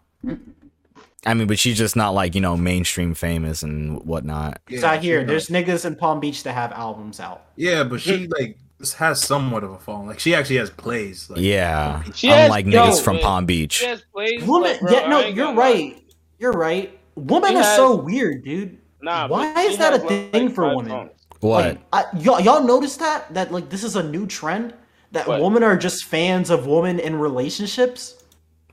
I 1.27 1.33
mean, 1.33 1.47
but 1.47 1.59
she's 1.59 1.77
just 1.77 1.95
not 1.95 2.13
like 2.13 2.33
you 2.35 2.41
know 2.41 2.55
mainstream 2.57 3.13
famous 3.13 3.61
and 3.63 4.01
whatnot. 4.05 4.59
it's 4.69 4.83
out 4.83 5.03
here. 5.03 5.19
she's 5.21 5.27
There's 5.27 5.49
not- 5.49 5.63
niggas 5.65 5.85
in 5.85 5.95
Palm 5.95 6.19
Beach 6.19 6.43
that 6.43 6.53
have 6.53 6.71
albums 6.71 7.19
out. 7.19 7.45
yeah, 7.55 7.83
but 7.83 8.01
she 8.01 8.27
like 8.27 8.57
has 8.97 9.21
somewhat 9.21 9.63
of 9.63 9.71
a 9.71 9.77
phone. 9.79 10.07
Like 10.07 10.19
she 10.19 10.33
actually 10.35 10.57
has 10.57 10.69
plays. 10.69 11.29
Like, 11.29 11.39
Yeah, 11.41 12.03
She 12.15 12.27
has- 12.27 12.45
unlike 12.45 12.65
yo, 12.67 12.71
niggas 12.87 13.01
from 13.03 13.17
but- 13.17 13.23
Palm 13.23 13.45
Beach. 13.45 13.73
She 13.73 13.85
has 13.85 14.01
plays, 14.13 14.43
Woman, 14.43 14.77
bro, 14.81 14.91
yeah, 14.91 15.07
no, 15.09 15.19
you're 15.19 15.33
gonna 15.33 15.57
lie. 15.59 15.63
right. 15.71 16.03
You're 16.39 16.51
right. 16.53 16.97
Woman 17.15 17.51
She 17.51 17.57
is 17.57 17.65
has- 17.65 17.75
so 17.75 17.95
weird, 17.95 18.43
dude. 18.43 18.77
Nah, 19.01 19.27
Why 19.27 19.61
is 19.63 19.77
that 19.79 19.93
has, 19.93 20.03
a 20.03 20.05
like, 20.05 20.31
thing 20.31 20.49
for 20.49 20.75
women? 20.75 20.89
songs. 20.91 21.11
What? 21.39 21.65
Like, 21.65 21.79
I, 21.93 22.03
y'all, 22.19 22.39
y'all 22.39 22.63
notice 22.63 22.95
that 22.97 23.33
that 23.33 23.51
like 23.51 23.69
this 23.69 23.83
is 23.83 23.95
a 23.95 24.03
new 24.03 24.25
trend 24.27 24.73
that 25.11 25.27
What? 25.27 25.41
women 25.41 25.63
are 25.63 25.75
just 25.77 26.05
fans 26.05 26.49
of 26.49 26.67
women 26.67 26.99
in 26.99 27.15
relationships. 27.15 28.16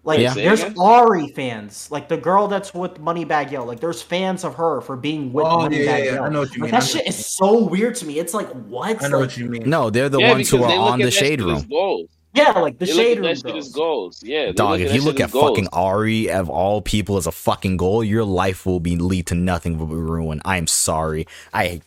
Like 0.05 0.21
Yeah. 0.21 0.35
There's? 0.35 0.65
Ari 0.79 1.29
fans, 1.29 1.91
like 1.91 2.09
the 2.09 2.17
girl 2.19 2.49
that's 2.49 2.75
with 2.75 2.95
Moneybagg 3.01 3.51
Yo. 3.51 3.65
Like 3.65 3.81
there's 3.81 4.03
fans 4.03 4.45
of 4.45 4.55
her 4.57 4.81
for 4.83 4.97
being 4.97 5.33
with 5.33 5.47
Oh, 5.47 5.59
Moneybagg 5.59 5.85
yeah, 5.85 5.97
yeah, 5.99 6.15
Yo. 6.17 6.23
I 6.23 6.29
know 6.29 6.41
what 6.41 6.55
you 6.55 6.63
like, 6.63 6.73
mean. 6.73 6.81
That 6.81 6.85
shit 6.85 7.07
is 7.07 7.17
so 7.17 7.65
weird 7.65 7.95
to 7.97 8.07
me. 8.07 8.19
It's 8.19 8.35
like 8.35 8.49
what? 8.51 9.03
I 9.03 9.09
know 9.09 9.19
Like, 9.19 9.29
what 9.29 9.37
you 9.37 9.47
mean. 9.47 9.69
No, 9.69 9.91
they're 9.91 10.09
the 10.11 10.21
yeah, 10.21 10.33
ones 10.33 10.51
who 10.51 10.63
are 10.63 10.73
on 10.73 11.03
the 11.03 11.11
shade 11.11 11.41
room. 11.41 11.67
Goals. 11.71 12.09
yeah, 12.35 12.51
like 12.53 12.79
the 12.79 12.87
They 12.87 12.93
shade 12.93 13.19
room 13.19 13.29
at 13.29 13.43
that 13.43 13.43
shit 13.43 13.57
as 13.57 13.69
goals. 13.71 14.23
Yeah, 14.23 14.53
Dog, 14.53 14.81
if 14.81 14.93
you 14.93 15.03
look 15.03 15.21
as 15.21 15.31
at 15.31 15.31
fucking. 15.31 15.69
Ari 15.73 16.31
of 16.31 16.51
all 16.51 16.83
people 16.83 17.17
as 17.17 17.27
a 17.27 17.33
fucking 17.33 17.77
goal, 17.79 18.05
your 18.05 18.25
life 18.25 18.67
will 18.67 18.81
be 18.81 18.97
lead 18.97 19.27
to 19.29 19.35
nothing 19.35 19.79
but 19.79 19.87
ruin. 19.87 20.43
I 20.45 20.57
am 20.59 20.67
sorry. 20.67 21.27
I 21.53 21.83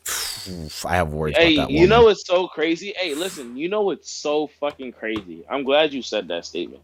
I 0.86 0.95
have 0.95 1.13
worries 1.13 1.38
Hey, 1.38 1.55
about 1.55 1.55
that 1.55 1.74
one. 1.74 1.76
you 1.76 1.88
woman. 1.88 1.89
know 1.89 2.03
what's 2.05 2.26
so 2.26 2.47
crazy? 2.47 2.93
Hey, 2.97 3.13
listen, 3.15 3.57
you 3.57 3.70
know 3.70 3.82
what's 3.82 4.11
so 4.11 4.47
fucking 4.47 4.93
crazy? 4.93 5.43
I'm 5.49 5.63
glad 5.63 5.93
you 5.93 6.01
said 6.01 6.28
that 6.30 6.45
statement. 6.45 6.82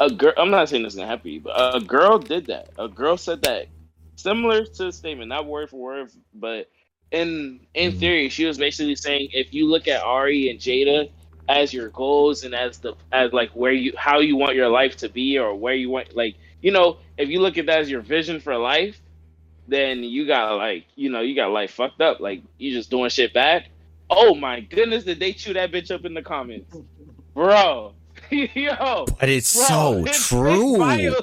A 0.00 0.10
girl, 0.10 0.32
I'm 0.36 0.50
not 0.50 0.68
saying 0.68 0.82
this 0.82 0.94
is 0.94 1.00
happen 1.00 1.40
but 1.42 1.54
a 1.76 1.80
girl 1.80 2.18
did 2.18 2.48
that. 2.48 2.70
A 2.78 2.88
girl 2.88 3.16
said 3.16 3.42
that, 3.42 3.68
similar 4.16 4.64
to 4.64 4.84
the 4.84 4.92
statement, 4.92 5.28
not 5.30 5.46
word 5.46 5.70
for 5.70 5.80
word, 5.80 6.10
but 6.34 6.70
in 7.12 7.60
in 7.74 7.92
Mhm. 7.92 7.98
theory, 7.98 8.28
she 8.28 8.44
was 8.44 8.58
basically 8.58 8.94
saying 8.96 9.30
if 9.32 9.54
you 9.54 9.66
look 9.66 9.88
at 9.88 10.02
Ari 10.02 10.50
and 10.50 10.58
Jada 10.60 11.08
as 11.48 11.72
your 11.72 11.90
goals 11.90 12.44
and 12.44 12.54
as 12.54 12.78
the 12.78 12.94
as 13.12 13.32
like 13.32 13.50
where 13.52 13.72
you 13.72 13.94
how 13.96 14.18
you 14.20 14.36
want 14.36 14.54
your 14.56 14.68
life 14.68 14.96
to 14.98 15.08
be 15.08 15.38
or 15.38 15.54
where 15.54 15.74
you 15.74 15.88
want 15.88 16.14
like 16.14 16.36
you 16.60 16.72
know 16.72 16.98
if 17.16 17.30
you 17.30 17.40
look 17.40 17.56
at 17.56 17.66
that 17.66 17.80
as 17.80 17.90
your 17.90 18.02
vision 18.02 18.40
for 18.40 18.56
life, 18.58 19.00
then 19.68 20.04
you 20.04 20.26
got 20.26 20.56
like 20.56 20.86
you 20.96 21.10
know 21.10 21.20
you 21.22 21.36
got 21.36 21.52
life 21.52 21.72
fucked 21.72 22.02
up 22.02 22.20
like 22.20 22.42
you 22.58 22.72
just 22.72 22.90
doing 22.90 23.10
shit 23.10 23.34
bad. 23.34 23.66
Oh 24.10 24.34
my 24.34 24.60
goodness, 24.60 25.04
did 25.04 25.20
they 25.20 25.34
chew 25.34 25.54
that 25.54 25.72
bitch 25.72 25.90
up 25.92 26.04
in 26.06 26.14
the 26.14 26.22
comments, 26.22 26.80
bro? 27.34 27.97
Yo, 28.54 29.06
but 29.20 29.28
it's 29.28 29.54
bro, 29.56 29.64
so 29.66 29.94
they- 29.96 30.02
they 30.10 30.10
true. 30.12 30.76
violated- 30.78 31.14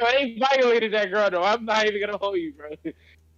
Yo, 0.00 0.06
they 0.12 0.38
violated 0.38 0.92
that 0.94 1.10
girl 1.10 1.28
though. 1.30 1.42
I'm 1.42 1.64
not 1.64 1.86
even 1.86 2.00
gonna 2.00 2.16
hold 2.18 2.36
you, 2.38 2.52
bro. 2.52 2.70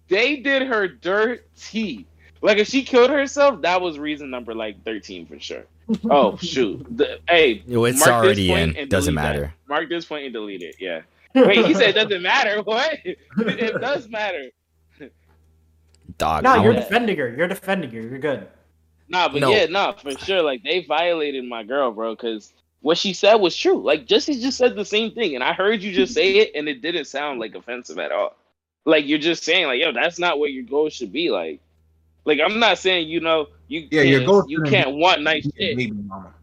They 0.07 0.37
did 0.37 0.63
her 0.63 0.87
dirty. 0.87 2.05
Like 2.41 2.57
if 2.57 2.67
she 2.67 2.83
killed 2.83 3.09
herself, 3.09 3.61
that 3.61 3.81
was 3.81 3.97
reason 3.99 4.29
number 4.29 4.53
like 4.53 4.83
13 4.83 5.25
for 5.25 5.39
sure. 5.39 5.63
Oh 6.09 6.37
shoot. 6.37 6.85
The, 6.97 7.19
hey, 7.27 7.61
Yo, 7.67 7.83
it's 7.83 7.99
mark 7.99 8.07
this 8.07 8.25
already 8.25 8.47
point 8.47 8.71
in. 8.77 8.83
and 8.83 8.89
Doesn't 8.89 9.13
delete 9.15 9.25
that. 9.25 9.33
matter. 9.39 9.53
Mark 9.67 9.89
this 9.89 10.05
point 10.05 10.23
and 10.25 10.33
delete 10.33 10.61
it. 10.61 10.75
Yeah. 10.79 11.01
Wait, 11.35 11.65
he 11.65 11.73
said 11.73 11.89
it 11.89 11.93
doesn't 11.95 12.21
matter. 12.21 12.61
What? 12.61 12.99
It 13.03 13.81
does 13.81 14.07
matter. 14.07 14.49
Dog. 16.17 16.43
No, 16.43 16.51
I 16.51 16.63
you're 16.63 16.73
defending 16.73 17.17
her. 17.17 17.33
You're 17.35 17.47
defending 17.47 17.89
her. 17.91 17.99
You're 18.01 18.19
good. 18.19 18.47
Nah, 19.09 19.29
but 19.29 19.41
No. 19.41 19.51
yeah, 19.51 19.65
nah, 19.65 19.93
for 19.93 20.11
sure. 20.11 20.41
Like 20.41 20.63
they 20.63 20.85
violated 20.85 21.43
my 21.45 21.63
girl, 21.63 21.91
bro, 21.91 22.15
because 22.15 22.53
what 22.83 22.97
she 22.97 23.13
said 23.13 23.35
was 23.35 23.55
true. 23.55 23.81
Like 23.81 24.05
Jesse 24.05 24.39
just 24.39 24.57
said 24.57 24.75
the 24.75 24.85
same 24.85 25.11
thing, 25.11 25.35
and 25.35 25.43
I 25.43 25.53
heard 25.53 25.81
you 25.81 25.91
just 25.93 26.13
say 26.13 26.33
it, 26.35 26.51
and 26.53 26.67
it 26.67 26.81
didn't 26.81 27.05
sound 27.05 27.39
like 27.39 27.55
offensive 27.55 27.97
at 27.97 28.11
all. 28.11 28.35
Like 28.85 29.07
you're 29.07 29.19
just 29.19 29.43
saying, 29.43 29.67
like, 29.67 29.79
yo, 29.81 29.93
that's 29.93 30.19
not 30.19 30.37
what 30.37 30.51
your 30.51 30.63
goal 30.65 30.89
should 30.89 31.11
be. 31.13 31.31
Like, 31.31 31.61
like 32.25 32.39
I'm 32.43 32.59
not 32.59 32.77
saying, 32.77 33.07
you 33.07 33.21
know, 33.21 33.47
you 33.69 33.87
Yeah, 33.89 34.01
can't, 34.03 34.09
your 34.09 34.25
goal 34.25 34.45
you 34.47 34.61
can't 34.63 34.95
want 34.97 35.21
nice 35.21 35.43
shit. 35.45 35.77
baby 35.77 35.91
mama. 35.93 36.33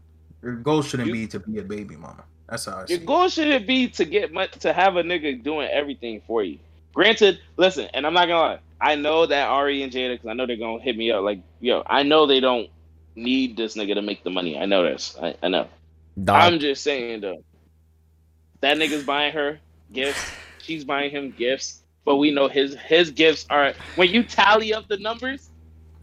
Your 0.41 0.55
goal 0.55 0.81
shouldn't 0.81 1.07
You- 1.07 1.13
be 1.13 1.27
to 1.27 1.39
be 1.39 1.59
a 1.59 1.63
baby 1.63 1.95
mama. 1.95 2.23
That's 2.49 2.65
how 2.65 2.79
I 2.79 2.85
see 2.85 2.95
Your 2.95 3.03
it. 3.03 3.05
goal 3.05 3.29
shouldn't 3.29 3.67
be 3.67 3.87
to 3.89 4.03
get 4.03 4.33
much 4.33 4.51
to 4.59 4.73
have 4.73 4.97
a 4.97 5.03
nigga 5.03 5.41
doing 5.43 5.69
everything 5.69 6.21
for 6.25 6.43
you. 6.43 6.57
Granted, 6.95 7.39
listen, 7.57 7.87
and 7.93 8.05
I'm 8.05 8.13
not 8.13 8.27
gonna 8.27 8.41
lie. 8.55 8.59
I 8.81 8.95
know 8.95 9.27
that 9.27 9.47
Ari 9.47 9.83
and 9.83 9.93
Jada, 9.93 10.15
because 10.15 10.27
I 10.27 10.33
know 10.33 10.47
they're 10.47 10.57
gonna 10.57 10.81
hit 10.81 10.97
me 10.97 11.11
up. 11.11 11.23
Like, 11.23 11.39
yo, 11.59 11.83
I 11.85 12.01
know 12.01 12.25
they 12.25 12.39
don't 12.39 12.67
need 13.15 13.55
this 13.55 13.75
nigga 13.75 13.93
to 13.93 14.01
make 14.01 14.23
the 14.23 14.31
money. 14.31 14.57
I 14.57 14.65
know 14.65 14.81
this. 14.83 15.15
I, 15.21 15.35
I 15.43 15.47
know. 15.49 15.67
Dog. 16.23 16.41
I'm 16.41 16.59
just 16.59 16.83
saying 16.83 17.21
though. 17.21 17.43
That 18.61 18.77
nigga's 18.77 19.03
buying 19.03 19.33
her 19.33 19.59
gifts. 19.91 20.31
She's 20.61 20.83
buying 20.83 21.11
him 21.11 21.31
gifts. 21.31 21.81
But 22.03 22.17
we 22.17 22.31
know 22.31 22.47
his 22.47 22.75
his 22.75 23.11
gifts 23.11 23.45
are 23.49 23.73
when 23.95 24.09
you 24.09 24.23
tally 24.23 24.73
up 24.73 24.87
the 24.87 24.97
numbers 24.97 25.49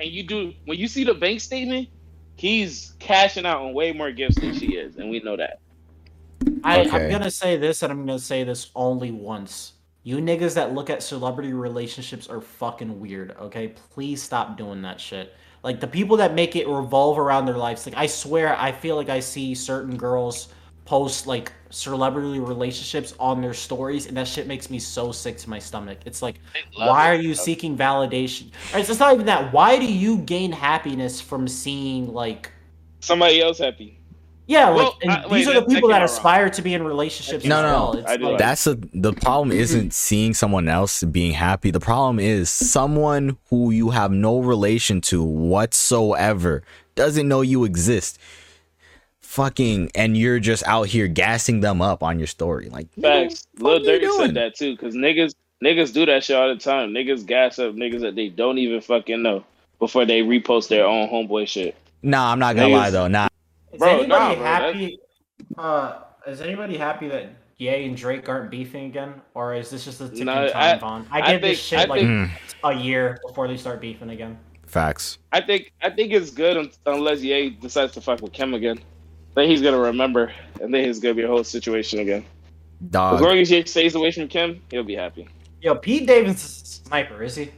and 0.00 0.08
you 0.08 0.22
do 0.22 0.52
when 0.64 0.78
you 0.78 0.86
see 0.88 1.04
the 1.04 1.14
bank 1.14 1.40
statement, 1.40 1.88
he's 2.36 2.94
cashing 2.98 3.44
out 3.44 3.62
on 3.62 3.74
way 3.74 3.92
more 3.92 4.12
gifts 4.12 4.40
than 4.40 4.54
she 4.54 4.76
is, 4.76 4.96
and 4.96 5.10
we 5.10 5.20
know 5.20 5.36
that. 5.36 5.60
I, 6.62 6.80
Okay. 6.80 6.90
I'm 6.90 7.10
gonna 7.10 7.30
say 7.30 7.56
this, 7.56 7.82
and 7.82 7.92
I'm 7.92 8.06
gonna 8.06 8.18
say 8.18 8.44
this 8.44 8.70
only 8.74 9.10
once. 9.10 9.72
You 10.04 10.18
niggas 10.18 10.54
that 10.54 10.72
look 10.72 10.88
at 10.88 11.02
celebrity 11.02 11.52
relationships 11.52 12.28
are 12.28 12.40
fucking 12.40 13.00
weird. 13.00 13.36
Okay, 13.40 13.74
please 13.90 14.22
stop 14.22 14.56
doing 14.56 14.82
that 14.82 15.00
shit. 15.00 15.34
Like 15.62 15.80
the 15.80 15.86
people 15.86 16.18
that 16.18 16.34
make 16.34 16.56
it 16.56 16.68
revolve 16.68 17.18
around 17.18 17.46
their 17.46 17.56
lives. 17.56 17.86
Like 17.86 17.96
I 17.96 18.06
swear, 18.06 18.56
I 18.56 18.72
feel 18.72 18.96
like 18.96 19.08
I 19.08 19.20
see 19.20 19.54
certain 19.54 19.96
girls 19.96 20.48
post 20.84 21.26
like 21.26 21.52
celebrity 21.70 22.38
relationships 22.40 23.14
on 23.20 23.42
their 23.42 23.52
stories, 23.52 24.06
and 24.06 24.16
that 24.16 24.26
shit 24.26 24.46
makes 24.46 24.70
me 24.70 24.78
so 24.78 25.12
sick 25.12 25.36
to 25.38 25.50
my 25.50 25.58
stomach. 25.58 25.98
It's 26.06 26.22
like, 26.22 26.40
why 26.74 27.10
are 27.10 27.20
you 27.20 27.34
seeking 27.34 27.76
validation? 27.76 28.50
Or 28.72 28.78
It's, 28.78 28.88
it's 28.88 29.00
not 29.00 29.12
even 29.12 29.26
that. 29.26 29.52
Why 29.52 29.78
do 29.78 29.84
you 29.84 30.18
gain 30.18 30.52
happiness 30.52 31.20
from 31.20 31.46
seeing 31.46 32.12
like? 32.12 32.52
Somebody 33.00 33.40
else 33.42 33.58
happy. 33.58 33.97
Yeah, 34.48 34.70
Well, 34.70 34.84
like 34.86 34.92
and 35.02 35.10
I- 35.12 35.22
these 35.22 35.30
wait, 35.30 35.42
are 35.42 35.44
the 35.46 35.52
that- 35.60 35.68
that 35.68 35.74
people 35.74 35.88
that 35.90 35.94
came 35.96 36.02
out 36.02 36.08
wrong. 36.08 36.16
aspire 36.16 36.50
to 36.50 36.62
be 36.62 36.72
in 36.74 36.82
relationships. 36.82 37.44
No, 37.44 37.56
as 37.58 37.62
no, 37.62 37.68
well. 37.72 37.92
no. 37.92 37.98
It's 38.00 38.10
I 38.10 38.16
do 38.16 38.22
like, 38.24 38.30
like- 38.32 38.38
That's 38.38 38.66
a, 38.66 38.78
the 38.94 39.12
problem 39.12 39.52
isn't 39.52 39.92
seeing 40.08 40.32
someone 40.34 40.68
else 40.68 41.04
being 41.04 41.32
happy. 41.32 41.70
The 41.70 41.80
problem 41.80 42.18
is 42.18 42.48
someone 42.48 43.36
who 43.50 43.70
you 43.70 43.90
have 43.90 44.10
no 44.10 44.40
relation 44.40 45.00
to 45.02 45.22
whatsoever 45.22 46.62
doesn't 46.94 47.28
know 47.28 47.42
you 47.42 47.64
exist. 47.64 48.18
Fucking 49.20 49.90
and 49.94 50.16
you're 50.16 50.40
just 50.40 50.66
out 50.66 50.86
here 50.86 51.06
gassing 51.06 51.60
them 51.60 51.82
up 51.82 52.02
on 52.02 52.18
your 52.18 52.26
story. 52.26 52.70
Like 52.70 52.86
Facts. 52.94 53.46
what 53.58 53.84
the 53.84 53.92
fuck 53.92 54.00
Lil 54.00 54.10
Durk 54.10 54.16
said 54.26 54.34
that 54.36 54.54
too, 54.56 54.74
because 54.74 54.94
niggas 54.94 55.34
niggas 55.62 55.92
do 55.92 56.06
that 56.06 56.24
shit 56.24 56.34
all 56.36 56.48
the 56.48 56.58
time. 56.58 56.90
Niggas 56.94 57.26
gas 57.26 57.58
up 57.58 57.74
niggas 57.74 58.00
that 58.00 58.16
they 58.16 58.28
don't 58.30 58.56
even 58.56 58.80
fucking 58.80 59.20
know 59.22 59.44
before 59.78 60.06
they 60.06 60.22
repost 60.22 60.68
their 60.68 60.86
own 60.86 61.08
homeboy 61.10 61.46
shit. 61.46 61.76
Nah, 62.02 62.32
I'm 62.32 62.38
not 62.38 62.56
gonna 62.56 62.68
Niggas- 62.68 62.72
lie 62.78 62.90
though. 62.90 63.08
Nah, 63.08 63.28
Is 63.72 63.78
Bro, 63.78 63.88
anybody 63.88 64.08
nah, 64.08 64.34
bro, 64.34 64.44
happy? 64.44 64.98
Uh, 65.56 65.98
is 66.26 66.40
anybody 66.40 66.76
happy 66.76 67.08
that 67.08 67.30
Ye 67.58 67.84
and 67.86 67.96
Drake 67.96 68.28
aren't 68.28 68.50
beefing 68.50 68.86
again, 68.86 69.20
or 69.34 69.54
is 69.54 69.70
this 69.70 69.84
just 69.84 70.00
a 70.00 70.08
ticking 70.08 70.26
No, 70.26 70.48
time 70.48 70.76
I- 70.76 70.78
bomb? 70.78 71.06
I 71.10 71.20
I 71.20 71.32
give 71.32 71.42
this 71.42 71.50
think- 71.50 71.58
shit 71.60 71.78
I 71.80 71.84
like 71.84 72.02
Mm, 72.02 72.30
a 72.64 72.72
year 72.74 73.18
before 73.26 73.48
they 73.48 73.56
start 73.56 73.80
beefing 73.80 74.10
again. 74.10 74.38
facts. 74.66 75.18
I 75.32 75.40
think 75.40 75.72
I 75.82 75.90
think 75.90 76.12
it's 76.12 76.30
good 76.30 76.70
unless 76.86 77.22
Ye 77.22 77.50
decides 77.50 77.92
to 77.94 78.00
fuck 78.00 78.20
with 78.22 78.32
Kim 78.32 78.54
again. 78.54 78.78
Then 79.34 79.48
he's 79.48 79.62
gonna 79.62 79.78
remember, 79.78 80.32
and 80.60 80.72
then 80.72 80.84
it's 80.88 80.98
gonna 80.98 81.14
be 81.14 81.22
a 81.22 81.28
whole 81.28 81.44
situation 81.44 82.00
again. 82.00 82.24
Dog. 82.90 83.14
As 83.14 83.20
Dog. 83.20 83.28
long 83.28 83.38
as 83.38 83.50
Ye 83.50 83.64
stays 83.64 83.94
away 83.94 84.12
from 84.12 84.28
Kim, 84.28 84.60
he'll 84.70 84.84
be 84.84 84.94
happy. 84.94 85.26
Yo, 85.60 85.74
Pete 85.74 86.06
David's 86.06 86.44
a 86.44 86.66
sniper, 86.86 87.22
is 87.24 87.34
he? 87.36 87.50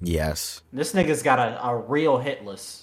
Yes. 0.00 0.62
This 0.72 0.94
nigga's 0.94 1.22
got 1.22 1.38
a, 1.38 1.62
a 1.66 1.76
real 1.76 2.16
hit 2.18 2.44
list. 2.44 2.81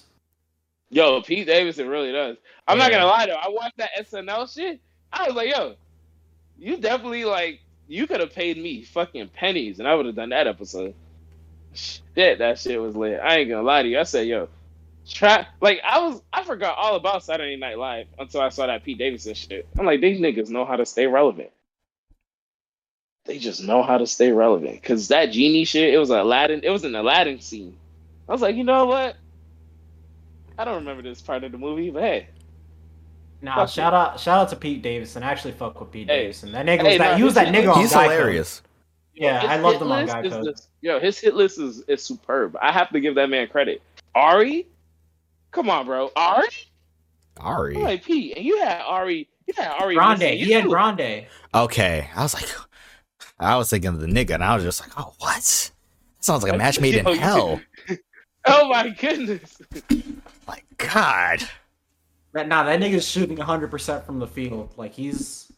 Yo, 0.90 1.22
Pete 1.22 1.46
Davidson 1.46 1.88
really 1.88 2.12
does. 2.12 2.36
I'm 2.66 2.78
not 2.78 2.90
gonna 2.90 3.06
lie 3.06 3.26
though. 3.26 3.34
I 3.34 3.48
watched 3.48 3.78
that 3.78 3.90
SNL 4.00 4.52
shit. 4.52 4.80
I 5.12 5.26
was 5.28 5.36
like, 5.36 5.50
yo, 5.50 5.76
you 6.58 6.76
definitely 6.78 7.24
like 7.24 7.60
you 7.88 8.06
could 8.06 8.20
have 8.20 8.32
paid 8.34 8.58
me 8.58 8.82
fucking 8.82 9.28
pennies, 9.28 9.78
and 9.78 9.88
I 9.88 9.94
would 9.94 10.06
have 10.06 10.16
done 10.16 10.30
that 10.30 10.46
episode. 10.48 10.94
Shit, 11.74 12.38
that 12.38 12.58
shit 12.58 12.80
was 12.80 12.96
lit. 12.96 13.20
I 13.20 13.38
ain't 13.38 13.50
gonna 13.50 13.62
lie 13.62 13.82
to 13.82 13.88
you. 13.88 14.00
I 14.00 14.04
said, 14.04 14.26
yo, 14.26 14.48
try 15.08 15.46
like 15.60 15.80
I 15.84 16.00
was. 16.00 16.22
I 16.32 16.42
forgot 16.44 16.76
all 16.76 16.96
about 16.96 17.24
Saturday 17.24 17.56
Night 17.56 17.78
Live 17.78 18.08
until 18.18 18.40
I 18.40 18.48
saw 18.48 18.66
that 18.66 18.84
Pete 18.84 18.98
Davidson 18.98 19.34
shit. 19.34 19.68
I'm 19.78 19.86
like, 19.86 20.00
these 20.00 20.20
niggas 20.20 20.50
know 20.50 20.64
how 20.64 20.76
to 20.76 20.86
stay 20.86 21.06
relevant. 21.06 21.50
they 23.26 23.38
just 23.38 23.62
know 23.62 23.82
how 23.84 23.98
to 23.98 24.06
stay 24.06 24.32
relevant. 24.32 24.82
Cause 24.82 25.08
that 25.08 25.26
genie 25.26 25.64
shit, 25.64 25.94
it 25.94 25.98
was 25.98 26.10
Aladdin. 26.10 26.60
It 26.64 26.70
was 26.70 26.84
an 26.84 26.96
Aladdin 26.96 27.40
scene. 27.40 27.76
I 28.28 28.32
was 28.32 28.42
like, 28.42 28.56
you 28.56 28.64
know 28.64 28.86
what? 28.86 29.16
I 30.60 30.64
don't 30.66 30.74
remember 30.76 31.02
this 31.02 31.22
part 31.22 31.42
of 31.42 31.52
the 31.52 31.58
movie, 31.58 31.88
but 31.90 32.02
hey, 32.02 32.28
Nah, 33.42 33.54
Fuck 33.56 33.70
shout 33.70 33.94
out, 33.94 34.20
shout 34.20 34.38
out 34.42 34.48
to 34.50 34.56
Pete 34.56 34.82
Davidson. 34.82 35.22
I 35.22 35.30
actually 35.30 35.52
fuck 35.52 35.80
with 35.80 35.90
Pete 35.90 36.08
Hey. 36.10 36.20
Davidson. 36.24 36.52
That 36.52 36.66
nigga 36.66 36.82
Hey, 36.82 36.88
was 36.90 36.98
that. 36.98 37.10
nah, 37.12 37.16
he 37.16 37.22
was 37.24 37.34
that 37.34 37.48
his- 37.54 37.64
nigga 37.64 37.72
on 37.74 37.80
He's 37.80 37.92
Geico. 37.92 38.02
hilarious. 38.02 38.62
Yeah, 39.14 39.40
His 39.40 39.50
I 39.50 39.56
love 39.56 39.72
hit 39.72 39.82
him 39.82 39.92
on 39.92 40.04
list 40.06 40.16
is 40.26 40.32
Geico. 40.34 40.44
the- 40.44 40.62
yo, 40.82 41.00
his 41.00 41.18
hit 41.18 41.34
list 41.34 41.58
is, 41.58 41.80
is 41.88 42.02
superb. 42.04 42.58
I 42.60 42.70
have 42.70 42.90
to 42.90 43.00
give 43.00 43.14
that 43.14 43.30
man 43.30 43.48
credit. 43.48 43.80
Ari, 44.14 44.66
come 45.52 45.70
on, 45.70 45.86
bro. 45.86 46.10
Ari, 46.16 46.48
Ari. 47.40 47.76
I'm 47.76 47.82
like 47.82 48.04
Pete, 48.04 48.36
and 48.36 48.44
you 48.44 48.58
had 48.60 48.82
Ari. 48.82 49.26
You 49.46 49.54
had 49.56 49.68
Ari. 49.80 49.94
Grande. 49.94 50.18
missing. 50.20 50.38
He 50.38 50.52
had 50.52 50.66
Grande. 50.66 51.24
Okay, 51.54 52.10
I 52.14 52.22
was 52.22 52.34
like, 52.34 52.44
I 53.40 53.56
was 53.56 53.70
thinking 53.70 53.88
of 53.88 54.00
the 54.00 54.06
nigga, 54.06 54.34
and 54.34 54.44
I 54.44 54.54
was 54.54 54.64
just 54.64 54.82
like, 54.82 54.90
oh, 54.98 55.14
what? 55.18 55.70
Sounds 56.20 56.42
like 56.42 56.52
a 56.52 56.58
match 56.58 56.78
made 56.78 56.94
in 56.96 57.06
hell. 57.18 57.58
Oh 58.46 58.68
my 58.70 58.88
goodness. 58.88 59.60
Like, 60.50 60.64
God. 60.78 61.42
That 62.32 62.48
nah, 62.48 62.64
that 62.64 62.80
nigga's 62.80 63.08
shooting 63.08 63.36
100 63.38 63.70
percent 63.70 64.04
from 64.04 64.18
the 64.18 64.26
field. 64.26 64.72
Like 64.76 64.92
he's 64.92 65.52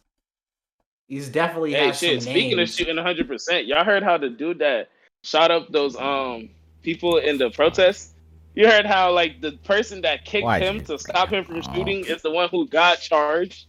he's 1.09 1.29
definitely 1.31 1.73
Hey, 1.73 1.87
has 1.89 1.99
shit. 1.99 2.23
some 2.23 2.31
Speaking 2.31 2.59
of 2.59 2.69
shooting 2.69 2.97
100, 2.97 3.27
percent 3.27 3.67
y'all 3.67 3.85
heard 3.85 4.03
how 4.03 4.19
the 4.19 4.29
dude 4.29 4.59
that 4.59 4.91
shot 5.25 5.51
up 5.51 5.71
those 5.73 5.97
um 5.97 6.51
people 6.83 7.17
in 7.19 7.39
the 7.39 7.49
protest? 7.51 8.15
You 8.55 8.69
heard 8.69 8.85
how 8.85 9.13
like 9.13 9.41
the 9.41 9.53
person 9.65 10.03
that 10.03 10.27
kicked 10.27 10.45
Why 10.45 10.59
him 10.61 10.85
to 10.85 10.99
stop 10.99 11.31
him 11.31 11.45
from 11.47 11.57
Oh. 11.57 11.73
shooting 11.75 12.05
is 12.05 12.21
the 12.21 12.31
one 12.31 12.51
who 12.51 12.69
got 12.69 13.01
charged. 13.01 13.65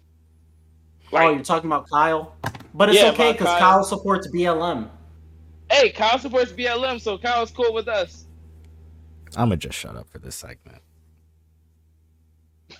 oh, 1.13 1.29
you're 1.31 1.41
talking 1.41 1.69
about 1.69 1.89
Kyle, 1.89 2.35
but 2.73 2.89
it's 2.89 2.97
Yeah, 3.01 3.11
okay 3.11 3.31
because 3.31 3.47
Kyle. 3.47 3.59
Kyle 3.59 3.83
supports 3.85 4.27
BLM. 4.29 4.89
hey, 5.71 5.89
Kyle 5.89 6.19
supports 6.19 6.51
BLM, 6.51 6.99
so 6.99 7.17
Kyle's 7.17 7.51
cool 7.51 7.73
with 7.73 7.87
us. 7.87 8.25
I'm 9.35 9.47
gonna 9.47 9.57
just 9.57 9.77
shut 9.79 9.95
up 9.95 10.07
for 10.09 10.19
this 10.19 10.35
segment. 10.35 10.82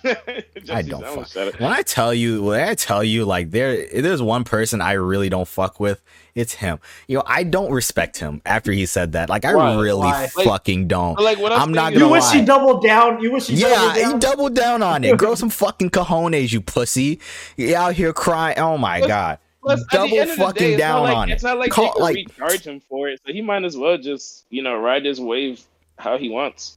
I 0.70 0.82
don't 0.82 1.04
almost 1.04 1.32
fuck. 1.34 1.44
shut 1.44 1.54
it. 1.54 1.60
When 1.60 1.72
I 1.72 1.82
tell 1.82 2.12
you, 2.14 2.42
when 2.44 2.60
I 2.68 2.74
tell 2.74 3.02
you, 3.04 3.24
like 3.24 3.50
there, 3.50 3.86
there's 3.92 4.20
one 4.22 4.44
person 4.44 4.80
I 4.80 4.92
really 4.92 5.28
don't 5.28 5.48
fuck 5.48 5.80
with. 5.80 6.02
It's 6.34 6.54
him. 6.54 6.80
You 7.06 7.18
know, 7.18 7.22
I 7.26 7.44
don't 7.44 7.70
respect 7.70 8.18
him 8.18 8.42
after 8.44 8.72
he 8.72 8.86
said 8.86 9.12
that. 9.12 9.28
Like, 9.28 9.44
I 9.44 9.54
Why? 9.54 9.74
really 9.80 9.98
Why? 10.00 10.22
Like- 10.36 10.46
fucking 10.46 10.88
don't. 10.88 11.18
Like 11.20 11.38
what 11.38 11.52
I'm, 11.52 11.60
I'm 11.62 11.72
not 11.72 11.92
gonna 11.92 12.06
You 12.06 12.10
wish 12.10 12.24
lie. 12.24 12.36
he 12.38 12.44
doubled 12.44 12.82
down. 12.82 13.22
You 13.22 13.30
wish 13.32 13.46
he 13.46 13.54
Yeah, 13.54 13.68
doubled 13.94 14.12
he 14.14 14.18
doubled 14.18 14.54
down 14.54 14.82
on 14.82 15.04
it. 15.04 15.16
Grow 15.16 15.34
some 15.36 15.50
fucking 15.50 15.90
cojones, 15.90 16.52
you 16.52 16.60
pussy. 16.60 17.20
You 17.56 17.76
out 17.76 17.94
here 17.94 18.12
crying. 18.12 18.58
Oh 18.58 18.76
my 18.78 18.98
Plus- 18.98 19.08
god. 19.08 19.38
Plus, 19.62 19.80
at 19.80 19.86
the 19.90 19.96
double 19.96 20.18
end 20.18 20.30
of 20.30 20.36
the 20.36 20.42
fucking 20.44 20.70
day, 20.72 20.76
down 20.76 21.02
like, 21.04 21.16
on 21.16 21.30
It's 21.30 21.42
not 21.42 21.58
like 21.58 21.70
Call- 21.70 21.84
they 21.86 21.92
can 21.92 22.02
like- 22.02 22.16
recharge 22.16 22.66
him 22.66 22.80
for 22.88 23.08
it, 23.08 23.18
so 23.26 23.32
he 23.32 23.40
might 23.40 23.64
as 23.64 23.76
well 23.78 23.96
just 23.96 24.44
you 24.50 24.62
know 24.62 24.76
ride 24.76 25.04
his 25.06 25.18
wave 25.20 25.62
how 25.96 26.18
he 26.18 26.28
wants, 26.28 26.76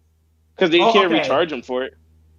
because 0.55 0.69
they 0.69 0.79
Oh, 0.79 0.93
can't 0.93 1.07
okay. 1.11 1.19
recharge 1.21 1.51
him 1.51 1.61
for 1.63 1.83
it. 1.83 1.95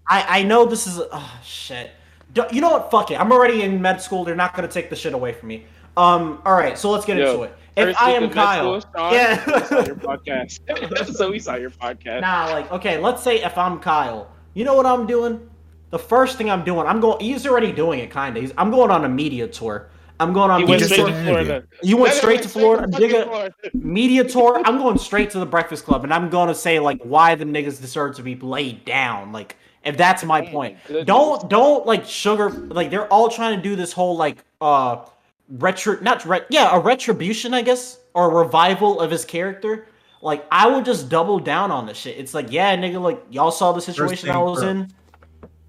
I 0.08 0.40
I 0.40 0.42
know 0.42 0.64
this 0.64 0.86
is 0.86 1.00
oh 1.12 1.40
shit. 1.44 1.90
Do- 2.32 2.46
You 2.52 2.60
know 2.60 2.70
what? 2.70 2.90
Fuck 2.90 3.10
it. 3.10 3.20
I'm 3.20 3.32
already 3.32 3.62
in 3.62 3.80
med 3.80 4.00
school. 4.02 4.24
They're 4.24 4.36
not 4.36 4.54
gonna 4.54 4.68
take 4.68 4.90
the 4.90 4.96
shit 4.96 5.14
away 5.14 5.32
from 5.32 5.48
me. 5.48 5.66
Um. 5.96 6.40
All 6.44 6.54
right. 6.54 6.78
So 6.78 6.90
let's 6.90 7.04
get 7.04 7.18
Yo, 7.18 7.30
into 7.30 7.42
it. 7.44 7.54
If 7.76 7.96
I 8.00 8.10
am 8.12 8.28
Kyle, 8.30 8.80
Sean, 8.80 9.12
yeah. 9.14 9.44
we 9.46 9.62
saw 9.62 9.84
your 9.84 9.94
podcast. 9.96 11.14
so 11.14 11.30
we 11.30 11.38
saw 11.38 11.54
your 11.54 11.70
podcast. 11.70 12.22
Nah, 12.22 12.46
like, 12.46 12.72
okay, 12.72 12.98
let's 12.98 13.22
say 13.22 13.42
if 13.42 13.56
I'm 13.56 13.78
Kyle, 13.78 14.28
you 14.54 14.64
know 14.64 14.74
what 14.74 14.84
I'm 14.86 15.06
doing? 15.06 15.48
The 15.90 15.98
first 15.98 16.36
thing 16.38 16.50
I'm 16.50 16.64
doing, 16.64 16.86
I'm 16.86 17.00
going. 17.00 17.20
He's 17.20 17.46
already 17.46 17.72
doing 17.72 18.00
it, 18.00 18.10
kind 18.10 18.36
of. 18.36 18.52
I'm 18.58 18.70
going 18.70 18.90
on 18.90 19.04
a 19.04 19.08
media 19.08 19.46
tour. 19.46 19.88
I'm 20.20 20.32
going 20.32 20.50
on 20.50 20.60
he 20.60 20.66
media 20.66 20.86
straight 20.86 20.98
tour. 20.98 21.08
to 21.08 21.22
Florida. 21.24 21.64
You 21.82 21.96
went 21.96 22.12
That 22.12 22.18
straight 22.20 22.42
to 22.42 22.48
Florida, 22.48 22.86
nigga. 22.88 23.24
Florida. 23.24 23.54
Media 23.74 24.24
tour. 24.24 24.60
I'm 24.64 24.78
going 24.78 24.98
straight 24.98 25.30
to 25.30 25.38
the 25.38 25.46
Breakfast 25.46 25.84
Club, 25.84 26.02
and 26.04 26.12
I'm 26.12 26.28
going 26.28 26.48
to 26.48 26.54
say 26.54 26.80
like 26.80 27.00
why 27.02 27.36
the 27.36 27.44
niggas 27.44 27.80
deserve 27.80 28.16
to 28.16 28.22
be 28.22 28.34
laid 28.34 28.84
down. 28.84 29.32
Like, 29.32 29.56
if 29.84 29.96
that's 29.96 30.24
my 30.24 30.40
my 30.42 30.46
point, 30.50 30.78
goodness. 30.86 31.06
don't 31.06 31.48
don't 31.50 31.86
like 31.86 32.04
sugar. 32.04 32.50
Like 32.50 32.90
they're 32.90 33.06
all 33.12 33.28
trying 33.28 33.56
to 33.56 33.62
do 33.62 33.76
this 33.76 33.92
whole 33.92 34.16
like 34.16 34.44
uh 34.60 35.04
retro, 35.48 35.98
not 36.00 36.24
ret, 36.24 36.46
yeah, 36.50 36.74
a 36.76 36.80
retribution, 36.80 37.54
I 37.54 37.62
guess, 37.62 37.98
or 38.14 38.30
a 38.30 38.34
revival 38.44 39.00
of 39.00 39.10
his 39.10 39.24
character. 39.24 39.86
Like 40.20 40.44
I 40.50 40.66
would 40.68 40.84
just 40.84 41.08
double 41.08 41.38
down 41.38 41.70
on 41.70 41.86
this 41.86 41.96
shit. 41.96 42.18
It's 42.18 42.34
like, 42.34 42.50
yeah, 42.50 42.76
nigga, 42.76 43.00
like 43.00 43.22
y'all 43.30 43.50
saw 43.50 43.72
the 43.72 43.80
situation 43.80 44.30
I 44.30 44.38
was 44.38 44.60
first. 44.60 44.66
in. 44.66 44.92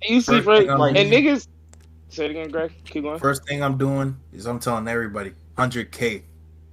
You 0.03 0.21
see, 0.21 0.31
First 0.33 0.45
bro, 0.45 0.57
thing 0.59 0.69
I'm 0.69 0.81
and 0.81 0.95
niggas. 1.11 1.47
Say 2.09 2.25
it 2.25 2.31
again, 2.31 2.49
Greg. 2.49 2.71
Keep 2.85 3.03
going. 3.03 3.19
First 3.19 3.45
thing 3.47 3.61
I'm 3.61 3.77
doing 3.77 4.17
is 4.33 4.47
I'm 4.47 4.59
telling 4.59 4.87
everybody 4.87 5.33
100k 5.57 6.23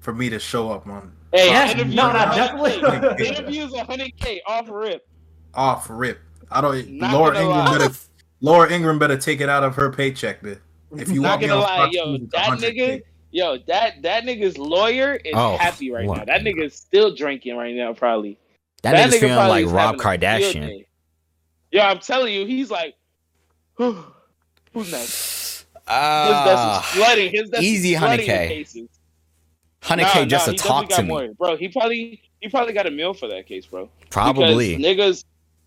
for 0.00 0.14
me 0.14 0.30
to 0.30 0.38
show 0.38 0.70
up 0.70 0.86
on 0.86 1.12
Hey, 1.32 1.48
Yeah, 1.48 1.70
interviews 1.70 1.94
no, 1.96 2.10
no, 2.12 2.18
100K. 2.18 2.34
definitely. 2.36 3.26
interviews 3.26 3.72
100k 3.72 4.38
off 4.46 4.68
rip. 4.70 5.06
off 5.52 5.86
rip. 5.90 6.20
I 6.50 6.60
don't. 6.60 6.88
Not 6.90 7.12
Laura 7.12 7.38
Ingraham 7.38 7.48
lie. 7.66 7.78
better. 7.78 7.94
Laura 8.40 8.72
Ingraham 8.72 8.98
better 8.98 9.16
take 9.16 9.40
it 9.40 9.48
out 9.48 9.64
of 9.64 9.74
her 9.76 9.90
paycheck. 9.90 10.40
Then 10.42 10.58
if 10.96 11.08
you 11.10 11.20
Not 11.22 11.30
want 11.30 11.42
me 11.42 11.48
gonna 11.48 11.60
on 11.60 11.66
lie, 11.66 11.76
Fox 11.76 11.94
yo, 11.96 12.18
that 12.18 12.48
100K. 12.48 12.60
nigga, 12.76 13.02
yo, 13.32 13.58
that 13.66 14.02
that 14.02 14.24
nigga's 14.24 14.56
lawyer 14.58 15.14
is 15.16 15.32
Oh, 15.34 15.56
happy 15.56 15.90
right 15.90 16.06
what? 16.06 16.18
now. 16.18 16.24
That 16.26 16.42
nigga's 16.42 16.74
still 16.76 17.14
drinking 17.14 17.56
right 17.56 17.74
now, 17.74 17.92
probably. 17.92 18.38
That, 18.82 18.94
nigga's 18.94 19.14
nigga 19.16 19.20
feeling 19.20 19.36
like 19.48 19.66
Rob 19.66 20.00
having 20.00 20.00
a 20.00 20.38
field 20.38 20.54
Kardashian. 20.62 20.84
Yo, 21.72 21.80
I'm 21.82 21.98
telling 21.98 22.32
you, 22.34 22.46
he's 22.46 22.70
like, 22.70 22.94
who's 23.74 23.96
next? 24.92 25.56
His 25.56 25.64
desk 25.84 25.88
Ah, 25.88 26.80
is 26.90 26.96
flooding. 26.96 27.32
His 27.32 27.50
desk 27.50 27.62
easy 27.62 27.94
is 27.94 27.98
flooding 28.00 28.26
100K. 28.26 28.40
with 28.40 28.48
cases. 28.48 28.88
100k 29.82 30.28
just 30.28 30.46
nah, 30.48 30.52
to 30.52 30.58
talk 30.58 30.88
to 30.88 30.96
got 30.96 31.02
me. 31.04 31.08
more. 31.08 31.28
bro. 31.34 31.56
He 31.56 31.68
probably 31.68 32.20
he 32.40 32.48
probably 32.48 32.72
got 32.72 32.86
a 32.86 32.90
meal 32.90 33.14
for 33.14 33.28
that 33.28 33.46
case, 33.46 33.66
bro. 33.66 33.88
Probably. 34.10 34.76
because 34.76 35.22
niggas, 35.22 35.24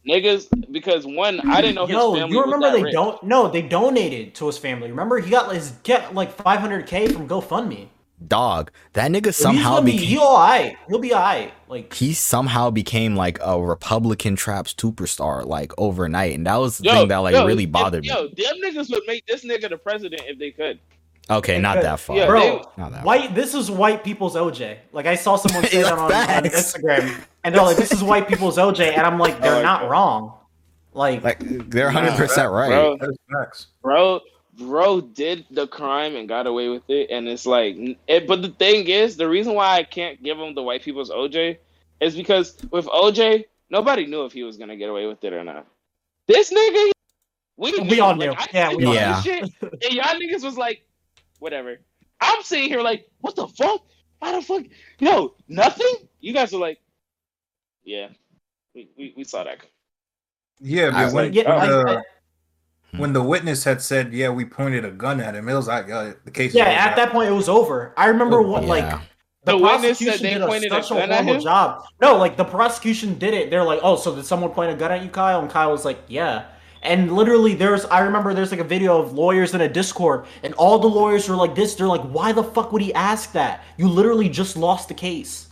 niggas. 0.10 0.48
Because 0.72 1.06
one, 1.06 1.40
I 1.50 1.62
didn't 1.62 1.76
know 1.76 1.86
his 1.86 1.96
Yo, 1.96 2.14
family. 2.16 2.36
you 2.36 2.42
remember 2.42 2.66
was 2.68 2.72
that 2.74 2.78
they 2.78 2.84
rich. 2.84 2.94
don't? 2.94 3.24
No, 3.24 3.48
they 3.50 3.62
donated 3.62 4.36
to 4.36 4.48
his 4.48 4.58
family. 4.58 4.90
Remember, 4.90 5.20
he 5.20 5.30
got 5.30 5.54
his 5.54 5.72
get 5.84 6.14
like 6.14 6.36
500k 6.38 7.12
from 7.14 7.28
GoFundMe. 7.28 7.88
Dog. 8.28 8.72
That 8.94 9.10
nigga 9.12 9.28
He's 9.28 9.38
somehow 9.38 9.76
gonna 9.76 9.86
be 9.86 9.92
became. 9.94 10.08
he'll 10.10 10.20
be 10.20 10.26
alright. 10.26 10.78
He'll 10.90 11.00
be 11.00 11.14
alright. 11.14 11.54
Like 11.70 11.94
he 11.94 12.14
somehow 12.14 12.70
became 12.70 13.16
like 13.16 13.40
a 13.42 13.62
Republican 13.62 14.36
trap 14.36 14.66
superstar 14.66 15.46
like 15.46 15.72
overnight, 15.78 16.36
and 16.36 16.46
that 16.46 16.58
was 16.58 16.80
the 16.80 16.86
Yo, 16.86 16.92
thing 16.96 17.08
that 17.08 17.18
like 17.20 17.34
yo, 17.34 17.46
really 17.46 17.64
if- 17.64 17.72
bothered 17.72 18.02
me. 18.02 18.10
Yo, 18.10 18.28
them 18.28 18.56
niggas 18.62 18.90
would 18.92 19.04
make 19.08 19.26
this 19.26 19.46
nigga 19.46 19.70
the 19.70 19.78
president 19.78 20.22
if 20.28 20.38
they 20.38 20.52
could. 20.52 20.80
Okay, 21.30 21.60
not 21.62 21.76
Good. 21.78 21.86
that 21.86 22.00
far. 22.02 22.18
Yeah, 22.18 22.26
bro, 22.26 22.40
they- 22.42 22.82
Not 22.82 22.92
that 22.92 23.06
white. 23.06 23.36
This 23.36 23.54
is 23.56 23.72
white 23.72 24.04
people's 24.04 24.36
OJ. 24.36 24.78
Like 24.92 25.06
I 25.06 25.16
saw 25.16 25.38
someone 25.38 25.64
say 25.70 25.84
that 25.84 25.94
on, 25.94 26.12
on. 26.12 26.44
Instagram, 26.44 27.24
and 27.44 27.54
they're 27.56 27.62
like, 27.64 27.78
"This 27.78 27.92
is 27.92 28.04
white 28.12 28.28
people's 28.28 28.58
OJ," 28.58 28.80
and 28.98 29.06
I'm 29.06 29.18
like, 29.20 29.42
"They're 29.42 29.56
Oh, 29.58 29.64
not 29.64 29.82
okay. 29.84 29.90
wrong." 29.92 30.34
Like, 30.94 31.24
Like 31.24 31.40
they're 31.70 31.86
100 31.86 32.16
percent 32.18 32.52
right. 32.52 32.98
Bro, 33.00 33.00
bro, 33.84 34.22
bro 34.58 35.02
did 35.02 35.46
the 35.52 35.68
crime 35.68 36.16
and 36.16 36.28
got 36.28 36.48
away 36.48 36.68
with 36.70 36.90
it, 36.90 37.10
and 37.12 37.28
it's 37.28 37.46
like, 37.46 37.76
it, 38.08 38.28
but 38.28 38.42
the 38.42 38.50
thing 38.50 38.88
is, 38.88 39.16
the 39.16 39.30
reason 39.30 39.54
why 39.54 39.78
I 39.78 39.84
can't 39.84 40.22
give 40.24 40.38
him 40.40 40.56
the 40.56 40.64
white 40.64 40.82
people's 40.82 41.12
OJ 41.12 41.58
is 42.02 42.16
because 42.16 42.58
with 42.72 42.86
OJ, 42.88 43.46
nobody 43.70 44.06
knew 44.08 44.26
if 44.26 44.34
he 44.34 44.44
was 44.44 44.58
gonna 44.58 44.76
get 44.76 44.90
away 44.90 45.06
with 45.06 45.24
it 45.24 45.32
or 45.32 45.44
not. 45.44 45.66
This 46.28 46.52
nigga, 46.52 46.92
we, 47.58 47.72
We 47.72 47.82
knew. 47.82 48.02
all 48.04 48.16
knew. 48.16 48.32
I 48.32 48.48
Yeah, 48.52 48.74
we 48.74 48.86
all 48.86 48.94
about 48.98 49.26
knew. 49.26 49.42
this 49.42 49.52
Shit, 49.62 49.72
and 49.84 49.94
y'all 49.94 50.16
niggas 50.20 50.44
was 50.44 50.58
like, 50.58 50.84
whatever. 51.40 51.78
I'm 52.20 52.42
sitting 52.44 52.68
here 52.68 52.82
like, 52.82 53.10
what 53.22 53.36
the 53.36 53.48
fuck? 53.48 53.82
How 54.22 54.38
the 54.40 54.42
fuck? 54.46 54.64
Yo, 55.00 55.36
nothing. 55.48 56.08
You 56.20 56.34
guys 56.34 56.54
are 56.54 56.60
like, 56.60 56.80
yeah, 57.84 58.08
we 58.76 58.90
we, 58.98 59.14
we 59.18 59.24
saw 59.24 59.44
that. 59.44 59.60
Yeah, 60.60 60.90
but 60.92 61.14
when, 61.14 61.26
like, 61.26 61.34
yeah, 61.34 61.50
when, 61.50 61.60
I- 61.60 61.68
the, 61.68 61.98
I- 62.00 62.98
when 62.98 63.14
the 63.14 63.22
witness 63.24 63.64
had 63.64 63.82
said, 63.82 64.14
"Yeah, 64.14 64.30
we 64.30 64.46
pointed 64.46 64.84
a 64.84 64.92
gun 64.92 65.20
at 65.22 65.36
him," 65.36 65.48
it 65.48 65.54
was 65.54 65.68
like 65.68 65.90
uh, 65.92 66.14
the 66.26 66.32
case. 66.32 66.54
yeah, 66.56 66.66
at 66.66 66.88
over. 66.88 66.96
that 66.96 67.12
point, 67.12 67.30
it 67.30 67.34
was 67.34 67.48
over. 67.50 67.94
I 67.98 68.08
remember 68.08 68.42
what 68.42 68.66
like 68.66 68.84
Yeah. 68.84 69.02
the, 69.46 69.52
The 69.52 69.58
witness 69.58 70.00
said 70.00 70.06
prosecution 70.08 70.24
they 70.24 70.34
did 70.34 70.42
a, 70.42 70.48
pointed 70.48 70.72
a 70.72 70.84
such 70.84 70.92
a 70.92 70.94
gun 70.96 71.12
at 71.12 71.24
horrible 71.24 71.44
job. 71.44 71.84
No, 72.02 72.18
like 72.18 72.36
the 72.36 72.46
prosecution 72.46 73.18
did 73.20 73.34
it. 73.36 73.50
They're 73.52 73.64
like, 73.64 73.80
"Oh, 73.84 73.96
so 73.96 74.16
did 74.16 74.26
someone 74.26 74.50
point 74.52 74.72
a 74.72 74.76
gun 74.76 74.92
at 74.92 75.04
you, 75.04 75.10
Kyle?" 75.10 75.40
And 75.40 75.50
Kyle 75.50 75.72
was 75.72 75.86
like, 75.86 76.00
"Yeah." 76.08 76.46
And 76.82 77.16
literally, 77.16 77.54
there's 77.54 77.86
I 77.86 78.00
remember 78.00 78.34
there's 78.34 78.52
like 78.52 78.60
a 78.60 78.64
video 78.64 79.00
of 79.00 79.14
lawyers 79.14 79.54
in 79.54 79.62
a 79.62 79.70
Discord, 79.70 80.26
and 80.44 80.54
all 80.56 80.80
the 80.80 80.88
lawyers 80.90 81.30
were 81.30 81.36
like 81.36 81.54
this. 81.54 81.76
They're 81.76 81.88
like, 81.88 82.02
"Why 82.02 82.32
the 82.32 82.44
fuck 82.44 82.72
would 82.72 82.82
he 82.82 82.94
ask 82.96 83.34
that? 83.34 83.64
You 83.78 83.88
literally 83.88 84.30
just 84.30 84.58
lost 84.58 84.88
the 84.88 84.94
case. 84.96 85.49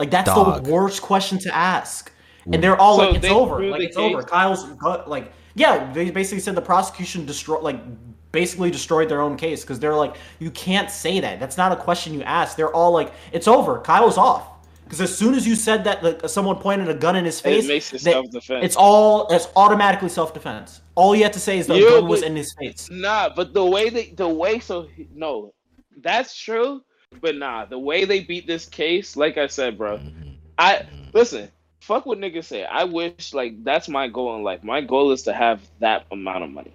Like 0.00 0.10
that's 0.10 0.28
Dog. 0.28 0.64
the 0.64 0.70
worst 0.72 1.02
question 1.02 1.38
to 1.40 1.54
ask." 1.54 2.12
And 2.46 2.54
mm. 2.56 2.60
they're 2.60 2.80
all 2.80 2.96
So 2.96 3.06
like, 3.10 3.16
"It's 3.22 3.28
over. 3.28 3.62
Like 3.66 3.80
the 3.80 3.86
it's 3.86 3.96
over." 3.96 4.22
Kyle's 4.22 4.64
gut, 4.84 5.08
like, 5.08 5.32
yeah, 5.54 5.92
they 5.92 6.10
basically 6.10 6.40
said 6.40 6.54
the 6.56 6.62
prosecution 6.62 7.26
destroy 7.26 7.60
like 7.60 7.80
basically 8.32 8.70
destroyed 8.70 9.08
their 9.08 9.20
own 9.20 9.36
case 9.36 9.62
because 9.62 9.80
they're 9.80 9.94
like, 9.94 10.16
you 10.38 10.50
can't 10.52 10.90
say 10.90 11.20
that. 11.20 11.40
That's 11.40 11.56
not 11.56 11.72
a 11.72 11.76
question 11.76 12.14
you 12.14 12.22
ask. 12.22 12.56
They're 12.56 12.72
all 12.72 12.92
like, 12.92 13.12
it's 13.32 13.48
over. 13.48 13.80
Kyle's 13.80 14.16
off. 14.16 14.46
Because 14.84 15.00
as 15.00 15.16
soon 15.16 15.34
as 15.34 15.46
you 15.46 15.54
said 15.54 15.84
that, 15.84 16.02
like, 16.02 16.28
someone 16.28 16.56
pointed 16.56 16.88
a 16.88 16.94
gun 16.94 17.14
in 17.16 17.24
his 17.24 17.40
face, 17.40 17.64
It 17.64 17.68
makes 17.68 17.92
it 17.92 18.02
that- 18.02 18.12
self 18.12 18.30
defense. 18.30 18.64
it's 18.64 18.76
all 18.76 19.28
it's 19.28 19.48
automatically 19.56 20.08
self 20.08 20.34
defense. 20.34 20.80
All 20.94 21.14
you 21.14 21.22
have 21.22 21.32
to 21.32 21.40
say 21.40 21.58
is 21.58 21.66
the 21.66 21.78
Yeah, 21.78 21.90
gun 21.90 22.08
was 22.08 22.22
in 22.22 22.34
his 22.36 22.52
face. 22.58 22.88
Nah, 22.90 23.30
but 23.34 23.54
the 23.54 23.64
way 23.64 23.90
they, 23.90 24.10
the 24.16 24.28
way, 24.28 24.58
so 24.58 24.88
no, 25.14 25.54
that's 26.00 26.36
true. 26.36 26.82
But 27.20 27.36
nah, 27.36 27.64
the 27.64 27.78
way 27.78 28.04
they 28.04 28.20
beat 28.20 28.46
this 28.46 28.66
case, 28.66 29.16
like 29.16 29.36
I 29.36 29.48
said, 29.48 29.76
bro, 29.76 29.98
Mhm. 29.98 30.34
I 30.58 30.82
listen. 31.12 31.50
Fuck 31.80 32.06
what 32.06 32.18
niggas 32.18 32.44
say. 32.44 32.64
I 32.64 32.84
wish 32.84 33.34
like 33.34 33.64
that's 33.64 33.88
my 33.88 34.06
goal 34.06 34.36
in 34.36 34.42
life. 34.44 34.62
My 34.62 34.80
goal 34.80 35.10
is 35.10 35.22
to 35.22 35.32
have 35.32 35.60
that 35.80 36.04
amount 36.12 36.44
of 36.44 36.50
money. 36.50 36.72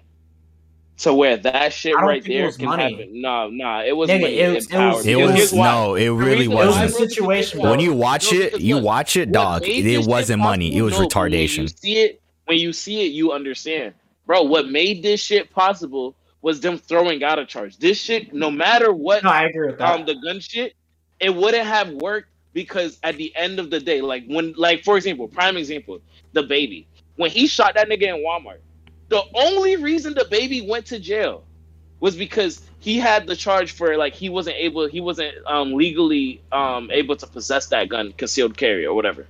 To 0.98 1.14
where 1.14 1.36
that 1.38 1.72
shit 1.72 1.94
right 1.94 2.22
think 2.22 2.34
it 2.34 2.38
there 2.38 2.52
can 2.52 2.66
money. 2.66 2.82
happen. 2.82 3.20
No, 3.20 3.48
nah, 3.48 3.82
it 3.82 3.96
was 3.96 4.10
Nigga, 4.10 4.20
money. 4.22 4.38
it 4.38 4.54
was- 4.54 4.66
it 4.70 4.76
was- 4.78 5.06
It 5.06 5.16
was 5.16 5.52
no, 5.54 5.94
it 5.94 6.08
really 6.08 6.36
reason 6.48 6.54
why 6.54 6.62
It 6.62 6.66
was 6.66 6.76
I 6.76 6.80
a 6.80 6.82
wasn't. 6.84 7.00
wrote 7.00 7.10
situation. 7.10 7.60
When 7.62 7.80
you 7.80 7.92
watch 7.94 8.32
it, 8.32 8.60
you 8.60 8.78
watch 8.78 9.16
it, 9.16 9.30
dog. 9.32 9.62
It 9.66 10.06
wasn't 10.06 10.42
money. 10.42 10.74
It 10.76 10.82
was 10.82 10.94
possible- 10.94 11.02
no, 11.04 11.08
but 11.08 11.20
When 11.22 11.32
you 11.32 11.38
retardation. 11.48 11.78
see 11.80 11.96
it, 11.98 12.20
when 12.46 12.58
you 12.58 12.72
see 12.72 13.06
it, 13.06 13.12
you 13.12 13.32
understand, 13.32 13.94
bro. 14.26 14.42
What 14.42 14.68
made 14.70 15.02
this 15.02 15.20
shit 15.22 15.50
possible 15.50 16.14
was 16.46 16.60
them 16.60 16.78
throwing 16.78 17.24
out 17.24 17.40
a 17.40 17.44
charge. 17.44 17.76
This 17.76 18.00
shit, 18.00 18.32
no 18.32 18.52
matter 18.52 18.92
what, 18.92 19.24
No, 19.24 19.30
I 19.30 19.46
agree 19.46 19.66
with 19.66 19.78
that. 19.78 19.98
um, 19.98 20.06
the 20.06 20.14
gun 20.14 20.38
shit, 20.38 20.74
it 21.18 21.34
wouldn't 21.34 21.66
have 21.66 21.90
worked 21.90 22.28
because 22.52 23.00
at 23.02 23.16
the 23.16 23.34
end 23.34 23.58
of 23.58 23.68
the 23.68 23.80
day, 23.80 24.00
like 24.00 24.26
when, 24.28 24.54
like 24.56 24.84
for 24.84 24.96
example, 24.96 25.26
prime 25.26 25.56
example, 25.56 25.98
DaBaby, 26.36 26.86
when 27.16 27.32
he 27.32 27.48
shot 27.48 27.74
that 27.74 27.88
nigga 27.88 28.14
in 28.14 28.24
Walmart, 28.24 28.60
the 29.08 29.24
only 29.34 29.74
reason 29.74 30.14
DaBaby 30.14 30.68
went 30.68 30.86
to 30.86 31.00
jail 31.00 31.42
was 31.98 32.14
because 32.14 32.60
he 32.78 32.96
had 32.96 33.26
the 33.26 33.34
charge 33.34 33.72
for 33.72 33.96
like 33.96 34.14
he 34.14 34.28
wasn't 34.28 34.54
able, 34.56 34.86
he 34.86 35.00
wasn't 35.00 35.34
um 35.48 35.72
legally 35.74 36.40
um 36.52 36.92
able 36.92 37.16
to 37.16 37.26
possess 37.26 37.66
that 37.70 37.88
gun, 37.88 38.12
concealed 38.12 38.56
carry 38.56 38.86
or 38.86 38.94
whatever. 38.94 39.26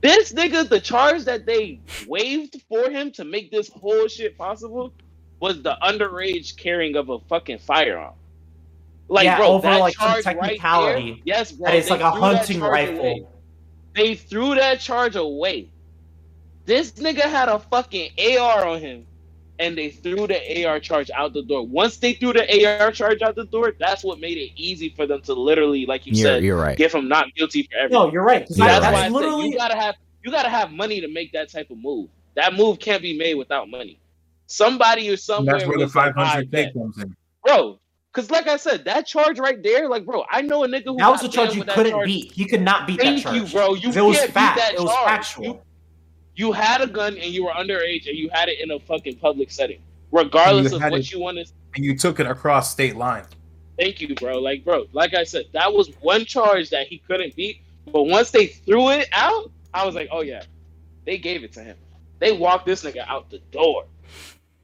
This 0.00 0.32
nigga, 0.32 0.68
the 0.68 0.80
charge 0.80 1.24
that 1.24 1.44
they 1.44 1.80
waived 2.06 2.62
for 2.68 2.88
him 2.88 3.10
to 3.14 3.24
make 3.24 3.50
this 3.50 3.68
whole 3.68 4.06
shit 4.06 4.38
possible 4.38 4.94
was 5.40 5.62
the 5.62 5.76
underage 5.82 6.56
carrying 6.56 6.96
of 6.96 7.08
a 7.08 7.18
fucking 7.20 7.58
firearm. 7.58 8.14
Like, 9.08 9.24
Yeah, 9.24 9.38
bro, 9.38 9.48
over, 9.48 9.62
that 9.62 9.80
like, 9.80 9.94
some 9.96 10.06
charge 10.08 10.24
right 10.26 10.36
technicality 10.36 11.10
there, 11.12 11.20
yes, 11.24 11.52
bro. 11.52 11.66
that 11.70 11.76
it's 11.76 11.88
they 11.88 11.94
like 11.94 12.02
a 12.02 12.10
hunting 12.10 12.60
rifle. 12.60 12.98
away. 13.00 13.26
They 13.96 14.14
threw 14.14 14.54
that 14.54 14.78
charge 14.80 15.16
away. 15.16 15.68
This 16.66 16.92
nigga 16.92 17.22
had 17.22 17.48
a 17.48 17.58
fucking 17.58 18.10
AR 18.38 18.64
on 18.66 18.78
him, 18.80 19.06
and 19.58 19.76
they 19.76 19.90
threw 19.90 20.28
the 20.28 20.64
AR 20.64 20.78
charge 20.78 21.10
out 21.10 21.32
the 21.32 21.42
door. 21.42 21.66
Once 21.66 21.96
they 21.96 22.12
threw 22.12 22.32
the 22.32 22.64
AR 22.66 22.92
charge 22.92 23.20
out 23.22 23.34
the 23.34 23.46
door, 23.46 23.72
that's 23.80 24.04
what 24.04 24.20
made 24.20 24.36
it 24.38 24.52
easy 24.54 24.90
for 24.90 25.06
them 25.06 25.20
to 25.22 25.34
literally, 25.34 25.86
like 25.86 26.06
you 26.06 26.12
You're, 26.12 26.22
said, 26.34 26.44
you're 26.44 26.56
right. 26.56 26.76
give 26.78 26.92
him 26.92 27.08
not 27.08 27.34
guilty 27.34 27.64
for 27.64 27.76
everything. 27.78 27.98
No, 28.00 28.12
you're 28.12 28.22
right. 28.22 28.46
'cause 28.46 28.58
Yeah, 28.58 28.66
that- 28.66 28.80
That's 28.80 28.84
right. 28.84 28.92
why 28.92 28.98
I 28.98 29.02
that's 29.02 29.12
said 29.14 29.20
literally 29.20 29.48
you 29.48 29.56
gotta 29.56 29.76
have 29.76 29.96
you 30.22 30.30
gotta 30.30 30.50
have 30.50 30.70
money 30.70 31.00
to 31.00 31.08
make 31.08 31.32
that 31.32 31.50
type 31.50 31.70
of 31.70 31.78
move. 31.78 32.10
That 32.36 32.54
move 32.54 32.78
can't 32.78 33.02
be 33.02 33.16
made 33.18 33.34
without 33.34 33.68
money. 33.70 33.98
Somebody 34.50 35.08
or 35.08 35.12
And 35.12 35.20
somewhere 35.20 35.54
that's 35.54 35.66
where 35.68 35.78
the 35.78 35.84
was 35.84 35.94
like, 35.94 36.12
"I 36.16 36.42
500k 36.42 36.50
bet." 36.50 36.74
comes 36.74 36.98
in. 36.98 37.16
bro. 37.44 37.78
Because 38.12 38.28
like 38.32 38.48
I 38.48 38.56
said, 38.56 38.84
that 38.86 39.06
charge 39.06 39.38
right 39.38 39.62
there, 39.62 39.88
like 39.88 40.04
bro, 40.04 40.24
I 40.28 40.42
know 40.42 40.64
a 40.64 40.66
nigga 40.68 40.86
who 40.86 40.96
that 40.96 41.08
was 41.08 41.20
got 41.22 41.24
a 41.30 41.32
charge 41.32 41.54
you 41.54 41.62
couldn't 41.62 41.92
charge. 41.92 42.06
beat. 42.06 42.32
He 42.32 42.44
could 42.44 42.60
not 42.62 42.84
beat 42.88 42.98
that 43.00 43.20
charge. 43.20 43.36
you, 43.36 43.46
bro. 43.46 43.74
You 43.74 43.90
it 43.92 44.00
was 44.00 44.18
can't 44.18 44.32
fact. 44.32 44.56
beat 44.56 44.62
that 44.62 44.74
It 44.74 44.80
was 44.80 44.90
charge. 44.90 45.06
factual. 45.06 45.44
You, 45.44 45.60
you 46.34 46.52
had 46.52 46.80
a 46.80 46.88
gun 46.88 47.12
and 47.14 47.26
you 47.32 47.44
were 47.44 47.52
underage 47.52 48.08
and 48.08 48.18
you 48.18 48.28
had 48.32 48.48
it 48.48 48.58
in 48.60 48.72
a 48.72 48.80
fucking 48.80 49.18
public 49.18 49.52
setting, 49.52 49.80
regardless 50.10 50.72
of 50.72 50.80
what 50.82 50.94
it- 50.94 51.12
you 51.12 51.20
want 51.20 51.38
to. 51.38 51.44
And 51.76 51.84
you 51.84 51.96
took 51.96 52.18
it 52.18 52.26
across 52.26 52.72
state 52.72 52.96
line. 52.96 53.24
Thank 53.78 54.00
you, 54.00 54.12
bro. 54.16 54.38
Like, 54.40 54.64
bro, 54.64 54.86
like 54.92 55.14
I 55.14 55.22
said, 55.22 55.44
that 55.52 55.72
was 55.72 55.90
one 56.00 56.24
charge 56.24 56.70
that 56.70 56.88
he 56.88 56.98
couldn't 57.06 57.36
beat. 57.36 57.60
But 57.92 58.02
once 58.04 58.32
they 58.32 58.46
threw 58.48 58.90
it 58.90 59.08
out, 59.12 59.52
I 59.72 59.86
was 59.86 59.94
like, 59.94 60.08
oh 60.10 60.22
yeah, 60.22 60.42
they 61.06 61.16
gave 61.16 61.44
it 61.44 61.52
to 61.52 61.60
him. 61.62 61.76
They 62.18 62.32
walked 62.32 62.66
this 62.66 62.82
nigga 62.84 63.06
out 63.06 63.30
the 63.30 63.38
door. 63.52 63.84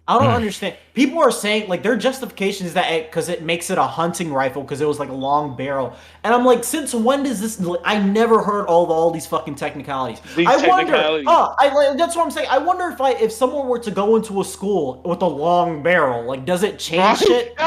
I 0.09 0.18
don't 0.18 0.28
Hmm. 0.28 0.34
understand. 0.36 0.76
People 0.94 1.18
are 1.18 1.30
saying 1.32 1.68
like 1.68 1.82
their 1.82 1.96
justification 1.96 2.66
is 2.66 2.74
that 2.74 3.07
because 3.11 3.28
it, 3.28 3.42
makes 3.42 3.70
it 3.70 3.76
a 3.76 3.82
hunting 3.82 4.32
rifle 4.32 4.62
because 4.62 4.80
it 4.80 4.86
was 4.88 4.98
like 4.98 5.09
a 5.11 5.14
long 5.14 5.57
barrel, 5.57 5.94
and 6.24 6.32
I'm 6.32 6.44
like, 6.44 6.64
since 6.64 6.94
when 6.94 7.22
does 7.24 7.40
this? 7.40 7.61
I 7.84 7.98
never 7.98 8.42
heard 8.42 8.66
all 8.66 8.86
all 8.92 9.11
these 9.11 9.26
fucking 9.26 9.57
technicalities. 9.57 10.20
These 10.36 10.46
I 10.46 10.57
wonder. 10.66 10.92
technicalities. 10.92 11.26
Oh, 11.28 11.54
I 11.59 11.68
like 11.74 11.98
that's 11.98 12.14
what 12.16 12.24
I'm 12.24 12.30
saying. 12.30 12.48
I 12.50 12.59
wonder 12.59 12.86
if 12.88 13.00
I 13.00 13.11
if 13.12 13.32
someone 13.32 13.66
were 13.68 13.80
to 13.80 13.90
go 13.90 14.16
into 14.16 14.40
a 14.40 14.44
school 14.44 15.02
with 15.04 15.20
a 15.22 15.26
long 15.26 15.82
barrel, 15.82 16.24
like 16.24 16.44
does 16.44 16.62
it 16.62 16.78
change 16.78 17.18
shit? 17.18 17.54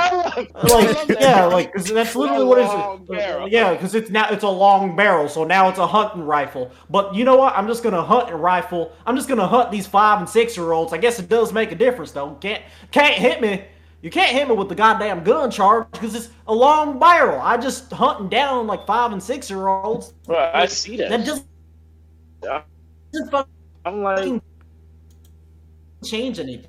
Like 0.63 1.07
yeah, 1.19 1.45
like 1.45 1.73
that's 1.73 2.15
literally 2.15 2.45
what 2.45 2.59
Long 2.59 2.99
it's. 3.01 3.09
barrel. 3.09 3.47
Yeah, 3.49 3.73
because 3.73 3.95
it's 3.95 4.09
now 4.09 4.29
it's 4.29 4.43
a 4.43 4.49
long 4.49 4.95
barrel, 4.95 5.27
so 5.27 5.43
now 5.43 5.69
it's 5.69 5.79
a 5.79 5.87
hunting 5.87 6.23
rifle. 6.25 6.71
But 6.89 7.13
you 7.15 7.23
know 7.25 7.35
what? 7.37 7.53
I'm 7.55 7.67
just 7.67 7.83
gonna 7.83 8.01
hunt 8.03 8.29
and 8.29 8.41
rifle. 8.41 8.91
I'm 9.05 9.15
just 9.15 9.27
gonna 9.27 9.47
hunt 9.47 9.71
these 9.71 9.87
five 9.87 10.19
and 10.19 10.29
six 10.29 10.55
year 10.57 10.71
olds. 10.71 10.93
I 10.93 10.97
guess 10.97 11.19
it 11.19 11.29
does 11.29 11.51
make 11.53 11.71
a 11.71 11.75
difference 11.75 12.11
though. 12.11 12.28
Can't 12.35 12.63
can't 12.91 13.15
hit 13.15 13.41
me. 13.41 13.63
You 14.01 14.09
can't 14.09 14.31
hit 14.31 14.47
me 14.47 14.55
with 14.55 14.69
the 14.69 14.75
goddamn 14.75 15.23
gun 15.23 15.51
charge 15.51 15.87
because 15.91 16.15
it's 16.15 16.29
a 16.47 16.53
long 16.53 16.99
barrel. 16.99 17.41
I 17.41 17.57
just 17.57 17.91
hunting 17.91 18.29
down 18.29 18.65
like 18.65 18.87
five 18.87 19.11
and 19.11 19.21
six 19.21 19.49
year 19.49 19.67
olds. 19.67 20.13
Bro, 20.25 20.51
I 20.53 20.67
see 20.67 20.95
that. 20.97 21.09
That 21.09 21.25
just 21.25 21.43
Yeah. 22.43 22.61
doesn't 23.11 23.29
fucking 23.29 23.51
I'm 23.85 24.03
like, 24.03 24.41
change 26.03 26.39
anything. 26.39 26.67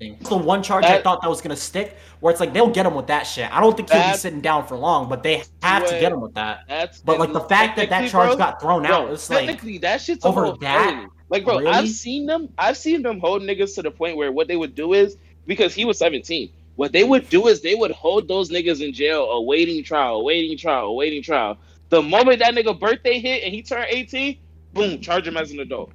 It's 0.00 0.28
the 0.28 0.36
one 0.36 0.62
charge 0.62 0.84
I 0.84 1.00
thought 1.00 1.22
that 1.22 1.28
was 1.28 1.40
gonna 1.40 1.56
stick, 1.56 1.96
where 2.20 2.30
it's 2.30 2.40
like 2.40 2.52
they'll 2.52 2.68
get 2.70 2.84
him 2.84 2.94
with 2.94 3.06
that 3.06 3.22
shit. 3.22 3.50
I 3.54 3.60
don't 3.60 3.76
think 3.76 3.90
he'll 3.90 4.10
be 4.10 4.16
sitting 4.16 4.40
down 4.40 4.66
for 4.66 4.76
long, 4.76 5.08
but 5.08 5.22
they 5.22 5.42
have 5.62 5.88
to 5.88 6.00
get 6.00 6.12
him 6.12 6.20
with 6.20 6.34
that. 6.34 6.60
that's. 6.68 7.00
But 7.00 7.18
like 7.18 7.32
the 7.32 7.40
fact 7.40 7.76
that 7.76 7.90
that 7.90 8.10
charge 8.10 8.30
bro, 8.30 8.36
got 8.36 8.60
thrown 8.60 8.86
out, 8.86 9.04
Bro, 9.06 9.14
it's 9.14 9.30
like 9.30 9.46
technically 9.46 9.78
that 9.78 10.00
shit's 10.00 10.24
a 10.24 10.28
over 10.28 10.52
that? 10.60 11.06
Like, 11.28 11.44
bro, 11.44 11.58
Really? 11.58 11.70
I've 11.70 11.88
seen 11.88 12.26
them. 12.26 12.48
I've 12.58 12.76
seen 12.76 13.02
them 13.02 13.18
hold 13.20 13.42
niggas 13.42 13.74
to 13.76 13.82
the 13.82 13.90
point 13.90 14.16
where 14.16 14.30
what 14.30 14.48
they 14.48 14.56
would 14.56 14.74
do 14.74 14.92
is 14.92 15.16
because 15.46 15.74
he 15.74 15.84
was 15.84 15.98
17. 15.98 16.50
What 16.76 16.92
they 16.92 17.04
would 17.04 17.28
do 17.28 17.46
is 17.46 17.60
they 17.60 17.74
would 17.74 17.92
hold 17.92 18.28
those 18.28 18.50
niggas 18.50 18.84
in 18.84 18.92
jail, 18.92 19.24
awaiting 19.30 19.84
trial, 19.84 20.16
awaiting 20.16 20.58
trial, 20.58 20.86
awaiting 20.86 21.22
trial. 21.22 21.58
The 21.88 22.02
moment 22.02 22.40
that 22.40 22.54
nigga 22.54 22.78
birthday 22.78 23.20
hit 23.20 23.44
and 23.44 23.54
he 23.54 23.62
turned 23.62 23.86
18, 23.88 24.38
boom, 24.72 25.00
charge 25.00 25.26
him 25.26 25.36
as 25.36 25.52
an 25.52 25.60
adult. 25.60 25.92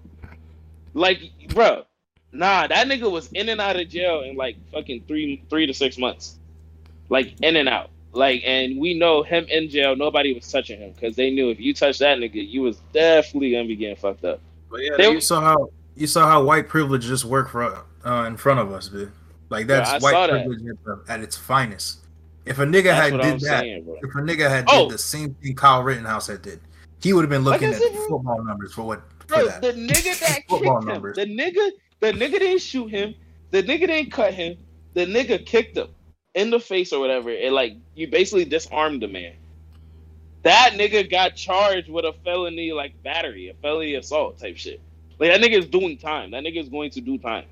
Like, 0.94 1.22
bro, 1.50 1.84
nah, 2.32 2.68
that 2.68 2.88
nigga 2.88 3.12
was 3.12 3.28
in 3.34 3.50
and 3.50 3.60
out 3.60 3.80
of 3.80 3.90
jail 3.90 4.22
in 4.22 4.36
like 4.36 4.58
fucking 4.72 5.04
three, 5.08 5.44
three 5.50 5.66
to 5.68 5.74
six 5.74 5.98
months, 5.98 6.38
like 7.10 7.36
in 7.42 7.56
and 7.58 7.68
out. 7.68 7.90
Like, 8.12 8.42
and 8.46 8.80
we 8.80 8.98
know 8.98 9.22
him 9.22 9.46
in 9.50 9.70
jail. 9.70 9.96
Nobody 9.96 10.34
was 10.34 10.50
touching 10.50 10.80
him 10.80 10.94
because 10.94 11.16
they 11.16 11.30
knew 11.30 11.50
if 11.50 11.60
you 11.60 11.74
touch 11.74 12.00
that 12.00 12.18
nigga, 12.18 12.50
you 12.50 12.62
was 12.62 12.78
definitely 12.94 13.52
gonna 13.52 13.68
be 13.68 13.76
getting 13.76 13.98
fucked 13.98 14.26
up. 14.26 14.40
But 14.70 14.82
yeah, 14.84 14.97
They- 14.97 15.11
you 15.11 15.22
saw 15.22 15.41
how 15.41 15.70
you 15.95 16.07
saw 16.07 16.28
how 16.28 16.43
white 16.43 16.70
privilege 16.70 17.05
just 17.05 17.26
worked 17.26 17.51
for 17.51 17.63
uh, 18.05 18.24
in 18.28 18.38
front 18.38 18.59
of 18.59 18.72
us, 18.72 18.88
dude. 18.88 19.11
Like 19.49 19.67
that's 19.67 19.91
Yeah, 19.91 19.99
white 19.99 20.11
saw 20.13 20.28
that. 20.28 20.45
privilege 20.45 20.78
at, 21.09 21.20
its 21.22 21.36
finest. 21.36 21.99
If 22.45 22.59
a 22.59 22.65
nigga 22.65 22.86
That's 22.86 23.09
had 23.11 23.22
did 23.22 23.26
I'm 23.34 23.39
that, 23.39 23.61
saying, 23.61 23.97
if 24.01 24.15
a 24.15 24.20
nigga 24.20 24.49
had 24.49 24.65
Oh. 24.70 24.86
did 24.88 24.93
the 24.93 24.97
same 24.97 25.34
thing 25.36 25.55
Kyle 25.55 25.84
Rittenhouse 25.84 26.28
had 26.28 26.41
did, 26.41 26.59
he 27.01 27.13
would 27.13 27.22
have 27.22 27.30
been 27.30 27.43
looking 27.43 27.70
at 27.74 27.82
football 28.07 28.43
numbers 28.43 28.74
for 28.74 28.84
what 28.84 29.01
for 29.22 29.28
Bro, 29.28 29.45
that. 29.47 29.61
the 29.61 29.74
nigga 29.74 30.20
that 30.22 30.47
kicked 30.47 30.51
him, 30.65 30.86
numbers. 30.86 31.15
the 31.15 31.26
nigga, 31.26 31.70
the 32.00 32.12
nigga 32.13 32.39
didn't 32.39 32.62
shoot 32.62 32.87
him, 32.87 33.13
the 33.51 33.62
nigga 33.62 33.87
didn't 33.87 34.12
cut 34.12 34.33
him, 34.33 34.58
the 34.93 35.05
nigga 35.05 35.46
kicked 35.46 35.78
him 35.78 35.89
in 36.36 36.50
the 36.50 36.59
face 36.59 36.93
or 36.93 37.00
whatever. 37.00 37.29
And 37.32 37.54
like 37.54 37.74
you 37.96 38.08
basically 38.08 38.46
disarmed 38.46 39.01
the 39.01 39.08
man. 39.08 39.33
That 40.43 40.71
nigga 40.74 41.09
got 41.09 41.36
charged 41.36 41.89
with 41.89 42.05
a 42.05 42.13
felony 42.24 42.71
like 42.71 43.01
battery, 43.03 43.49
a 43.49 43.53
felony 43.55 43.95
assault 43.95 44.39
type 44.39 44.57
shit. 44.57 44.82
Like 45.20 45.32
that 45.32 45.41
nigga 45.41 45.59
is 45.59 45.67
doing 45.67 45.97
time. 45.97 46.32
That 46.32 46.43
nigga 46.43 46.57
is 46.61 46.70
going 46.70 46.91
to 46.91 47.01
do 47.01 47.17
time. 47.17 47.45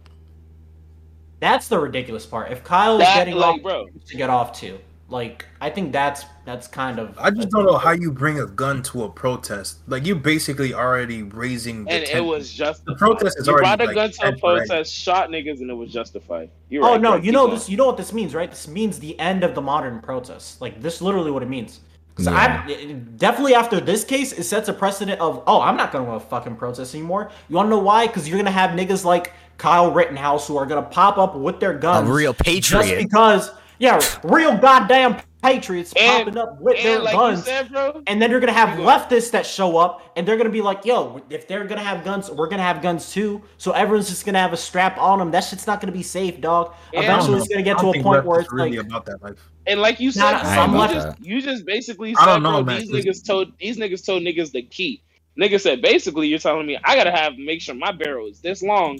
that's 1.39 1.67
the 1.67 1.77
ridiculous 1.79 2.25
part. 2.25 2.51
If 2.51 2.63
Kyle 2.63 2.99
is 2.99 3.03
getting 3.07 3.35
like, 3.35 3.55
off, 3.57 3.61
bro. 3.61 3.87
to 4.07 4.17
get 4.17 4.29
off 4.29 4.53
too. 4.53 4.79
Like 5.09 5.45
I 5.61 5.69
think 5.69 5.91
that's 5.93 6.25
that's 6.45 6.67
kind 6.67 6.99
of. 6.99 7.17
I 7.17 7.29
just 7.31 7.49
don't 7.49 7.65
know 7.65 7.77
how 7.77 7.91
you 7.91 8.11
bring 8.11 8.39
a 8.39 8.45
gun 8.47 8.83
to 8.83 9.03
a 9.03 9.09
protest. 9.09 9.79
Like 9.87 10.05
you're 10.05 10.15
basically 10.17 10.73
already 10.73 11.23
raising 11.23 11.85
the 11.85 11.91
And 11.91 12.03
it 12.05 12.21
was 12.21 12.51
just 12.51 12.83
The 12.85 12.95
protest 12.95 13.37
is 13.39 13.47
you 13.47 13.53
already, 13.53 13.63
brought 13.63 13.81
a 13.81 13.85
like, 13.85 13.95
gun 13.95 14.11
to 14.11 14.21
a 14.21 14.25
head 14.25 14.39
ready. 14.43 14.67
protest, 14.67 14.93
shot 14.93 15.29
niggas, 15.29 15.61
and 15.61 15.69
it 15.69 15.73
was 15.75 15.91
justified. 15.93 16.49
You're 16.69 16.83
Oh 16.83 16.93
right, 16.93 17.01
no, 17.01 17.11
bro. 17.11 17.21
you 17.21 17.31
Keep 17.31 17.33
know 17.33 17.47
going. 17.47 17.53
this. 17.57 17.69
You 17.69 17.77
know 17.77 17.85
what 17.85 17.97
this 17.97 18.11
means, 18.13 18.35
right? 18.35 18.49
This 18.49 18.67
means 18.67 18.99
the 18.99 19.17
end 19.19 19.43
of 19.43 19.55
the 19.55 19.61
modern 19.61 20.01
protest. 20.01 20.59
Like 20.61 20.81
this, 20.81 21.01
literally, 21.01 21.31
what 21.31 21.43
it 21.43 21.49
means. 21.49 21.79
Because 22.17 22.33
Yeah. 22.33 22.63
I 22.67 22.93
definitely 23.17 23.53
after 23.53 23.79
this 23.79 24.03
case, 24.03 24.33
it 24.33 24.43
sets 24.43 24.67
a 24.69 24.73
precedent 24.73 25.21
of 25.21 25.43
oh, 25.45 25.61
I'm 25.61 25.77
not 25.77 25.91
gonna 25.91 26.19
fucking 26.19 26.55
protest 26.55 26.95
anymore. 26.95 27.29
You 27.47 27.55
wanna 27.55 27.69
know 27.69 27.79
why? 27.79 28.07
Because 28.07 28.27
you're 28.27 28.37
gonna 28.37 28.51
have 28.51 28.71
niggas 28.71 29.05
like 29.05 29.33
Kyle 29.57 29.91
Rittenhouse 29.91 30.47
who 30.47 30.57
are 30.57 30.65
gonna 30.65 30.81
pop 30.81 31.17
up 31.17 31.35
with 31.35 31.59
their 31.59 31.77
A 31.77 31.79
guns, 31.79 32.09
real 32.09 32.33
just 32.33 32.95
because 32.95 33.51
yeah, 33.79 33.99
real 34.23 34.57
goddamn 34.57 35.17
patriots 35.43 35.93
And- 35.95 36.25
popping 36.25 36.37
up 36.37 36.59
with 36.59 36.81
their 36.81 36.99
like 36.99 37.15
guns. 37.15 37.45
said, 37.45 37.71
bro, 37.71 38.01
And 38.07 38.21
then 38.21 38.31
you're 38.31 38.39
gonna 38.39 38.53
have 38.53 38.79
leftists 38.79 39.31
that 39.31 39.45
show 39.45 39.77
up, 39.77 40.01
and 40.15 40.27
they're 40.27 40.37
gonna 40.37 40.49
be 40.49 40.61
like, 40.61 40.83
"Yo, 40.85 41.21
if 41.29 41.47
they're 41.47 41.63
gonna 41.65 41.83
have 41.83 42.03
guns, 42.03 42.29
we're 42.31 42.47
gonna 42.47 42.63
have 42.63 42.81
guns 42.81 43.11
too." 43.13 43.41
So 43.57 43.71
everyone's 43.71 44.09
just 44.09 44.25
gonna 44.25 44.39
have 44.39 44.53
a 44.53 44.57
strap 44.57 44.97
on 44.97 45.19
them. 45.19 45.31
That 45.31 45.41
shit's 45.41 45.67
not 45.67 45.79
gonna 45.79 45.91
be 45.91 46.03
safe, 46.03 46.41
dog. 46.41 46.73
And- 46.93 47.03
Eventually, 47.03 47.37
it's 47.39 47.47
gonna 47.47 47.61
get 47.63 47.77
to 47.79 47.89
a 47.91 48.01
point 48.01 48.25
where 48.25 48.39
it's 48.39 48.51
really 48.51 48.77
like, 48.77 48.87
about 48.87 49.05
that 49.05 49.21
life. 49.21 49.37
And 49.67 49.81
like 49.81 49.99
you 49.99 50.11
said, 50.11 50.31
Nah, 50.31 50.41
bro, 50.43 50.53
some 50.55 50.73
you, 50.75 50.87
just, 50.93 51.19
you 51.21 51.41
just 51.41 51.65
basically 51.65 52.15
I 52.17 52.19
said, 52.19 52.25
don't 52.25 52.43
know, 52.43 52.63
bro, 52.63 52.73
man. 52.73 52.79
these 52.79 52.91
niggas 52.91 53.25
told 53.25 53.51
these 53.59 53.77
niggas 53.77 54.05
told 54.05 54.23
niggas 54.23 54.51
the 54.51 54.61
key. 54.63 55.01
Nigga 55.39 55.61
said 55.61 55.81
basically 55.81 56.27
you're 56.27 56.39
telling 56.39 56.65
me 56.65 56.79
I 56.83 56.95
gotta 56.95 57.11
have 57.11 57.37
make 57.37 57.61
sure 57.61 57.75
my 57.75 57.91
barrel 57.91 58.27
is 58.27 58.39
this 58.39 58.63
long. 58.63 58.99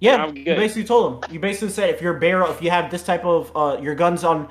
yeah, 0.00 0.16
I'm 0.24 0.36
you 0.36 0.44
good. 0.44 0.56
basically 0.56 0.84
told 0.84 1.22
them. 1.22 1.32
You 1.32 1.40
basically 1.40 1.70
said 1.70 1.90
if 1.90 2.02
your 2.02 2.14
barrel, 2.14 2.50
if 2.50 2.60
you 2.62 2.70
have 2.70 2.90
this 2.90 3.02
type 3.02 3.24
of 3.24 3.50
uh, 3.54 3.78
your 3.80 3.94
guns 3.94 4.24
on 4.24 4.48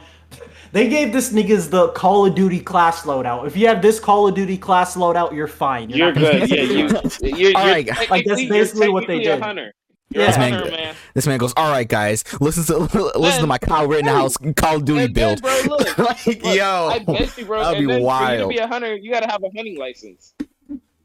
They 0.71 0.87
gave 0.87 1.11
this 1.11 1.33
niggas 1.33 1.69
the 1.71 1.87
Call 1.89 2.25
of 2.27 2.35
Duty 2.35 2.59
class 2.59 3.01
loadout. 3.03 3.47
If 3.47 3.57
you 3.57 3.67
have 3.67 3.81
this 3.81 3.99
Call 3.99 4.27
of 4.27 4.35
Duty 4.35 4.57
class 4.57 4.95
loadout, 4.95 5.33
you're 5.33 5.47
fine. 5.47 5.89
You're 5.89 6.11
not 6.13 6.21
gonna 6.21 6.45
good. 6.47 6.49
Yeah, 6.49 6.61
you. 6.61 6.89
You're, 7.37 7.37
you're 7.37 7.53
right, 7.53 7.87
like, 8.09 8.25
that's 8.25 8.45
basically 8.45 8.89
what 8.89 9.07
they 9.07 9.19
did. 9.19 9.41
hunter. 9.41 9.73
You're 10.11 10.23
Yeah. 10.23 10.29
a 10.29 10.37
hunter, 10.37 10.65
Man, 10.65 10.71
man. 10.71 10.95
This 11.15 11.25
man 11.27 11.37
goes, 11.39 11.53
all 11.57 11.71
right, 11.71 11.87
guys, 11.87 12.23
listen 12.39 12.63
to 12.65 12.77
listen 13.17 13.41
to 13.41 13.47
my 13.47 13.57
Kyle 13.57 13.87
Rittenhouse 13.87 14.37
Call 14.55 14.77
of 14.77 14.85
Duty 14.85 15.05
And 15.05 15.15
then, 15.15 15.37
build. 15.39 15.41
bro, 15.41 15.61
look, 15.77 15.97
like, 15.97 16.25
Look, 16.25 16.43
yo, 16.55 16.87
I 16.91 16.99
bet 16.99 17.37
you, 17.37 17.45
bro. 17.45 17.59
that'd 17.63 17.77
and 17.79 17.87
be 17.87 17.93
then 17.93 18.01
For 18.03 18.31
you 18.33 18.37
to 18.39 18.47
be 18.47 18.57
a 18.57 18.67
hunter, 18.67 18.95
you 18.95 19.11
gotta 19.11 19.27
have 19.27 19.43
a 19.43 19.49
hunting 19.55 19.77
license. 19.79 20.33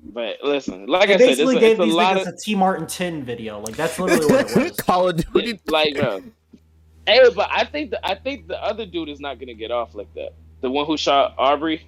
But 0.06 0.36
listen, 0.44 0.86
like 0.86 1.08
They 1.08 1.14
I 1.14 1.18
said, 1.18 1.28
it's, 1.30 1.38
basically 1.40 1.56
a, 1.56 1.60
gave 1.60 1.70
it's 1.72 1.80
a 1.80 1.84
these 1.84 1.94
lot 1.94 2.16
niggas 2.16 2.28
of 2.28 2.34
a 2.34 2.36
T 2.36 2.54
Martin 2.54 2.86
Tin 2.86 3.24
video. 3.24 3.60
Like 3.60 3.76
that's 3.76 3.98
literally 3.98 4.26
what 4.26 4.50
it 4.50 4.62
was. 4.62 4.76
Call 4.76 5.08
of 5.08 5.16
Duty. 5.32 5.58
like, 5.68 5.94
bro. 5.96 6.22
Hey, 7.06 7.20
but 7.34 7.48
I 7.52 7.64
think 7.64 7.90
the, 7.90 8.06
I 8.06 8.14
think 8.14 8.48
the 8.48 8.62
other 8.62 8.86
dude 8.86 9.08
is 9.08 9.20
not 9.20 9.38
gonna 9.38 9.54
get 9.54 9.70
off 9.70 9.94
like 9.94 10.12
that. 10.14 10.32
The 10.62 10.70
one 10.70 10.86
who 10.86 10.96
shot 10.96 11.34
Arbery. 11.38 11.86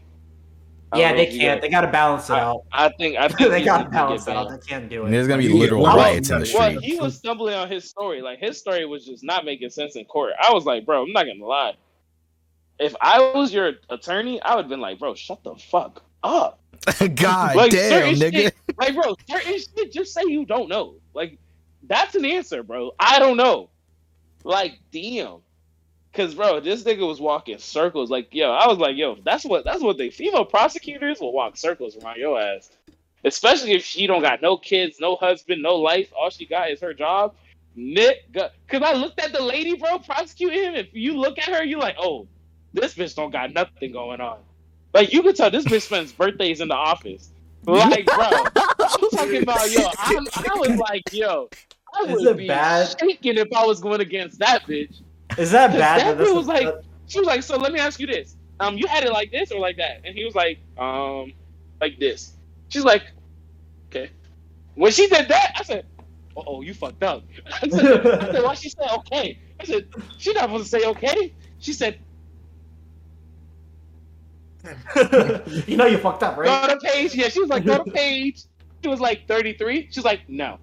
Yeah, 0.94 1.14
they 1.14 1.26
can't. 1.26 1.56
got- 1.56 1.60
They 1.62 1.68
gotta 1.68 1.88
balance 1.90 2.30
it 2.30 2.34
out. 2.36 2.62
I 2.72 2.90
think 2.90 3.16
I 3.16 3.28
think 3.28 3.50
they 3.50 3.64
gotta 3.64 3.88
balance 3.90 4.26
it 4.28 4.36
out. 4.36 4.50
They 4.50 4.58
can't 4.58 4.88
do 4.88 5.06
it. 5.06 5.10
There's 5.10 5.26
gonna 5.26 5.42
be 5.42 5.48
literal 5.48 5.82
one 5.82 5.96
riots 5.96 6.30
in 6.30 6.38
the 6.40 6.44
them. 6.46 6.54
Well, 6.58 6.70
street. 6.70 6.84
he 6.84 6.96
was 7.00 7.16
stumbling 7.16 7.54
on 7.54 7.70
his 7.70 7.84
story. 7.88 8.22
Like 8.22 8.38
his 8.38 8.58
story 8.58 8.84
was 8.86 9.04
just 9.04 9.24
not 9.24 9.44
making 9.44 9.70
sense 9.70 9.96
in 9.96 10.04
court. 10.04 10.32
I 10.40 10.52
was 10.52 10.64
like, 10.64 10.86
bro, 10.86 11.02
I'm 11.02 11.12
not 11.12 11.24
gonna 11.26 11.44
lie. 11.44 11.74
If 12.78 12.94
I 13.00 13.32
was 13.34 13.52
your 13.54 13.72
attorney, 13.88 14.40
I 14.42 14.54
would 14.54 14.64
have 14.66 14.68
been 14.70 14.80
like, 14.80 14.98
bro, 14.98 15.14
shut 15.14 15.42
the 15.42 15.54
fuck 15.56 16.02
up. 16.22 16.60
God 17.14 17.56
Like, 17.56 17.72
damn, 17.72 18.14
nigga. 18.14 18.32
shit- 18.34 18.54
Like, 18.78 18.94
bro, 18.94 19.16
certain 19.28 19.58
shit, 19.58 19.92
just 19.92 20.12
say 20.12 20.20
you 20.26 20.44
don't 20.44 20.68
know. 20.68 20.96
Like, 21.14 21.38
that's 21.84 22.14
an 22.16 22.24
answer, 22.26 22.62
bro. 22.62 22.92
I 23.00 23.18
don't 23.18 23.38
know. 23.38 23.70
Like, 24.46 24.78
damn. 24.92 25.38
Cause, 26.14 26.36
bro, 26.36 26.60
this 26.60 26.84
nigga 26.84 27.06
was 27.06 27.20
walking 27.20 27.58
circles. 27.58 28.10
Like, 28.10 28.28
yo, 28.32 28.52
I 28.52 28.68
was 28.68 28.78
like, 28.78 28.96
yo, 28.96 29.16
that's 29.24 29.44
what 29.44 29.64
that's 29.64 29.82
what 29.82 29.98
they 29.98 30.08
female 30.08 30.44
prosecutors 30.44 31.20
will 31.20 31.32
walk 31.32 31.56
circles 31.56 31.96
around 31.96 32.18
your 32.18 32.40
ass. 32.40 32.70
Especially 33.24 33.72
if 33.72 33.84
she 33.84 34.06
don't 34.06 34.22
got 34.22 34.40
no 34.40 34.56
kids, 34.56 34.98
no 35.00 35.16
husband, 35.16 35.62
no 35.62 35.74
life. 35.74 36.12
All 36.16 36.30
she 36.30 36.46
got 36.46 36.70
is 36.70 36.80
her 36.80 36.94
job. 36.94 37.34
Nick, 37.74 38.32
cause 38.68 38.82
I 38.82 38.92
looked 38.94 39.20
at 39.20 39.32
the 39.32 39.42
lady, 39.42 39.74
bro, 39.74 39.98
prosecuting 39.98 40.62
him. 40.62 40.74
If 40.76 40.94
you 40.94 41.18
look 41.18 41.38
at 41.38 41.48
her, 41.48 41.64
you 41.64 41.78
like, 41.78 41.96
oh, 41.98 42.28
this 42.72 42.94
bitch 42.94 43.16
don't 43.16 43.32
got 43.32 43.52
nothing 43.52 43.92
going 43.92 44.20
on. 44.20 44.38
Like 44.94 45.12
you 45.12 45.22
could 45.22 45.34
tell 45.34 45.50
this 45.50 45.64
bitch 45.64 45.82
spends 45.82 46.12
birthdays 46.12 46.60
in 46.60 46.68
the 46.68 46.74
office. 46.74 47.30
Like, 47.66 48.06
bro, 48.06 48.16
I'm 48.24 49.10
talking 49.10 49.42
about 49.42 49.70
yo. 49.72 49.88
I'm, 49.98 50.26
I 50.34 50.56
was 50.56 50.78
like, 50.78 51.02
yo, 51.12 51.48
I 51.94 52.04
Is 52.04 52.12
would 52.12 52.26
it 52.26 52.36
be 52.36 52.48
bad? 52.48 52.94
shaking 53.00 53.36
if 53.38 53.52
I 53.54 53.64
was 53.64 53.80
going 53.80 54.00
against 54.00 54.38
that 54.40 54.62
bitch. 54.66 55.02
Is 55.38 55.50
that 55.52 55.72
bad? 55.72 56.00
that 56.00 56.18
dude 56.18 56.36
was 56.36 56.46
like, 56.46 56.68
she 57.06 57.18
was 57.18 57.26
like, 57.26 57.42
so 57.42 57.56
let 57.56 57.72
me 57.72 57.78
ask 57.78 58.00
you 58.00 58.06
this. 58.06 58.36
Um, 58.60 58.76
you 58.78 58.86
had 58.86 59.04
it 59.04 59.12
like 59.12 59.30
this 59.30 59.52
or 59.52 59.60
like 59.60 59.76
that? 59.76 60.00
And 60.04 60.14
he 60.14 60.24
was 60.24 60.34
like, 60.34 60.58
um, 60.78 61.32
like 61.80 61.98
this. 61.98 62.34
She's 62.68 62.84
like, 62.84 63.02
okay. 63.88 64.10
When 64.74 64.92
she 64.92 65.08
did 65.08 65.28
that, 65.28 65.52
I 65.58 65.62
said, 65.62 65.86
uh 66.36 66.42
oh, 66.46 66.60
you 66.62 66.74
fucked 66.74 67.02
up. 67.02 67.24
I 67.62 67.68
said, 67.68 68.06
I 68.06 68.32
said, 68.32 68.42
why 68.42 68.54
she 68.54 68.68
said 68.68 68.88
okay? 68.98 69.38
I 69.60 69.64
said, 69.64 69.88
she 70.18 70.32
not 70.32 70.44
supposed 70.44 70.64
to 70.64 70.80
say 70.80 70.86
okay. 70.86 71.34
She 71.58 71.72
said, 71.72 71.98
you 75.66 75.76
know 75.76 75.86
you 75.86 75.98
fucked 75.98 76.22
up, 76.22 76.36
right? 76.36 76.68
go 76.68 76.74
to 76.74 76.80
page. 76.80 77.14
Yeah, 77.14 77.28
she 77.28 77.40
was 77.40 77.48
like, 77.48 77.64
go 77.64 77.82
to 77.82 77.90
page. 77.90 78.44
She 78.82 78.88
was 78.88 79.00
like 79.00 79.26
33. 79.28 79.88
She's 79.90 80.04
like, 80.04 80.28
no. 80.28 80.58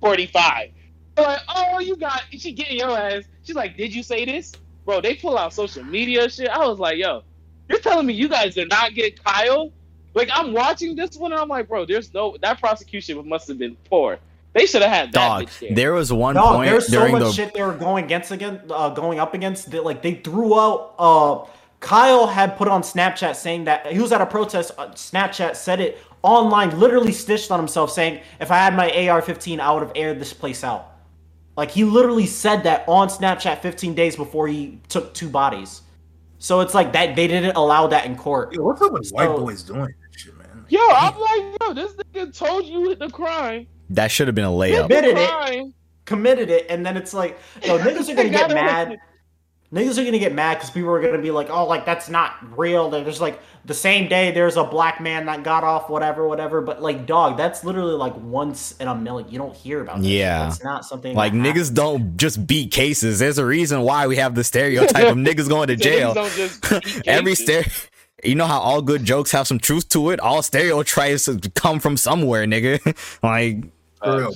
45. 0.00 0.70
I'm 1.18 1.24
like, 1.24 1.40
oh, 1.48 1.80
you 1.80 1.96
got, 1.96 2.22
she 2.30 2.52
getting 2.52 2.78
your 2.78 2.96
ass. 2.96 3.24
She's 3.42 3.56
like, 3.56 3.76
did 3.76 3.94
you 3.94 4.02
say 4.02 4.24
this? 4.24 4.52
Bro, 4.84 5.00
they 5.00 5.14
pull 5.14 5.36
out 5.38 5.52
social 5.52 5.84
media 5.84 6.28
shit. 6.28 6.48
I 6.48 6.66
was 6.66 6.78
like, 6.78 6.98
yo, 6.98 7.22
you're 7.68 7.80
telling 7.80 8.06
me 8.06 8.14
you 8.14 8.28
guys 8.28 8.54
did 8.54 8.68
not 8.68 8.94
get 8.94 9.22
Kyle? 9.24 9.72
Like, 10.14 10.30
I'm 10.32 10.52
watching 10.52 10.96
this 10.96 11.16
one 11.16 11.32
and 11.32 11.40
I'm 11.40 11.48
like, 11.48 11.68
bro, 11.68 11.84
there's 11.84 12.12
no, 12.14 12.36
that 12.40 12.60
prosecution 12.60 13.26
must 13.28 13.48
have 13.48 13.58
been 13.58 13.76
poor. 13.88 14.18
They 14.54 14.64
should 14.64 14.80
have 14.80 14.90
had 14.90 15.12
that 15.12 15.40
Dog, 15.40 15.50
there. 15.60 15.74
there 15.74 15.92
was 15.92 16.10
one 16.10 16.34
No, 16.34 16.52
point 16.52 16.70
there's 16.70 16.86
so 16.86 17.00
during 17.00 17.12
much 17.12 17.22
the 17.24 17.32
shit 17.32 17.52
they 17.52 17.62
were 17.62 17.74
going 17.74 18.06
against 18.06 18.30
again, 18.30 18.60
uh, 18.70 18.88
going 18.88 19.18
up 19.18 19.34
against. 19.34 19.70
That, 19.72 19.84
like 19.84 20.00
they 20.00 20.14
threw 20.14 20.58
out. 20.58 20.94
Uh, 20.98 21.44
Kyle 21.86 22.26
had 22.26 22.56
put 22.56 22.66
on 22.66 22.82
Snapchat 22.82 23.36
saying 23.36 23.62
that 23.66 23.86
he 23.92 24.00
was 24.00 24.10
at 24.10 24.20
a 24.20 24.26
protest. 24.26 24.72
Uh, 24.76 24.88
Snapchat 24.88 25.54
said 25.54 25.80
it 25.80 25.98
online, 26.24 26.76
literally 26.80 27.12
stitched 27.12 27.52
on 27.52 27.60
himself, 27.60 27.92
saying, 27.92 28.20
"If 28.40 28.50
I 28.50 28.56
had 28.56 28.74
my 28.74 28.90
AR-15, 28.90 29.60
I 29.60 29.70
would 29.72 29.84
have 29.84 29.92
aired 29.94 30.18
this 30.18 30.32
place 30.32 30.64
out." 30.64 30.94
Like 31.56 31.70
he 31.70 31.84
literally 31.84 32.26
said 32.26 32.64
that 32.64 32.84
on 32.88 33.06
Snapchat 33.06 33.60
15 33.62 33.94
days 33.94 34.16
before 34.16 34.48
he 34.48 34.80
took 34.88 35.14
two 35.14 35.28
bodies. 35.28 35.82
So 36.38 36.58
it's 36.58 36.74
like 36.74 36.92
that 36.92 37.14
they 37.14 37.28
didn't 37.28 37.54
allow 37.54 37.86
that 37.86 38.04
in 38.04 38.16
court. 38.16 38.52
Yo, 38.52 38.64
what's 38.64 38.82
up 38.82 38.90
with 38.92 39.08
white 39.10 39.28
boys 39.28 39.62
doing 39.62 39.82
that 39.82 39.94
shit, 40.18 40.36
man? 40.36 40.64
Yo, 40.68 40.80
I'm 40.90 41.16
like, 41.20 41.56
yo, 41.62 41.72
this 41.72 41.94
nigga 42.12 42.36
told 42.36 42.64
you 42.66 42.96
the 42.96 43.10
crime. 43.10 43.68
that 43.90 44.10
should 44.10 44.26
have 44.26 44.34
been 44.34 44.44
a 44.44 44.48
layup. 44.50 44.88
the 44.88 44.98
Admitted 44.98 45.18
it. 45.18 45.72
Committed 46.04 46.50
it, 46.50 46.66
and 46.68 46.84
then 46.84 46.96
it's 46.96 47.14
like, 47.14 47.38
yo, 47.62 47.78
niggas 47.78 48.08
are 48.10 48.16
gonna 48.16 48.28
get 48.40 48.50
Gotta- 48.50 48.54
mad. 48.54 48.96
Niggas 49.72 49.98
are 49.98 50.04
gonna 50.04 50.18
get 50.20 50.32
mad 50.32 50.54
because 50.54 50.70
people 50.70 50.90
are 50.90 51.00
gonna 51.02 51.18
be 51.20 51.32
like, 51.32 51.50
"Oh, 51.50 51.66
like 51.66 51.84
that's 51.84 52.08
not 52.08 52.34
real." 52.56 52.88
There's 52.88 53.20
like 53.20 53.40
the 53.64 53.74
same 53.74 54.08
day 54.08 54.30
there's 54.30 54.56
a 54.56 54.62
black 54.62 55.00
man 55.00 55.26
that 55.26 55.42
got 55.42 55.64
off, 55.64 55.90
whatever, 55.90 56.28
whatever. 56.28 56.60
But 56.60 56.80
like, 56.80 57.04
dog, 57.04 57.36
that's 57.36 57.64
literally 57.64 57.94
like 57.94 58.14
once 58.16 58.76
in 58.78 58.86
a 58.86 58.94
million. 58.94 59.28
You 59.28 59.38
don't 59.38 59.56
hear 59.56 59.80
about. 59.82 60.02
That 60.02 60.08
Yeah. 60.08 60.46
it's 60.46 60.62
not 60.62 60.84
something 60.84 61.16
Like 61.16 61.32
that 61.32 61.38
niggas 61.38 61.74
don't 61.74 62.16
just 62.16 62.46
beat 62.46 62.70
cases. 62.70 63.18
There's 63.18 63.38
a 63.38 63.44
reason 63.44 63.80
why 63.82 64.06
we 64.06 64.16
have 64.16 64.36
the 64.36 64.44
stereotype 64.44 65.08
of 65.08 65.16
niggas 65.16 65.48
going 65.48 65.66
to 65.66 65.76
jail. 65.76 66.14
don't 66.14 66.32
just 66.34 66.62
beat 66.70 67.08
Every 67.08 67.32
cases. 67.32 67.44
stereo. 67.44 67.66
You 68.24 68.34
know 68.36 68.46
how 68.46 68.60
all 68.60 68.82
good 68.82 69.04
jokes 69.04 69.32
have 69.32 69.46
some 69.48 69.58
truth 69.58 69.88
to 69.90 70.10
it. 70.10 70.20
All 70.20 70.42
stereotypes 70.42 71.28
come 71.54 71.80
from 71.80 71.96
somewhere, 71.96 72.46
nigga. 72.46 72.78
like 73.22 73.64
For 74.02 74.16
real. 74.18 74.34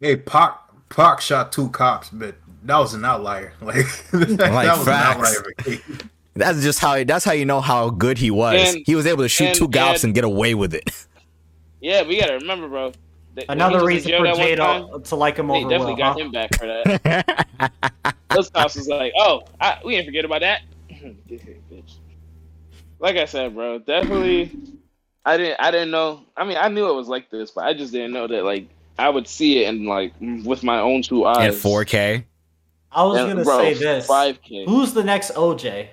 Hey, 0.00 0.16
Pac, 0.16 0.58
Pac 0.88 1.20
shot 1.20 1.52
two 1.52 1.68
cops, 1.70 2.08
but 2.10 2.36
that 2.64 2.78
was 2.78 2.94
an 2.94 3.04
outlier. 3.04 3.52
Like, 3.62 3.86
that 4.12 4.52
Like 4.52 4.76
was 4.76 4.84
facts. 4.86 5.36
an 5.36 5.74
outlier. 5.74 5.80
that's 6.34 6.62
just 6.62 6.78
how. 6.78 7.02
That's 7.04 7.24
how 7.24 7.32
you 7.32 7.44
know 7.44 7.60
how 7.60 7.90
good 7.90 8.18
he 8.18 8.30
was. 8.30 8.74
And- 8.74 8.82
he 8.86 8.94
was 8.94 9.06
able 9.06 9.22
to 9.24 9.28
shoot 9.28 9.46
and- 9.48 9.54
two 9.56 9.68
cops 9.68 10.04
and- 10.04 10.08
and 10.10 10.14
get 10.14 10.24
away 10.24 10.54
with 10.54 10.74
it. 10.74 10.88
Yeah, 11.82 12.02
we 12.06 12.20
gotta 12.20 12.34
remember, 12.34 12.68
bro. 12.68 12.92
that 13.36 13.46
Another 13.48 13.76
was 13.76 13.82
in 13.84 13.86
reason 13.86 14.12
for 14.18 14.24
that 14.24 14.36
one 14.36 14.46
Jay 14.46 14.54
time, 14.54 14.86
to, 14.92 14.98
to 15.00 15.16
like 15.16 15.38
him 15.38 15.46
They 15.48 15.60
over 15.64 15.70
definitely 15.70 15.92
Will. 15.94 15.98
got 15.98 16.12
huh? 16.12 16.18
him 16.18 16.30
back 16.30 16.54
for 16.58 16.66
that. 16.66 18.14
Those 18.36 18.50
cops 18.50 18.76
was 18.76 18.86
like, 18.86 19.14
"Oh, 19.16 19.44
I, 19.58 19.78
we 19.82 19.92
didn't 19.94 20.04
forget 20.04 20.26
about 20.26 20.42
that." 20.42 20.60
Bitch. 20.90 21.94
Like 22.98 23.16
I 23.16 23.24
said, 23.24 23.54
bro, 23.54 23.78
definitely. 23.78 24.52
I 25.24 25.38
didn't. 25.38 25.56
I 25.58 25.70
didn't 25.70 25.90
know. 25.90 26.20
I 26.36 26.44
mean, 26.44 26.58
I 26.60 26.68
knew 26.68 26.86
it 26.86 26.94
was 26.94 27.08
like 27.08 27.30
this, 27.30 27.50
but 27.50 27.64
I 27.64 27.72
just 27.72 27.92
didn't 27.92 28.12
know 28.12 28.26
that 28.26 28.44
like 28.44 28.68
I 28.98 29.08
would 29.08 29.26
see 29.26 29.64
it 29.64 29.68
and 29.68 29.86
like 29.86 30.12
with 30.20 30.62
my 30.62 30.80
own 30.80 31.00
two 31.00 31.26
At 31.26 31.38
eyes. 31.38 31.62
4K. 31.62 32.24
I 32.92 33.04
was 33.04 33.18
And, 33.18 33.28
gonna 33.28 33.44
bro, 33.44 33.58
say 33.58 33.74
this. 33.74 34.06
5K. 34.06 34.66
Who's 34.66 34.92
the 34.92 35.04
next 35.04 35.32
OJ? 35.34 35.88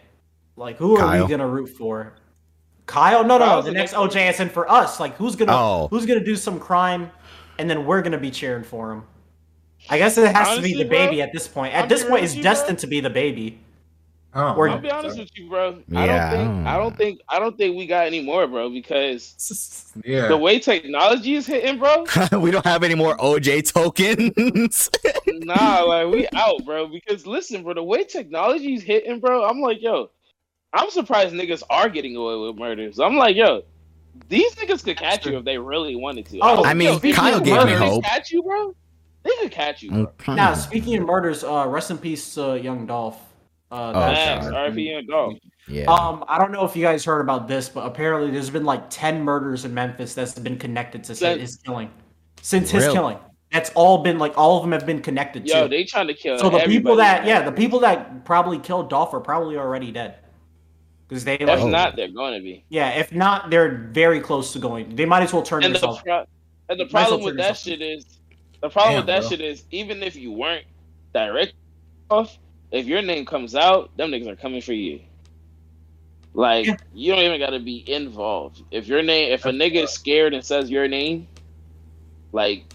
Like, 0.55 0.77
who 0.77 0.95
are 0.95 0.99
Kyle. 0.99 1.23
we 1.23 1.29
gonna 1.29 1.47
root 1.47 1.67
for? 1.67 2.13
Kyle? 2.87 3.23
No, 3.23 3.37
no, 3.37 3.45
Kyle's 3.45 3.65
the 3.65 3.71
the 3.71 3.77
next 3.77 3.91
next- 3.93 4.15
OJ 4.15 4.29
is 4.29 4.39
in 4.39 4.49
for 4.49 4.69
us. 4.71 4.99
Like, 4.99 5.15
who's 5.17 5.35
gonna 5.35 5.51
Oh. 5.55 5.87
who's 5.91 6.05
gonna 6.05 6.23
do 6.23 6.35
some 6.35 6.59
crime, 6.59 7.11
and 7.59 7.69
then 7.69 7.85
we're 7.85 8.01
gonna 8.01 8.17
be 8.17 8.31
cheering 8.31 8.63
for 8.63 8.91
him. 8.91 9.03
I 9.89 9.97
guess 9.99 10.17
it 10.17 10.33
has 10.35 10.55
to 10.57 10.61
be 10.63 10.73
the 10.73 10.85
bro, 10.85 10.97
baby 10.97 11.21
at 11.21 11.31
this 11.31 11.47
point. 11.47 11.73
At 11.73 11.83
I'll 11.83 11.87
this 11.87 12.01
point, 12.01 12.15
real 12.15 12.23
it's 12.23 12.31
with 12.33 12.37
you, 12.37 12.43
bro. 12.43 12.51
destined 12.51 12.79
to 12.79 12.87
be 12.87 13.01
DaBaby. 13.01 13.57
Oh, 14.33 14.53
Or- 14.55 14.69
I'll 14.69 14.79
be 14.79 14.91
honest 14.91 15.17
with 15.17 15.29
you, 15.35 15.49
bro. 15.49 15.81
I 15.95 16.05
Yeah, 16.05 16.07
don't 16.07 16.19
I 16.19 16.29
think 16.31 16.47
don't 16.47 16.67
I 16.67 16.77
don't 16.77 16.97
think 16.97 17.19
I 17.29 17.39
don't 17.39 17.57
think 17.57 17.77
we 17.77 17.87
got 17.87 18.05
any 18.05 18.21
more, 18.21 18.45
bro, 18.47 18.69
because 18.69 19.91
yeah. 20.05 20.27
the 20.27 20.37
way 20.37 20.59
technology 20.59 21.35
is 21.35 21.47
hitting, 21.47 21.79
bro. 21.79 22.05
we 22.39 22.51
don't 22.51 22.65
have 22.65 22.83
any 22.83 22.95
more 22.95 23.17
OJ 23.17 23.71
tokens. 23.73 24.89
nah, 25.27 25.81
like 25.81 26.07
we 26.13 26.27
out, 26.35 26.63
bro. 26.65 26.87
Because 26.87 27.25
listen, 27.25 27.63
bro, 27.63 27.73
the 27.73 27.83
way 27.83 28.03
technology 28.03 28.73
is 28.75 28.83
hitting, 28.83 29.19
bro, 29.19 29.43
I'm 29.45 29.59
like, 29.61 29.81
yo, 29.81 30.11
I'm 30.73 30.89
surprised 30.91 31.33
niggas 31.33 31.63
are 31.69 31.89
getting 31.89 32.15
away 32.15 32.35
with 32.35 32.57
murders. 32.57 32.99
I'm 32.99 33.15
like, 33.15 33.35
yo, 33.35 33.63
these 34.29 34.53
niggas 34.55 34.83
could 34.83 34.97
catch 34.97 35.25
you 35.25 35.37
if 35.37 35.45
they 35.45 35.57
really 35.57 35.95
wanted 35.95 36.25
to. 36.27 36.39
Oh, 36.41 36.63
I 36.63 36.73
mean, 36.73 36.99
yo, 37.01 37.13
Kyle 37.13 37.39
gave 37.39 37.53
me 37.53 37.73
really 37.73 37.73
hope. 37.75 38.03
Catch 38.03 38.31
you, 38.31 38.43
bro. 38.43 38.75
They 39.23 39.31
could 39.41 39.51
catch 39.51 39.81
you, 39.81 40.09
bro. 40.17 40.35
Now, 40.35 40.53
speaking 40.53 40.97
of 40.99 41.05
murders, 41.07 41.43
uh, 41.43 41.65
rest 41.67 41.91
in 41.91 41.97
peace, 41.97 42.37
uh, 42.37 42.53
Young 42.53 42.85
Dolph. 42.85 43.19
Uh, 43.69 43.91
Oh, 43.95 43.99
that- 43.99 44.15
Facts, 44.15 44.49
God. 44.49 44.77
And 44.77 45.07
dog. 45.07 45.35
yeah. 45.67 45.83
Um, 45.91 46.23
I 46.27 46.37
don't 46.37 46.51
know 46.51 46.63
if 46.63 46.75
you 46.75 46.81
guys 46.83 47.03
heard 47.03 47.19
about 47.21 47.47
this, 47.47 47.67
but 47.67 47.85
apparently 47.85 48.31
there's 48.31 48.49
been 48.49 48.63
like 48.65 48.89
ten 48.89 49.21
murders 49.23 49.65
in 49.65 49.73
Memphis 49.73 50.13
that's 50.13 50.37
been 50.39 50.57
connected 50.57 51.03
to 51.05 51.15
Since- 51.15 51.41
his 51.41 51.55
killing. 51.57 51.91
Since 52.41 52.69
his 52.71 52.85
killing, 52.87 53.17
that's 53.51 53.71
all 53.75 53.97
been 53.97 54.19
like 54.19 54.37
all 54.37 54.55
of 54.57 54.63
them 54.63 54.71
have 54.71 54.85
been 54.85 55.01
connected 55.01 55.45
Yo, 55.47 55.63
to. 55.63 55.67
they 55.69 55.83
trying 55.83 56.07
to 56.07 56.13
kill. 56.13 56.37
so 56.39 56.49
the 56.49 56.59
people 56.59 56.95
that 56.95 57.25
yeah, 57.25 57.41
the 57.41 57.51
people 57.51 57.79
that 57.79 58.23
probably 58.23 58.57
killed 58.59 58.89
Dolph 58.89 59.13
are 59.13 59.19
probably 59.19 59.57
already 59.57 59.91
dead. 59.91 60.15
Because 61.09 61.23
they 61.25 61.35
If 61.35 61.47
like 61.47 61.65
not, 61.65 61.95
they're 61.95 62.09
going 62.09 62.33
to 62.35 62.41
be. 62.41 62.63
yeah, 62.69 62.89
if 62.91 63.13
not, 63.13 63.49
they're 63.49 63.89
very 63.91 64.19
close 64.19 64.51
to 64.53 64.59
going. 64.59 64.93
They 64.95 65.05
might 65.05 65.23
as 65.23 65.31
well 65.33 65.41
turn 65.41 65.63
And 65.63 65.73
the, 65.73 65.79
themselves. 65.79 66.01
pro- 66.03 66.25
and 66.69 66.77
the 66.79 66.83
Might 66.85 66.87
as 66.87 66.93
well 66.93 67.03
problem 67.07 67.23
with 67.23 67.37
that 67.37 67.49
yourself 67.49 67.57
shit 67.59 67.81
is 67.81 68.05
the 68.61 68.69
problem 68.69 68.91
Damn, 68.93 68.99
with 68.99 69.07
that 69.07 69.19
bro. 69.21 69.29
shit 69.29 69.41
is 69.41 69.63
even 69.71 70.03
if 70.03 70.15
you 70.17 70.31
weren't 70.33 70.65
direct 71.13 71.53
off, 72.09 72.37
if 72.71 72.85
your 72.87 73.01
name 73.01 73.25
comes 73.25 73.55
out, 73.55 73.95
them 73.97 74.11
niggas 74.11 74.27
are 74.27 74.35
coming 74.37 74.61
for 74.61 74.73
you. 74.73 75.01
Like 76.33 76.67
Yeah. 76.67 76.77
you 76.93 77.13
don't 77.13 77.23
even 77.23 77.39
gotta 77.39 77.59
be 77.59 77.83
involved. 77.91 78.63
If 78.71 78.87
your 78.87 79.03
name, 79.03 79.31
if 79.33 79.45
a 79.45 79.51
nigga 79.51 79.83
is 79.85 79.91
scared 79.91 80.33
and 80.33 80.45
says 80.45 80.69
your 80.69 80.87
name, 80.87 81.29
like 82.31 82.65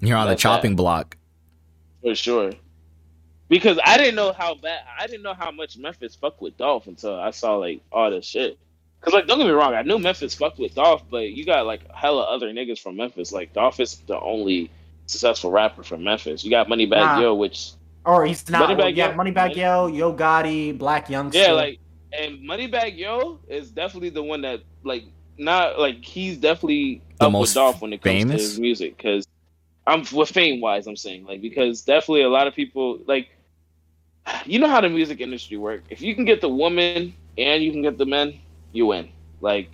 You're 0.00 0.18
on 0.18 0.28
the 0.28 0.36
That's 0.36 0.42
chopping 0.42 0.76
block. 0.76 1.16
for 2.02 2.14
sure. 2.14 2.52
Because 3.48 3.78
I 3.84 3.98
didn't 3.98 4.16
know 4.16 4.32
how 4.32 4.54
bad 4.56 4.80
I 5.00 5.06
didn't 5.06 5.22
know 5.22 5.34
how 5.34 5.50
much 5.52 5.78
Memphis 5.78 6.16
fucked 6.16 6.42
with 6.42 6.56
Dolph 6.56 6.86
until 6.88 7.18
I 7.18 7.30
saw 7.32 7.56
like 7.56 7.82
all 7.92 8.10
this 8.10 8.26
shit. 8.26 8.58
Cause 9.02 9.14
like 9.14 9.26
don't 9.28 9.38
get 9.38 9.46
me 9.46 9.52
wrong, 9.52 9.74
I 9.74 9.82
knew 9.82 9.98
Memphis 9.98 10.34
fucked 10.34 10.58
with 10.58 10.74
Dolph, 10.74 11.04
but 11.10 11.30
you 11.32 11.46
got 11.46 11.66
like 11.66 11.82
hella 11.94 12.24
other 12.24 12.48
niggas 12.52 12.80
from 12.80 12.96
Memphis. 12.96 13.32
Like 13.32 13.52
Dolph 13.52 13.80
is 13.80 13.96
the 14.08 14.18
only 14.20 14.72
successful 15.06 15.50
rapper 15.52 15.84
from 15.84 16.04
Memphis. 16.04 16.44
You 16.44 16.50
got 16.50 16.68
Moneybagg 16.68 16.90
Nah. 16.90 17.20
Yo, 17.20 17.34
which 17.34 17.72
Or 18.06 18.24
he's 18.24 18.48
not. 18.48 18.70
Moneybagg 18.70 18.78
well, 18.78 18.88
yeah, 18.90 19.10
Yo- 19.10 19.16
Moneybagg 19.16 19.56
Yo, 19.56 19.86
Yo 19.88 20.14
Gotti, 20.14 20.78
Blac 20.78 21.06
Youngsta. 21.08 21.34
yeah, 21.34 21.52
like 21.52 21.78
and 22.12 22.38
Moneybagg 22.38 22.96
Yo 22.96 23.40
is 23.48 23.70
definitely 23.70 24.10
the 24.10 24.22
one 24.22 24.40
that 24.42 24.60
like 24.84 25.04
not 25.38 25.78
like 25.78 26.04
he's 26.04 26.38
definitely 26.38 27.02
The 27.18 27.26
up 27.26 27.32
most 27.32 27.48
with 27.50 27.54
Dolph 27.54 27.82
when 27.82 27.92
it 27.92 28.00
comes 28.02 28.12
famous? 28.14 28.36
to 28.36 28.42
his 28.42 28.60
music. 28.60 28.96
Cause 28.98 29.26
I'm 29.86 30.04
with 30.12 30.28
fame 30.30 30.60
wise, 30.60 30.86
I'm 30.86 30.96
saying 30.96 31.26
like 31.26 31.42
because 31.42 31.82
definitely 31.82 32.22
a 32.22 32.28
lot 32.30 32.46
of 32.46 32.54
people 32.54 33.00
like 33.06 33.28
you 34.44 34.58
know 34.58 34.68
how 34.68 34.80
the 34.80 34.88
music 34.88 35.20
industry 35.20 35.56
work. 35.56 35.82
If 35.90 36.00
you 36.00 36.14
can 36.14 36.24
get 36.24 36.40
the 36.40 36.48
woman 36.48 37.14
and 37.36 37.62
you 37.62 37.70
can 37.72 37.82
get 37.82 37.98
the 37.98 38.06
men, 38.06 38.38
you 38.72 38.86
win. 38.86 39.08
Like 39.40 39.68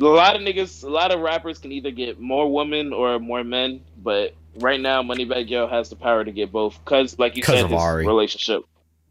a 0.00 0.04
lot 0.04 0.36
of 0.36 0.42
niggas, 0.42 0.84
a 0.84 0.88
lot 0.88 1.12
of 1.12 1.20
rappers 1.20 1.58
can 1.58 1.72
either 1.72 1.90
get 1.90 2.20
more 2.20 2.52
women 2.52 2.92
or 2.92 3.18
more 3.18 3.42
men, 3.42 3.82
but 4.02 4.34
right 4.60 4.80
now 4.80 5.02
Moneybagg 5.02 5.48
Yo 5.48 5.66
has 5.66 5.88
the 5.90 5.96
power 5.96 6.24
to 6.24 6.30
get 6.32 6.52
both 6.52 6.78
because, 6.84 7.18
like 7.18 7.36
you 7.36 7.42
said, 7.42 7.64
of 7.64 7.70
his 7.70 7.80
Ari. 7.80 8.06
relationship. 8.06 8.62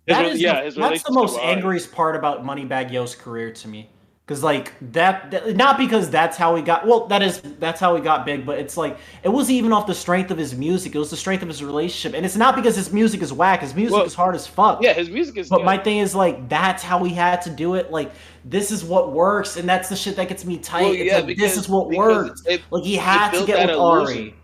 His 0.06 0.16
That 0.16 0.22
re- 0.26 0.32
is 0.32 0.42
yeah, 0.42 0.60
the, 0.60 0.66
his 0.66 0.76
that's 0.76 1.04
the 1.04 1.12
most 1.14 1.38
angriest 1.40 1.92
part 1.92 2.16
about 2.16 2.44
Moneybagg 2.46 2.92
Yo's 2.92 3.16
career 3.16 3.52
to 3.52 3.68
me. 3.68 3.90
Cause 4.26 4.44
like 4.44 4.74
that, 4.92 5.32
that- 5.32 5.56
not 5.56 5.78
because 5.78 6.10
that's 6.10 6.36
how 6.36 6.54
he 6.58 6.62
got. 6.62 6.86
Well, 6.86 7.08
that 7.08 7.22
is 7.22 7.40
that's 7.60 7.80
how 7.80 7.96
he 7.96 8.02
got 8.02 8.26
big, 8.26 8.46
but 8.46 8.60
it's 8.60 8.76
like 8.76 8.98
it 9.24 9.30
wasn't 9.30 9.56
even 9.56 9.72
off 9.72 9.88
the 9.88 9.96
strength 9.96 10.32
of 10.32 10.38
his 10.38 10.54
music. 10.54 10.94
It 10.96 11.00
was 11.00 11.10
the 11.10 11.16
strength 11.16 11.44
of 11.44 11.48
his 11.48 11.64
relationship, 11.64 12.14
and 12.14 12.26
it's 12.26 12.36
not 12.36 12.54
because 12.54 12.76
his 12.76 12.92
music 12.92 13.22
is 13.22 13.32
whack. 13.32 13.62
His 13.62 13.74
music 13.74 13.96
Well, 13.96 14.04
is 14.06 14.14
hard 14.14 14.36
as 14.36 14.46
fuck. 14.46 14.82
Yeah, 14.84 14.92
his 14.92 15.10
music 15.10 15.38
is. 15.38 15.48
But 15.48 15.60
good. 15.60 15.66
my 15.66 15.78
thing 15.78 16.00
is 16.00 16.14
like 16.14 16.50
that's 16.50 16.84
how 16.84 17.02
he 17.06 17.14
had 17.14 17.42
to 17.44 17.50
do 17.50 17.76
it. 17.76 17.90
Like 17.90 18.12
this 18.44 18.70
is 18.70 18.84
what 18.84 19.14
works, 19.14 19.56
and 19.56 19.68
that's 19.68 19.88
the 19.88 19.96
shit 19.96 20.18
that 20.18 20.28
gets 20.28 20.44
me 20.44 20.58
tight. 20.58 20.82
Well, 20.84 20.92
it's 20.92 21.04
yeah, 21.06 21.16
like 21.18 21.28
because- 21.28 21.42
this 21.56 21.58
is 21.58 21.70
what 21.70 21.88
works. 21.88 22.44
it- 22.48 22.64
Like 22.70 22.84
he 22.84 22.96
had 22.98 23.32
to 23.32 23.46
get 23.46 23.56
that 23.56 23.68
with 23.70 23.78
illusion. 23.78 24.18
Ari. 24.24 24.36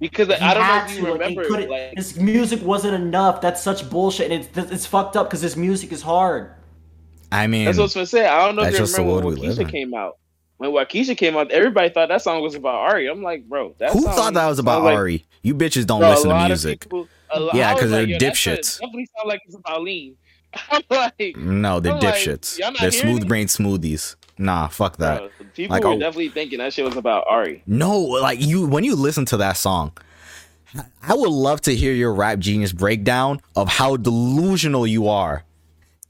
Because 0.00 0.28
He 0.28 0.34
I 0.34 0.54
don't 0.54 0.62
know 0.62 0.72
had 0.72 0.90
if 0.90 0.96
you 0.96 1.06
to, 1.06 1.12
remember, 1.12 1.44
couldn't- 1.44 1.68
like, 1.70 1.92
his 1.94 2.18
music 2.18 2.62
wasn't 2.62 2.94
enough. 2.94 3.40
That's 3.42 3.62
such 3.62 3.88
bullshit, 3.90 4.30
and 4.32 4.48
it's 4.56 4.72
it's 4.72 4.86
fucked 4.86 5.14
up 5.16 5.28
because 5.28 5.42
his 5.42 5.56
music 5.56 5.92
is 5.92 6.00
hard. 6.02 6.52
I 7.30 7.46
mean, 7.46 7.66
That's 7.66 7.76
what 7.76 7.82
I 7.82 7.84
was 7.84 7.94
gonna 7.94 8.06
say. 8.06 8.26
I 8.26 8.46
don't 8.46 8.56
know 8.56 8.62
if 8.62 8.72
you 8.72 8.84
remember 8.84 9.02
world 9.12 9.24
when 9.26 9.34
we 9.34 9.40
live 9.48 9.58
Wockesha 9.58 9.60
in. 9.62 9.68
came 9.68 9.94
out. 9.94 10.16
When 10.56 10.70
Wockesha 10.72 11.16
came 11.16 11.36
out, 11.36 11.50
everybody 11.52 11.90
thought 11.90 12.08
that 12.08 12.22
song 12.22 12.42
was 12.42 12.54
about 12.54 12.74
Ari. 12.76 13.06
I'm 13.08 13.22
like, 13.22 13.48
bro, 13.48 13.74
that 13.78 13.92
who 13.92 14.00
song 14.02 14.14
thought 14.14 14.34
that 14.34 14.46
was 14.48 14.58
about 14.58 14.76
sounds 14.76 14.84
like- 14.86 14.96
Ari? 14.96 15.24
You 15.42 15.54
bitches 15.54 15.86
don't 15.86 16.00
bro, 16.00 16.10
listen 16.10 16.30
to 16.30 16.46
music. 16.46 16.80
people- 16.80 17.08
lot- 17.38 17.54
Yeah, 17.54 17.72
because 17.74 17.90
they're 17.90 18.00
like, 18.00 18.08
yo, 18.10 18.18
that 18.18 18.36
shit 18.36 18.58
dipshits. 18.60 18.80
Definitely 18.80 19.08
sound 19.16 19.28
like 19.28 19.40
it's 19.46 19.54
about 19.56 19.82
lean. 19.82 20.16
I'm 20.70 20.82
like, 20.90 21.36
No, 21.36 21.78
they're 21.78 21.92
I'm 21.94 22.00
dipshits. 22.00 22.58
y'all 22.58 22.72
they're 22.80 22.90
smooth 22.90 23.28
brain 23.28 23.46
smoothies. 23.46 24.16
Nah, 24.40 24.68
fuck 24.68 24.96
that. 24.96 25.18
bro, 25.18 25.30
people 25.54 25.74
Like, 25.76 25.84
were 25.84 25.90
oh- 25.90 25.98
definitely 25.98 26.30
thinking 26.30 26.58
that 26.58 26.72
shit 26.72 26.84
was 26.84 26.96
about 26.96 27.24
Ari. 27.28 27.62
No, 27.66 27.98
like 28.00 28.40
you 28.40 28.66
when 28.66 28.84
you 28.84 28.96
listen 28.96 29.24
to 29.26 29.36
that 29.36 29.56
song, 29.58 29.92
I 31.02 31.14
would 31.14 31.30
love 31.30 31.60
to 31.62 31.74
hear 31.74 31.92
your 31.92 32.14
rap 32.14 32.38
genius 32.38 32.72
breakdown 32.72 33.40
of 33.54 33.68
how 33.68 33.96
delusional 33.96 34.86
you 34.86 35.08
are. 35.08 35.44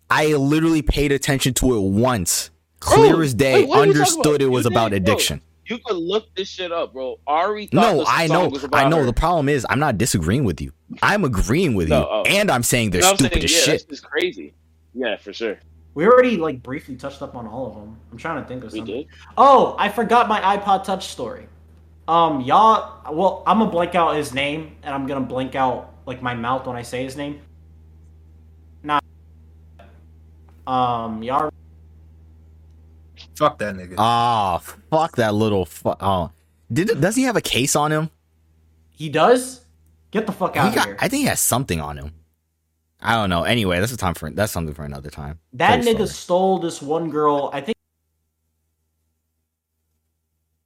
I 0.09 0.27
literally 0.35 0.83
paid 0.83 1.13
attention 1.13 1.55
to 1.55 1.77
it 1.77 1.81
once. 1.81 2.51
Clear 2.81 3.15
Bro, 3.15 3.23
as 3.23 3.35
day, 3.35 3.55
wait, 3.61 3.69
what 3.69 3.79
are 3.81 3.87
you 3.87 3.93
talking 3.95 4.01
understood 4.01 4.43
it 4.43 4.47
was 4.47 4.65
You 4.65 4.71
about 4.71 4.93
addiction. 4.93 5.41
You 5.67 5.79
could 5.79 5.97
look 5.97 6.35
this 6.35 6.49
shit 6.49 6.73
up, 6.73 6.93
bro. 6.93 7.19
Ari. 7.27 7.69
No, 7.73 8.05
I 8.07 8.27
know. 8.27 8.53
I 8.73 8.89
know. 8.89 8.97
her. 8.99 9.05
The 9.05 9.13
problem 9.13 9.49
is 9.49 9.65
I'm 9.71 9.79
not 9.79 9.99
disagreeing 9.99 10.45
with 10.45 10.61
you. 10.61 10.73
I'm 11.03 11.25
agreeing 11.25 11.75
with 11.75 11.89
No, 11.89 12.01
you. 12.01 12.07
oh. 12.11 12.23
And 12.27 12.51
I'm 12.51 12.63
saying 12.65 12.91
they're 12.91 13.03
You 13.03 13.09
know 13.09 13.15
stupid 13.15 13.33
saying? 13.35 13.45
as 13.45 13.53
yeah, 13.53 13.73
shit. 13.75 13.89
Just 13.89 14.03
crazy. 14.05 14.55
Yeah, 14.95 15.17
for 15.17 15.33
sure. 15.33 15.59
We 15.95 16.07
already 16.07 16.37
like 16.37 16.63
briefly 16.63 16.97
touched 16.97 17.21
up 17.23 17.35
on 17.35 17.47
all 17.47 17.67
of 17.67 17.75
them. 17.75 17.97
I'm 18.13 18.19
trying 18.19 18.43
to 18.43 18.49
think 18.49 18.65
of 18.65 18.73
We 18.73 18.79
something. 18.79 18.95
did. 18.97 19.07
Oh, 19.37 19.75
I 19.79 19.89
forgot 19.89 20.29
my 20.29 20.41
iPod 20.57 20.85
Touch 20.85 21.09
story. 21.09 21.47
Um, 22.07 22.41
y'all. 22.43 23.13
Well, 23.13 23.43
I'm 23.47 23.59
gonna 23.59 23.71
blank 23.71 23.95
out 23.95 24.15
his 24.17 24.33
name, 24.33 24.77
and 24.83 24.95
I'm 24.95 25.07
gonna 25.07 25.21
blank 25.27 25.55
out 25.55 25.93
like 26.07 26.23
my 26.23 26.35
mouth 26.35 26.67
when 26.67 26.77
I 26.77 26.83
say 26.83 27.05
his 27.05 27.17
name. 27.17 27.41
Nah. 28.83 29.01
Um, 30.67 31.23
y'all. 31.23 31.51
Fuck 33.37 33.59
that 33.59 33.75
nigga. 33.75 33.95
Ah, 33.99 34.59
fuck 34.91 35.17
that 35.17 35.35
little 35.35 35.65
fu- 35.65 35.95
Oh, 36.01 36.31
did 36.73 37.01
does 37.01 37.17
he 37.17 37.25
have 37.25 37.37
a 37.37 37.41
case 37.41 37.75
on 37.77 37.91
him? 37.93 38.11
He 38.91 39.09
does. 39.09 39.65
Get 40.11 40.27
the 40.27 40.33
fuck 40.33 40.55
He 40.55 40.61
out 40.61 40.69
of 40.69 40.75
got, 40.75 40.87
here. 40.87 40.97
I 41.01 41.09
think 41.09 41.23
he 41.23 41.27
has 41.29 41.41
something 41.41 41.81
on 41.81 41.97
him. 41.97 42.13
I 43.03 43.15
don't 43.15 43.31
know. 43.31 43.45
Anyway, 43.45 43.81
that's 43.81 43.93
a 43.93 43.97
time 43.97 44.15
for 44.15 44.31
that's 44.31 44.53
something 44.53 44.75
for 44.75 44.85
another 44.85 45.11
time. 45.11 45.39
That 45.55 45.83
Funny 45.83 45.95
nigga 45.95 46.07
story. 46.07 46.09
stole 46.09 46.59
this 46.59 46.83
one 46.83 47.11
girl. 47.11 47.51
I 47.53 47.61
think. 47.61 47.77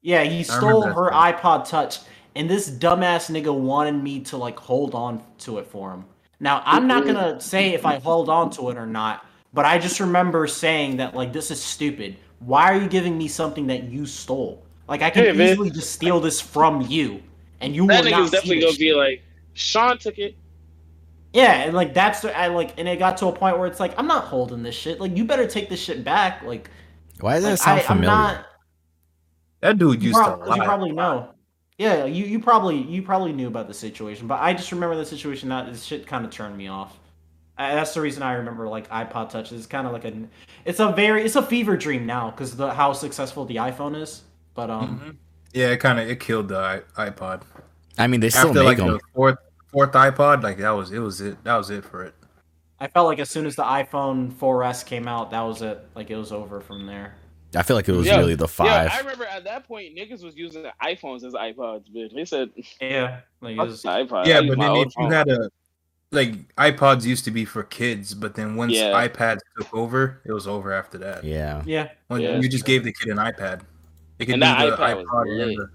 Yeah, 0.02 0.22
he 0.24 0.42
remember 0.42 0.44
stole 0.44 0.82
her 0.82 1.10
story. 1.10 1.10
iPod 1.12 1.68
Touch, 1.68 2.00
and 2.34 2.48
this 2.50 2.68
dumbass 2.70 3.30
nigga 3.30 3.54
wanted 3.56 3.94
me 4.02 4.20
to 4.20 4.36
like 4.36 4.58
hold 4.58 4.94
on 4.94 5.22
to 5.38 5.58
it 5.58 5.66
for 5.66 5.92
him. 5.92 6.04
Now 6.40 6.62
I'm 6.66 6.86
not 6.86 7.06
gonna 7.06 7.40
say 7.40 7.72
if 7.74 7.86
I 7.86 7.98
hold 7.98 8.28
on 8.28 8.50
to 8.50 8.70
it 8.70 8.76
or 8.76 8.86
not, 8.86 9.24
but 9.52 9.64
I 9.64 9.78
just 9.78 10.00
remember 10.00 10.46
saying 10.46 10.96
that 10.98 11.14
like 11.14 11.32
this 11.32 11.50
is 11.50 11.62
stupid. 11.62 12.16
Why 12.40 12.64
are 12.64 12.78
you 12.78 12.88
giving 12.88 13.16
me 13.16 13.28
something 13.28 13.66
that 13.68 13.84
you 13.84 14.04
stole? 14.06 14.62
Like 14.88 15.00
I 15.02 15.08
can 15.10 15.24
Hey, 15.24 15.32
man. 15.32 15.48
easily 15.52 15.70
just 15.70 15.92
steal 15.92 16.20
this 16.20 16.40
from 16.40 16.82
you, 16.82 17.22
and 17.60 17.74
you 17.74 17.86
That 17.86 18.04
will 18.04 18.10
nigga's 18.10 18.12
not 18.12 18.26
see 18.26 18.36
definitely 18.36 18.60
this 18.60 18.64
gonna 18.66 18.78
be 18.78 18.94
like, 18.94 19.22
Sean 19.54 19.96
took 19.98 20.18
it. 20.18 20.36
Yeah, 21.34 21.64
and 21.64 21.74
like 21.74 21.92
that's 21.92 22.20
the, 22.20 22.34
I 22.36 22.46
like, 22.46 22.78
and 22.78 22.88
it 22.88 22.98
got 22.98 23.16
to 23.18 23.26
a 23.26 23.32
point 23.32 23.58
where 23.58 23.66
it's 23.66 23.80
like 23.80 23.92
I'm 23.98 24.06
not 24.06 24.24
holding 24.24 24.62
this 24.62 24.74
shit. 24.74 25.00
Like 25.00 25.16
you 25.16 25.24
better 25.24 25.46
take 25.46 25.68
this 25.68 25.80
shit 25.80 26.04
back. 26.04 26.42
Like, 26.44 26.70
Why 27.20 27.34
does 27.34 27.44
that 27.44 27.58
sound 27.58 27.80
I, 27.80 27.82
I'm 27.82 27.86
familiar? 27.88 28.06
not. 28.16 28.46
that 29.60 29.78
dude 29.78 30.00
You, 30.02 30.08
used 30.08 30.18
prob- 30.20 30.38
to 30.40 30.46
'cause 30.46 30.56
you 30.56 30.62
probably 30.62 30.92
know. 30.92 31.30
Yeah, 31.76 32.04
you, 32.04 32.24
you 32.24 32.38
probably 32.38 32.80
you 32.80 33.02
probably 33.02 33.32
knew 33.32 33.48
about 33.48 33.66
the 33.66 33.74
situation, 33.74 34.28
but 34.28 34.40
I 34.40 34.54
just 34.54 34.70
remember 34.70 34.94
the 34.96 35.04
situation 35.04 35.48
that 35.48 35.66
this 35.66 35.82
shit 35.82 36.06
kind 36.06 36.24
of 36.24 36.30
turned 36.30 36.56
me 36.56 36.68
off. 36.68 36.96
I, 37.58 37.74
that's 37.74 37.94
the 37.94 38.00
reason 38.00 38.22
I 38.22 38.34
remember 38.34 38.68
like 38.68 38.88
iPod 38.90 39.30
Touch 39.30 39.50
is 39.50 39.66
kind 39.66 39.86
of 39.88 39.92
like 39.92 40.04
a, 40.04 40.12
it's 40.64 40.78
a 40.78 40.92
very 40.92 41.24
it's 41.24 41.34
a 41.36 41.42
fever 41.42 41.76
dream 41.76 42.06
now 42.06 42.30
because 42.30 42.54
the 42.56 42.72
how 42.72 42.92
successful 42.92 43.44
the 43.44 43.56
iPhone 43.56 44.00
is. 44.00 44.22
But 44.54 44.70
um, 44.70 45.00
Mhm. 45.00 45.16
Yeah, 45.52 45.66
it 45.70 45.78
kind 45.78 45.98
of 45.98 46.08
it 46.08 46.20
killed 46.20 46.46
the 46.48 46.84
iPod. 46.96 47.42
I 47.98 48.06
mean, 48.06 48.20
they 48.20 48.30
still 48.30 48.48
After 48.48 48.60
make 48.60 48.66
like 48.66 48.76
them. 48.78 48.92
the 48.92 49.00
fourth 49.12 49.38
fourth 49.74 49.92
iPod, 49.92 50.42
like 50.42 50.58
that 50.58 50.70
was 50.70 50.92
it 50.92 51.00
was 51.00 51.20
it 51.20 51.42
that 51.44 51.56
was 51.56 51.68
it 51.70 51.84
for 51.84 52.04
it. 52.04 52.14
I 52.80 52.88
felt 52.88 53.06
like 53.06 53.18
as 53.18 53.30
soon 53.30 53.46
as 53.46 53.56
the 53.56 53.62
iPhone 53.64 54.32
4S 54.32 54.84
came 54.84 55.08
out, 55.08 55.30
that 55.32 55.40
was 55.42 55.62
it. 55.62 55.86
Like 55.94 56.10
it 56.10 56.16
was 56.16 56.32
over 56.32 56.60
from 56.60 56.86
there. 56.86 57.16
I 57.56 57.62
feel 57.62 57.76
like 57.76 57.88
it 57.88 57.92
was 57.92 58.06
Yeah, 58.06 58.18
really 58.18 58.34
the 58.34 58.48
five. 58.48 58.66
Yeah, 58.66 58.88
five. 58.88 58.92
I 58.92 58.98
remember 59.00 59.24
at 59.26 59.44
that 59.44 59.66
point 59.66 59.96
niggas 59.96 60.24
was 60.24 60.36
using 60.36 60.62
the 60.62 60.72
iPhones 60.82 61.24
as 61.24 61.34
iPods, 61.34 61.84
bitch. 61.94 62.14
They 62.14 62.24
said 62.24 62.50
Yeah, 62.80 63.20
like 63.40 63.56
it 63.56 63.60
was, 63.60 63.82
iPod. 63.84 64.26
yeah, 64.26 64.40
but 64.40 64.58
then 64.58 64.68
old 64.70 64.86
if 64.88 64.96
you 64.98 65.08
had 65.08 65.28
a 65.28 65.50
like 66.12 66.54
iPods 66.56 67.04
used 67.04 67.24
to 67.24 67.30
be 67.30 67.44
for 67.44 67.62
kids, 67.64 68.14
but 68.14 68.34
then 68.34 68.56
once 68.56 68.74
Yeah. 68.74 69.08
iPads 69.08 69.40
took 69.56 69.72
over, 69.74 70.20
it 70.24 70.32
was 70.32 70.46
over 70.46 70.72
after 70.72 70.98
that. 70.98 71.24
yeah. 71.24 71.62
yeah. 71.66 71.90
When 72.08 72.22
Yeah, 72.22 72.40
you 72.40 72.48
just 72.48 72.64
true. 72.64 72.74
gave 72.74 72.84
the 72.84 72.92
kid 72.92 73.10
an 73.10 73.18
iPad, 73.18 73.62
it 74.18 74.26
could 74.26 74.34
And 74.34 74.42
do 74.42 74.48
the 74.48 74.54
iPad 74.54 74.96
was 74.96 75.06
iPod 75.06 75.22
and 75.28 75.38
lit. 75.56 75.68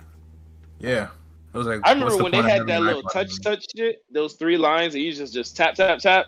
yeah. 0.80 1.08
It 1.54 1.58
was 1.58 1.68
like 1.68 1.82
I 1.84 1.94
what's 1.94 1.94
remember 1.94 2.18
the 2.18 2.24
when 2.24 2.32
they 2.32 2.38
point 2.42 2.46
of 2.48 2.58
had 2.60 2.68
that 2.68 2.82
little 2.82 3.02
iPod 3.04 3.12
touch 3.12 3.28
anymore? 3.28 3.56
touch 3.56 3.66
shit, 3.76 4.04
those 4.12 4.34
three 4.34 4.58
lines, 4.58 4.94
and 4.96 5.04
you 5.04 5.12
just 5.14 5.34
just 5.34 5.56
tap 5.58 5.76
tap 5.76 6.00
tap. 6.00 6.28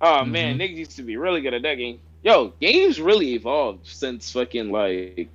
Oh 0.00 0.24
man, 0.24 0.58
Mhm. 0.58 0.60
niggas 0.60 0.76
used 0.76 0.96
to 0.96 1.02
be 1.02 1.16
really 1.16 1.40
good 1.40 1.54
at 1.54 1.62
that 1.62 1.74
game. 1.76 2.00
Yo, 2.22 2.48
games 2.60 3.00
really 3.00 3.34
evolved 3.34 3.86
since 3.86 4.30
fucking 4.32 4.70
like 4.72 5.28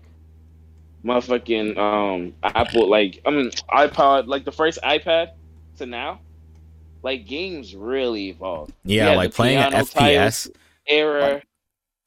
my 1.04 1.20
fucking 1.22 1.78
um 1.78 2.34
Apple, 2.44 2.90
like 2.90 3.22
I 3.26 3.30
mean 3.32 3.52
iPod, 3.70 4.28
like 4.28 4.44
the 4.46 4.52
first 4.52 4.80
iPad 4.84 5.32
to 5.78 5.86
now. 5.86 6.20
Like 7.04 7.28
games 7.28 7.76
really 7.76 8.30
evolved. 8.30 8.74
Yeah, 8.84 9.16
like 9.16 9.34
playing 9.34 9.58
an 9.60 9.74
FPS, 9.74 10.50
Era. 10.88 11.42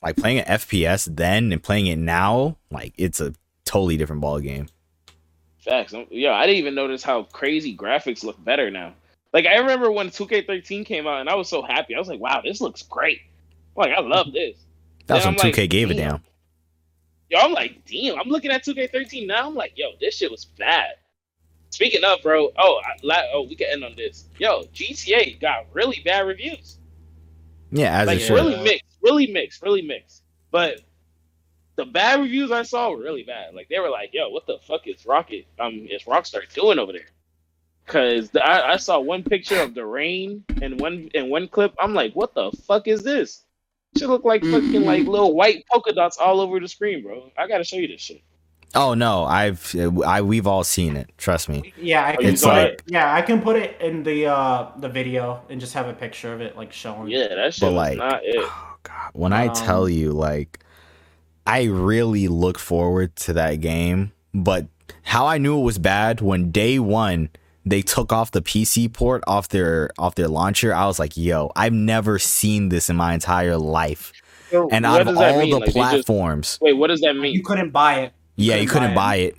like 0.03 0.17
playing 0.17 0.41
an 0.41 0.45
FPS 0.47 1.09
then 1.17 1.53
and 1.53 1.63
playing 1.63 1.87
it 1.87 1.99
now, 1.99 2.59
like 2.73 2.95
it's 2.99 3.21
a 3.21 3.33
totally 3.65 3.97
different 3.97 4.21
ball 4.23 4.41
game. 4.41 4.67
Facts. 5.69 5.95
Yeah, 6.11 6.33
I 6.33 6.47
didn't 6.47 6.59
even 6.59 6.75
notice 6.75 7.03
how 7.03 7.25
crazy 7.25 7.77
graphics 7.77 8.25
look 8.25 8.43
better 8.43 8.71
now. 8.71 8.95
Like 9.33 9.47
I 9.47 9.59
remember 9.59 9.91
when 9.91 10.09
2K13 10.09 10.87
came 10.87 11.07
out, 11.07 11.21
and 11.21 11.29
I 11.29 11.35
was 11.35 11.49
so 11.49 11.63
happy. 11.63 11.95
I 11.95 11.99
was 11.99 12.09
like, 12.09 12.21
"Wow, 12.21 12.41
this 12.43 12.61
looks 12.61 12.83
great!" 12.83 13.21
Like 13.77 13.93
I 13.93 14.01
love 14.01 14.33
this. 14.33 14.57
That's 15.07 15.25
when 15.25 15.35
I'm 15.35 15.39
like, 15.39 15.55
2K 15.55 15.69
gave 15.69 15.89
damn. 15.89 15.97
damn. 15.97 16.23
Yo, 17.31 17.39
I'm 17.39 17.53
like, 17.53 17.85
damn. 17.85 18.19
I'm 18.19 18.29
looking 18.29 18.51
at 18.51 18.65
2K13 18.65 19.27
now. 19.27 19.47
I'm 19.47 19.55
like, 19.55 19.73
yo, 19.77 19.91
this 20.01 20.17
shit 20.17 20.31
was 20.31 20.45
bad. 20.45 20.95
Speaking 21.71 22.03
of, 22.05 22.23
bro. 22.23 22.51
Oh, 22.59 22.81
I, 23.11 23.29
oh, 23.33 23.43
we 23.43 23.55
can 23.55 23.69
end 23.71 23.85
on 23.85 23.95
this. 23.97 24.25
Yo, 24.39 24.63
GTA 24.75 25.39
got 25.41 25.67
really 25.73 26.01
bad 26.05 26.27
reviews. 26.27 26.79
Yeah, 27.71 28.01
as 28.01 28.07
like 28.07 28.19
it 28.19 28.21
should. 28.21 28.35
really 28.35 28.63
mixed, 28.63 28.87
really 29.03 29.27
mixed, 29.27 29.63
really 29.63 29.83
mixed. 29.83 30.23
But 30.51 30.81
the 31.79 31.87
bad 31.87 32.21
reviews 32.21 32.51
I 32.51 32.63
saw 32.65 32.91
were 32.91 32.99
really 32.99 33.23
bad. 33.23 33.55
Like 33.55 33.69
they 33.71 33.79
were 33.79 33.89
like, 33.89 34.11
"Yo, 34.13 34.29
what 34.29 34.47
the 34.47 34.59
fuck 34.67 34.87
is 34.87 35.07
Rocket? 35.07 35.47
Um, 35.59 35.87
is 35.91 36.03
Rockstar 36.03 36.43
doing 36.53 36.79
over 36.79 36.93
there?" 36.93 37.07
Because 37.87 38.31
I, 38.37 38.73
I 38.73 38.77
saw 38.77 39.01
one 39.01 39.23
picture 39.23 39.61
of 39.63 39.75
the 39.75 39.87
rain 39.87 40.45
and 40.61 40.79
one 40.79 41.09
in 41.15 41.31
one 41.31 41.49
clip. 41.49 41.75
I'm 41.81 41.95
like, 41.95 42.13
"What 42.15 42.35
the 42.35 42.51
fuck 42.67 42.87
is 42.87 43.03
this?" 43.03 43.45
Should 43.97 44.09
look 44.11 44.25
like 44.25 44.43
fucking 44.45 44.85
like 44.85 45.07
little 45.07 45.35
white 45.35 45.65
polka 45.73 45.93
dots 45.95 46.19
all 46.19 46.41
over 46.41 46.61
the 46.61 46.69
screen, 46.69 47.03
bro. 47.03 47.31
I 47.39 47.47
gotta 47.49 47.65
show 47.65 47.77
you 47.77 47.89
this 47.89 48.03
shit. 48.03 48.21
Oh 48.75 48.93
no, 48.93 49.25
I've 49.25 49.75
I 50.05 50.21
we've 50.21 50.47
all 50.47 50.63
seen 50.65 50.95
it. 50.97 51.11
Trust 51.17 51.49
me. 51.49 51.73
Yeah, 51.79 52.05
I 52.05 52.13
Oh, 52.13 52.17
can 52.19 52.27
It's 52.27 52.43
put 52.43 52.49
like- 52.49 52.69
it. 52.73 52.83
Yeah, 52.87 53.15
I 53.15 53.23
can 53.23 53.41
put 53.41 53.57
it 53.57 53.81
in 53.81 54.03
the 54.03 54.27
uh 54.27 54.73
the 54.77 54.91
video 54.91 55.41
and 55.49 55.59
just 55.59 55.73
have 55.73 55.89
a 55.89 55.95
picture 55.95 56.35
of 56.35 56.43
it 56.43 56.55
like 56.57 56.71
showing. 56.73 57.09
Yeah, 57.09 57.29
that 57.35 57.55
shit 57.55 57.63
But 57.63 57.73
was 57.73 57.75
like, 57.77 57.97
not 57.99 58.21
it. 58.25 58.35
oh 58.37 58.77
god, 58.83 59.11
when 59.15 59.33
I 59.33 59.47
Um, 59.47 59.55
tell 59.55 59.89
you, 59.89 60.13
like, 60.13 60.59
I 61.49 61.65
really 61.65 62.29
look 62.29 62.59
forward 62.59 63.17
to 63.17 63.33
that 63.33 63.57
game. 63.61 64.13
But 64.35 64.67
how 65.03 65.27
I 65.27 65.39
knew 65.39 65.59
it 65.59 65.63
was 65.63 65.79
bad 65.79 66.21
when 66.21 66.51
day 66.51 66.79
one 66.79 67.31
they 67.65 67.83
took 67.83 68.13
off 68.13 68.31
the 68.31 68.41
PC 68.43 68.93
port 68.93 69.23
off 69.27 69.49
their 69.49 69.91
off 69.99 70.15
their 70.15 70.29
launcher, 70.29 70.75
I 70.75 70.87
was 70.87 70.99
like, 70.99 71.17
yo, 71.17 71.51
I've 71.57 71.73
never 71.73 72.19
seen 72.19 72.69
this 72.69 72.89
in 72.89 72.97
my 72.97 73.15
entire 73.15 73.57
life. 73.57 74.13
So 74.51 74.69
And 74.71 74.85
what 74.85 75.01
out 75.03 75.09
of 75.09 75.17
all 75.19 75.39
mean? 75.41 75.51
the 75.51 75.57
Like, 75.57 75.61
they 75.61 75.67
just- 75.67 75.77
platforms, 76.07 76.59
wait, 76.63 76.73
what 76.75 76.87
does 76.89 77.01
that 77.01 77.15
mean? 77.15 77.33
You 77.33 77.43
couldn't 77.43 77.71
buy 77.71 78.01
it. 78.01 78.13
yeah, 78.37 78.57
you 78.57 78.67
couldn't 78.67 78.83
couldn't 78.83 78.95
buy 78.95 78.95
buy 78.95 79.17
it. 79.17 79.37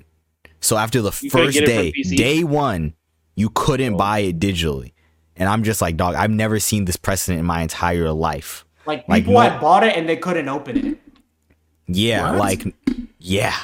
So 0.62 0.78
after 0.78 1.02
the 1.02 1.12
You 1.22 1.30
first 1.30 1.58
get 1.58 1.70
it 1.70 1.94
from 1.96 2.12
day, 2.12 2.16
day 2.16 2.44
one, 2.44 2.94
you 3.36 3.50
couldn't 3.50 3.94
Oh. 3.94 3.98
buy 3.98 4.20
it 4.20 4.40
digitally. 4.40 4.92
And 5.36 5.48
I'm 5.50 5.64
just 5.64 5.82
like, 5.82 5.96
dog, 5.98 6.16
I've 6.16 6.30
never 6.32 6.60
seen 6.60 6.86
this 6.86 6.98
precedent 6.98 7.40
in 7.40 7.46
my 7.46 7.62
entire 7.62 8.12
life. 8.12 8.66
Like 8.86 9.08
Like, 9.08 9.24
people 9.24 9.36
no- 9.36 9.40
had 9.50 9.62
bought 9.62 9.84
it 9.84 9.96
and 9.96 10.08
they 10.10 10.18
couldn't 10.18 10.50
open 10.50 10.78
it. 10.86 11.00
Yeah, 11.92 12.32
What? 12.32 12.40
like, 12.40 12.76
yeah, 13.20 13.56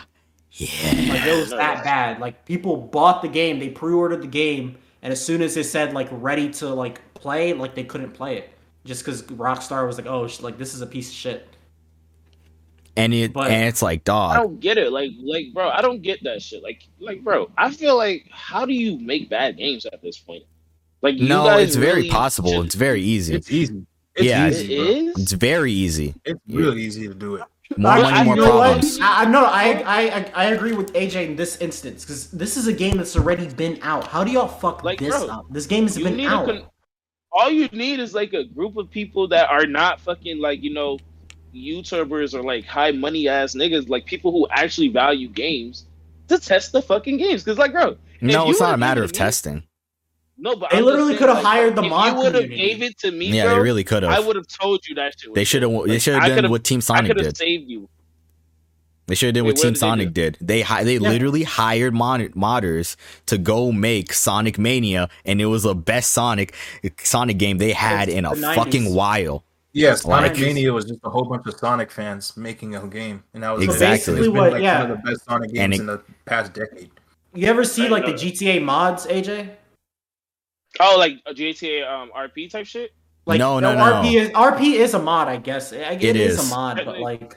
yeah. 0.54 0.70
Like 1.14 1.26
it 1.26 1.40
was 1.40 1.52
that 1.52 1.84
bad. 1.84 2.20
Like 2.20 2.46
people 2.46 2.76
bought 2.78 3.22
the 3.22 3.28
game, 3.28 3.60
they 3.60 3.70
pre-ordered 3.70 4.22
the 4.24 4.28
game, 4.28 4.78
and 5.02 5.14
as 5.14 5.24
soon 5.24 5.42
as 5.42 5.56
it 5.58 5.66
said 5.66 5.94
like 5.94 6.08
ready 6.12 6.50
to 6.54 6.70
like 6.70 7.02
play, 7.14 7.54
like 7.54 7.76
they 7.76 7.84
couldn't 7.84 8.12
play 8.12 8.38
it 8.38 8.50
just 8.84 9.04
because 9.06 9.22
Rockstar 9.24 9.86
was 9.86 9.98
like, 9.98 10.08
oh, 10.08 10.28
sh- 10.28 10.42
like 10.42 10.58
this 10.58 10.74
is 10.74 10.82
a 10.82 10.88
piece 10.88 11.10
of 11.10 11.16
shit. 11.16 11.48
And 12.98 13.14
it 13.14 13.34
But- 13.34 13.52
and 13.52 13.66
it's 13.68 13.82
like, 13.82 14.04
dog. 14.06 14.32
I 14.36 14.40
don't 14.40 14.60
get 14.60 14.78
it. 14.78 14.92
Like, 14.92 15.12
like, 15.22 15.48
bro, 15.54 15.70
I 15.70 15.82
don't 15.82 16.02
get 16.02 16.24
that 16.24 16.42
shit. 16.42 16.64
Like, 16.64 16.88
like, 17.00 17.24
bro, 17.24 17.52
I 17.58 17.70
feel 17.72 17.98
like, 17.98 18.26
how 18.32 18.66
do 18.66 18.74
you 18.74 18.98
make 19.00 19.30
bad 19.30 19.58
games 19.58 19.86
at 19.86 20.02
this 20.02 20.18
point? 20.18 20.44
Like, 21.02 21.16
you 21.20 21.28
no, 21.28 21.44
guys 21.44 21.68
it's 21.68 21.76
very 21.76 21.96
really 22.04 22.10
possible. 22.10 22.52
should- 22.52 22.66
It's 22.68 22.76
very 22.76 23.02
easy. 23.02 23.36
It's 23.36 23.52
easy. 23.52 23.86
It's 24.16 24.26
Yeah, 24.26 24.48
it 24.48 24.52
easy, 24.54 24.78
bro. 24.78 24.86
is. 24.86 25.18
It's 25.24 25.32
very 25.34 25.74
easy. 25.74 26.16
It's 26.24 26.40
real 26.48 26.78
easy 26.78 27.08
to 27.10 27.14
do 27.14 27.36
it. 27.36 27.44
More 27.78 27.92
I- 27.92 28.02
money, 28.02 28.14
I- 28.18 28.24
more 28.24 28.36
you 28.36 28.42
what? 28.44 28.50
problems. 28.52 29.00
I, 29.02 29.22
I 29.24 29.26
no, 29.26 29.44
I, 29.46 29.84
I 29.86 30.00
I 30.20 30.32
I 30.36 30.46
agree 30.54 30.74
with 30.74 30.94
AJ 30.94 31.26
in 31.30 31.36
this 31.36 31.58
instance 31.58 32.04
because 32.04 32.30
this 32.32 32.58
is 32.58 32.68
a 32.68 32.74
game 32.74 32.98
that's 32.98 33.16
already 33.16 33.48
been 33.48 33.80
out. 33.82 34.06
How 34.08 34.24
do 34.24 34.32
y'all 34.32 34.48
fuck 34.48 34.84
Like, 34.84 35.00
this 35.00 35.10
bro, 35.18 35.28
up? 35.28 35.46
This 35.50 35.66
game 35.66 35.84
has 35.84 35.98
You 35.98 36.04
been 36.06 36.16
need 36.18 36.28
out. 36.28 36.46
con- 36.46 36.66
all 37.32 37.50
you 37.52 37.68
need 37.74 38.00
is 38.00 38.14
like 38.14 38.34
a 38.34 38.44
group 38.46 38.78
of 38.78 38.90
people 38.90 39.28
that 39.30 39.50
are 39.50 39.66
not 39.66 40.00
fucking 40.00 40.40
like 40.40 40.62
you 40.64 40.74
know, 40.74 41.00
YouTubers 41.54 42.34
or 42.34 42.44
like 42.44 42.66
high 42.66 42.92
money 42.92 43.28
ass 43.28 43.56
niggas, 43.56 43.90
like 43.90 44.06
people 44.06 44.32
who 44.32 44.48
actually 44.52 44.90
value 44.90 45.28
games 45.28 45.86
to 46.28 46.38
test 46.40 46.72
the 46.72 46.82
fucking 46.82 47.18
games. 47.18 47.44
Because 47.44 47.58
like, 47.58 47.72
bro, 47.72 47.98
No, 48.22 48.50
it's 48.50 48.60
not 48.60 48.74
a 48.76 48.78
matter 48.78 49.04
of 49.04 49.10
me- 49.12 49.18
testing. 49.18 49.64
No, 50.38 50.56
but 50.56 50.70
They 50.72 50.78
I'm 50.78 50.86
literally 50.86 51.16
coulda 51.18 51.34
like, 51.34 51.44
hired 51.44 51.76
the 51.76 51.84
if 51.84 51.90
mod 51.90 52.08
you 52.14 52.22
would 52.24 52.36
have 52.36 52.50
gave 52.50 52.82
it 52.82 52.98
to 53.00 53.12
me, 53.12 53.28
Yeah, 53.28 53.46
bro, 53.46 53.56
they 53.56 53.62
really 53.62 53.84
could 53.84 54.04
have. 54.04 54.12
I 54.12 54.20
would 54.20 54.36
have 54.36 54.48
told 54.48 54.86
you 54.88 54.96
that 54.96 55.14
shit. 55.20 55.34
They 55.34 55.44
should 55.44 55.62
have. 55.62 55.72
good. 55.72 55.90
They 55.90 56.00
should 56.00 56.16
have 56.22 56.36
done 56.42 56.52
what 56.52 56.64
Team 56.64 56.82
Sonic 56.82 57.08
could 57.08 57.18
have 57.18 57.34
did. 57.34 57.38
saved 57.38 57.70
you. 57.70 57.88
They 59.08 59.14
should 59.16 59.28
have 59.28 59.36
done 59.36 59.44
Wait, 59.46 59.52
what 59.52 59.58
what 59.58 59.62
Team 59.64 59.74
did 59.74 59.80
Sonic 59.80 60.08
do? 60.08 60.14
did. 60.32 60.38
They 60.42 60.62
hi- 60.62 60.84
they 60.84 60.96
Yeah. 60.96 61.10
literally 61.10 61.44
hired 61.44 61.94
mod- 61.94 62.32
modders 62.32 62.96
to 63.28 63.38
go 63.38 63.72
make 63.72 64.12
Sonic 64.14 64.58
Mania, 64.58 65.10
and 65.26 65.40
it 65.40 65.46
was 65.46 65.64
the 65.64 65.76
best 65.76 66.12
Sonic 66.12 66.54
Sonic 67.04 67.38
game 67.38 67.60
they 67.60 67.72
had 67.74 68.10
in 68.10 68.26
a 68.26 68.32
90s. 68.36 68.56
fucking 68.56 68.94
while. 68.96 69.44
Yeah, 69.74 69.90
Like- 69.90 69.98
Sonic 70.00 70.40
Mania 70.40 70.74
was 70.74 70.86
just 70.86 71.02
a 71.04 71.10
whole 71.10 71.26
bunch 71.26 71.46
of 71.46 71.54
Sonic 71.60 71.92
fans 71.92 72.36
making 72.36 72.76
a 72.76 72.88
game, 72.88 73.24
and 73.34 73.44
that 73.44 73.54
was 73.56 73.64
Exactly. 73.64 74.14
It's 74.16 74.24
been 74.28 74.34
what- 74.34 74.54
like 74.54 74.64
yeah. 74.64 74.82
one 74.84 74.92
of 74.92 74.98
the 75.04 75.12
best 75.12 75.26
Sonic 75.26 75.54
games 75.54 75.76
it- 75.76 75.82
in 75.82 75.86
the 75.86 76.02
past 76.26 76.54
decade. 76.54 76.90
You 77.34 77.48
ever 77.48 77.64
see 77.66 77.88
like 77.90 78.06
the. 78.06 78.14
GTA 78.14 78.60
mods, 78.62 79.06
AJ? 79.08 79.50
Oh, 80.80 80.98
like 80.98 81.20
a 81.26 81.34
GTA 81.34 81.88
um, 81.90 82.12
RP 82.16 82.50
type 82.50 82.66
shit. 82.66 82.92
Like 83.26 83.40
No, 83.40 83.60
no, 83.60 83.74
RP 83.76 84.14
is 84.22 84.30
RP 84.30 84.74
is 84.76 84.94
a 84.94 85.00
mod, 85.00 85.28
I 85.28 85.38
guess. 85.38 85.74
I 85.74 85.78
It 85.94 86.04
it 86.04 86.16
is. 86.16 86.38
is. 86.40 86.52
a 86.52 86.56
mod, 86.56 86.82
but 86.86 87.00
like 87.00 87.36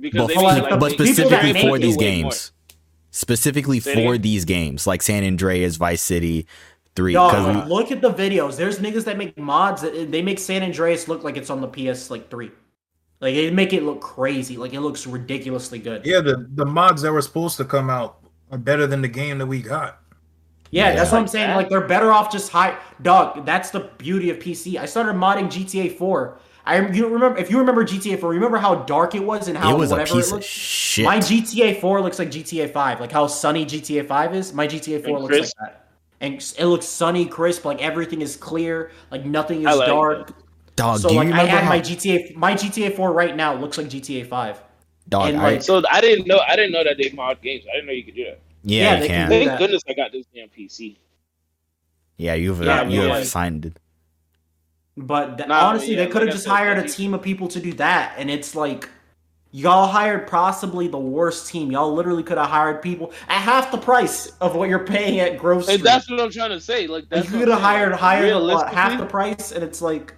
Because 0.00 0.22
But, 0.22 0.26
they 0.28 0.34
But, 0.36 0.42
like, 0.44 0.62
like, 0.70 0.80
but 0.80 0.90
they- 0.98 1.04
people 1.06 1.28
that 1.30 1.42
specifically 1.42 1.60
for 1.68 1.78
these 1.78 1.96
way 1.96 2.22
more. 2.22 2.30
games, 2.30 2.52
specifically 3.10 3.80
Say 3.80 3.94
for 3.94 4.18
these 4.18 4.44
games, 4.44 4.86
like 4.86 5.02
San 5.02 5.24
Andreas, 5.24 5.76
Vice 5.76 6.02
City, 6.02 6.46
three. 6.94 7.12
Dog, 7.14 7.32
'cause 7.32 7.64
we- 7.68 7.72
look 7.74 7.90
at 7.92 8.00
the 8.00 8.12
videos. 8.12 8.56
There's 8.56 8.78
niggas 8.78 9.04
that 9.04 9.16
make 9.18 9.36
mods 9.38 9.82
that 9.82 10.10
they 10.10 10.22
make 10.22 10.38
San 10.38 10.62
Andreas 10.62 11.08
look 11.08 11.24
like 11.24 11.36
it's 11.36 11.50
on 11.50 11.60
the 11.60 11.68
PS 11.68 12.10
like 12.10 12.30
three. 12.30 12.50
Like 13.20 13.34
they 13.34 13.50
make 13.50 13.72
it 13.72 13.82
look 13.82 14.00
crazy. 14.00 14.56
Like 14.56 14.72
it 14.72 14.80
looks 14.80 15.06
ridiculously 15.06 15.78
good. 15.80 16.04
Yeah, 16.06 16.16
Yeah, 16.16 16.20
the 16.22 16.46
the 16.54 16.66
mods 16.66 17.02
that 17.02 17.12
were 17.12 17.22
supposed 17.22 17.56
to 17.58 17.64
come 17.64 17.90
out 17.90 18.18
are 18.52 18.58
better 18.58 18.86
than 18.86 19.02
the 19.02 19.08
game 19.08 19.38
that 19.38 19.46
we 19.46 19.60
got. 19.62 19.98
Yeah. 20.70 20.94
that's 20.94 21.10
what 21.12 21.18
I'm 21.20 21.28
saying. 21.28 21.48
that? 21.48 21.56
Like 21.56 21.68
they're 21.68 21.86
better 21.86 22.12
off 22.12 22.30
just 22.30 22.50
high. 22.50 22.76
Dog, 23.02 23.44
that's 23.46 23.70
the 23.70 23.80
beauty 23.98 24.30
of 24.30 24.38
PC. 24.38 24.76
I 24.78 24.86
started 24.86 25.14
modding 25.14 25.46
GTA 25.50 25.96
4. 25.96 26.38
I 26.66 26.86
you 26.90 27.08
remember 27.08 27.38
if 27.38 27.50
you 27.50 27.58
remember 27.58 27.84
GTA 27.84 28.20
4, 28.20 28.28
remember 28.28 28.58
how 28.58 28.74
dark 28.74 29.14
it 29.14 29.24
was 29.24 29.48
and 29.48 29.56
how 29.56 29.74
it 29.74 29.78
was 29.78 29.90
a 29.90 29.94
whatever 29.94 30.14
piece 30.16 30.26
it 30.26 30.28
of 30.28 30.32
looked. 30.34 30.44
shit. 30.44 31.04
My 31.06 31.18
GTA 31.18 31.80
4 31.80 32.02
looks 32.02 32.18
like 32.18 32.30
GTA 32.30 32.70
5, 32.70 33.00
like 33.00 33.10
how 33.12 33.26
sunny 33.26 33.64
GTA 33.64 34.06
5 34.06 34.34
is. 34.34 34.52
My 34.52 34.66
GTA 34.66 35.02
4 35.02 35.08
And 35.16 35.22
looks 35.24 35.26
crisp. 35.34 35.56
like 35.60 35.70
that, 35.72 35.88
and 36.20 36.34
it 36.58 36.66
looks 36.66 36.84
sunny, 36.86 37.24
crisp. 37.24 37.64
Like 37.64 37.80
everything 37.80 38.20
is 38.20 38.36
clear, 38.36 38.90
like 39.10 39.24
nothing 39.24 39.60
is 39.60 39.76
like 39.76 39.86
dark. 39.86 40.32
dog, 40.76 40.98
so 41.00 41.08
like 41.08 41.32
I 41.32 41.44
have 41.46 41.62
how? 41.62 41.68
my 41.70 41.80
GTA, 41.80 42.36
my 42.36 42.52
GTA 42.52 42.94
4 42.94 43.12
right 43.14 43.34
now 43.34 43.54
looks 43.54 43.78
like 43.78 43.86
GTA 43.88 44.26
5. 44.26 44.62
dog, 45.08 45.28
and, 45.30 45.38
I- 45.40 45.58
So 45.60 45.82
I 45.90 46.02
didn't 46.02 46.26
know. 46.26 46.40
I 46.46 46.54
didn't 46.54 46.72
know 46.72 46.84
that 46.84 46.98
they 46.98 47.08
mod 47.14 47.40
games. 47.40 47.64
I 47.72 47.76
didn't 47.76 47.86
know 47.86 47.92
you 47.94 48.04
could 48.04 48.14
do 48.14 48.24
that. 48.26 48.40
Yeah, 48.62 48.94
yeah, 48.94 49.02
you 49.02 49.06
can 49.08 49.28
can. 49.28 49.28
Thank 49.28 49.44
that. 49.46 49.58
goodness 49.58 49.82
I 49.88 49.92
got 49.94 50.12
this 50.12 50.26
damn 50.34 50.48
PC. 50.48 50.96
Yeah, 52.16 52.34
you've 52.34 52.62
Yeah, 52.62 52.82
you 52.88 53.02
have 53.02 53.26
signed 53.26 53.66
it. 53.66 53.78
But 54.96 55.36
th- 55.38 55.48
Nah, 55.48 55.68
honestly, 55.68 55.94
yeah, 55.94 56.04
they 56.04 56.06
could 56.10 56.22
have 56.22 56.28
like 56.28 56.32
just 56.32 56.44
said, 56.44 56.50
hired 56.50 56.78
a 56.78 56.88
team 56.88 57.14
of 57.14 57.22
people 57.22 57.46
to 57.48 57.60
do 57.60 57.72
that, 57.74 58.14
and 58.18 58.30
it's 58.30 58.54
like 58.56 58.88
y'all 59.52 59.86
hired 59.86 60.26
possibly 60.26 60.88
the 60.88 60.98
worst 60.98 61.48
team. 61.48 61.70
Y'all 61.70 61.94
literally 61.94 62.22
could 62.22 62.38
have 62.38 62.50
hired 62.50 62.82
people 62.82 63.12
at 63.28 63.40
half 63.40 63.70
the 63.70 63.78
price 63.78 64.32
of 64.40 64.56
what 64.56 64.68
you're 64.68 64.84
paying 64.84 65.20
at 65.20 65.38
Grove 65.38 65.62
Street. 65.62 65.76
And 65.76 65.84
that's 65.84 66.10
what 66.10 66.20
I'm 66.20 66.30
trying 66.30 66.50
to 66.50 66.60
say. 66.60 66.86
Like 66.86 67.08
Like, 67.10 67.10
that's 67.10 67.26
you 67.30 67.38
what 67.38 67.38
could 67.40 67.48
have 67.48 67.58
I'm 67.58 67.64
hired 67.64 67.92
Like, 67.92 68.00
hired 68.00 68.42
what, 68.42 68.68
half 68.74 68.98
the 68.98 69.06
price, 69.06 69.52
and 69.52 69.62
it's 69.62 69.80
like 69.80 70.14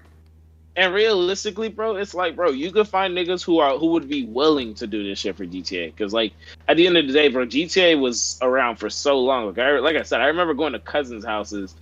And 0.81 0.95
realistically, 0.95 1.69
bro, 1.69 1.97
it's 1.97 2.15
like, 2.15 2.35
bro, 2.35 2.53
you 2.53 2.73
could 2.73 2.89
find 2.89 3.15
niggas 3.15 3.45
who 3.45 3.59
are 3.59 3.77
who 3.77 3.89
would 3.89 4.09
be 4.09 4.25
willing 4.25 4.73
to 4.77 4.87
do 4.87 5.05
this 5.07 5.19
shit 5.19 5.37
for 5.37 5.45
GTA. 5.45 5.95
Because 5.95 6.15
like 6.15 6.33
at 6.69 6.79
the 6.79 6.87
end 6.87 6.97
of 6.97 7.07
the 7.07 7.13
day, 7.13 7.29
bro, 7.29 7.45
GTA 7.45 8.01
was 8.01 8.39
around 8.41 8.77
for 8.77 8.89
so 8.89 9.19
long. 9.21 9.49
Like 9.49 9.59
I 9.59 9.79
like 9.79 9.97
I 9.97 10.03
said, 10.03 10.23
I 10.23 10.27
remember 10.29 10.55
going 10.55 10.73
to 10.73 10.79
cousins' 10.79 11.23
houses 11.23 11.75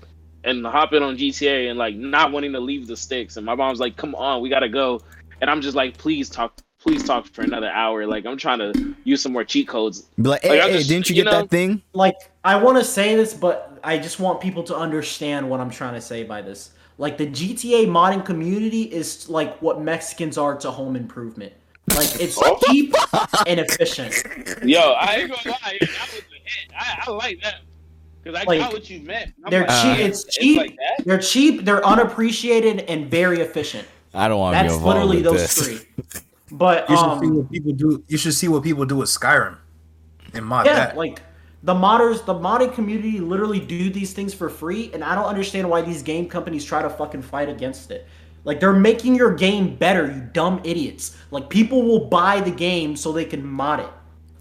and 0.42 0.66
hopping 0.66 1.04
on 1.04 1.16
GTA 1.16 1.70
and 1.70 1.78
like 1.78 1.94
not 1.94 2.32
wanting 2.32 2.50
to 2.54 2.58
leave 2.58 2.88
the 2.88 2.96
sticks. 2.96 3.36
And 3.36 3.46
my 3.46 3.54
mom's 3.54 3.78
like, 3.78 3.96
"Come 3.96 4.16
on, 4.16 4.40
we 4.42 4.48
gotta 4.48 4.68
go." 4.68 5.00
And 5.40 5.48
I'm 5.48 5.60
just 5.60 5.76
like, 5.76 5.96
"Please 5.96 6.28
talk, 6.28 6.60
please 6.80 7.04
talk 7.04 7.26
for 7.28 7.42
another 7.42 7.70
hour." 7.70 8.04
Like 8.04 8.26
I'm 8.26 8.36
trying 8.36 8.58
to 8.58 8.96
use 9.04 9.22
some 9.22 9.32
more 9.32 9.44
cheat 9.44 9.68
codes. 9.68 10.08
Be 10.20 10.24
like, 10.30 10.42
hey, 10.42 10.58
Like, 10.58 10.70
hey, 10.72 10.76
just- 10.78 10.88
didn't 10.88 11.08
you 11.08 11.14
you 11.14 11.22
get 11.22 11.30
know- 11.30 11.42
that 11.42 11.50
thing? 11.50 11.82
like 11.92 12.16
I 12.44 12.56
want 12.56 12.78
to 12.78 12.84
say 12.84 13.14
this, 13.14 13.32
but 13.32 13.78
I 13.84 13.96
just 13.98 14.18
want 14.18 14.40
people 14.40 14.64
to 14.64 14.76
understand 14.76 15.48
what 15.48 15.60
I'm 15.60 15.70
trying 15.70 15.94
to 15.94 16.00
say 16.00 16.24
by 16.24 16.42
this. 16.42 16.70
Like 16.98 17.16
the 17.16 17.26
GTA 17.28 17.86
modding 17.86 18.24
community 18.24 18.82
is 18.82 19.28
like 19.28 19.56
what 19.62 19.80
Mexicans 19.80 20.36
are 20.36 20.56
to 20.58 20.70
home 20.70 20.96
improvement. 20.96 21.52
Like 21.96 22.08
it's 22.20 22.38
cheap 22.66 22.92
and 23.46 23.60
efficient. 23.60 24.14
Yo, 24.64 24.80
I 24.80 25.16
ain't 25.16 25.30
gonna 25.30 25.50
lie, 25.50 25.78
that 25.80 25.80
was 25.80 25.90
a 25.90 26.34
hit. 26.44 26.70
I, 26.78 27.04
I 27.06 27.10
like 27.12 27.40
that 27.42 27.60
because 28.22 28.38
I 28.38 28.44
Like, 28.44 28.58
got 28.60 28.72
what 28.72 28.90
you 28.90 29.00
meant. 29.00 29.32
I'm 29.44 29.50
They're 29.50 29.66
like, 29.66 29.96
cheap. 29.96 30.06
It's 30.06 30.24
cheap. 30.24 30.58
like 30.58 30.76
they're 31.04 31.18
cheap. 31.18 31.64
They're 31.64 31.84
unappreciated 31.86 32.80
and 32.80 33.08
very 33.10 33.40
efficient. 33.40 33.86
I 34.12 34.26
don't 34.28 34.38
want 34.40 34.56
to 34.56 34.62
be 34.62 34.68
That's 34.68 34.74
involved 34.74 34.96
literally 34.96 35.16
with 35.18 35.24
those 35.24 35.54
this. 35.56 35.78
three. 35.80 36.20
But 36.50 36.88
You 36.88 36.96
should 36.96 37.20
see 37.20 37.26
um, 37.26 37.36
what 37.36 37.50
people 37.52 37.72
do. 37.72 38.04
You 38.08 38.16
should 38.16 38.32
see 38.32 38.48
what 38.48 38.62
people 38.62 38.86
do 38.86 38.96
with 38.96 39.10
Skyrim 39.10 39.58
and 40.32 40.46
mod 40.46 40.64
yeah, 40.64 40.74
that. 40.76 40.96
like 40.96 41.20
the 41.68 41.74
modders, 41.74 42.24
the 42.24 42.32
modding 42.32 42.72
community 42.72 43.20
literally 43.20 43.60
do 43.60 43.90
these 43.90 44.14
things 44.14 44.32
for 44.32 44.48
free, 44.48 44.90
and 44.94 45.04
I 45.04 45.14
don't 45.14 45.26
understand 45.26 45.68
why 45.68 45.82
these 45.82 46.02
game 46.02 46.26
companies 46.26 46.64
try 46.64 46.80
to 46.80 46.88
fucking 46.88 47.20
fight 47.20 47.50
against 47.50 47.90
it. 47.90 48.06
Like 48.44 48.58
they're 48.58 48.72
making 48.72 49.16
your 49.16 49.34
game 49.34 49.76
better, 49.76 50.10
you 50.10 50.22
dumb 50.32 50.62
idiots. 50.64 51.14
Like 51.30 51.50
people 51.50 51.82
will 51.82 52.06
buy 52.06 52.40
the 52.40 52.50
game 52.50 52.96
so 52.96 53.12
they 53.12 53.26
can 53.26 53.46
mod 53.46 53.80
it. 53.80 53.88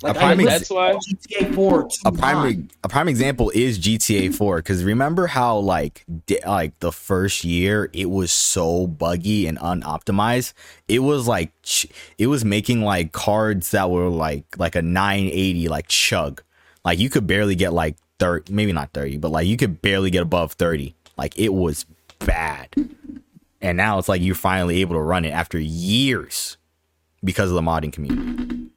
Like 0.02 0.16
A 0.16 0.20
prime 0.20 0.38
why. 0.38 0.94
GTA 0.94 1.54
4 1.54 1.90
a 2.06 2.12
prime 2.14 2.70
a 2.86 2.88
prime 2.88 3.10
example 3.10 3.52
is 3.54 3.78
GTA 3.78 4.34
4 4.34 4.58
because 4.60 4.86
remember 4.86 5.28
how 5.28 5.58
like 5.58 6.06
di- 6.28 6.40
like 6.48 6.80
the 6.80 6.94
first 6.94 7.44
year 7.44 7.90
it 7.92 8.10
was 8.10 8.32
so 8.32 8.88
buggy 8.88 9.48
and 9.48 9.58
unoptimized. 9.58 10.54
It 10.88 11.00
was 11.00 11.28
like 11.28 11.52
ch- 11.64 11.88
it 12.18 12.28
was 12.28 12.46
making 12.46 12.84
like 12.84 13.12
cards 13.12 13.72
that 13.72 13.90
were 13.90 14.08
like 14.08 14.46
like 14.58 14.76
a 14.76 14.82
980 14.82 15.68
like 15.68 15.90
chug. 15.90 16.42
Like 16.88 17.00
you 17.00 17.10
could 17.10 17.28
barely 17.28 17.54
get 17.56 17.74
like 17.74 17.98
30, 18.20 18.54
maybe 18.54 18.72
not 18.72 18.94
30, 18.94 19.18
but 19.18 19.30
like 19.30 19.46
you 19.46 19.58
could 19.58 19.82
barely 19.82 20.10
get 20.10 20.22
above 20.24 20.54
30. 20.54 20.96
Like 21.18 21.38
it 21.38 21.54
was 21.54 21.86
bad. 22.20 22.70
And 23.62 23.76
now 23.76 24.00
it's 24.00 24.08
like 24.08 24.22
you're 24.22 24.36
finally 24.36 24.80
able 24.80 24.96
to 24.96 25.02
run 25.02 25.26
it 25.26 25.32
after 25.32 25.60
years 25.60 26.56
because 27.26 27.50
of 27.50 27.56
the 27.56 27.62
modding 27.62 27.92
community. 27.92 28.70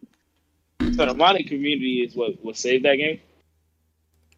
So 0.81 1.07
the 1.07 1.15
modding 1.15 1.47
community 1.47 2.03
is 2.03 2.17
what 2.17 2.33
what 2.43 2.57
saved 2.57 2.85
that 2.85 2.97
game. 2.97 3.21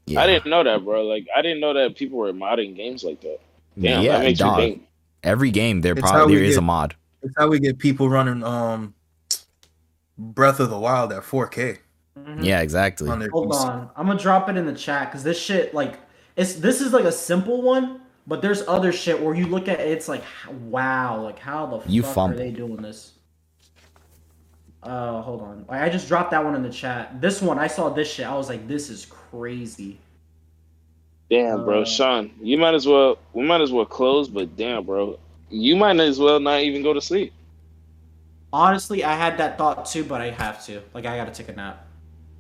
Yeah. 0.05 0.21
I 0.21 0.27
didn't 0.27 0.51
know 0.51 0.63
that, 0.65 0.85
bro. 0.85 1.05
Like 1.07 1.27
I 1.35 1.41
didn't 1.41 1.61
know 1.61 1.73
that 1.73 1.97
people 1.97 2.19
were 2.19 2.31
modding 2.35 2.77
games 2.77 3.03
like 3.03 3.23
that. 3.23 3.41
Damn, 3.81 4.03
yeah, 4.03 4.19
that 4.19 4.25
makes 4.25 4.39
dog. 4.39 4.59
you 4.61 4.69
think. 4.69 4.83
Every 5.23 5.51
game 5.51 5.81
there 5.81 5.93
It's 5.93 6.03
probably 6.03 6.19
how 6.21 6.27
we 6.27 6.35
there 6.35 6.45
is 6.45 6.57
get- 6.57 6.59
a 6.59 6.63
mod. 6.63 6.95
It's 7.23 7.35
how 7.39 7.49
we 7.49 7.59
get 7.59 7.79
people 7.79 8.11
running 8.11 8.45
um 8.45 8.93
Breath 10.19 10.61
of 10.61 10.69
the 10.69 10.79
Wild 10.79 11.11
at 11.15 11.23
4K 11.23 11.79
Mhm. 12.19 12.45
Yeah, 12.45 12.61
exactly. 12.61 13.09
on 13.11 13.21
Hold 13.31 13.51
PC. 13.51 13.65
on, 13.65 13.91
I'm 13.97 14.07
gonna 14.07 14.19
drop 14.19 14.49
it 14.49 14.57
in 14.57 14.67
the 14.67 14.75
chat 14.75 15.09
because 15.11 15.25
this 15.25 15.41
shit 15.41 15.73
like 15.75 15.99
it's 16.37 16.55
this 16.55 16.81
is 16.81 16.93
like 16.93 17.05
a 17.05 17.13
simple 17.13 17.63
one, 17.63 18.01
but 18.27 18.43
there's 18.43 18.63
other 18.69 18.93
shit 18.93 19.21
where 19.21 19.35
you 19.35 19.47
look 19.47 19.69
at 19.69 19.81
it, 19.81 19.89
it's 19.89 20.09
like 20.09 20.23
wow, 20.69 21.21
like 21.23 21.39
how 21.39 21.67
the 21.67 21.81
You 21.91 22.03
fuck 22.03 22.15
fumble. 22.15 22.37
are 22.37 22.39
they 22.39 22.51
doing 22.51 22.83
this? 22.83 23.13
Uh, 24.83 25.23
hold 25.23 25.41
on. 25.43 25.65
Like, 25.69 25.81
I 25.81 25.89
just 25.89 26.09
dropped 26.09 26.33
that 26.33 26.45
one 26.45 26.57
in 26.57 26.63
the 26.65 26.69
chat. 26.69 27.21
This 27.21 27.41
one, 27.41 27.57
I 27.57 27.69
saw 27.69 27.89
this 27.89 28.13
shit. 28.13 28.27
I 28.27 28.35
was 28.35 28.49
like, 28.49 28.67
this 28.67 28.91
is 28.91 29.07
crazy. 29.07 29.97
Damn, 31.31 31.65
bro, 31.65 31.83
Uh, 31.83 31.85
Sean, 31.85 32.33
you 32.43 32.59
might 32.59 32.75
as 32.75 32.85
well. 32.87 33.17
We 33.33 33.45
might 33.45 33.61
as 33.61 33.71
well 33.71 33.85
close, 33.87 34.29
but 34.29 34.57
damn, 34.57 34.85
bro, 34.85 35.19
you 35.51 35.77
might 35.77 36.01
as 36.01 36.19
well 36.19 36.41
not 36.41 36.63
even 36.63 36.83
go 36.83 36.93
to 36.93 37.01
sleep. 37.01 37.33
Honestly, 38.53 39.05
I 39.05 39.15
had 39.15 39.39
that 39.39 39.57
thought 39.57 39.87
too, 39.87 40.03
but 40.05 40.21
I 40.21 40.31
have 40.31 40.65
to. 40.67 40.83
Like, 40.95 41.07
I 41.07 41.17
gotta 41.17 41.31
take 41.31 41.49
a 41.49 41.53
nap. 41.53 41.87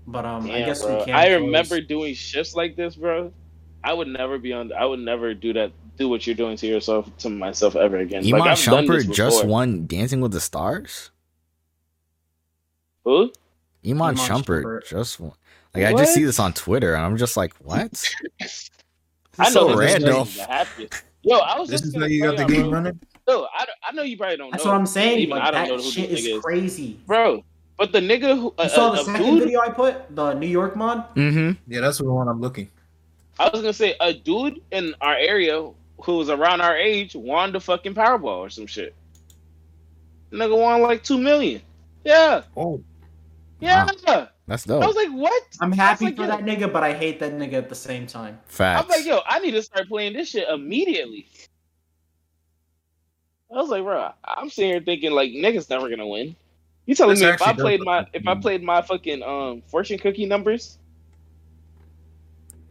But 0.06 0.24
um, 0.24 0.50
I 0.50 0.60
guess 0.62 0.82
bro. 0.82 0.98
we 0.98 1.04
can. 1.06 1.14
I 1.14 1.26
close. 1.28 1.40
remember 1.42 1.80
doing 1.80 2.14
shifts 2.14 2.54
like 2.54 2.76
this, 2.76 2.96
bro. 2.96 3.32
I 3.84 3.92
would 3.92 4.08
never 4.08 4.38
be 4.38 4.52
on. 4.52 4.72
I 4.72 4.84
would 4.84 5.00
never 5.00 5.34
do 5.34 5.52
that. 5.54 5.72
Do 5.98 6.08
what 6.08 6.26
you're 6.26 6.36
doing 6.36 6.56
to 6.56 6.66
yourself 6.66 7.14
to 7.18 7.30
myself 7.30 7.76
ever 7.76 7.98
again. 7.98 8.24
Iman 8.26 8.40
like, 8.40 8.50
I've 8.58 8.64
done 8.64 8.86
Shumpert 8.86 9.06
this 9.06 9.16
just 9.16 9.44
won 9.44 9.86
Dancing 9.86 10.20
with 10.20 10.32
the 10.32 10.40
Stars. 10.40 11.10
Who? 13.04 13.32
Iman 13.84 14.00
Iman 14.00 14.16
Shumpert 14.16 14.62
Shumpert. 14.64 14.86
just 14.88 15.20
won. 15.20 15.32
Like 15.74 15.84
I 15.84 15.92
just 15.92 16.14
see 16.14 16.24
this 16.24 16.38
on 16.38 16.52
Twitter 16.52 16.94
and 16.94 17.04
I'm 17.04 17.16
just 17.16 17.36
like, 17.36 17.54
what? 17.56 18.10
I 19.38 19.50
know 19.50 19.76
this 19.76 19.96
is 19.96 20.04
random. 20.04 20.24
crazy 20.24 20.38
to 20.40 20.44
happen. 20.46 20.88
Yo, 21.22 21.38
I 21.38 21.58
was 21.58 21.68
This 21.68 21.80
just 21.82 21.96
is 21.96 22.02
how 22.02 22.06
you 22.08 22.22
got 22.22 22.36
the 22.36 22.44
game 22.44 22.70
running? 22.70 22.98
Yo, 23.28 23.46
I, 23.54 23.66
I 23.88 23.92
know 23.92 24.02
you 24.02 24.16
probably 24.16 24.36
don't 24.36 24.50
That's 24.50 24.64
know. 24.64 24.72
what 24.72 24.78
I'm 24.78 24.86
saying. 24.86 25.20
Even 25.20 25.38
like, 25.38 25.42
I 25.42 25.50
don't 25.52 25.62
that 25.68 25.76
know 25.76 25.82
who 25.82 25.90
shit 25.90 26.10
is 26.10 26.26
is. 26.26 26.42
crazy. 26.42 26.98
bro. 27.06 27.44
But 27.82 27.90
the 27.90 27.98
nigga 27.98 28.36
who 28.36 28.44
You 28.44 28.54
uh, 28.58 28.68
saw 28.68 28.90
the 28.90 29.00
a 29.00 29.04
second 29.04 29.22
dude, 29.24 29.42
video 29.42 29.60
I 29.60 29.68
put, 29.70 30.14
the 30.14 30.34
New 30.34 30.46
York 30.46 30.76
mod. 30.76 31.12
Mm-hmm. 31.16 31.60
Yeah, 31.66 31.80
that's 31.80 31.98
the 31.98 32.04
one 32.04 32.28
I'm 32.28 32.40
looking. 32.40 32.70
I 33.40 33.48
was 33.48 33.60
gonna 33.60 33.72
say 33.72 33.96
a 33.98 34.12
dude 34.12 34.62
in 34.70 34.94
our 35.00 35.16
area 35.16 35.68
who 36.00 36.16
was 36.18 36.30
around 36.30 36.60
our 36.60 36.76
age 36.76 37.16
won 37.16 37.50
the 37.50 37.58
fucking 37.58 37.92
Powerball 37.92 38.38
or 38.38 38.50
some 38.50 38.68
shit. 38.68 38.94
Nigga 40.30 40.56
won 40.56 40.80
like 40.80 41.02
two 41.02 41.18
million. 41.18 41.60
Yeah, 42.04 42.42
Oh, 42.56 42.80
yeah. 43.58 43.88
That's 44.46 44.62
dope. 44.62 44.84
I 44.84 44.86
was 44.86 44.94
like, 44.94 45.10
what? 45.10 45.42
I'm 45.60 45.72
happy 45.72 46.04
like, 46.04 46.14
for 46.14 46.22
yo, 46.22 46.28
that 46.28 46.44
nigga, 46.44 46.72
but 46.72 46.84
I 46.84 46.92
hate 46.92 47.18
that 47.18 47.32
nigga 47.32 47.54
at 47.54 47.68
the 47.68 47.74
same 47.74 48.06
time. 48.06 48.38
Facts. 48.46 48.80
I'm 48.80 48.88
like, 48.88 49.04
yo, 49.04 49.22
I 49.26 49.40
need 49.40 49.52
to 49.52 49.62
start 49.62 49.88
playing 49.88 50.12
this 50.12 50.28
shit 50.28 50.48
immediately. 50.48 51.26
I 53.50 53.56
was 53.56 53.70
like, 53.70 53.82
bro, 53.82 54.12
I'm 54.22 54.50
sitting 54.50 54.70
here 54.70 54.80
thinking 54.80 55.10
like 55.10 55.32
niggas 55.32 55.68
never 55.68 55.90
gonna 55.90 56.06
win. 56.06 56.36
You 56.86 56.94
telling 56.94 57.14
This 57.14 57.22
me 57.22 57.28
if 57.28 57.42
I 57.42 57.52
played 57.52 57.80
my 57.84 58.06
if 58.12 58.26
I 58.26 58.34
played 58.34 58.62
my 58.62 58.82
fucking 58.82 59.22
um 59.22 59.62
fortune 59.66 59.98
cookie 59.98 60.26
numbers, 60.26 60.78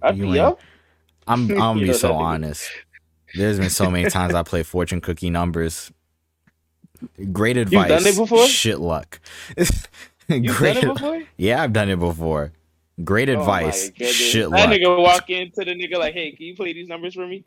I'd 0.01 0.17
You 0.17 0.23
be 0.31 0.39
up. 0.39 0.59
I'm 1.27 1.49
I'm 1.51 1.57
gonna 1.57 1.79
be 1.81 1.93
so 1.93 2.13
honest. 2.13 2.69
There's 3.35 3.57
been 3.59 3.69
so 3.69 3.89
many 3.89 4.09
times 4.09 4.33
I 4.33 4.43
play 4.43 4.63
fortune 4.63 4.99
cookie 4.99 5.29
numbers. 5.29 5.91
Great 7.31 7.53
done 7.53 7.63
advice. 7.63 8.05
it 8.05 8.15
before? 8.17 8.45
Shit 8.47 8.79
luck. 8.79 9.19
You 10.29 10.53
Great. 10.53 10.75
done 10.75 10.91
it 10.91 10.93
before? 10.93 11.23
Yeah, 11.35 11.61
I've 11.61 11.73
done 11.73 11.89
it 11.89 11.99
before. 11.99 12.53
Great 13.03 13.27
Oh 13.29 13.39
advice. 13.39 13.91
Shit 13.97 14.49
That 14.49 14.69
luck. 14.69 14.69
nigga 14.69 14.97
walk 14.97 15.29
into 15.29 15.65
the 15.65 15.73
nigga 15.73 15.97
like, 15.97 16.13
hey, 16.13 16.31
can 16.31 16.45
you 16.45 16.55
play 16.55 16.71
these 16.71 16.87
numbers 16.87 17.15
for 17.15 17.27
me? 17.27 17.43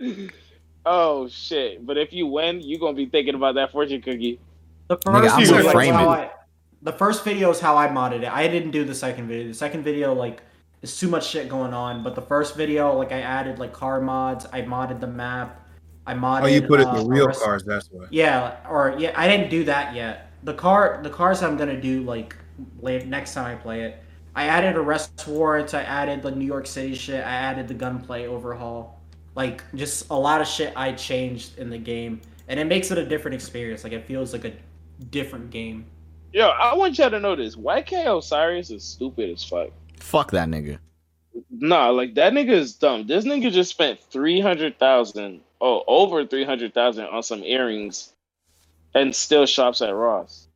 oh 0.86 1.28
shit! 1.28 1.84
But 1.84 1.98
if 1.98 2.12
you 2.12 2.26
win, 2.28 2.60
you're 2.60 2.78
gonna 2.78 2.94
be 2.96 3.06
thinking 3.06 3.34
about 3.34 3.56
that 3.56 3.72
fortune 3.72 4.02
cookie. 4.02 4.38
The 4.88 4.96
Nigga, 4.96 5.22
first 5.22 5.34
I'm 5.34 5.40
video 5.40 5.56
gonna 5.56 5.66
is 5.66 5.72
frame 5.72 5.94
how 5.94 6.12
it. 6.12 6.16
I, 6.16 6.30
the 6.82 6.92
first 6.92 7.24
video 7.24 7.50
is 7.50 7.60
how 7.60 7.76
I 7.76 7.88
modded 7.88 8.22
it. 8.22 8.32
I 8.32 8.48
didn't 8.48 8.70
do 8.70 8.84
the 8.84 8.94
second 8.94 9.28
video. 9.28 9.48
The 9.48 9.54
second 9.54 9.84
video 9.84 10.14
like 10.14 10.42
is 10.80 10.98
too 10.98 11.08
much 11.08 11.28
shit 11.28 11.48
going 11.48 11.74
on. 11.74 12.02
But 12.02 12.14
the 12.14 12.22
first 12.22 12.56
video, 12.56 12.96
like 12.96 13.12
I 13.12 13.20
added 13.20 13.58
like 13.58 13.72
car 13.72 14.00
mods. 14.00 14.46
I 14.50 14.62
modded 14.62 15.00
the 15.00 15.06
map. 15.06 15.68
I 16.06 16.14
modded. 16.14 16.44
oh, 16.44 16.46
you 16.46 16.62
put 16.62 16.80
it 16.80 16.86
uh, 16.86 17.02
the 17.02 17.08
real 17.08 17.26
rest- 17.26 17.42
cars. 17.42 17.64
That's 17.64 17.88
why. 17.88 18.06
Yeah, 18.10 18.56
or 18.68 18.96
yeah, 18.98 19.12
I 19.14 19.28
didn't 19.28 19.50
do 19.50 19.64
that 19.64 19.94
yet. 19.94 20.30
The 20.44 20.54
car, 20.54 21.00
the 21.02 21.10
cars 21.10 21.42
I'm 21.42 21.58
gonna 21.58 21.80
do 21.80 22.02
like 22.02 22.34
late 22.80 23.06
next 23.06 23.34
time 23.34 23.44
I 23.44 23.56
play 23.56 23.82
it. 23.82 24.02
I 24.34 24.44
added 24.44 24.76
arrest 24.76 25.26
warrants. 25.26 25.74
I 25.74 25.82
added 25.82 26.22
the 26.22 26.30
New 26.30 26.46
York 26.46 26.66
City 26.66 26.94
shit. 26.94 27.22
I 27.22 27.34
added 27.34 27.68
the 27.68 27.74
gunplay 27.74 28.26
overhaul. 28.26 29.02
Like 29.34 29.62
just 29.74 30.08
a 30.08 30.18
lot 30.18 30.40
of 30.40 30.46
shit 30.46 30.72
I 30.76 30.92
changed 30.92 31.58
in 31.58 31.68
the 31.68 31.78
game, 31.78 32.22
and 32.46 32.58
it 32.58 32.64
makes 32.64 32.90
it 32.90 32.96
a 32.96 33.04
different 33.04 33.34
experience. 33.34 33.84
Like 33.84 33.92
it 33.92 34.06
feels 34.06 34.32
like 34.32 34.46
a 34.46 34.52
different 35.10 35.50
game. 35.50 35.86
Yo, 36.32 36.48
I 36.48 36.74
want 36.74 36.98
y'all 36.98 37.10
to 37.10 37.20
know 37.20 37.34
this. 37.36 37.56
YK 37.56 38.16
Osiris 38.18 38.70
is 38.70 38.84
stupid 38.84 39.30
as 39.30 39.42
fuck. 39.44 39.70
Fuck 39.98 40.30
that 40.32 40.48
nigga. 40.48 40.78
Nah, 41.50 41.88
like 41.90 42.14
that 42.14 42.32
nigga 42.32 42.50
is 42.50 42.74
dumb. 42.74 43.06
This 43.06 43.24
nigga 43.24 43.50
just 43.52 43.70
spent 43.70 44.00
three 44.10 44.40
hundred 44.40 44.78
thousand, 44.78 45.40
oh, 45.60 45.84
over 45.86 46.26
three 46.26 46.44
hundred 46.44 46.74
thousand 46.74 47.06
on 47.06 47.22
some 47.22 47.42
earrings, 47.44 48.12
and 48.94 49.14
still 49.14 49.46
shops 49.46 49.80
at 49.80 49.94
Ross. 49.94 50.48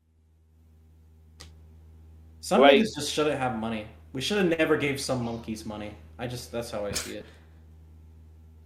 Some 2.40 2.60
Like- 2.60 2.74
niggas 2.74 2.94
just 2.96 3.12
shouldn't 3.12 3.38
have 3.38 3.56
money. 3.56 3.86
We 4.12 4.20
should 4.20 4.38
have 4.38 4.58
never 4.58 4.76
gave 4.76 5.00
some 5.00 5.24
monkeys 5.24 5.64
money. 5.64 5.92
I 6.18 6.26
just 6.26 6.52
that's 6.52 6.70
how 6.70 6.84
I 6.84 6.92
see 6.92 7.14
it. 7.14 7.24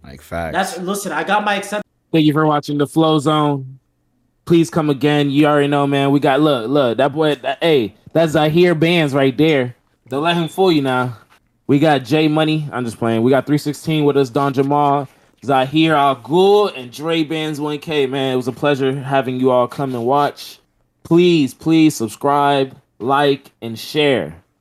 Like 0.03 0.21
facts. 0.21 0.53
That's 0.53 0.77
listen. 0.79 1.11
I 1.11 1.23
got 1.23 1.43
my 1.45 1.55
accept. 1.55 1.83
Thank 2.11 2.25
you 2.25 2.33
for 2.33 2.45
watching 2.45 2.77
the 2.77 2.87
Flow 2.87 3.19
Zone. 3.19 3.79
Please 4.47 4.69
come 4.69 4.89
again. 4.89 5.29
You 5.29 5.45
already 5.45 5.67
know, 5.67 5.85
man. 5.85 6.11
We 6.11 6.21
got 6.21 6.39
look, 6.39 6.69
look. 6.69 6.97
That 6.97 7.13
boy, 7.13 7.35
that, 7.35 7.61
hey, 7.61 7.95
that's 8.13 8.31
Zahir 8.31 8.73
Bands 8.73 9.13
right 9.13 9.37
there. 9.37 9.75
Don't 10.07 10.23
let 10.23 10.37
him 10.37 10.47
fool 10.47 10.71
you 10.71 10.81
now. 10.81 11.17
We 11.67 11.79
got 11.79 12.05
J 12.05 12.29
Money. 12.29 12.69
I'm 12.71 12.85
just 12.85 12.97
playing. 12.97 13.23
We 13.23 13.29
got 13.29 13.45
316 13.45 14.05
with 14.05 14.15
us, 14.15 14.29
Don 14.29 14.53
Jamal, 14.53 15.09
Zahir 15.43 15.95
Al 15.95 16.15
Ghul, 16.15 16.71
and 16.77 16.93
Dre 16.93 17.25
Bands 17.25 17.59
1K. 17.59 18.09
Man, 18.09 18.33
it 18.33 18.37
was 18.37 18.47
a 18.47 18.53
pleasure 18.53 18.97
having 18.97 19.37
you 19.37 19.51
all 19.51 19.67
come 19.67 19.93
and 19.93 20.05
watch. 20.05 20.59
Please, 21.03 21.53
please 21.53 21.93
subscribe, 21.93 22.73
like, 22.99 23.51
and 23.61 23.77
share. 23.77 24.41